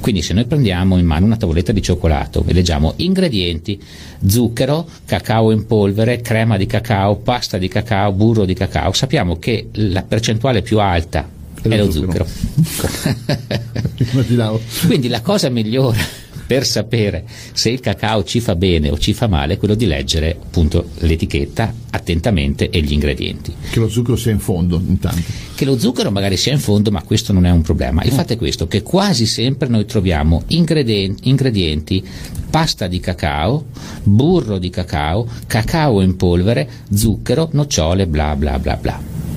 quindi 0.00 0.22
se 0.22 0.34
noi 0.34 0.44
prendiamo 0.44 0.98
in 0.98 1.06
mano 1.06 1.26
una 1.26 1.36
tavoletta 1.36 1.72
di 1.72 1.82
cioccolato 1.82 2.44
e 2.46 2.52
leggiamo 2.52 2.94
ingredienti, 2.96 3.80
zucchero, 4.26 4.88
cacao 5.04 5.50
in 5.50 5.66
polvere, 5.66 6.20
crema 6.20 6.56
di 6.56 6.66
cacao, 6.66 7.16
pasta 7.16 7.58
di 7.58 7.68
cacao, 7.68 8.12
burro 8.12 8.44
di 8.44 8.54
cacao, 8.54 8.92
sappiamo 8.92 9.38
che 9.38 9.68
la 9.72 10.02
percentuale 10.02 10.62
più 10.62 10.78
alta 10.78 11.28
è 11.62 11.76
lo 11.76 11.90
zucchero. 11.90 12.26
Immaginavo. 14.12 14.60
Quindi 14.86 15.08
la 15.08 15.22
cosa 15.22 15.48
migliore 15.48 16.22
per 16.54 16.64
sapere 16.64 17.24
se 17.52 17.68
il 17.68 17.80
cacao 17.80 18.22
ci 18.22 18.38
fa 18.38 18.54
bene 18.54 18.88
o 18.88 18.96
ci 18.96 19.12
fa 19.12 19.26
male 19.26 19.54
è 19.54 19.58
quello 19.58 19.74
di 19.74 19.86
leggere 19.86 20.38
appunto 20.40 20.90
l'etichetta 20.98 21.74
attentamente 21.90 22.70
e 22.70 22.80
gli 22.80 22.92
ingredienti. 22.92 23.52
Che 23.70 23.80
lo 23.80 23.88
zucchero 23.88 24.16
sia 24.16 24.30
in 24.30 24.38
fondo, 24.38 24.76
intanto. 24.76 25.20
Che 25.52 25.64
lo 25.64 25.76
zucchero 25.76 26.12
magari 26.12 26.36
sia 26.36 26.52
in 26.52 26.60
fondo, 26.60 26.92
ma 26.92 27.02
questo 27.02 27.32
non 27.32 27.44
è 27.44 27.50
un 27.50 27.62
problema. 27.62 28.04
Il 28.04 28.12
fatto 28.12 28.34
è 28.34 28.36
questo, 28.36 28.68
che 28.68 28.82
quasi 28.82 29.26
sempre 29.26 29.66
noi 29.66 29.84
troviamo 29.84 30.44
ingredienti, 30.48 31.28
ingredienti 31.28 32.04
pasta 32.48 32.86
di 32.86 33.00
cacao, 33.00 33.64
burro 34.04 34.58
di 34.58 34.70
cacao, 34.70 35.26
cacao 35.48 36.02
in 36.02 36.14
polvere, 36.14 36.68
zucchero, 36.92 37.48
nocciole, 37.50 38.06
bla 38.06 38.36
bla 38.36 38.60
bla 38.60 38.76
bla. 38.76 39.33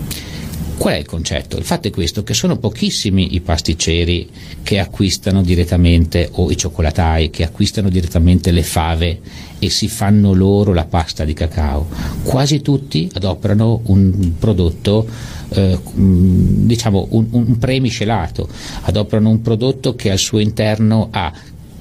Qual 0.78 0.94
è 0.94 0.98
il 0.98 1.06
concetto? 1.08 1.58
Il 1.58 1.64
fatto 1.64 1.88
è 1.88 1.92
questo, 1.92 2.24
che 2.24 2.36
sono 2.36 2.58
pochissimi 2.58 3.34
i 3.34 3.42
pasticceri 3.42 4.30
che 4.62 4.78
acquistano 4.78 5.42
direttamente 5.42 6.30
o 6.34 6.52
i 6.52 6.56
cioccolatai 6.56 7.32
che 7.32 7.44
acquistano 7.44 7.90
direttamente 7.90 8.52
le 8.52 8.62
fave 8.62 9.20
e 9.58 9.70
si 9.72 9.88
fanno 9.88 10.34
loro 10.34 10.74
la 10.74 10.86
pasta 10.86 11.26
di 11.26 11.34
cacao. 11.34 11.88
Quasi 12.22 12.62
tutti 12.62 13.10
adoperano 13.12 13.82
un 13.86 14.34
prodotto, 14.38 15.08
eh, 15.50 15.78
mh, 15.78 16.68
diciamo 16.68 17.08
un, 17.10 17.26
un 17.32 17.58
premiscelato, 17.58 18.48
adoperano 18.82 19.30
un 19.30 19.42
prodotto 19.42 19.96
che 19.96 20.12
al 20.12 20.20
suo 20.20 20.38
interno 20.38 21.08
ha 21.10 21.34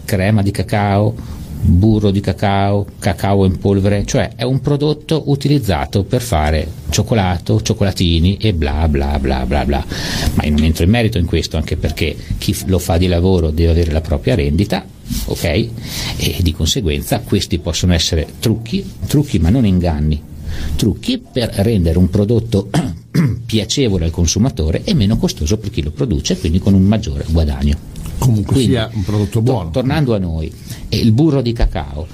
crema 0.07 0.41
di 0.41 0.51
cacao, 0.51 1.15
burro 1.67 2.11
di 2.11 2.21
cacao, 2.21 2.87
cacao 2.99 3.45
in 3.45 3.59
polvere, 3.59 4.05
cioè 4.07 4.33
è 4.37 4.45
un 4.45 4.61
prodotto 4.61 5.25
utilizzato 5.27 6.05
per 6.05 6.23
fare 6.23 6.67
cioccolato, 6.91 7.61
cioccolatini 7.61 8.37
e 8.37 8.55
bla 8.55 8.89
bla 8.89 9.19
bla 9.19 9.45
bla 9.45 9.65
bla. 9.65 9.85
Ma 10.35 10.49
non 10.49 10.63
entro 10.63 10.85
in 10.85 10.91
merito 10.91 11.19
in 11.19 11.27
questo 11.27 11.57
anche 11.57 11.77
perché 11.77 12.17
chi 12.39 12.57
lo 12.67 12.79
fa 12.79 12.97
di 12.97 13.09
lavoro 13.09 13.51
deve 13.51 13.73
avere 13.73 13.93
la 13.93 14.01
propria 14.01 14.35
rendita, 14.35 14.85
ok? 15.27 15.45
E 16.17 16.37
di 16.41 16.53
conseguenza 16.53 17.21
questi 17.21 17.59
possono 17.59 17.93
essere 17.93 18.27
trucchi, 18.39 18.85
trucchi 19.07 19.39
ma 19.39 19.51
non 19.51 19.67
inganni, 19.67 20.23
trucchi 20.77 21.19
per 21.19 21.51
rendere 21.57 21.99
un 21.99 22.09
prodotto 22.09 22.71
piacevole 23.45 24.05
al 24.05 24.11
consumatore 24.11 24.83
e 24.85 24.95
meno 24.95 25.17
costoso 25.17 25.59
per 25.59 25.71
chi 25.71 25.83
lo 25.83 25.91
produce, 25.91 26.39
quindi 26.39 26.59
con 26.59 26.75
un 26.75 26.83
maggiore 26.83 27.25
guadagno. 27.29 27.96
Comunque 28.19 28.55
Quindi, 28.55 28.73
sia 28.73 28.91
un 28.93 29.03
prodotto 29.05 29.31
to- 29.33 29.43
buono. 29.43 29.71
tornando 29.71 30.15
a 30.15 30.19
noi, 30.19 30.53
il 30.89 31.13
burro 31.13 31.43
di 31.43 31.53
cacao, 31.53 32.07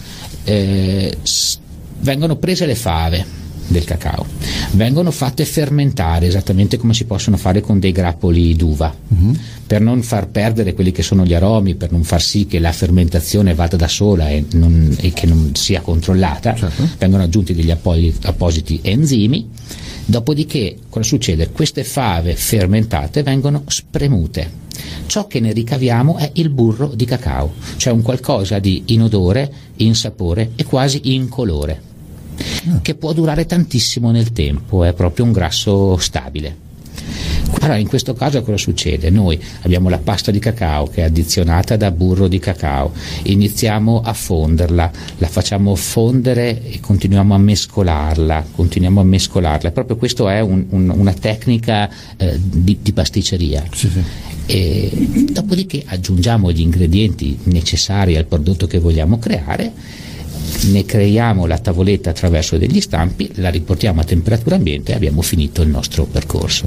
eh, 0.45 1.17
s- 1.23 1.59
vengono 2.01 2.37
prese 2.37 2.67
le 2.67 2.75
fave 2.75 3.41
del 3.69 3.85
cacao, 3.85 4.27
vengono 4.73 5.11
fatte 5.13 5.45
fermentare 5.45 6.27
esattamente 6.27 6.77
come 6.77 6.93
si 6.93 7.05
possono 7.05 7.37
fare 7.37 7.61
con 7.61 7.79
dei 7.79 7.93
grappoli 7.93 8.55
d'uva, 8.57 8.93
Mhm. 9.09 9.39
per 9.67 9.81
non 9.81 10.03
far 10.03 10.29
perdere 10.29 10.75
quelli 10.75 10.91
che 10.93 11.03
sono 11.03 11.25
gli 11.25 11.33
aromi, 11.33 11.77
per 11.77 11.91
non 11.93 12.03
far 12.03 12.21
sì 12.21 12.47
che 12.47 12.59
la 12.59 12.73
fermentazione 12.73 13.55
vada 13.55 13.77
da 13.77 13.89
sola 13.89 14.29
e, 14.29 14.45
non- 14.55 14.95
e 15.01 15.13
che 15.13 15.27
non 15.27 15.53
sia 15.55 15.81
controllata, 15.81 16.55
Certo. 16.57 16.87
vengono 16.99 17.23
aggiunti 17.23 17.55
degli 17.55 17.71
appositi 17.71 18.81
enzimi. 18.83 19.49
Dopodiché, 20.05 20.79
cosa 20.89 21.07
succede? 21.07 21.51
Queste 21.51 21.85
fave 21.85 22.35
fermentate 22.35 23.23
vengono 23.23 23.63
spremute. 23.67 24.61
Ciò 25.07 25.27
che 25.27 25.41
ne 25.41 25.53
ricaviamo 25.53 26.17
è 26.17 26.31
il 26.35 26.51
burro 26.51 26.89
di 26.89 27.05
cacao, 27.05 27.53
cioè 27.77 27.93
un 27.93 28.03
qualcosa 28.03 28.59
di 28.59 28.85
inodore, 28.87 29.53
insapore 29.77 30.53
e 30.57 30.65
quasi 30.65 31.15
incolore, 31.15 31.81
che 32.83 32.95
può 32.95 33.13
durare 33.13 33.47
tantissimo 33.47 34.11
nel 34.11 34.33
tempo, 34.33 34.85
è 34.85 34.93
proprio 34.93 35.25
un 35.25 35.33
grasso 35.33 35.97
stabile. 35.99 36.71
Allora, 37.61 37.77
in 37.77 37.87
questo 37.87 38.15
caso 38.15 38.43
cosa 38.43 38.57
succede? 38.57 39.09
Noi 39.11 39.41
abbiamo 39.63 39.89
la 39.89 39.99
pasta 39.99 40.31
di 40.31 40.39
cacao 40.41 40.87
che 40.89 41.03
è 41.03 41.05
addizionata 41.05 41.77
da 41.77 41.91
burro 41.91 42.27
di 42.27 42.39
cacao, 42.39 42.93
iniziamo 43.25 44.01
a 44.01 44.13
fonderla, 44.13 44.91
la 45.19 45.27
facciamo 45.29 45.75
fondere 45.77 46.63
e 46.65 46.81
continuiamo 46.81 47.35
a 47.35 47.39
mescolarla, 47.39 48.47
continuiamo 48.55 49.01
a 49.01 49.05
mescolarla. 49.05 49.71
Proprio 49.71 49.97
questa 49.97 50.35
è 50.35 50.41
un- 50.41 50.67
un- 50.71 50.93
una 50.97 51.13
tecnica 51.13 51.89
eh, 52.17 52.39
di, 52.43 52.79
di 52.83 52.93
pasticceria. 52.93 53.63
Sì, 53.73 53.89
sì. 53.91 54.03
E 54.47 54.91
dopodiché 55.31 55.85
aggiungiamo 55.87 56.51
gli 56.51 56.61
ingredienti 56.61 57.39
necessari 57.45 58.17
al 58.17 58.25
prodotto 58.27 58.67
che 58.67 58.81
vogliamo 58.81 59.19
creare, 59.21 59.73
ne 60.73 60.85
creiamo 60.85 61.47
la 61.47 61.59
tavoletta 61.59 62.11
attraverso 62.11 62.59
degli 62.59 62.81
stampi, 62.81 63.31
la 63.35 63.51
riportiamo 63.51 64.01
a 64.01 64.05
temperatura 64.05 64.57
ambiente 64.57 64.93
e 64.93 64.95
abbiamo 64.97 65.23
finito 65.23 65.63
il 65.63 65.69
nostro 65.69 66.05
percorso. 66.07 66.67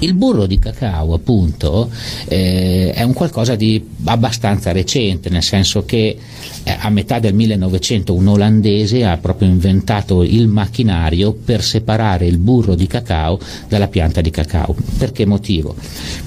Il 0.00 0.14
burro 0.14 0.46
di 0.46 0.58
cacao, 0.58 1.14
appunto, 1.14 1.90
eh, 2.28 2.92
è 2.92 3.02
un 3.02 3.12
qualcosa 3.12 3.54
di 3.54 3.82
abbastanza 4.04 4.72
recente, 4.72 5.30
nel 5.30 5.42
senso 5.42 5.84
che 5.84 6.18
eh, 6.62 6.76
a 6.78 6.90
metà 6.90 7.18
del 7.18 7.34
1900 7.34 8.12
un 8.12 8.26
olandese 8.28 9.04
ha 9.04 9.16
proprio 9.16 9.48
inventato 9.48 10.22
il 10.22 10.48
macchinario 10.48 11.32
per 11.32 11.62
separare 11.62 12.26
il 12.26 12.38
burro 12.38 12.74
di 12.74 12.86
cacao 12.86 13.38
dalla 13.68 13.88
pianta 13.88 14.20
di 14.20 14.30
cacao. 14.30 14.74
Per 14.98 15.12
che 15.12 15.26
motivo? 15.26 15.74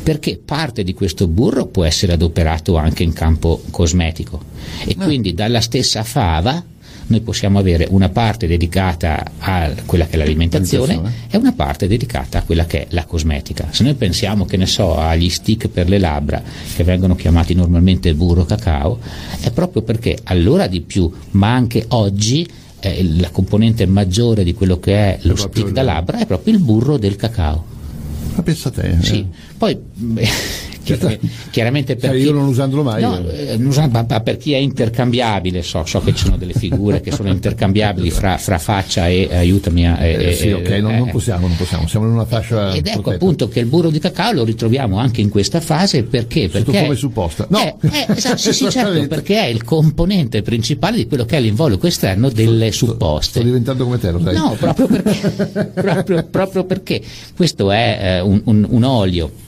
Perché 0.02 0.40
parte 0.44 0.84
di 0.84 0.94
questo 0.94 1.28
burro 1.28 1.66
può 1.68 1.84
essere 1.84 2.14
adoperato 2.14 2.78
anche 2.78 3.04
in 3.04 3.14
campo 3.14 3.62
cosmetico 3.70 4.42
e 4.86 4.96
quindi 4.96 5.34
dalla 5.34 5.62
stessa 5.62 6.04
fava 6.04 6.64
noi 7.08 7.22
possiamo 7.22 7.58
avere 7.60 7.88
una 7.90 8.10
parte 8.10 8.48
dedicata 8.48 9.32
a 9.40 9.72
quella 9.86 10.06
che 10.06 10.14
è 10.14 10.18
l'alimentazione 10.18 10.94
Alimentazione. 10.94 11.28
e 11.32 11.38
una 11.38 11.54
parte 11.54 11.88
dedicata 11.88 12.40
a 12.40 12.44
quella 12.44 12.66
che 12.66 12.84
è 12.84 12.88
la 12.90 13.06
cosmetica. 13.06 13.68
Se 13.72 13.84
noi 13.84 13.94
pensiamo, 13.96 14.46
che 14.46 14.58
ne 14.58 14.66
so, 14.66 14.98
agli 14.98 15.30
stick 15.30 15.68
per 15.68 15.88
le 15.88 16.00
labbra, 16.00 16.42
che 16.76 16.84
vengono 16.84 17.16
chiamati 17.16 17.54
normalmente 17.54 18.14
burro 18.14 18.46
cacao, 18.46 19.00
è 19.40 19.52
proprio 19.52 19.82
perché 19.82 20.18
allora 20.24 20.68
di 20.68 20.82
più, 20.82 21.10
ma 21.32 21.54
anche 21.54 21.86
oggi, 21.90 22.48
eh, 22.80 23.04
la 23.18 23.30
componente 23.30 23.86
maggiore 23.86 24.44
di 24.44 24.54
quello 24.54 24.80
che 24.80 24.94
è 24.96 25.20
lo 25.24 25.36
stick 25.36 25.70
da 25.72 25.82
labbra 25.84 26.20
è 26.20 26.26
proprio 26.26 26.54
il 26.54 26.60
burro 26.60 26.98
del 26.98 27.16
cacao. 27.16 27.66
Ma 28.36 28.44
pensa 28.44 28.70
te. 28.70 28.90
eh. 28.90 29.04
Sì, 29.04 29.26
poi 29.58 29.76
beh, 29.94 30.28
chiaramente, 30.96 31.28
chiaramente 31.52 31.96
per 31.96 32.10
Sai, 32.12 32.20
chi, 32.20 32.26
io 32.26 32.32
non 32.32 32.48
usandolo 32.48 32.84
mai. 32.84 33.02
No, 33.02 33.20
eh. 33.30 33.58
eh, 33.60 34.22
per 34.22 34.38
chi 34.38 34.54
è 34.54 34.58
intercambiabile, 34.58 35.62
so, 35.62 35.86
so 35.86 36.00
che 36.00 36.14
ci 36.14 36.26
sono 36.26 36.38
delle 36.38 36.54
figure 36.54 37.02
che 37.02 37.12
sono 37.12 37.30
intercambiabili 37.30 38.10
fra, 38.10 38.38
fra 38.38 38.58
faccia 38.58 39.08
e 39.08 39.30
aiutami 39.32 39.88
a. 39.88 40.04
Eh, 40.04 40.30
eh, 40.30 40.34
sì, 40.34 40.52
ok, 40.52 40.70
eh, 40.70 40.82
non, 40.82 40.96
non 40.96 41.08
eh, 41.08 41.12
possiamo, 41.12 41.48
non 41.48 41.56
possiamo, 41.58 41.88
siamo 41.88 42.06
in 42.06 42.14
una 42.14 42.26
fascia 42.26 42.74
ed 42.74 42.88
ecco 42.88 43.02
protetta. 43.02 43.24
appunto 43.24 43.48
che 43.48 43.60
il 43.60 43.66
burro 43.66 43.90
di 43.90 44.00
cacao 44.00 44.32
lo 44.34 44.44
ritroviamo 44.44 44.98
anche 44.98 45.22
in 45.22 45.30
questa 45.30 45.60
fase 45.62 46.04
perché? 46.04 46.50
Sotto 46.50 46.64
perché 46.64 46.78
forma 46.80 46.94
di 46.94 47.00
supposta. 47.00 47.48
No. 47.50 47.60
Eh, 47.60 47.76
eh, 47.82 48.06
esatto, 48.16 48.38
sì, 48.38 48.54
sì, 48.54 48.70
certo, 48.70 49.08
perché 49.08 49.40
è 49.40 49.48
il 49.48 49.64
componente 49.64 50.42
principale 50.42 50.98
di 50.98 51.08
quello 51.08 51.26
che 51.26 51.38
è 51.38 51.40
l'involucro 51.40 51.88
esterno 51.88 52.30
delle 52.30 52.72
supposte. 52.72 53.40
Sto 53.40 53.44
diventando 53.44 53.84
come 53.84 54.00
te, 54.00 54.12
lo 54.12 54.22
sai. 54.22 54.36
No, 54.36 54.56
proprio 54.60 54.88
perché, 54.88 55.72
proprio, 55.74 56.24
proprio 56.30 56.64
perché 56.66 57.02
questo 57.36 57.72
è 57.72 58.00
eh, 58.02 58.20
un, 58.22 58.42
un- 58.46 58.66
un 58.70 58.84
olio 58.84 59.46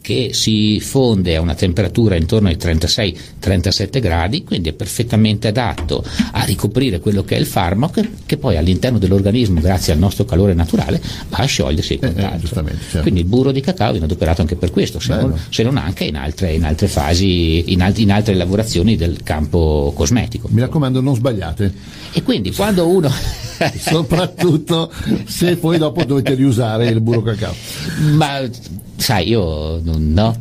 che 0.00 0.30
si 0.32 0.80
fonde 0.80 1.36
a 1.36 1.40
una 1.40 1.54
temperatura 1.54 2.16
intorno 2.16 2.48
ai 2.48 2.56
36-37 2.56 4.00
gradi, 4.00 4.44
quindi 4.44 4.70
è 4.70 4.72
perfettamente 4.72 5.48
adatto 5.48 6.02
a 6.32 6.42
ricoprire 6.44 7.00
quello 7.00 7.22
che 7.24 7.36
è 7.36 7.38
il 7.38 7.46
farmaco 7.46 8.02
che, 8.26 8.36
poi 8.36 8.56
all'interno 8.56 8.98
dell'organismo, 8.98 9.60
grazie 9.60 9.92
al 9.92 9.98
nostro 9.98 10.24
calore 10.24 10.54
naturale, 10.54 11.00
va 11.28 11.38
a 11.38 11.44
sciogliersi 11.44 11.94
e 11.94 11.96
Eh, 11.96 12.06
eh, 12.06 12.12
quant'altro. 12.12 12.38
giustamente, 12.40 12.80
certo. 12.82 13.00
Quindi 13.02 13.20
il 13.20 13.26
burro 13.26 13.52
di 13.52 13.60
cacao 13.60 13.90
viene 13.90 14.06
adoperato 14.06 14.40
anche 14.40 14.56
per 14.56 14.70
questo, 14.70 14.98
se, 15.00 15.14
non, 15.14 15.38
se 15.50 15.62
non 15.62 15.76
anche 15.76 16.04
in 16.04 16.16
altre, 16.16 16.52
in 16.54 16.64
altre 16.64 16.88
fasi, 16.88 17.72
in, 17.72 17.82
alt- 17.82 17.98
in 17.98 18.10
altre 18.10 18.34
lavorazioni 18.34 18.96
del 18.96 19.22
campo 19.22 19.92
cosmetico. 19.94 20.48
Mi 20.50 20.60
raccomando, 20.60 21.00
non 21.00 21.14
sbagliate, 21.14 21.72
E 22.12 22.22
quindi 22.22 22.52
quando 22.52 22.86
uno... 22.88 23.10
soprattutto 23.78 24.90
se 25.26 25.56
poi 25.56 25.78
dopo 25.78 26.04
dovete 26.04 26.34
riusare 26.34 26.86
il 26.88 27.00
burro 27.00 27.22
cacao. 27.22 27.54
Ma 28.12 28.40
sai, 28.96 29.28
io 29.28 29.80
no, 29.82 29.96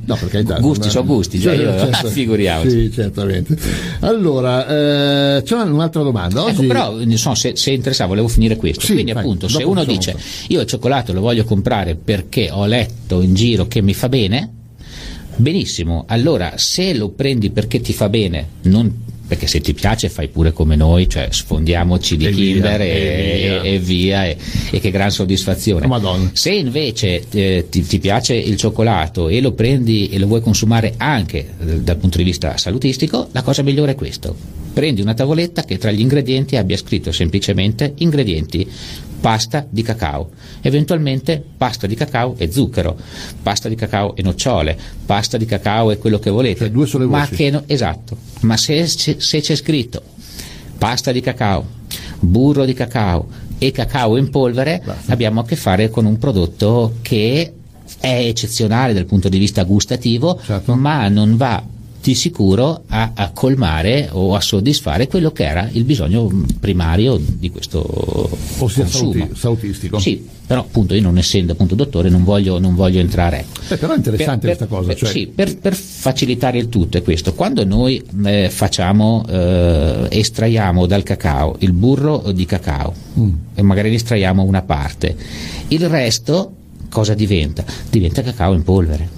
No, 0.06 0.16
per 0.16 0.28
carità. 0.30 0.60
gusti 0.60 0.82
non- 0.84 0.90
sono 0.92 1.06
gusti, 1.06 1.40
cioè 1.40 1.56
io, 1.56 1.78
certo. 1.78 2.08
figuriamoci. 2.12 2.70
Sì, 2.70 2.92
certamente. 2.92 3.58
Allora, 4.02 5.38
eh, 5.38 5.44
c'è 5.44 5.56
un'altra 5.56 6.04
domanda. 6.04 6.44
Oggi 6.44 6.52
Ecco, 6.66 6.68
però 6.68 7.00
insomma, 7.00 7.36
se, 7.36 7.56
se 7.56 7.72
interessava, 7.72 8.10
volevo 8.10 8.28
finire 8.28 8.56
questo. 8.58 8.86
Sì, 8.86 8.94
Quindi, 8.94 9.14
vai, 9.14 9.24
appunto, 9.24 9.48
se 9.48 9.64
uno 9.64 9.84
dice 9.84 10.16
io 10.48 10.62
il 10.62 10.68
cioccolato 10.68 11.14
lo 11.14 11.22
voglio 11.22 11.44
comprare 11.46 11.96
perché 11.96 12.50
ho 12.52 12.66
letto 12.66 13.22
in 13.22 13.34
giro 13.34 13.68
che 13.68 13.82
mi 13.82 13.94
fa 13.94 14.10
bene, 14.10 14.50
benissimo. 15.36 16.04
Allora, 16.08 16.54
se 16.58 16.94
lo 16.94 17.10
prendi 17.10 17.50
perché 17.52 17.80
ti 17.82 17.94
fa 17.94 18.10
bene, 18.10 18.48
non 18.64 19.08
perché 19.30 19.46
se 19.46 19.62
ti 19.62 19.76
piace 19.76 20.10
fai 20.10 20.28
pure 20.28 20.52
come 20.52 20.76
noi, 20.76 21.08
cioè 21.08 21.28
sfondiamoci 21.30 22.18
di 22.18 22.26
E 22.26 22.32
Kinder 22.32 22.78
via. 22.82 23.62
e- 23.62 23.74
e 23.76 23.80
via, 23.80 24.26
e, 24.26 24.36
e 24.72 24.80
che 24.80 24.90
gran 24.90 25.12
soddisfazione. 25.12 25.86
Madonna. 25.86 26.32
Se 26.34 26.50
invece 26.52 27.24
eh, 27.30 27.68
ti, 27.70 27.84
ti 27.86 28.00
piace 28.00 28.34
il 28.34 28.58
cioccolato 28.58 29.30
e 29.30 29.40
lo 29.40 29.52
prendi 29.52 30.10
e 30.10 30.18
lo 30.18 30.26
vuoi 30.26 30.42
consumare 30.42 30.96
anche 30.98 31.38
eh, 31.60 31.80
dal 31.82 31.98
punto 31.98 32.18
di 32.18 32.24
vista 32.24 32.58
salutistico, 32.58 33.30
la 33.32 33.44
cosa 33.44 33.62
migliore 33.62 33.92
è 33.92 33.96
questo. 33.96 34.36
Prendi 34.74 35.02
una 35.02 35.14
tavoletta 35.14 35.64
che 35.64 35.78
tra 35.78 35.92
gli 35.92 36.00
ingredienti 36.00 36.56
abbia 36.56 36.78
scritto 36.78 37.12
semplicemente 37.12 37.94
ingredienti 37.98 38.68
pasta 39.20 39.66
di 39.70 39.82
cacao, 39.82 40.30
eventualmente 40.62 41.44
pasta 41.58 41.88
di 41.88 41.96
cacao 41.96 42.36
e 42.38 42.52
zucchero, 42.52 42.98
pasta 43.44 43.68
di 43.70 43.76
cacao 43.76 44.16
e 44.16 44.22
nocciole, 44.22 44.78
pasta 45.06 45.38
di 45.38 45.46
cacao 45.46 45.92
e 45.92 45.98
quello 45.98 46.20
che 46.20 46.30
volete. 46.30 46.60
Cioè, 46.60 46.72
due 46.72 46.86
sole 46.88 47.06
ma 47.06 47.20
voci. 47.22 47.36
che 47.36 47.50
no- 47.50 47.64
esatto, 47.66 48.18
ma 48.42 48.56
se, 48.58 48.88
se 48.88 49.16
c'è 49.42 49.56
scritto 49.56 50.02
pasta 50.78 51.12
di 51.12 51.20
cacao, 51.22 51.66
burro 52.20 52.66
di 52.66 52.74
cacao 52.74 53.28
e 53.58 53.72
cacao 53.72 54.16
in 54.16 54.30
polvere, 54.30 54.82
Basta. 54.86 55.12
abbiamo 55.12 55.42
a 55.42 55.46
che 55.46 55.56
fare 55.58 55.90
con 55.90 56.06
un 56.06 56.18
prodotto 56.18 56.96
che 57.02 57.54
è 58.00 58.08
eccezionale 58.28 58.94
dal 58.94 59.06
punto 59.06 59.28
di 59.28 59.38
vista 59.38 59.64
gustativo, 59.64 60.40
Certo. 60.42 60.76
ma 60.76 61.08
non 61.10 61.36
va 61.36 61.62
di 62.02 62.16
sicuro 62.16 62.84
a, 62.88 63.12
a 63.14 63.32
colmare 63.32 64.08
o 64.12 64.34
a 64.34 64.40
soddisfare 64.40 65.08
quello 65.08 65.32
che 65.32 65.44
era 65.46 65.68
il 65.74 65.84
bisogno 65.84 66.32
primario 66.60 67.20
di 67.20 67.50
questo 67.52 67.80
ossia 68.60 68.84
consumo. 68.84 69.12
saluti- 69.14 69.30
salutistico. 69.36 70.00
Sì, 70.00 70.26
però 70.48 70.62
appunto 70.62 70.94
io 70.96 71.02
non 71.02 71.18
essendo 71.18 71.52
appunto 71.52 71.76
dottore 71.76 72.10
non 72.10 72.24
voglio, 72.24 72.58
non 72.58 72.74
voglio 72.74 73.00
entrare. 73.00 73.46
Eh, 73.68 73.78
però 73.78 73.94
è 73.94 73.98
interessante 73.98 74.48
Per- 74.48 74.56
questa 74.58 74.66
per- 74.66 74.78
cosa. 74.78 74.88
per- 74.88 74.98
cioè, 74.98 75.10
sì, 75.10 75.28
per, 75.28 75.58
per 75.58 75.74
facilitare 75.76 76.58
il 76.58 76.70
tutto 76.70 76.98
è 76.98 77.04
questo. 77.04 77.34
Quando 77.34 77.66
noi 77.66 78.02
eh, 78.24 78.50
facciamo, 78.50 79.26
eh, 79.30 80.08
estraiamo 80.10 80.86
dal 80.86 81.04
cacao 81.04 81.58
il 81.60 81.74
burro 81.74 82.32
di 82.34 82.46
cacao 82.46 82.94
Mm. 83.20 83.30
e 83.56 83.62
magari 83.62 83.90
ne 83.90 83.96
estraiamo 83.96 84.42
una 84.44 84.62
parte, 84.62 85.16
il 85.68 85.88
resto 85.90 86.54
cosa 86.90 87.14
diventa? 87.14 87.64
Diventa 87.90 88.22
cacao 88.22 88.54
in 88.54 88.64
polvere. 88.64 89.18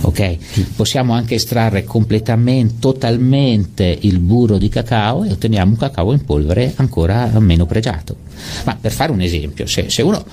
Ok? 0.00 0.36
Possiamo 0.76 1.12
anche 1.12 1.34
estrarre 1.34 1.84
completamente, 1.84 2.74
totalmente 2.78 3.98
il 4.02 4.18
burro 4.18 4.58
di 4.58 4.68
cacao 4.68 5.24
e 5.24 5.32
otteniamo 5.32 5.72
un 5.72 5.76
cacao 5.76 6.12
in 6.12 6.24
polvere 6.24 6.72
ancora 6.76 7.30
meno 7.38 7.66
pregiato. 7.66 8.16
Ma 8.64 8.76
per 8.80 8.92
fare 8.92 9.12
un 9.12 9.20
esempio, 9.20 9.66
se, 9.66 9.90
se 9.90 10.02
uno 10.02 10.24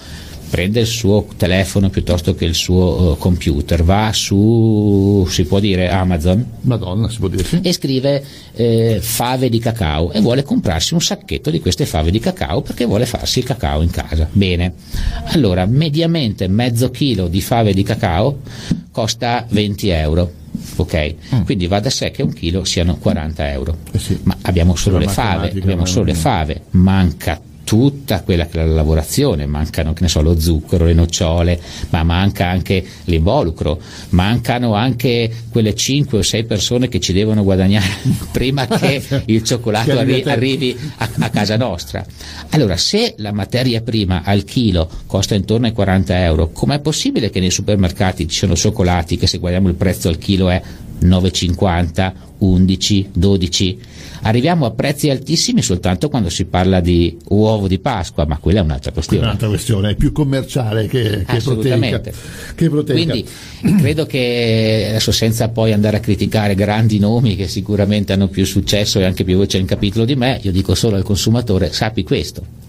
prende 0.56 0.80
il 0.80 0.88
suo 0.88 1.28
telefono 1.36 1.90
piuttosto 1.90 2.34
che 2.34 2.46
il 2.46 2.56
suo 2.56 3.16
eh, 3.16 3.18
computer, 3.18 3.84
va 3.84 4.12
su, 4.14 5.28
si 5.30 5.44
può 5.44 5.60
dire 5.60 5.90
Amazon, 5.90 6.46
Madonna, 6.62 7.10
si 7.10 7.20
può 7.20 7.28
dire 7.28 7.44
sì. 7.44 7.60
e 7.62 7.74
scrive 7.74 8.24
eh, 8.54 9.00
fave 9.02 9.50
di 9.50 9.60
cacao 9.60 10.14
e 10.14 10.22
vuole 10.22 10.44
comprarsi 10.44 10.94
un 10.94 11.02
sacchetto 11.02 11.50
di 11.50 11.60
queste 11.60 11.86
fave 11.86 12.10
di 12.10 12.20
cacao 12.20 12.62
perché 12.62 12.86
vuole 12.86 13.06
farsi 13.06 13.40
il 13.40 13.46
cacao 13.46 13.82
in 13.82 13.90
casa. 13.90 14.30
Bene, 14.32 14.76
allora 15.26 15.66
mediamente 15.66 16.48
mezzo 16.48 16.90
chilo 16.90 17.28
di 17.28 17.42
fave 17.42 17.74
di 17.74 17.84
cacao 17.84 18.40
costa 18.92 19.46
20 19.50 19.90
euro. 19.90 20.32
Ok, 20.78 21.44
quindi 21.44 21.68
va 21.68 21.82
da 21.82 21.90
sé 21.90 22.12
che 22.12 22.24
un 22.24 22.32
chilo 22.32 22.64
siano 22.64 22.96
40 22.96 23.52
euro. 23.52 23.78
Eh 23.92 24.00
sì. 24.00 24.18
Ma 24.24 24.38
abbiamo 24.44 24.78
solo 24.78 25.00
le 25.00 25.10
fave, 25.10 25.50
abbiamo 25.50 25.86
solo 25.86 26.06
le 26.06 26.14
fave, 26.14 26.62
manca 26.72 27.42
tutta 27.66 28.22
quella 28.22 28.46
che 28.46 28.62
è 28.62 28.66
la 28.66 28.72
lavorazione, 28.72 29.46
mancano 29.46 29.92
che 29.92 30.04
ne 30.04 30.08
so, 30.08 30.22
lo 30.22 30.40
zucchero, 30.40 30.86
le 30.86 30.94
nocciole, 30.94 31.60
ma 31.90 32.04
manca 32.04 32.48
anche 32.48 32.86
l'involucro, 33.06 33.82
mancano 34.10 34.76
anche 34.76 35.30
quelle 35.50 35.76
5 35.76 36.20
o 36.20 36.22
6 36.22 36.46
persone 36.46 36.88
che 36.88 37.02
ci 37.02 37.12
devono 37.12 37.44
guadagnare 37.44 37.88
prima 38.32 38.68
che 38.68 39.02
il 39.26 39.44
cioccolato 39.44 39.98
arri- 39.98 40.24
arrivi 40.28 40.78
a, 40.98 41.10
a 41.20 41.30
casa 41.30 41.58
nostra. 41.58 42.06
Allora, 42.52 42.78
se 42.78 43.16
la 43.18 43.34
materia 43.34 43.82
prima 43.82 44.22
al 44.24 44.44
chilo 44.44 44.90
costa 45.08 45.36
intorno 45.36 45.66
ai 45.66 45.74
40 45.74 46.24
euro, 46.24 46.52
com'è 46.52 46.80
possibile 46.80 47.30
che 47.32 47.40
nei 47.40 47.52
supermercati 47.52 48.28
ci 48.28 48.38
siano 48.38 48.56
cioccolati 48.56 49.18
che 49.18 49.28
se 49.28 49.40
guardiamo 49.40 49.68
il 49.70 49.76
prezzo 49.76 50.08
al 50.08 50.20
chilo 50.20 50.50
è 50.50 50.62
9,50, 51.02 52.14
11, 52.38 53.10
12? 53.12 53.80
Arriviamo 54.28 54.66
a 54.66 54.72
prezzi 54.72 55.12
altissimi 55.12 55.62
soltanto 55.62 56.10
quando 56.10 56.30
si 56.30 56.46
parla 56.46 56.80
di 56.80 57.16
uovo 57.30 57.68
di 57.68 57.78
Pasqua, 57.78 58.26
ma 58.26 58.40
quella 58.40 58.62
è 58.62 58.64
un'altra 58.64 58.90
È 58.90 58.94
questione. 58.94 59.24
un'altra 59.24 59.48
questione, 59.48 59.92
è 59.92 59.96
più 59.96 60.12
commerciale 60.12 60.88
che, 60.88 61.24
che 61.28 61.38
proteica. 61.44 62.02
Che 62.56 62.70
proteica. 62.70 63.12
Quindi 63.12 63.26
credo 63.78 64.08
che 64.08 64.88
adesso 64.90 65.12
senza 65.12 65.50
poi 65.50 65.74
andare 65.74 65.98
a 65.98 66.00
criticare 66.00 66.56
grandi 66.56 66.98
nomi 66.98 67.36
che 67.36 67.48
sicuramente 67.48 68.14
hanno 68.14 68.28
più 68.28 68.46
successo 68.46 69.00
e 69.00 69.04
anche 69.04 69.24
più 69.24 69.38
voce 69.38 69.60
in 69.60 69.68
capitolo 69.68 70.06
di 70.06 70.16
me, 70.16 70.40
io 70.42 70.52
dico 70.52 70.74
solo 70.74 70.96
al 70.96 71.04
consumatore 71.04 71.72
sappi 71.72 72.02
questo. 72.04 72.65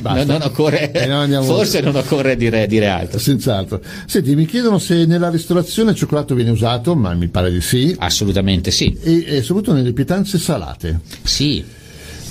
Basta. 0.00 0.24
Non, 0.24 0.26
non 0.26 0.42
occorre, 0.42 0.92
non 1.06 1.44
forse 1.44 1.80
non 1.80 1.96
occorre 1.96 2.36
dire, 2.36 2.66
dire 2.66 2.86
altro. 2.86 3.18
Senz'altro. 3.18 3.80
Senti, 4.06 4.34
mi 4.34 4.46
chiedono 4.46 4.78
se 4.78 5.06
nella 5.06 5.30
ristorazione 5.30 5.90
il 5.90 5.96
cioccolato 5.96 6.34
viene 6.34 6.50
usato, 6.50 6.94
ma 6.94 7.14
mi 7.14 7.28
pare 7.28 7.50
di 7.50 7.60
sì, 7.60 7.94
Assolutamente 7.98 8.70
sì. 8.70 8.96
e, 9.02 9.24
e 9.26 9.42
soprattutto 9.42 9.74
nelle 9.74 9.92
pietanze 9.92 10.38
salate. 10.38 11.00
Sì, 11.22 11.64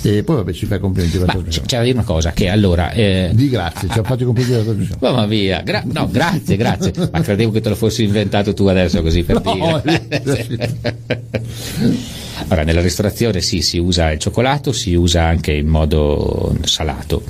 E 0.02 0.22
poi 0.22 0.36
vabbè 0.36 0.52
ci 0.52 0.66
fai 0.66 0.78
complimenti 0.78 1.18
per 1.18 1.26
ma 1.34 1.42
c- 1.48 1.62
c'è 1.62 1.76
da 1.78 1.82
dire 1.82 1.94
una 1.96 2.04
cosa, 2.04 2.32
che 2.32 2.48
allora... 2.48 2.90
eh, 2.92 3.30
Di 3.32 3.48
grazie, 3.48 3.88
ci 3.90 3.98
ha 3.98 4.02
fatto 4.04 4.22
i 4.22 4.26
complimenti 4.26 4.50
della 4.56 4.64
trasmissione. 4.64 5.00
Mamma 5.12 5.26
mia, 5.26 5.62
gra- 5.62 5.82
no, 5.84 6.08
grazie, 6.10 6.56
grazie. 6.56 6.92
Ma 7.10 7.20
credevo 7.20 7.50
che 7.50 7.60
te 7.60 7.68
lo 7.70 7.74
fossi 7.74 8.04
inventato 8.04 8.54
tu 8.54 8.66
adesso 8.66 9.02
così 9.02 9.22
per 9.24 9.40
No, 9.42 9.82
dire. 9.82 10.74
Allora, 12.48 12.62
nella 12.64 12.80
ristorazione 12.82 13.40
sì, 13.40 13.62
si 13.62 13.78
usa 13.78 14.10
il 14.12 14.18
cioccolato, 14.18 14.72
si 14.72 14.94
usa 14.94 15.24
anche 15.24 15.52
in 15.52 15.66
modo 15.66 16.54
salato. 16.62 17.22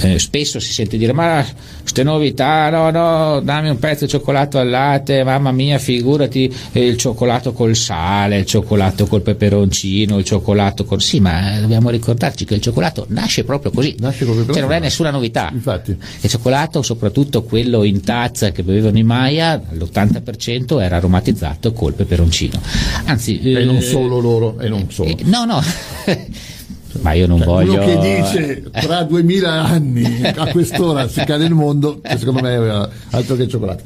Eh, 0.00 0.18
spesso 0.18 0.58
si 0.60 0.72
sente 0.72 0.96
dire: 0.96 1.12
Ma 1.12 1.44
queste 1.80 2.02
novità, 2.02 2.70
no, 2.70 2.90
no, 2.90 3.40
dammi 3.40 3.68
un 3.68 3.78
pezzo 3.78 4.04
di 4.04 4.10
cioccolato 4.10 4.58
al 4.58 4.68
latte, 4.68 5.24
mamma 5.24 5.52
mia, 5.52 5.78
figurati 5.78 6.52
eh, 6.72 6.86
il 6.86 6.96
cioccolato 6.96 7.52
col 7.52 7.76
sale, 7.76 8.38
il 8.38 8.46
cioccolato 8.46 9.06
col 9.06 9.22
peperoncino, 9.22 10.18
il 10.18 10.24
cioccolato 10.24 10.84
con. 10.84 11.00
Sì, 11.00 11.20
ma 11.20 11.56
eh, 11.56 11.60
dobbiamo 11.60 11.90
ricordarci 12.04 12.44
che 12.44 12.54
il 12.54 12.60
cioccolato 12.60 13.06
nasce 13.08 13.44
proprio 13.44 13.70
così. 13.70 13.96
Nasce. 13.98 14.26
Cioè, 14.26 14.60
non 14.60 14.72
è 14.72 14.78
nessuna 14.78 15.10
novità. 15.10 15.48
Infatti. 15.52 15.96
Il 16.20 16.28
cioccolato, 16.28 16.82
soprattutto 16.82 17.42
quello 17.42 17.82
in 17.82 18.02
tazza 18.02 18.52
che 18.52 18.62
bevevano 18.62 18.98
i 18.98 19.02
Maya, 19.02 19.60
l'80% 19.70 20.80
era 20.82 20.96
aromatizzato 20.96 21.72
col 21.72 21.94
peperoncino. 21.94 22.60
Anzi, 23.06 23.40
E 23.40 23.52
eh, 23.62 23.64
non 23.64 23.80
solo 23.80 24.20
loro, 24.20 24.58
e 24.60 24.68
non 24.68 24.86
solo. 24.90 25.08
eh, 25.08 25.16
no, 25.24 25.44
no. 25.44 25.62
Ma 27.00 27.12
io 27.12 27.26
non 27.26 27.38
Cioè, 27.38 27.46
voglio. 27.46 27.72
Uno 27.74 27.84
che 27.84 27.98
dice 27.98 28.62
tra 28.70 29.02
2000 29.02 29.50
anni 29.50 30.20
a 30.24 30.46
quest'ora 30.50 31.08
si 31.08 31.22
cade 31.24 31.44
il 31.44 31.54
mondo, 31.54 32.00
che 32.00 32.16
secondo 32.18 32.40
me 32.40 32.54
è 32.54 32.88
altro 33.10 33.36
che 33.36 33.48
cioccolato. 33.48 33.82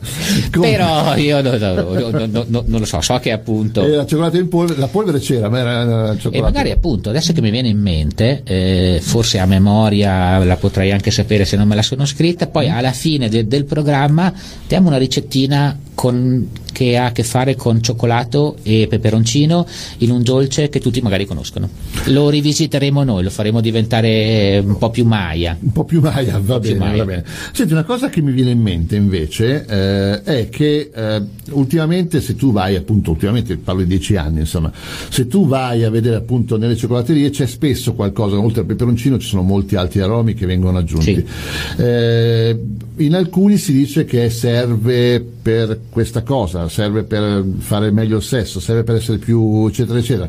Comunque, 0.52 0.70
Però 0.76 1.16
io 1.16 1.40
no, 1.40 1.56
no, 1.56 1.72
no, 1.72 2.10
no, 2.10 2.26
no, 2.26 2.44
no, 2.46 2.64
non 2.66 2.80
lo 2.80 2.86
so, 2.86 3.00
so 3.00 3.18
che 3.18 3.32
appunto. 3.32 3.82
eh, 3.84 3.88
la 3.96 4.06
cioccolato 4.06 4.36
in 4.36 4.48
polvere, 4.48 4.78
la 4.78 4.88
polvere 4.88 5.18
c'era, 5.18 5.48
ma 5.48 5.58
era 5.58 6.10
eh, 6.10 6.14
E 6.14 6.18
cioccolato. 6.18 6.52
magari 6.52 6.70
appunto, 6.70 7.08
adesso 7.10 7.32
che 7.32 7.40
mi 7.40 7.50
viene 7.50 7.68
in 7.68 7.78
mente, 7.80 8.42
eh, 8.44 9.00
forse 9.02 9.38
a 9.38 9.46
memoria 9.46 10.38
la 10.44 10.56
potrei 10.56 10.92
anche 10.92 11.10
sapere 11.10 11.44
se 11.44 11.56
non 11.56 11.66
me 11.66 11.74
la 11.74 11.82
sono 11.82 12.04
scritta, 12.04 12.46
poi 12.46 12.68
alla 12.68 12.92
fine 12.92 13.28
de- 13.28 13.46
del 13.46 13.64
programma 13.64 14.32
diamo 14.66 14.88
una 14.88 14.98
ricettina 14.98 15.76
con- 15.98 16.46
che 16.70 16.96
ha 16.96 17.06
a 17.06 17.10
che 17.10 17.24
fare 17.24 17.56
con 17.56 17.82
cioccolato 17.82 18.58
e 18.62 18.86
peperoncino 18.88 19.66
in 19.98 20.12
un 20.12 20.22
dolce 20.22 20.68
che 20.68 20.78
tutti 20.78 21.00
magari 21.00 21.26
conoscono. 21.26 21.68
Lo 22.04 22.28
rivisiteremo 22.28 23.02
noi, 23.02 23.24
lo 23.24 23.30
faremo 23.30 23.60
diventare 23.60 24.62
un 24.64 24.78
po' 24.78 24.90
più 24.90 25.04
maia. 25.04 25.56
un 25.58 25.72
po' 25.72 25.82
più 25.82 26.00
maia, 26.00 26.40
va 26.40 26.60
più 26.60 26.70
bene, 26.70 26.84
maia. 26.84 26.96
va 26.98 27.04
bene. 27.04 27.24
Senti, 27.52 27.72
una 27.72 27.82
cosa 27.82 28.08
che 28.10 28.20
mi 28.20 28.30
viene 28.30 28.52
in 28.52 28.60
mente 28.60 28.94
invece 28.94 29.64
eh, 29.66 30.22
è 30.22 30.48
che 30.48 30.90
eh, 30.94 31.22
ultimamente 31.50 32.20
se 32.20 32.36
tu 32.36 32.52
vai, 32.52 32.76
appunto, 32.76 33.10
ultimamente 33.10 33.56
parlo 33.56 33.80
di 33.80 33.88
dieci 33.88 34.14
anni, 34.14 34.38
insomma, 34.38 34.70
se 35.08 35.26
tu 35.26 35.48
vai 35.48 35.82
a 35.82 35.90
vedere 35.90 36.14
appunto 36.14 36.56
nelle 36.56 36.76
cioccolaterie 36.76 37.30
c'è 37.30 37.46
spesso 37.46 37.94
qualcosa, 37.94 38.38
oltre 38.38 38.60
al 38.60 38.66
peperoncino 38.66 39.18
ci 39.18 39.26
sono 39.26 39.42
molti 39.42 39.74
altri 39.74 39.98
aromi 39.98 40.34
che 40.34 40.46
vengono 40.46 40.78
aggiunti. 40.78 41.26
Sì. 41.26 41.82
Eh, 41.82 42.56
in 42.98 43.14
alcuni 43.16 43.56
si 43.58 43.72
dice 43.72 44.04
che 44.04 44.30
serve 44.30 45.24
per 45.42 45.78
questa 45.90 46.22
cosa, 46.22 46.68
serve 46.68 47.02
per 47.04 47.44
fare 47.58 47.90
meglio 47.90 48.16
il 48.18 48.22
sesso, 48.22 48.60
serve 48.60 48.84
per 48.84 48.96
essere 48.96 49.18
più 49.18 49.66
eccetera 49.66 49.98
eccetera. 49.98 50.28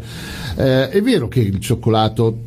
Eh, 0.55 0.89
è 0.89 1.01
vero 1.01 1.27
che 1.27 1.39
il 1.41 1.59
cioccolato 1.59 2.37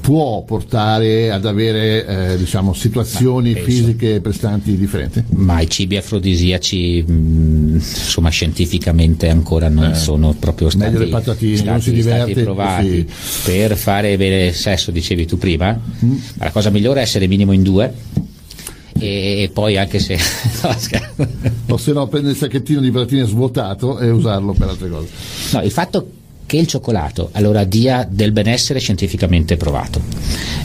può 0.00 0.42
portare 0.42 1.30
ad 1.30 1.46
avere 1.46 2.32
eh, 2.32 2.36
diciamo 2.36 2.72
situazioni 2.72 3.52
penso- 3.52 3.68
fisiche 3.70 4.20
prestanti 4.20 4.76
differenti? 4.76 5.22
Ma 5.36 5.60
i 5.60 5.70
cibi 5.70 5.96
afrodisiaci, 5.96 7.02
mh, 7.06 7.74
insomma, 7.74 8.28
scientificamente 8.28 9.28
ancora 9.28 9.68
non 9.68 9.94
sono 9.94 10.34
proprio 10.38 10.70
stati, 10.70 10.84
Eh, 10.86 10.88
Meglio 10.88 11.04
le 11.04 11.10
patatine, 11.10 11.54
stati- 11.54 11.70
non 11.70 11.80
si 11.80 11.92
diverte, 11.92 12.30
stati 12.32 12.42
provati 12.42 13.06
sì. 13.08 13.40
per 13.44 13.76
fare 13.76 14.16
bene 14.16 14.52
sesso, 14.52 14.90
dicevi 14.90 15.24
tu 15.24 15.38
prima. 15.38 15.80
Mm. 16.04 16.16
La 16.38 16.50
cosa 16.50 16.70
migliore 16.70 16.98
è 16.98 17.02
essere 17.04 17.28
minimo 17.28 17.52
in 17.52 17.62
due. 17.62 17.94
E 19.02 19.50
poi 19.52 19.76
anche 19.76 19.98
se 19.98 20.16
no. 20.62 21.28
O 21.68 21.76
se 21.76 21.92
no 21.92 22.06
prendere 22.06 22.34
il 22.34 22.38
sacchettino 22.38 22.80
di 22.80 22.90
patatine 22.90 23.24
svuotato 23.24 23.98
e 23.98 24.10
usarlo 24.10 24.52
per 24.52 24.68
altre 24.68 24.88
cose. 24.88 25.08
No, 25.52 25.62
il 25.62 25.70
fatto 25.72 26.06
che 26.52 26.58
il 26.58 26.66
cioccolato 26.66 27.30
allora 27.32 27.64
dia 27.64 28.06
del 28.06 28.30
benessere 28.30 28.78
scientificamente 28.78 29.56
provato. 29.56 30.02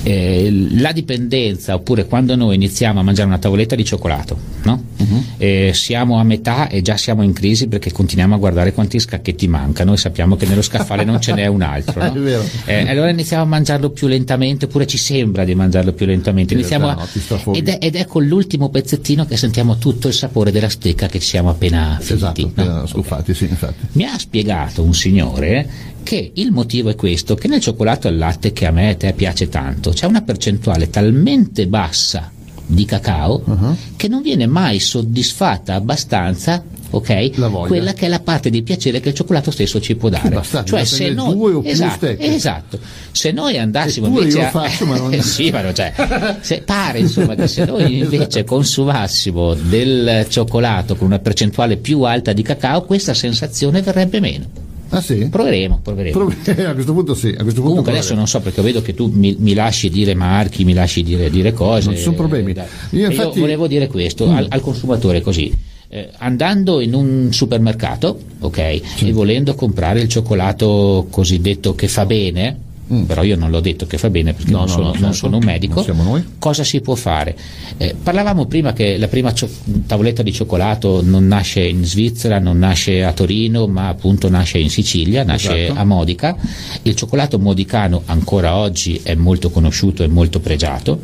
Eh, 0.04 0.68
la 0.72 0.92
dipendenza, 0.92 1.76
oppure 1.76 2.08
quando 2.08 2.36
noi 2.36 2.56
iniziamo 2.56 3.00
a 3.00 3.04
mangiare 3.04 3.30
una 3.30 3.38
tavoletta 3.38 3.74
di 3.74 3.86
cioccolato, 3.86 4.38
no? 4.64 4.84
Mhm. 4.98 5.24
Eh, 5.38 5.72
siamo 5.74 6.20
a 6.20 6.24
metà 6.24 6.68
e 6.68 6.82
già 6.82 6.98
siamo 6.98 7.24
in 7.24 7.32
crisi 7.32 7.70
perché 7.70 7.94
continuiamo 7.94 8.36
a 8.36 8.38
guardare 8.38 8.74
quanti 8.74 9.00
scacchetti 9.00 9.48
mancano 9.48 9.94
e 9.94 9.98
sappiamo 9.98 10.36
che 10.36 10.46
nello 10.46 10.62
scaffale 10.62 11.06
non 11.06 11.22
ce 11.22 11.34
n'è 11.34 11.48
un 11.48 11.62
altro. 11.62 12.04
no? 12.04 12.16
Eh, 12.66 12.90
allora 12.90 13.10
iniziamo 13.10 13.44
a 13.44 13.46
mangiarlo 13.46 13.92
più 13.92 14.08
lentamente, 14.08 14.66
oppure 14.66 14.86
ci 14.86 14.98
sembra 14.98 15.46
di 15.46 15.56
mangiarlo 15.56 15.94
più 15.94 16.06
lentamente. 16.06 16.54
In 16.54 16.60
Iniziamo 16.60 16.88
realtà 16.88 17.04
a- 17.04 17.52
ed, 17.56 17.70
è, 17.70 17.78
ed 17.80 18.06
con 18.08 18.26
l'ultimo 18.26 18.70
pezzettino 18.70 19.26
che 19.26 19.38
sentiamo 19.38 19.78
tutto 19.78 20.10
il 20.10 20.14
sapore 20.14 20.52
della 20.52 20.68
stecca 20.68 21.08
che 21.08 21.20
ci 21.20 21.28
siamo 21.28 21.50
appena 21.50 21.98
finiti. 22.02 22.14
Esatto, 22.14 22.42
no? 22.42 22.48
appena 22.50 22.88
scuffati, 22.88 23.34
sì, 23.34 23.46
infatti. 23.46 23.86
Mi 23.94 24.04
ha 24.04 24.18
spiegato 24.18 24.84
un 24.84 24.94
signore 24.94 25.77
che 26.04 26.32
il 26.36 26.52
motivo 26.52 26.90
è 26.90 26.96
questo, 26.96 27.36
che 27.36 27.48
nel 27.48 27.60
cioccolato 27.60 28.08
al 28.08 28.18
latte 28.18 28.54
che 28.54 28.66
a 28.66 28.72
me 28.72 28.88
e 28.88 28.92
a 28.92 28.96
te 28.96 29.14
piace 29.14 29.50
tanto, 29.50 29.90
c'è 29.92 30.06
una 30.06 30.22
percentuale 30.22 30.90
talmente 30.90 31.68
bassa 31.68 32.32
di 32.70 32.84
cacao 32.86 33.42
Uh-huh. 33.46 33.76
che 33.96 34.08
non 34.10 34.22
viene 34.22 34.46
mai 34.46 34.80
soddisfatta 34.80 35.74
abbastanza 35.76 36.62
ok? 36.90 37.68
Quella 37.68 37.94
che 37.94 38.06
è 38.06 38.10
la 38.10 38.20
parte 38.22 38.50
di 38.50 38.62
piacere 38.62 39.00
che 39.02 39.10
il 39.10 39.16
cioccolato 39.16 39.52
stesso 39.52 39.80
ci 39.82 39.96
può 39.96 40.08
dare. 40.10 40.30
bastardi, 40.30 40.70
cioè, 40.70 40.86
se 40.86 41.10
noi, 41.12 41.34
due 41.34 41.54
o 41.54 41.62
esatto, 41.66 42.06
esatto. 42.08 42.80
Se 43.12 43.32
noi 43.32 43.58
andassimo 43.58 44.08
invece 44.08 44.46
a- 44.46 44.50
faccio, 44.50 44.86
ma 44.86 44.96
non- 45.00 45.22
sì, 45.22 45.50
ma 45.50 45.62
non 45.62 45.74
c'è. 45.74 45.94
Se 46.42 46.62
pare 46.62 47.00
insomma 47.00 47.36
che 47.36 47.48
se 47.48 47.66
noi 47.66 48.00
invece 48.00 48.44
consumassimo 48.46 49.54
del 49.54 50.26
cioccolato 50.30 50.96
con 50.96 51.08
una 51.08 51.20
percentuale 51.20 51.76
più 51.78 52.02
alta 52.04 52.32
di 52.34 52.42
cacao, 52.42 52.84
questa 52.84 53.14
sensazione 53.14 53.82
verrebbe 53.82 54.20
meno. 54.22 54.46
Ah 54.90 55.02
sì? 55.02 55.28
Proveremo, 55.30 55.80
proveremo. 55.84 56.18
Prov- 56.18 56.60
a 56.66 56.74
questo 56.74 56.94
punto 56.94 57.14
sì, 57.14 57.28
a 57.28 57.42
questo 57.44 57.62
punto 57.62 57.62
Comunque 57.62 57.92
adesso 57.92 58.14
proveremo. 58.14 58.18
non 58.20 58.28
so 58.28 58.40
perché 58.42 58.62
vedo 58.62 58.82
che 58.82 58.94
tu 58.94 59.10
mi, 59.14 59.36
mi 59.40 59.54
lasci 59.54 59.90
dire 59.90 60.14
marchi, 60.14 60.64
mi 60.64 60.74
lasci 60.74 61.04
dire, 61.04 61.30
dire 61.30 61.52
cose. 61.54 61.88
Non 61.88 61.96
ci 61.96 62.02
sono 62.04 62.16
problemi. 62.16 62.54
Dai. 62.54 62.66
Io 62.92 63.10
infatti- 63.10 63.40
volevo 63.40 63.68
dire 63.68 63.88
questo 63.88 64.30
al, 64.30 64.46
al 64.50 64.62
consumatore 64.62 65.22
così. 65.22 65.54
Eh, 65.90 66.10
andando 66.18 66.82
in 66.82 66.94
un 66.94 67.30
supermercato, 67.32 68.20
ok, 68.40 68.58
e 68.58 68.82
volendo 69.14 69.56
comprare 69.56 70.02
il 70.02 70.10
cioccolato 70.10 71.08
cosiddetto 71.10 71.76
che 71.76 71.88
fa 71.88 72.06
bene, 72.06 72.58
però 73.06 73.24
io 73.24 73.36
non 73.36 73.50
l'ho 73.52 73.60
detto 73.60 73.86
che 73.86 73.98
fa 73.98 74.10
bene 74.10 74.34
perché 74.34 74.52
Mm. 74.52 74.54
No, 74.54 74.60
non, 74.60 74.68
no, 74.68 74.72
sono, 74.72 74.84
no, 74.84 74.90
non 74.92 75.00
certo. 75.02 75.16
sono 75.18 75.38
un 75.38 75.44
medico, 75.44 75.76
Non 75.76 75.84
siamo 75.84 76.04
noi. 76.04 76.24
cosa 76.40 76.64
si 76.64 76.80
può 76.82 76.96
fare? 76.96 77.36
Eh, 77.78 77.96
parlavamo 78.02 78.46
prima 78.46 78.72
che 78.74 78.98
la 78.98 79.08
prima 79.08 79.34
cio- 79.34 79.50
tavoletta 79.86 80.24
di 80.24 80.32
cioccolato 80.32 81.02
non 81.04 81.28
nasce 81.28 81.62
in 81.66 81.84
Svizzera, 81.86 82.40
non 82.40 82.58
nasce 82.60 83.04
a 83.04 83.12
Torino, 83.14 83.68
ma 83.68 83.90
appunto 83.90 84.30
nasce 84.30 84.58
in 84.60 84.70
Sicilia, 84.70 85.24
nasce 85.24 85.66
Esatto. 85.66 85.80
a 85.80 85.84
Modica. 85.84 86.36
Il 86.84 86.96
cioccolato 86.96 87.40
modicano 87.40 88.04
ancora 88.06 88.56
oggi 88.56 89.00
è 89.04 89.16
molto 89.16 89.50
conosciuto 89.50 90.04
e 90.04 90.08
molto 90.08 90.40
pregiato. 90.40 91.02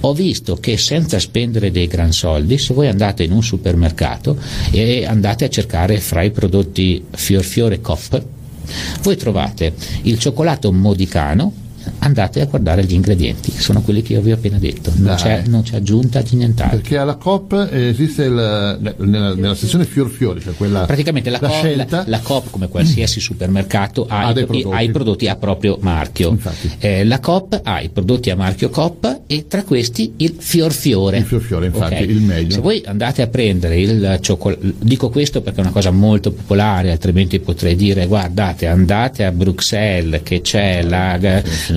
Ho 0.00 0.14
visto 0.14 0.56
che 0.56 0.76
senza 0.78 1.18
spendere 1.18 1.70
dei 1.70 1.86
gran 1.86 2.12
soldi, 2.12 2.56
se 2.58 2.72
voi 2.74 2.88
andate 2.88 3.22
in 3.24 3.32
un 3.32 3.42
supermercato 3.42 4.36
e 4.70 5.04
andate 5.04 5.44
a 5.44 5.48
cercare 5.48 5.98
fra 6.00 6.22
i 6.22 6.30
prodotti 6.30 7.04
Fior 7.10 7.44
Fiore 7.44 7.80
Cop, 7.80 8.22
voi 9.02 9.16
trovate 9.16 9.74
il 10.02 10.18
cioccolato 10.18 10.72
modicano, 10.72 11.52
andate 11.98 12.40
a 12.40 12.44
guardare 12.46 12.84
gli 12.84 12.92
ingredienti, 12.94 13.50
sono 13.52 13.80
quelli 13.82 14.02
che 14.02 14.12
io 14.14 14.20
vi 14.20 14.32
ho 14.32 14.34
appena 14.34 14.58
detto, 14.58 14.92
non, 14.96 15.14
c'è, 15.16 15.42
non 15.46 15.62
c'è 15.62 15.76
aggiunta 15.76 16.20
di 16.22 16.36
nient'altro. 16.36 16.78
Perché 16.78 16.96
alla 16.98 17.14
COP 17.16 17.68
esiste 17.72 18.24
il, 18.24 18.32
nella, 18.98 19.34
nella 19.34 19.54
sezione 19.54 19.84
fior 19.84 20.08
fiori, 20.08 20.40
cioè 20.40 20.54
quella 20.54 20.84
Praticamente 20.86 21.30
la, 21.30 21.38
la 21.40 21.48
Coop, 21.48 21.58
scelta. 21.60 21.96
la- 21.98 22.04
la 22.06 22.20
Coop, 22.20 22.50
come 22.50 22.68
qualsiasi 22.68 23.20
supermercato, 23.20 24.06
ha, 24.08 24.26
Ha 24.26 24.30
i, 24.30 24.44
prodotti. 24.44 24.68
ha 24.76 24.80
i 24.82 24.90
prodotti 24.90 25.28
a 25.28 25.36
proprio 25.36 25.78
marchio. 25.80 26.36
Eh, 26.78 27.04
la 27.04 27.20
Coop 27.20 27.60
ha 27.62 27.80
i 27.80 27.88
prodotti 27.88 28.30
a 28.30 28.36
marchio 28.36 28.68
Coop 28.70 29.20
e 29.26 29.46
tra 29.48 29.62
questi 29.64 30.14
il 30.18 30.34
fior 30.38 30.72
fiore. 30.72 31.18
Il 31.18 31.24
fior 31.24 31.40
fiore, 31.42 31.66
infatti, 31.66 31.94
Ok? 31.94 32.00
il 32.08 32.20
meglio. 32.20 32.54
Se 32.54 32.60
voi 32.60 32.82
andate 32.86 33.22
a 33.22 33.26
prendere 33.26 33.78
il 33.80 34.18
cioccolato, 34.20 34.60
dico 34.78 35.08
questo 35.10 35.40
perché 35.40 35.58
è 35.60 35.62
una 35.62 35.72
cosa 35.72 35.90
molto 35.90 36.32
popolare, 36.32 36.90
altrimenti 36.90 37.38
potrei 37.40 37.74
dire 37.76 38.06
guardate, 38.06 38.66
andate 38.66 39.24
a 39.24 39.32
Bruxelles 39.32 40.20
che 40.22 40.40
c'è 40.40 40.82
la... 40.82 41.18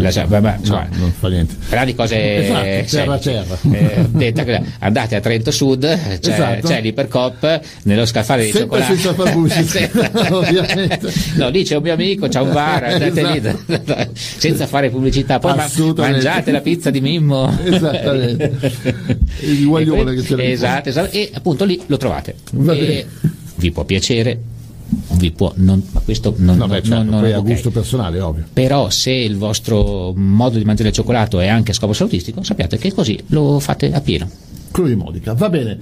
la- 0.01 0.25
vabbè, 0.25 0.55
insomma, 0.59 0.87
No, 0.91 0.97
non 0.99 1.11
fa 1.17 1.27
niente. 1.29 1.55
Parliamo 1.59 1.85
di 1.85 1.95
cose 1.95 2.35
Esatto, 2.37 2.61
terra, 2.63 3.19
semplici. 3.19 3.29
terra. 3.29 3.57
Eh, 3.71 4.05
detta 4.09 4.61
andate 4.79 5.15
a 5.15 5.19
Trento 5.19 5.51
Sud, 5.51 5.85
c'è, 6.19 6.31
Esatto. 6.31 6.67
c'è 6.67 6.81
l'Ipercop 6.81 7.61
nello 7.83 8.05
scaffale 8.05 8.45
di 8.45 8.51
Sempre 8.51 8.81
cioccolato. 8.81 8.93
senza 8.95 9.13
far 9.13 9.31
pubblicità, 9.33 10.23
Sì. 10.25 10.31
ovviamente. 10.33 11.13
No, 11.35 11.49
lì 11.49 11.63
c'è 11.63 11.75
un 11.75 11.83
mio 11.83 11.93
amico, 11.93 12.27
c'è 12.27 12.39
un 12.39 12.51
bar, 12.51 12.83
andate 12.83 13.23
lì 13.67 14.07
senza 14.13 14.67
fare 14.67 14.89
pubblicità. 14.89 15.39
Poi 15.39 15.55
mangiate 15.95 16.51
la 16.51 16.61
pizza 16.61 16.89
di 16.89 17.01
Mimmo. 17.01 17.57
Esattamente. 17.63 18.57
Il 19.41 19.65
guaglione 19.65 20.11
E 20.13 20.15
che 20.15 20.21
c'è. 20.35 20.49
Esatto, 20.49 20.89
esatto, 20.89 21.11
e 21.15 21.29
appunto 21.33 21.65
lì 21.65 21.81
lo 21.87 21.97
trovate. 21.97 22.35
Vi 22.51 23.71
può 23.71 23.83
piacere, 23.83 24.37
vi 25.13 25.31
può 25.31 25.51
non, 25.57 25.83
ma 25.91 25.99
questo 26.01 26.33
non, 26.37 26.57
No, 26.57 26.67
beh, 26.67 26.73
non- 26.75 26.83
certo, 26.83 27.03
non- 27.11 27.19
poi 27.21 27.33
a 27.33 27.39
ok. 27.39 27.45
gusto 27.45 27.69
personale, 27.71 28.19
ovvio. 28.19 28.45
Però 28.51 28.89
se 28.89 29.11
il 29.11 29.37
vostro 29.37 30.13
modo 30.15 30.57
di 30.57 30.63
mangiare 30.65 30.89
il 30.89 30.95
cioccolato 30.95 31.39
è 31.39 31.47
anche 31.47 31.71
a 31.71 31.73
scopo 31.73 31.93
salutistico, 31.93 32.43
sappiate 32.43 32.77
che 32.77 32.93
così 32.93 33.19
lo 33.27 33.59
fate 33.59 33.91
a 33.93 34.01
pieno. 34.01 34.29
Quello 34.71 34.89
di 34.89 34.95
Modica. 34.95 35.33
Va 35.33 35.49
bene. 35.49 35.77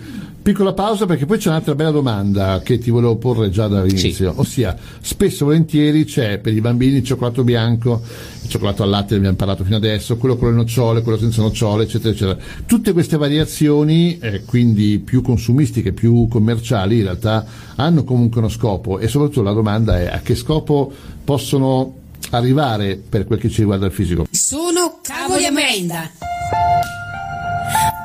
Piccola 0.47 0.71
pausa 0.71 1.05
perché 1.05 1.25
poi 1.25 1.39
c'è 1.39 1.49
un'altra 1.49 1.75
bella 1.75 1.91
domanda 1.91 2.61
che 2.63 2.77
ti 2.77 2.89
volevo 2.89 3.17
porre 3.17 3.49
già 3.49 3.67
dall'inizio, 3.67 4.31
ossia 4.37 4.77
spesso 5.01 5.43
e 5.43 5.45
volentieri 5.45 6.05
c'è 6.05 6.37
per 6.37 6.53
i 6.53 6.61
bambini 6.61 6.99
il 6.99 7.03
cioccolato 7.03 7.43
bianco, 7.43 8.01
il 8.43 8.47
cioccolato 8.49 8.81
al 8.81 8.87
latte 8.87 9.11
ne 9.11 9.17
abbiamo 9.17 9.35
parlato 9.35 9.65
fino 9.65 9.75
adesso, 9.75 10.15
quello 10.15 10.37
con 10.37 10.51
le 10.51 10.55
nocciole, 10.55 11.01
quello 11.01 11.17
senza 11.17 11.41
nocciole, 11.41 11.83
eccetera, 11.83 12.13
eccetera. 12.13 12.37
Tutte 12.65 12.93
queste 12.93 13.17
variazioni, 13.17 14.19
eh, 14.19 14.45
quindi 14.45 14.99
più 14.99 15.21
consumistiche, 15.21 15.91
più 15.91 16.29
commerciali, 16.29 16.99
in 16.99 17.03
realtà 17.03 17.45
hanno 17.75 18.05
comunque 18.05 18.39
uno 18.39 18.47
scopo 18.47 18.99
e 18.99 19.09
soprattutto 19.09 19.41
la 19.41 19.51
domanda 19.51 19.99
è 19.99 20.07
a 20.07 20.21
che 20.21 20.35
scopo 20.35 20.89
possono 21.25 21.93
arrivare 22.29 22.95
per 22.95 23.25
quel 23.25 23.37
che 23.37 23.49
ci 23.49 23.59
riguarda 23.59 23.87
il 23.87 23.91
fisico. 23.91 24.25
Sono 24.31 24.99
cavoli 25.01 25.43
a 25.43 25.51
merenda. 25.51 26.09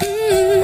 Era 0.00 0.61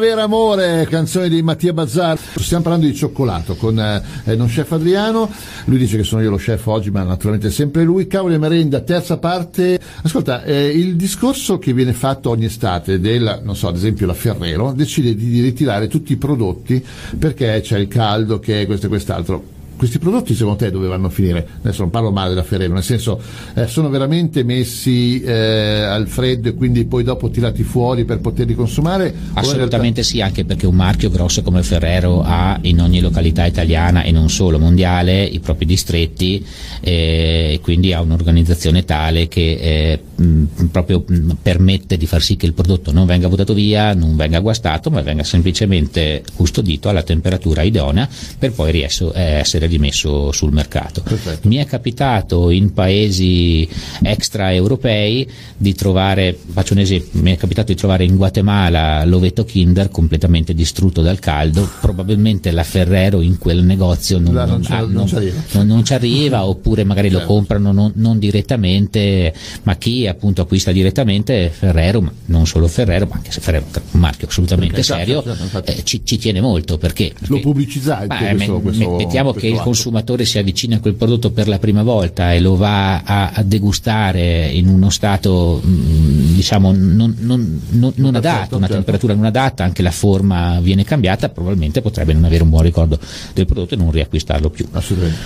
Primavera 0.00 0.24
Amore, 0.26 0.86
canzone 0.88 1.28
di 1.28 1.42
Mattia 1.42 1.74
Bazzar. 1.74 2.18
Stiamo 2.36 2.62
parlando 2.62 2.86
di 2.86 2.94
cioccolato 2.94 3.54
con 3.54 3.78
eh, 3.78 4.02
eh, 4.24 4.34
non 4.34 4.46
chef 4.46 4.72
Adriano. 4.72 5.30
Lui 5.66 5.76
dice 5.76 5.98
che 5.98 6.04
sono 6.04 6.22
io 6.22 6.30
lo 6.30 6.38
chef 6.38 6.66
oggi, 6.68 6.90
ma 6.90 7.02
naturalmente 7.02 7.48
è 7.48 7.50
sempre 7.50 7.84
lui. 7.84 8.06
Cavoli 8.06 8.32
e 8.32 8.38
merenda, 8.38 8.80
terza 8.80 9.18
parte. 9.18 9.78
Ascolta, 10.02 10.42
eh, 10.42 10.68
il 10.68 10.96
discorso 10.96 11.58
che 11.58 11.74
viene 11.74 11.92
fatto 11.92 12.30
ogni 12.30 12.46
estate 12.46 12.98
del, 12.98 13.42
non 13.44 13.54
so, 13.54 13.68
ad 13.68 13.76
esempio 13.76 14.06
la 14.06 14.14
Ferrero, 14.14 14.72
decide 14.72 15.14
di 15.14 15.42
ritirare 15.42 15.86
tutti 15.86 16.12
i 16.12 16.16
prodotti 16.16 16.82
perché 17.18 17.60
c'è 17.62 17.76
il 17.76 17.88
caldo, 17.88 18.38
che 18.38 18.62
è 18.62 18.66
questo 18.66 18.86
e 18.86 18.88
quest'altro. 18.88 19.59
Questi 19.80 19.98
prodotti 19.98 20.34
secondo 20.34 20.58
te 20.58 20.70
dove 20.70 20.88
vanno 20.88 21.06
a 21.06 21.10
finire? 21.10 21.46
Adesso 21.62 21.80
non 21.80 21.88
parlo 21.88 22.10
male 22.10 22.28
della 22.28 22.42
Ferrero, 22.42 22.74
nel 22.74 22.82
senso 22.82 23.18
eh, 23.54 23.66
sono 23.66 23.88
veramente 23.88 24.42
messi 24.42 25.22
eh, 25.22 25.80
al 25.80 26.06
freddo 26.06 26.50
e 26.50 26.54
quindi 26.54 26.84
poi 26.84 27.02
dopo 27.02 27.30
tirati 27.30 27.62
fuori 27.62 28.04
per 28.04 28.18
poterli 28.18 28.54
consumare? 28.54 29.14
Assolutamente 29.32 30.02
sì, 30.02 30.20
anche 30.20 30.44
perché 30.44 30.66
un 30.66 30.74
marchio 30.74 31.08
grosso 31.08 31.40
come 31.40 31.62
Ferrero 31.62 32.20
ha 32.22 32.58
in 32.60 32.78
ogni 32.82 33.00
località 33.00 33.46
italiana 33.46 34.02
e 34.02 34.10
non 34.10 34.28
solo 34.28 34.58
mondiale 34.58 35.24
i 35.24 35.40
propri 35.40 35.64
distretti 35.64 36.44
eh, 36.82 37.52
e 37.54 37.60
quindi 37.62 37.94
ha 37.94 38.02
un'organizzazione 38.02 38.84
tale 38.84 39.28
che 39.28 39.52
eh, 39.52 40.00
mh, 40.14 40.66
proprio 40.70 41.02
mh, 41.06 41.30
permette 41.40 41.96
di 41.96 42.04
far 42.04 42.20
sì 42.20 42.36
che 42.36 42.44
il 42.44 42.52
prodotto 42.52 42.92
non 42.92 43.06
venga 43.06 43.30
buttato 43.30 43.54
via, 43.54 43.94
non 43.94 44.14
venga 44.14 44.40
guastato, 44.40 44.90
ma 44.90 45.00
venga 45.00 45.24
semplicemente 45.24 46.22
custodito 46.36 46.90
alla 46.90 47.02
temperatura 47.02 47.62
idonea 47.62 48.06
per 48.38 48.52
poi 48.52 48.68
eh, 48.72 49.10
essere 49.14 49.68
rimesso 49.70 50.32
sul 50.32 50.52
mercato. 50.52 51.00
Perfetto. 51.02 51.48
Mi 51.48 51.56
è 51.56 51.64
capitato 51.64 52.50
in 52.50 52.72
paesi 52.74 53.66
extraeuropei 54.02 55.28
di 55.56 55.74
trovare, 55.74 56.36
faccio 56.52 56.72
un 56.74 56.80
esempio, 56.80 57.20
mi 57.22 57.32
è 57.32 57.36
capitato 57.36 57.72
di 57.72 57.78
trovare 57.78 58.04
in 58.04 58.16
Guatemala 58.16 59.04
l'ovetto 59.04 59.44
Kinder 59.44 59.88
completamente 59.90 60.54
distrutto 60.54 61.02
dal 61.02 61.18
caldo, 61.18 61.68
probabilmente 61.80 62.50
la 62.50 62.62
Ferrero 62.64 63.20
in 63.20 63.38
quel 63.38 63.64
negozio 63.64 64.18
non, 64.18 64.34
non 64.34 64.48
non- 64.48 64.62
ci- 64.62 64.72
ah, 64.72 64.84
non 64.86 65.06
ci 65.06 65.14
arriva. 65.16 65.82
ci 65.82 65.92
arriva 65.94 66.46
oppure 66.46 66.84
magari 66.84 67.08
lo 67.10 67.18
Certo. 67.18 67.32
comprano 67.34 67.72
non, 67.72 67.92
non 67.96 68.18
direttamente, 68.18 69.32
ma 69.64 69.76
chi 69.76 70.06
appunto 70.06 70.42
acquista 70.42 70.72
direttamente 70.72 71.50
Ferrero, 71.50 72.00
ma 72.00 72.12
non 72.26 72.46
solo 72.46 72.66
Ferrero, 72.68 73.06
ma 73.08 73.16
anche 73.16 73.30
se 73.32 73.40
Ferrero 73.40 73.66
è 73.72 73.80
un 73.92 74.00
marchio 74.00 74.28
assolutamente 74.28 74.74
Perché, 74.76 74.92
serio, 74.94 75.22
certo, 75.22 75.48
certo, 75.48 75.70
eh, 75.72 75.84
ci, 75.84 76.02
ci 76.04 76.18
tiene 76.18 76.40
molto 76.40 76.78
perché, 76.78 77.12
Lo 77.20 77.26
perché- 77.26 77.40
pubblicizzate 77.42 78.06
ma, 78.06 78.16
questo- 78.18 78.52
me- 78.54 78.62
questo- 78.62 78.90
mettiamo 78.96 79.32
questo 79.32 79.48
che 79.48 79.54
il 79.54 79.59
atto. 79.60 79.70
consumatore 79.70 80.24
si 80.24 80.38
avvicina 80.38 80.76
a 80.76 80.80
quel 80.80 80.94
prodotto 80.94 81.30
per 81.30 81.48
la 81.48 81.58
prima 81.58 81.82
volta 81.82 82.32
e 82.32 82.40
lo 82.40 82.56
va 82.56 83.02
a, 83.02 83.30
a 83.34 83.42
degustare 83.42 84.46
in 84.46 84.68
uno 84.68 84.90
stato 84.90 85.60
mh, 85.62 86.34
diciamo 86.34 86.72
non, 86.72 87.14
non- 87.20 87.60
non- 87.70 87.92
non 87.96 88.14
adatto, 88.14 88.56
una 88.56 88.66
certo. 88.66 88.74
temperatura 88.74 89.14
non 89.14 89.24
adatta, 89.24 89.64
anche 89.64 89.82
la 89.82 89.90
forma 89.90 90.60
viene 90.60 90.84
cambiata, 90.84 91.28
probabilmente 91.28 91.80
potrebbe 91.80 92.12
non 92.12 92.24
avere 92.24 92.42
un 92.42 92.50
buon 92.50 92.62
ricordo 92.62 92.98
del 93.34 93.46
prodotto 93.46 93.74
e 93.74 93.76
non 93.76 93.90
riacquistarlo 93.90 94.50
più. 94.50 94.66
Assolutamente. 94.72 95.18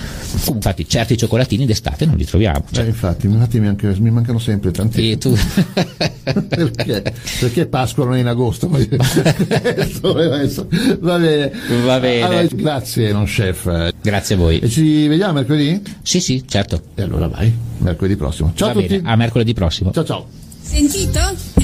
Infatti 0.52 0.88
certi 0.88 1.16
cioccolatini 1.16 1.66
d'estate 1.66 2.06
non 2.06 2.16
li 2.16 2.24
troviamo. 2.24 2.64
Eh, 2.70 2.74
cioè, 2.74 2.84
infatti, 2.86 3.26
infatti 3.26 3.60
mi, 3.60 3.66
anche- 3.68 3.94
mi 3.98 4.10
mancano 4.10 4.38
sempre 4.38 4.70
tanti. 4.72 5.16
tu 5.18 5.34
perché? 6.48 7.02
Perché 7.40 7.66
Pasqua 7.66 8.04
non 8.04 8.16
è 8.16 8.20
in 8.20 8.26
agosto? 8.26 8.68
Va 8.68 8.76
bene. 11.18 11.52
Va 11.84 12.00
bene. 12.00 12.22
Allora, 12.22 12.46
grazie, 12.52 13.12
non 13.12 13.24
chef. 13.24 13.92
Grazie 14.24 14.36
a 14.42 14.46
voi. 14.46 14.58
E 14.58 14.70
ci 14.70 15.06
vediamo 15.06 15.34
mercoledì? 15.34 15.82
Sì, 16.02 16.18
sì, 16.18 16.48
certo. 16.48 16.80
E 16.94 17.02
allora 17.02 17.28
vai, 17.28 17.52
mercoledì 17.80 18.16
prossimo. 18.16 18.52
Ciao 18.54 18.72
Va 18.72 18.78
a 18.78 18.80
tutti. 18.80 18.96
bene, 18.96 19.10
a 19.10 19.16
mercoledì 19.16 19.52
prossimo. 19.52 19.92
Ciao 19.92 20.02
ciao. 20.02 20.26
Sentito? 20.62 21.18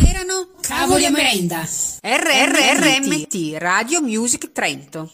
Erano 0.07 0.51
cavoli 0.61 1.07
a 1.07 1.11
merenda. 1.11 1.67
RRRMT 2.03 3.57
Radio 3.57 4.03
Music 4.03 4.53
Trento. 4.53 5.11